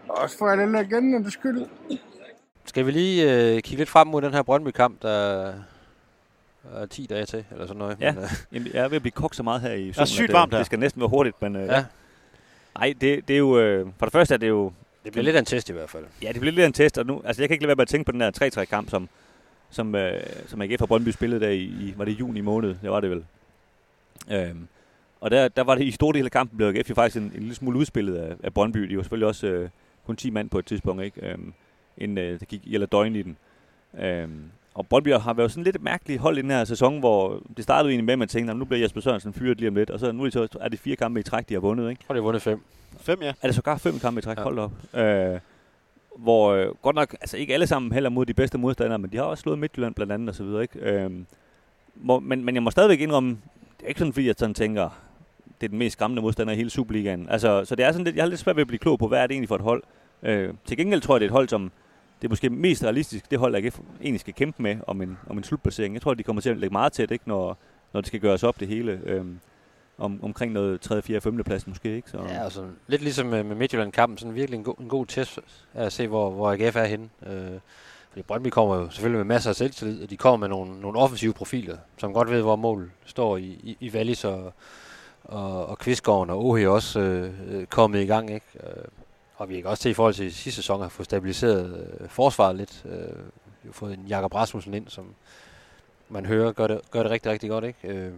Også 0.10 0.38
for 0.38 0.46
alle 0.46 0.72
legendernes 0.72 1.34
skyld. 1.34 1.66
Skal 2.66 2.86
vi 2.86 2.92
lige 2.92 3.24
øh, 3.24 3.62
kigge 3.62 3.78
lidt 3.78 3.90
frem 3.90 4.08
mod 4.08 4.22
den 4.22 4.34
her 4.34 4.44
Brøndby-kamp, 4.44 5.02
der 5.02 5.54
er 6.74 6.86
10 6.86 7.06
dage 7.06 7.26
til, 7.26 7.46
eller 7.52 7.68
sådan 7.68 7.80
noget. 7.80 7.98
Ja. 8.00 8.12
Men, 8.14 8.24
øh, 8.24 8.30
Jamen, 8.54 8.68
jeg 8.74 8.84
er 8.84 8.88
ved 8.88 8.96
at 8.96 9.02
blive 9.02 9.12
kogt 9.12 9.36
så 9.36 9.44
meget 9.44 9.62
her 9.62 9.72
i 9.72 9.90
er 9.90 9.94
solen, 9.94 10.08
sygt 10.08 10.24
at 10.24 10.28
det, 10.28 10.34
varmt 10.34 10.54
her. 10.54 10.58
Det 10.58 10.66
skal 10.66 10.80
næsten 10.80 11.02
være 11.02 11.10
hurtigt, 11.10 11.42
men 11.42 11.56
øh, 11.56 11.68
ja, 11.68 11.86
nej, 12.78 12.94
det, 13.02 13.28
det 13.28 13.34
er 13.34 13.38
jo, 13.38 13.60
øh, 13.60 13.88
for 13.98 14.06
det 14.06 14.14
første 14.14 14.34
er 14.34 14.38
det 14.38 14.50
jo, 14.50 14.72
det 15.04 15.12
bliver 15.12 15.24
lidt 15.24 15.36
af 15.36 15.40
en 15.40 15.46
test 15.46 15.70
i 15.70 15.74
hvert 15.74 15.90
fald. 15.90 16.06
ja, 16.22 16.28
det 16.28 16.40
bliver 16.40 16.52
lidt 16.54 16.64
af 16.64 16.68
en 16.68 16.74
test, 16.74 16.98
og 16.98 17.06
nu, 17.06 17.22
altså 17.26 17.42
jeg 17.42 17.50
kan 17.50 17.54
ikke 17.56 17.64
lade 17.64 17.68
være 17.68 17.76
med 17.76 17.82
at 17.82 17.88
tænke 17.88 18.06
på 18.06 18.12
den 18.12 18.20
der 18.20 18.32
3-3-kamp, 18.60 18.90
som, 18.90 19.10
som, 19.70 19.96
øh, 19.96 20.24
som 20.48 20.62
AGF 20.62 20.82
og 20.82 20.88
Brøndby 20.88 21.10
spillede 21.10 21.46
der 21.46 21.50
i, 21.50 21.64
i, 21.64 21.94
var 21.98 22.06
det 22.06 22.20
juni 22.20 22.42
måned, 22.42 22.76
det 22.82 22.92
var 22.92 23.00
det 23.00 23.10
vel. 23.10 23.26
Øhm, 24.32 24.68
og 25.22 25.32
der, 25.32 25.48
der 25.48 25.64
var 25.64 25.76
det 25.76 25.84
i 25.84 25.92
store 25.92 26.14
dele 26.14 26.26
af 26.26 26.32
kampen, 26.32 26.58
blev 26.58 26.68
AGF 26.68 26.90
jo 26.90 26.96
faktisk 26.96 27.18
en, 27.18 27.24
en 27.24 27.40
lille 27.40 27.56
smule 27.56 27.80
udspillet 27.80 28.16
af, 28.16 28.36
af 28.44 28.54
Brøndby. 28.54 28.80
De 28.80 28.98
var 28.98 29.04
selvfølgelig 29.04 29.28
også 29.28 29.48
øh, 29.48 29.70
kun 30.06 30.16
10 30.16 30.30
mand 30.30 30.50
på 30.50 30.60
et 30.60 30.66
tidspunkt, 30.66 31.04
ikke? 31.04 31.28
Øhm, 31.28 31.54
inden 31.98 32.18
øh, 32.18 32.40
der 32.40 32.46
gik 32.46 32.74
eller 32.74 32.88
døgn 32.88 33.16
i 33.16 33.22
den. 33.22 33.38
Øhm, 34.00 34.52
og 34.74 34.88
Brøndby 34.88 35.14
har 35.14 35.34
været 35.34 35.52
sådan 35.52 35.64
lidt 35.64 35.76
et 35.76 35.82
mærkeligt 35.82 36.22
hold 36.22 36.38
i 36.38 36.42
den 36.42 36.50
her 36.52 36.64
sæson, 36.64 37.00
hvor 37.00 37.42
det 37.58 37.64
startede 37.64 37.86
jo 37.86 37.90
egentlig 37.90 38.06
med, 38.06 38.14
at 38.14 38.20
man 38.20 38.28
tænkte, 38.28 38.54
"Nå, 38.54 38.60
nu 38.60 38.66
bliver 38.66 38.82
Jesper 38.82 39.02
Sørensen 39.02 39.34
fyret 39.34 39.58
lige 39.58 39.68
om 39.68 39.76
lidt, 39.76 39.90
og 39.90 40.00
så 40.00 40.12
nu 40.12 40.20
er 40.20 40.24
det, 40.24 40.34
så, 40.34 40.48
er 40.62 40.70
det 40.70 40.80
fire 40.80 40.96
kampe 40.96 41.20
i 41.20 41.24
træk, 41.24 41.50
de 41.50 41.54
har 41.54 41.62
vundet, 41.62 41.90
ikke? 41.90 42.04
Tror, 42.08 42.14
de 42.14 42.18
har 42.18 42.24
vundet 42.24 42.42
fem. 42.42 42.62
Fem, 43.00 43.22
ja. 43.22 43.34
Er 43.42 43.48
det 43.48 43.56
sågar 43.56 43.78
fem 43.78 44.00
kampe 44.00 44.20
i 44.20 44.22
træk? 44.22 44.38
Ja. 44.38 44.44
Hold 44.44 44.56
da 44.56 44.62
op. 44.62 44.72
Øh, 45.34 45.40
hvor 46.18 46.52
øh, 46.52 46.68
godt 46.82 46.96
nok, 46.96 47.16
altså 47.22 47.38
ikke 47.38 47.54
alle 47.54 47.68
sammen 47.68 47.92
heller 47.92 48.10
mod 48.10 48.26
de 48.26 48.34
bedste 48.34 48.58
modstandere, 48.58 49.00
men 49.00 49.12
de 49.12 49.18
har 49.18 49.24
også 49.24 49.42
slået 49.42 49.60
Midtjylland 49.60 49.96
blandt 49.96 50.14
andet 50.14 50.30
og 50.30 50.36
så 50.36 50.44
videre, 50.44 50.62
ikke? 50.62 50.80
Øh, 50.80 51.12
hvor, 51.94 52.20
men, 52.20 52.46
men 52.46 52.56
jeg 52.56 52.64
må 52.64 52.72
stadigvæk 52.72 53.00
indrømme, 53.00 53.30
det 53.78 53.84
er 53.84 53.88
ikke 53.88 54.00
sådan, 54.00 54.14
fordi 54.14 54.28
jeg 54.28 54.36
sådan 54.38 54.54
tænker, 54.56 54.90
det 55.62 55.68
er 55.68 55.70
den 55.70 55.78
mest 55.78 55.94
skræmmende 55.94 56.22
modstander 56.22 56.54
i 56.54 56.56
hele 56.56 56.70
Superligaen. 56.70 57.30
Altså, 57.30 57.66
så 57.66 57.76
det 57.76 57.86
er 57.86 57.92
sådan 57.92 58.04
lidt, 58.06 58.16
jeg 58.16 58.24
har 58.24 58.30
lidt 58.30 58.40
svært 58.40 58.56
ved 58.56 58.62
at 58.62 58.68
blive 58.68 58.80
klog 58.80 59.00
på, 59.00 59.08
hvad 59.08 59.20
er 59.20 59.28
det 59.28 59.34
egentlig 59.34 59.48
for 59.48 59.56
et 59.56 59.62
hold. 59.62 59.84
Øh, 60.24 60.54
til 60.66 60.78
gengæld 60.78 61.02
tror 61.02 61.16
jeg, 61.16 61.20
det 61.20 61.26
er 61.26 61.30
et 61.30 61.34
hold, 61.34 61.50
som 61.50 61.72
det 62.22 62.28
er 62.28 62.30
måske 62.30 62.50
mest 62.50 62.84
realistisk, 62.84 63.32
det 63.32 63.40
hold, 63.40 63.56
AGF 63.56 63.80
egentlig 64.02 64.20
skal 64.20 64.34
kæmpe 64.34 64.64
med 64.64 64.78
om 64.88 65.02
en, 65.02 65.18
om 65.30 65.38
en 65.38 65.44
slutplacering. 65.44 65.94
Jeg 65.94 66.02
tror, 66.02 66.14
de 66.14 66.24
kommer 66.24 66.42
til 66.42 66.50
at 66.50 66.58
lægge 66.58 66.74
meget 66.74 66.94
tæt, 66.94 67.12
ikke, 67.12 67.28
når, 67.28 67.58
når 67.94 68.02
det 68.02 68.08
skal 68.08 68.20
gøres 68.20 68.44
op 68.44 68.60
det 68.60 68.68
hele. 68.68 69.02
Øhm, 69.06 69.40
om, 69.98 70.24
omkring 70.24 70.54
noget 70.54 70.82
3., 70.82 71.02
4., 71.02 71.22
5. 71.22 71.44
plads 71.44 71.68
måske, 71.68 71.96
ikke? 71.96 72.10
Så, 72.10 72.18
Ja, 72.18 72.44
altså, 72.44 72.66
lidt 72.88 73.02
ligesom 73.02 73.28
med, 73.28 73.44
med 73.44 73.56
Midtjylland-kampen, 73.56 74.18
sådan 74.18 74.36
virkelig 74.36 74.58
en, 74.58 74.64
go- 74.64 74.74
en 74.80 74.88
god 74.90 75.06
test 75.06 75.40
af 75.74 75.86
at 75.86 75.94
se, 75.94 76.08
hvor, 76.08 76.30
hvor 76.32 76.52
AGF 76.52 76.76
er 76.76 76.86
henne. 76.86 77.10
Øh, 77.28 77.60
fordi 78.10 78.22
Brøndby 78.22 78.48
kommer 78.48 78.76
jo 78.76 78.90
selvfølgelig 78.90 79.18
med 79.18 79.26
masser 79.36 79.50
af 79.50 79.56
selvtillid, 79.56 80.04
og 80.04 80.10
de 80.10 80.18
kommer 80.18 80.38
med 80.38 80.48
nogle, 80.58 80.82
nogle 80.82 81.00
offensive 81.00 81.34
profiler, 81.34 81.78
som 81.98 82.14
godt 82.14 82.30
ved, 82.32 82.42
hvor 82.42 82.56
mål 82.56 82.92
står 83.06 83.38
i, 83.38 83.44
i, 83.44 83.78
i 83.80 83.90
Wallis 83.90 84.26
og, 84.26 84.54
og, 85.24 85.66
og 85.66 85.78
Kvistgården, 85.78 86.30
og 86.30 86.46
OH 86.46 86.68
også 86.68 87.00
øh, 87.00 87.32
øh, 87.48 87.66
kommet 87.66 88.02
i 88.02 88.06
gang, 88.06 88.34
ikke? 88.34 88.46
Øh, 88.64 88.84
og 89.42 89.50
vi 89.50 89.62
kan 89.62 89.70
også 89.70 89.84
se 89.84 89.90
i 89.90 89.94
forhold 89.94 90.14
til 90.14 90.34
sidste 90.34 90.62
sæson 90.62 90.84
at 90.84 90.92
få 90.92 91.04
stabiliseret 91.04 91.88
øh, 92.00 92.10
forsvaret 92.10 92.56
lidt. 92.56 92.86
Øh, 92.86 93.16
har 93.66 93.72
fået 93.72 93.94
en 93.94 94.06
Jakob 94.08 94.34
Rasmussen 94.34 94.74
ind, 94.74 94.88
som 94.88 95.14
man 96.10 96.26
hører 96.26 96.52
gør 96.52 96.68
det, 96.68 96.82
gør 96.92 97.04
det 97.04 97.12
rigtig, 97.12 97.32
rigtig 97.32 97.50
godt, 97.50 97.64
ikke? 97.64 97.88
Øh, 97.88 98.14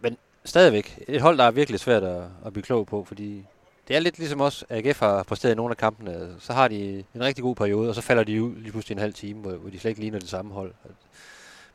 men 0.00 0.16
stadigvæk 0.44 1.04
et 1.08 1.20
hold, 1.20 1.38
der 1.38 1.44
er 1.44 1.50
virkelig 1.50 1.80
svært 1.80 2.02
at, 2.02 2.22
at 2.46 2.52
blive 2.52 2.62
klog 2.62 2.86
på, 2.86 3.04
fordi 3.04 3.44
det 3.88 3.96
er 3.96 4.00
lidt 4.00 4.18
ligesom 4.18 4.40
os, 4.40 4.64
AGF 4.70 5.00
har 5.00 5.22
præsteret 5.22 5.52
i 5.52 5.56
nogle 5.56 5.70
af 5.72 5.76
kampene. 5.76 6.36
Så 6.38 6.52
har 6.52 6.68
de 6.68 7.04
en 7.14 7.20
rigtig 7.24 7.42
god 7.42 7.54
periode, 7.54 7.88
og 7.88 7.94
så 7.94 8.00
falder 8.00 8.24
de 8.24 8.42
ud 8.42 8.54
lige 8.56 8.72
pludselig 8.72 8.94
en 8.94 9.00
halv 9.00 9.14
time, 9.14 9.40
hvor, 9.40 9.52
hvor 9.52 9.70
de 9.70 9.78
slet 9.78 9.90
ikke 9.90 10.00
ligner 10.00 10.18
det 10.18 10.28
samme 10.28 10.54
hold. 10.54 10.72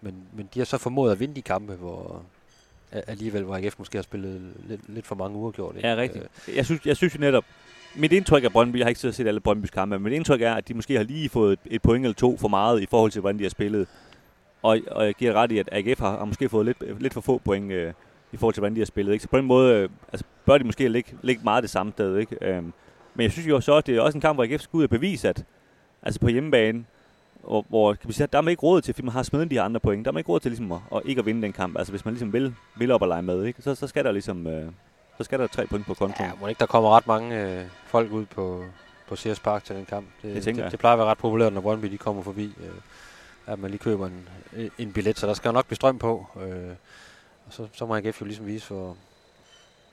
Men, 0.02 0.16
men 0.34 0.50
de 0.54 0.60
har 0.60 0.66
så 0.66 0.78
formået 0.78 1.12
at 1.12 1.20
vinde 1.20 1.36
de 1.36 1.42
kampe, 1.42 1.74
hvor 1.74 2.24
alligevel, 2.92 3.44
hvor 3.44 3.56
AGF 3.56 3.80
måske 3.80 3.98
har 3.98 4.04
spillet 4.04 4.54
lidt, 4.68 4.82
lidt 4.90 5.08
for 5.08 5.16
mange 5.16 5.38
uger 5.38 5.52
gjort. 5.52 5.76
Ja, 5.84 5.96
rigtigt. 5.96 6.26
Jeg 6.56 6.66
synes, 6.66 6.86
jeg 6.86 6.98
synes 6.98 7.16
jo 7.16 7.20
netop, 7.20 7.46
mit 7.96 8.12
indtryk 8.12 8.44
af 8.44 8.52
Brøndby, 8.52 8.78
jeg 8.78 8.86
har 8.86 8.90
ikke 8.90 9.12
set 9.12 9.28
alle 9.28 9.40
Brøndbys 9.40 9.70
kampe, 9.70 9.96
men 9.96 10.04
mit 10.04 10.14
indtryk 10.14 10.42
er, 10.42 10.54
at 10.54 10.68
de 10.68 10.74
måske 10.74 10.96
har 10.96 11.04
lige 11.04 11.30
fået 11.30 11.54
et, 11.54 11.60
et 11.66 11.82
point 11.82 12.06
eller 12.06 12.16
to 12.16 12.38
for 12.38 12.48
meget 12.48 12.82
i 12.82 12.86
forhold 12.86 13.12
til, 13.12 13.22
hvordan 13.22 13.40
de 13.40 13.44
har 13.44 13.50
spillet. 13.50 13.88
Og, 14.62 14.80
og 14.92 15.06
jeg 15.06 15.14
giver 15.14 15.34
ret 15.34 15.52
i, 15.52 15.58
at 15.58 15.70
AGF 15.72 16.00
har, 16.00 16.18
har 16.18 16.26
måske 16.26 16.50
fået 16.50 16.66
lidt, 16.66 17.02
lidt 17.02 17.14
for 17.14 17.22
få 17.22 17.38
point 17.38 17.72
øh, 17.72 17.94
i 18.32 18.38
forhold 18.38 18.54
til, 18.54 18.62
hvordan 18.62 18.76
de 18.76 18.80
har 18.80 18.86
spillet. 18.86 19.14
Ikke? 19.14 19.24
Så 19.24 19.30
på 19.30 19.38
den 19.38 19.46
måde 19.46 19.76
øh, 19.76 19.90
altså, 20.12 20.26
bør 20.46 20.58
de 20.58 20.64
måske 20.64 20.90
ligge, 20.90 21.12
ligge 21.22 21.44
meget 21.44 21.62
det 21.62 21.70
samme 21.70 21.92
sted. 21.92 22.18
Ikke? 22.18 22.38
Øhm, 22.42 22.74
men 23.16 23.24
jeg 23.24 23.32
synes 23.32 23.48
jo 23.48 23.62
så, 23.62 23.76
at 23.76 23.88
det 23.88 23.96
er 23.96 24.02
også 24.02 24.18
en 24.18 24.22
kamp, 24.22 24.38
hvor 24.38 24.44
AGF 24.44 24.62
skal 24.62 24.78
ud 24.78 24.84
og 24.84 24.90
bevise, 24.90 25.30
at 25.30 25.44
altså 26.04 26.20
på 26.20 26.28
hjemmebane, 26.28 26.86
hvor, 27.44 27.66
hvor 27.70 27.94
kan 27.94 28.08
vi 28.08 28.14
sige, 28.14 28.28
der 28.32 28.38
er 28.38 28.42
man 28.42 28.52
ikke 28.52 28.64
råd 28.64 28.82
til, 28.82 28.94
fordi 28.94 29.06
man 29.06 29.14
har 29.14 29.24
smidt 29.24 29.52
de 29.52 29.62
andre 29.62 29.80
point. 29.80 30.06
Der 30.06 30.12
er 30.12 30.14
man 30.14 30.20
ikke 30.20 30.30
råd 30.30 30.40
til 30.40 30.52
ligesom 30.52 30.72
at, 30.72 30.80
at 30.96 31.02
ikke 31.06 31.20
at 31.20 31.26
vinde 31.26 31.42
den 31.42 31.54
kamp. 31.54 31.78
Altså 31.78 31.94
hvis 31.94 32.06
man 32.06 32.14
ligesom 32.14 32.34
vil, 32.34 32.54
vil 32.78 32.92
op 32.92 33.02
og 33.02 33.08
lege 33.08 33.22
med, 33.22 33.46
ikke? 33.46 33.62
Så, 33.62 33.76
så 33.76 33.88
skal 33.88 34.04
der 34.04 34.12
ligesom 34.12 34.48
øh, 34.48 34.72
så 35.20 35.24
skal 35.24 35.40
der 35.40 35.48
tre 35.48 35.68
point 35.68 35.86
på 35.86 35.94
kontoen. 35.94 36.30
Ja, 36.30 36.36
må 36.42 36.48
ikke 36.48 36.60
der 36.60 36.66
kommer 36.66 36.90
ret 36.90 37.08
mange 37.08 37.44
øh, 37.44 37.66
folk 37.86 38.12
ud 38.12 38.26
på, 38.26 38.66
på 39.08 39.16
Sears 39.16 39.40
Park 39.40 39.64
til 39.64 39.76
den 39.76 39.86
kamp. 39.86 40.08
Det, 40.22 40.36
Det 40.36 40.46
det, 40.46 40.58
jeg. 40.58 40.72
det 40.72 40.80
plejer 40.80 40.94
at 40.94 41.00
være 41.00 41.08
ret 41.08 41.18
populært, 41.18 41.54
når 41.54 41.62
Brøndby 41.62 41.86
de 41.86 41.98
kommer 41.98 42.24
forbi. 42.24 42.46
Øh, 42.46 42.70
at 43.46 43.60
man 43.60 43.72
lige 43.72 43.80
køber 43.80 44.08
en, 44.08 44.28
en 44.78 44.94
billet, 44.94 45.20
så 45.20 45.28
der 45.28 45.34
skal 45.34 45.50
jo 45.50 45.54
nok 45.54 45.66
blive 45.66 45.76
strøm 45.76 46.00
på. 46.00 46.28
Øh, 46.42 46.70
og 47.46 47.54
så, 47.54 47.68
så 47.74 47.86
må 47.86 47.96
AGF 47.96 48.22
jo 48.22 48.26
ligesom 48.26 48.46
vise, 48.46 48.68
hvor, 48.74 48.98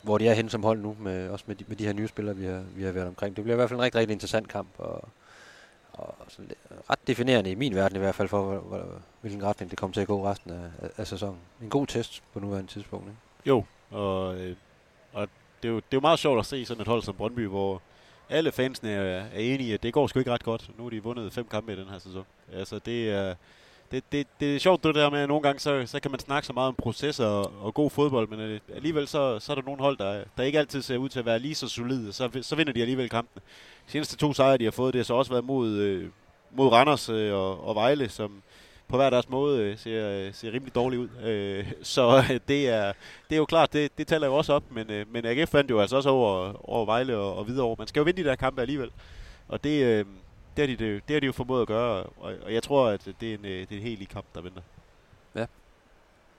hvor 0.03 0.19
de 0.19 0.29
er 0.29 0.35
henne 0.35 0.51
som 0.51 0.63
hold 0.63 0.79
nu, 0.79 0.97
med, 1.01 1.29
også 1.29 1.45
med 1.49 1.57
de, 1.57 1.65
med 1.69 1.77
de 1.77 1.87
her 1.87 1.93
nye 1.93 2.09
spillere, 2.09 2.37
vi 2.37 2.47
har, 2.47 2.63
vi 2.77 2.83
har 2.83 2.93
været 2.93 3.09
omkring. 3.09 3.37
Det 3.37 3.45
bliver 3.45 3.55
i 3.55 3.59
hvert 3.59 3.69
fald 3.69 3.79
en 3.81 3.85
rigtig, 3.85 4.01
rigtig 4.01 4.13
interessant 4.13 4.49
kamp, 4.49 4.69
og, 4.79 5.09
og 5.93 6.15
sådan 6.29 6.45
lidt, 6.49 6.59
ret 6.91 6.99
definerende 7.07 7.51
i 7.51 7.55
min 7.55 7.75
verden 7.75 7.97
i 7.97 8.01
hvert 8.01 8.15
fald, 8.15 8.29
for 8.29 8.43
hvor, 8.43 8.59
hvor, 8.59 8.85
hvilken 9.21 9.45
retning 9.45 9.71
det 9.71 9.79
kommer 9.79 9.95
til 9.95 10.01
at 10.01 10.07
gå 10.07 10.27
resten 10.27 10.51
af, 10.51 10.85
af, 10.85 10.91
af 10.97 11.07
sæsonen. 11.07 11.39
En 11.63 11.71
god 11.71 11.87
test 11.87 12.23
på 12.33 12.41
nuværende 12.41 12.71
tidspunkt. 12.73 13.07
Ikke? 13.07 13.19
Jo, 13.47 13.65
og, 13.91 14.37
øh, 14.37 14.57
og 15.17 15.29
det, 15.63 15.69
er 15.69 15.73
jo, 15.73 15.77
det 15.77 15.83
er 15.83 15.97
jo 15.97 16.01
meget 16.01 16.19
sjovt 16.19 16.39
at 16.39 16.47
se 16.47 16.65
sådan 16.65 16.81
et 16.81 16.89
hold 16.89 17.03
som 17.03 17.15
Brøndby, 17.15 17.47
hvor 17.47 17.83
alle 18.31 18.53
fansene 18.53 18.91
er, 18.91 19.25
er 19.35 19.39
enige 19.39 19.69
i, 19.69 19.73
at 19.73 19.83
det 19.83 19.93
går 19.93 20.07
sgu 20.07 20.19
ikke 20.19 20.33
ret 20.33 20.43
godt. 20.43 20.71
Nu 20.79 20.83
har 20.83 20.91
de 20.91 21.03
vundet 21.03 21.33
fem 21.33 21.47
kampe 21.51 21.73
i 21.73 21.77
den 21.77 21.89
her 21.89 21.99
sæson. 21.99 22.25
Altså, 22.53 22.79
det 22.79 23.11
er, 23.11 23.35
det, 23.91 24.05
det, 24.13 24.27
det 24.41 24.55
er 24.57 24.59
sjovt 24.59 24.85
det 24.85 24.95
der 24.95 25.11
med, 25.11 25.21
at 25.21 25.29
nogle 25.29 25.43
gange 25.43 25.61
så, 25.61 25.87
så 25.87 26.01
kan 26.01 26.11
man 26.11 26.21
snakke 26.21 26.47
så 26.47 26.53
meget 26.53 26.69
om 26.69 26.75
processer 26.75 27.27
og, 27.27 27.53
og 27.63 27.75
god 27.75 27.91
fodbold, 27.91 28.29
men 28.29 28.61
alligevel 28.75 29.09
så, 29.09 29.39
så 29.39 29.53
er 29.53 29.55
der 29.55 29.63
nogle 29.63 29.81
hold, 29.81 29.97
der, 29.97 30.25
der 30.37 30.43
ikke 30.43 30.59
altid 30.59 30.83
ser 30.83 30.97
ud 30.97 31.09
til 31.09 31.19
at 31.19 31.27
være 31.27 31.39
lige 31.39 31.55
så 31.55 31.69
solide. 31.69 32.13
Så, 32.13 32.31
så 32.43 32.57
vinder 32.57 32.73
de 32.73 32.81
alligevel 32.81 33.09
kampene. 33.09 33.43
De 33.87 33.93
seneste 33.93 34.17
to 34.17 34.33
sejre, 34.33 34.59
de 34.59 34.65
har 34.65 34.71
fået, 34.71 34.95
det 34.95 34.99
har 34.99 35.05
så 35.05 35.15
også 35.15 35.33
været 35.33 35.45
mod, 35.45 35.71
øh, 35.71 36.09
mod 36.51 36.73
Randers 36.73 37.09
øh, 37.09 37.35
og, 37.35 37.69
og 37.69 37.75
Vejle, 37.75 38.09
som 38.09 38.43
på 38.89 38.97
hver 38.97 39.11
deres 39.11 39.29
måde 39.29 39.63
øh, 39.63 39.79
ser, 39.79 40.09
øh, 40.11 40.35
ser 40.35 40.53
rimelig 40.53 40.75
dårligt 40.75 41.01
ud. 41.01 41.09
Øh, 41.29 41.67
så 41.83 42.23
det, 42.49 42.69
er, 42.69 42.93
det 43.29 43.35
er 43.35 43.37
jo 43.37 43.45
klart, 43.45 43.73
det, 43.73 43.99
det 43.99 44.07
taler 44.07 44.27
jo 44.27 44.35
også 44.35 44.53
op, 44.53 44.63
men, 44.71 44.87
men 45.13 45.27
AGF 45.27 45.55
vandt 45.55 45.71
jo 45.71 45.81
altså 45.81 45.97
også 45.97 46.09
over, 46.09 46.53
over 46.71 46.85
Vejle 46.87 47.17
og, 47.17 47.37
og 47.37 47.45
Hvidovre. 47.45 47.77
Man 47.79 47.87
skal 47.87 48.01
jo 48.01 48.05
vinde 48.05 48.23
de 48.23 48.29
der 48.29 48.35
kampe 48.37 48.61
alligevel. 48.61 48.91
Og 49.49 49.65
det, 49.65 50.07
det, 50.57 50.69
har 50.69 50.77
de, 50.77 50.85
det, 50.85 51.09
det 51.09 51.15
har 51.15 51.21
de 51.21 51.27
jo 51.27 51.33
formået 51.33 51.63
at 51.63 51.69
gøre, 51.69 52.03
og, 52.03 52.33
og 52.43 52.55
jeg 52.55 52.63
tror, 52.63 52.89
at 52.89 53.09
det 53.21 53.31
er 53.31 53.35
en, 53.35 53.45
det 53.45 53.73
er 53.73 53.77
en 53.77 53.83
helt 53.83 54.01
i 54.03 54.05
kamp, 54.05 54.27
der 54.35 54.41
venter. 54.41 54.63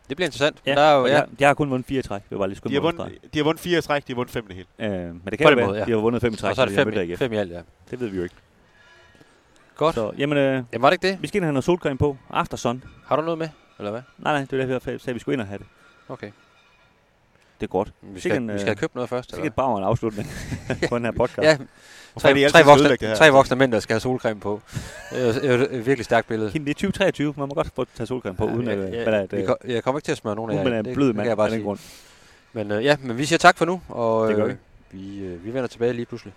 Det 0.09 0.17
bliver 0.17 0.27
interessant. 0.27 0.57
Ja, 0.65 0.75
Der 0.75 0.81
er 0.81 0.99
jo, 0.99 1.05
ja, 1.05 1.21
de, 1.39 1.43
har, 1.45 1.53
de 1.53 1.55
kun 1.55 1.69
vundet 1.69 1.87
fire 1.87 2.01
træk. 2.01 2.21
Det 2.29 2.39
var 2.39 2.47
lige 2.47 2.59
De 2.67 2.73
har, 2.73 2.81
vundet, 2.81 3.17
de 3.33 3.39
har 3.39 3.43
vundet 3.43 3.59
fire 3.61 3.81
træk, 3.81 4.07
de 4.07 4.13
har 4.13 4.15
vundet 4.15 4.33
fem 4.33 4.45
i 4.45 4.47
det 4.47 4.55
hele. 4.79 4.93
øh, 4.95 5.05
Men 5.05 5.21
det 5.29 5.37
kan 5.37 5.49
jo 5.49 5.55
være, 5.55 5.67
måde, 5.67 5.79
ja. 5.79 5.85
de 5.85 5.91
har 5.91 5.97
vundet 5.97 6.21
fem 6.21 6.33
i 6.33 6.35
træk. 6.35 6.49
og 6.49 6.55
så 6.55 6.61
er 6.61 6.65
det 6.65 6.77
de 6.77 6.83
fem, 6.83 6.97
AGF. 6.97 7.19
fem 7.19 7.33
i 7.33 7.35
alt, 7.35 7.51
ja. 7.51 7.61
Det 7.91 7.99
ved 7.99 8.07
vi 8.07 8.17
jo 8.17 8.23
ikke. 8.23 8.35
Godt. 9.77 9.95
Så, 9.95 10.11
jamen, 10.17 10.37
øh, 10.37 10.43
Jamen 10.43 10.65
var 10.81 10.89
det 10.89 10.93
ikke 11.03 11.07
det? 11.07 11.21
vi 11.21 11.27
skal 11.27 11.37
ind 11.37 11.43
og 11.43 11.47
have 11.47 11.53
noget 11.53 11.63
solcreme 11.65 11.97
på. 11.97 12.17
After 12.29 12.57
sun. 12.57 12.83
Har 13.05 13.15
du 13.15 13.21
noget 13.21 13.37
med? 13.37 13.49
Eller 13.79 13.91
hvad? 13.91 14.01
Nej, 14.17 14.33
nej, 14.33 14.45
det 14.51 14.59
var 14.59 14.65
derfor, 14.65 14.91
jeg 14.91 14.99
sagde, 14.99 15.11
at 15.11 15.15
vi 15.15 15.19
skulle 15.19 15.33
ind 15.33 15.41
og 15.41 15.47
have 15.47 15.57
det. 15.57 15.65
Okay. 16.09 16.31
Det 17.59 17.65
er 17.65 17.67
godt. 17.67 17.91
Vi 18.01 18.19
skal, 18.19 18.37
en, 18.37 18.47
vi 18.47 18.53
øh, 18.53 18.59
skal 18.59 18.67
have 18.69 18.75
købt 18.75 18.95
noget 18.95 19.09
først, 19.09 19.31
eller 19.33 19.45
et 19.45 19.53
brav 19.53 19.77
en 19.77 19.83
afslutning 19.83 20.29
på 20.89 20.97
den 20.97 21.05
her 21.05 21.11
podcast. 21.11 21.45
Ja, 21.47 21.57
Hvorfor 22.13 22.27
er 22.27 22.33
tre, 22.49 22.49
tre, 22.49 22.63
voksne, 22.69 22.89
det 22.89 23.01
her? 23.01 23.15
tre 23.15 23.31
voksne 23.31 23.55
mænd, 23.55 23.71
der 23.71 23.79
skal 23.79 23.93
have 23.93 23.99
solcreme 23.99 24.39
på. 24.39 24.61
Det 25.11 25.27
er 25.27 25.31
det 25.33 25.71
er 25.71 25.77
et 25.77 25.85
virkelig 25.85 26.05
stærkt 26.05 26.27
billede. 26.27 26.51
Det 26.53 26.69
er 26.69 26.73
2023. 26.73 27.33
Man 27.37 27.47
må 27.47 27.53
godt 27.55 27.69
få 27.75 27.85
tage 27.95 28.07
solcreme 28.07 28.35
på, 28.37 28.45
uden 28.45 28.67
at, 28.67 28.77
jeg, 28.77 29.03
er 29.03 29.19
jeg, 29.19 29.31
det, 29.31 29.37
jeg, 29.37 29.47
kom- 29.47 29.57
jeg 29.67 29.83
kommer 29.83 29.99
ikke 29.99 30.05
til 30.05 30.11
at 30.11 30.17
smøre 30.17 30.35
nogen 30.35 30.51
af 30.51 30.55
uden 30.55 30.65
jer. 30.65 30.69
man 30.71 30.77
er 30.79 30.81
Det- 30.81 30.89
en 30.89 30.95
blød 30.95 31.07
det 31.07 31.15
mand 31.15 31.29
af 31.41 31.49
den 31.49 31.63
grund. 31.63 31.79
Men 32.53 32.71
øh, 32.71 32.83
ja, 32.83 32.97
men 33.01 33.17
vi 33.17 33.25
siger 33.25 33.39
tak 33.39 33.57
for 33.57 33.65
nu, 33.65 33.81
og 33.89 34.29
Det 34.29 34.37
øh, 34.39 34.47
vi. 34.49 34.53
vi, 34.91 35.19
øh, 35.19 35.45
vi 35.45 35.53
vender 35.53 35.67
tilbage 35.67 35.93
lige 35.93 36.05
pludselig. 36.05 36.33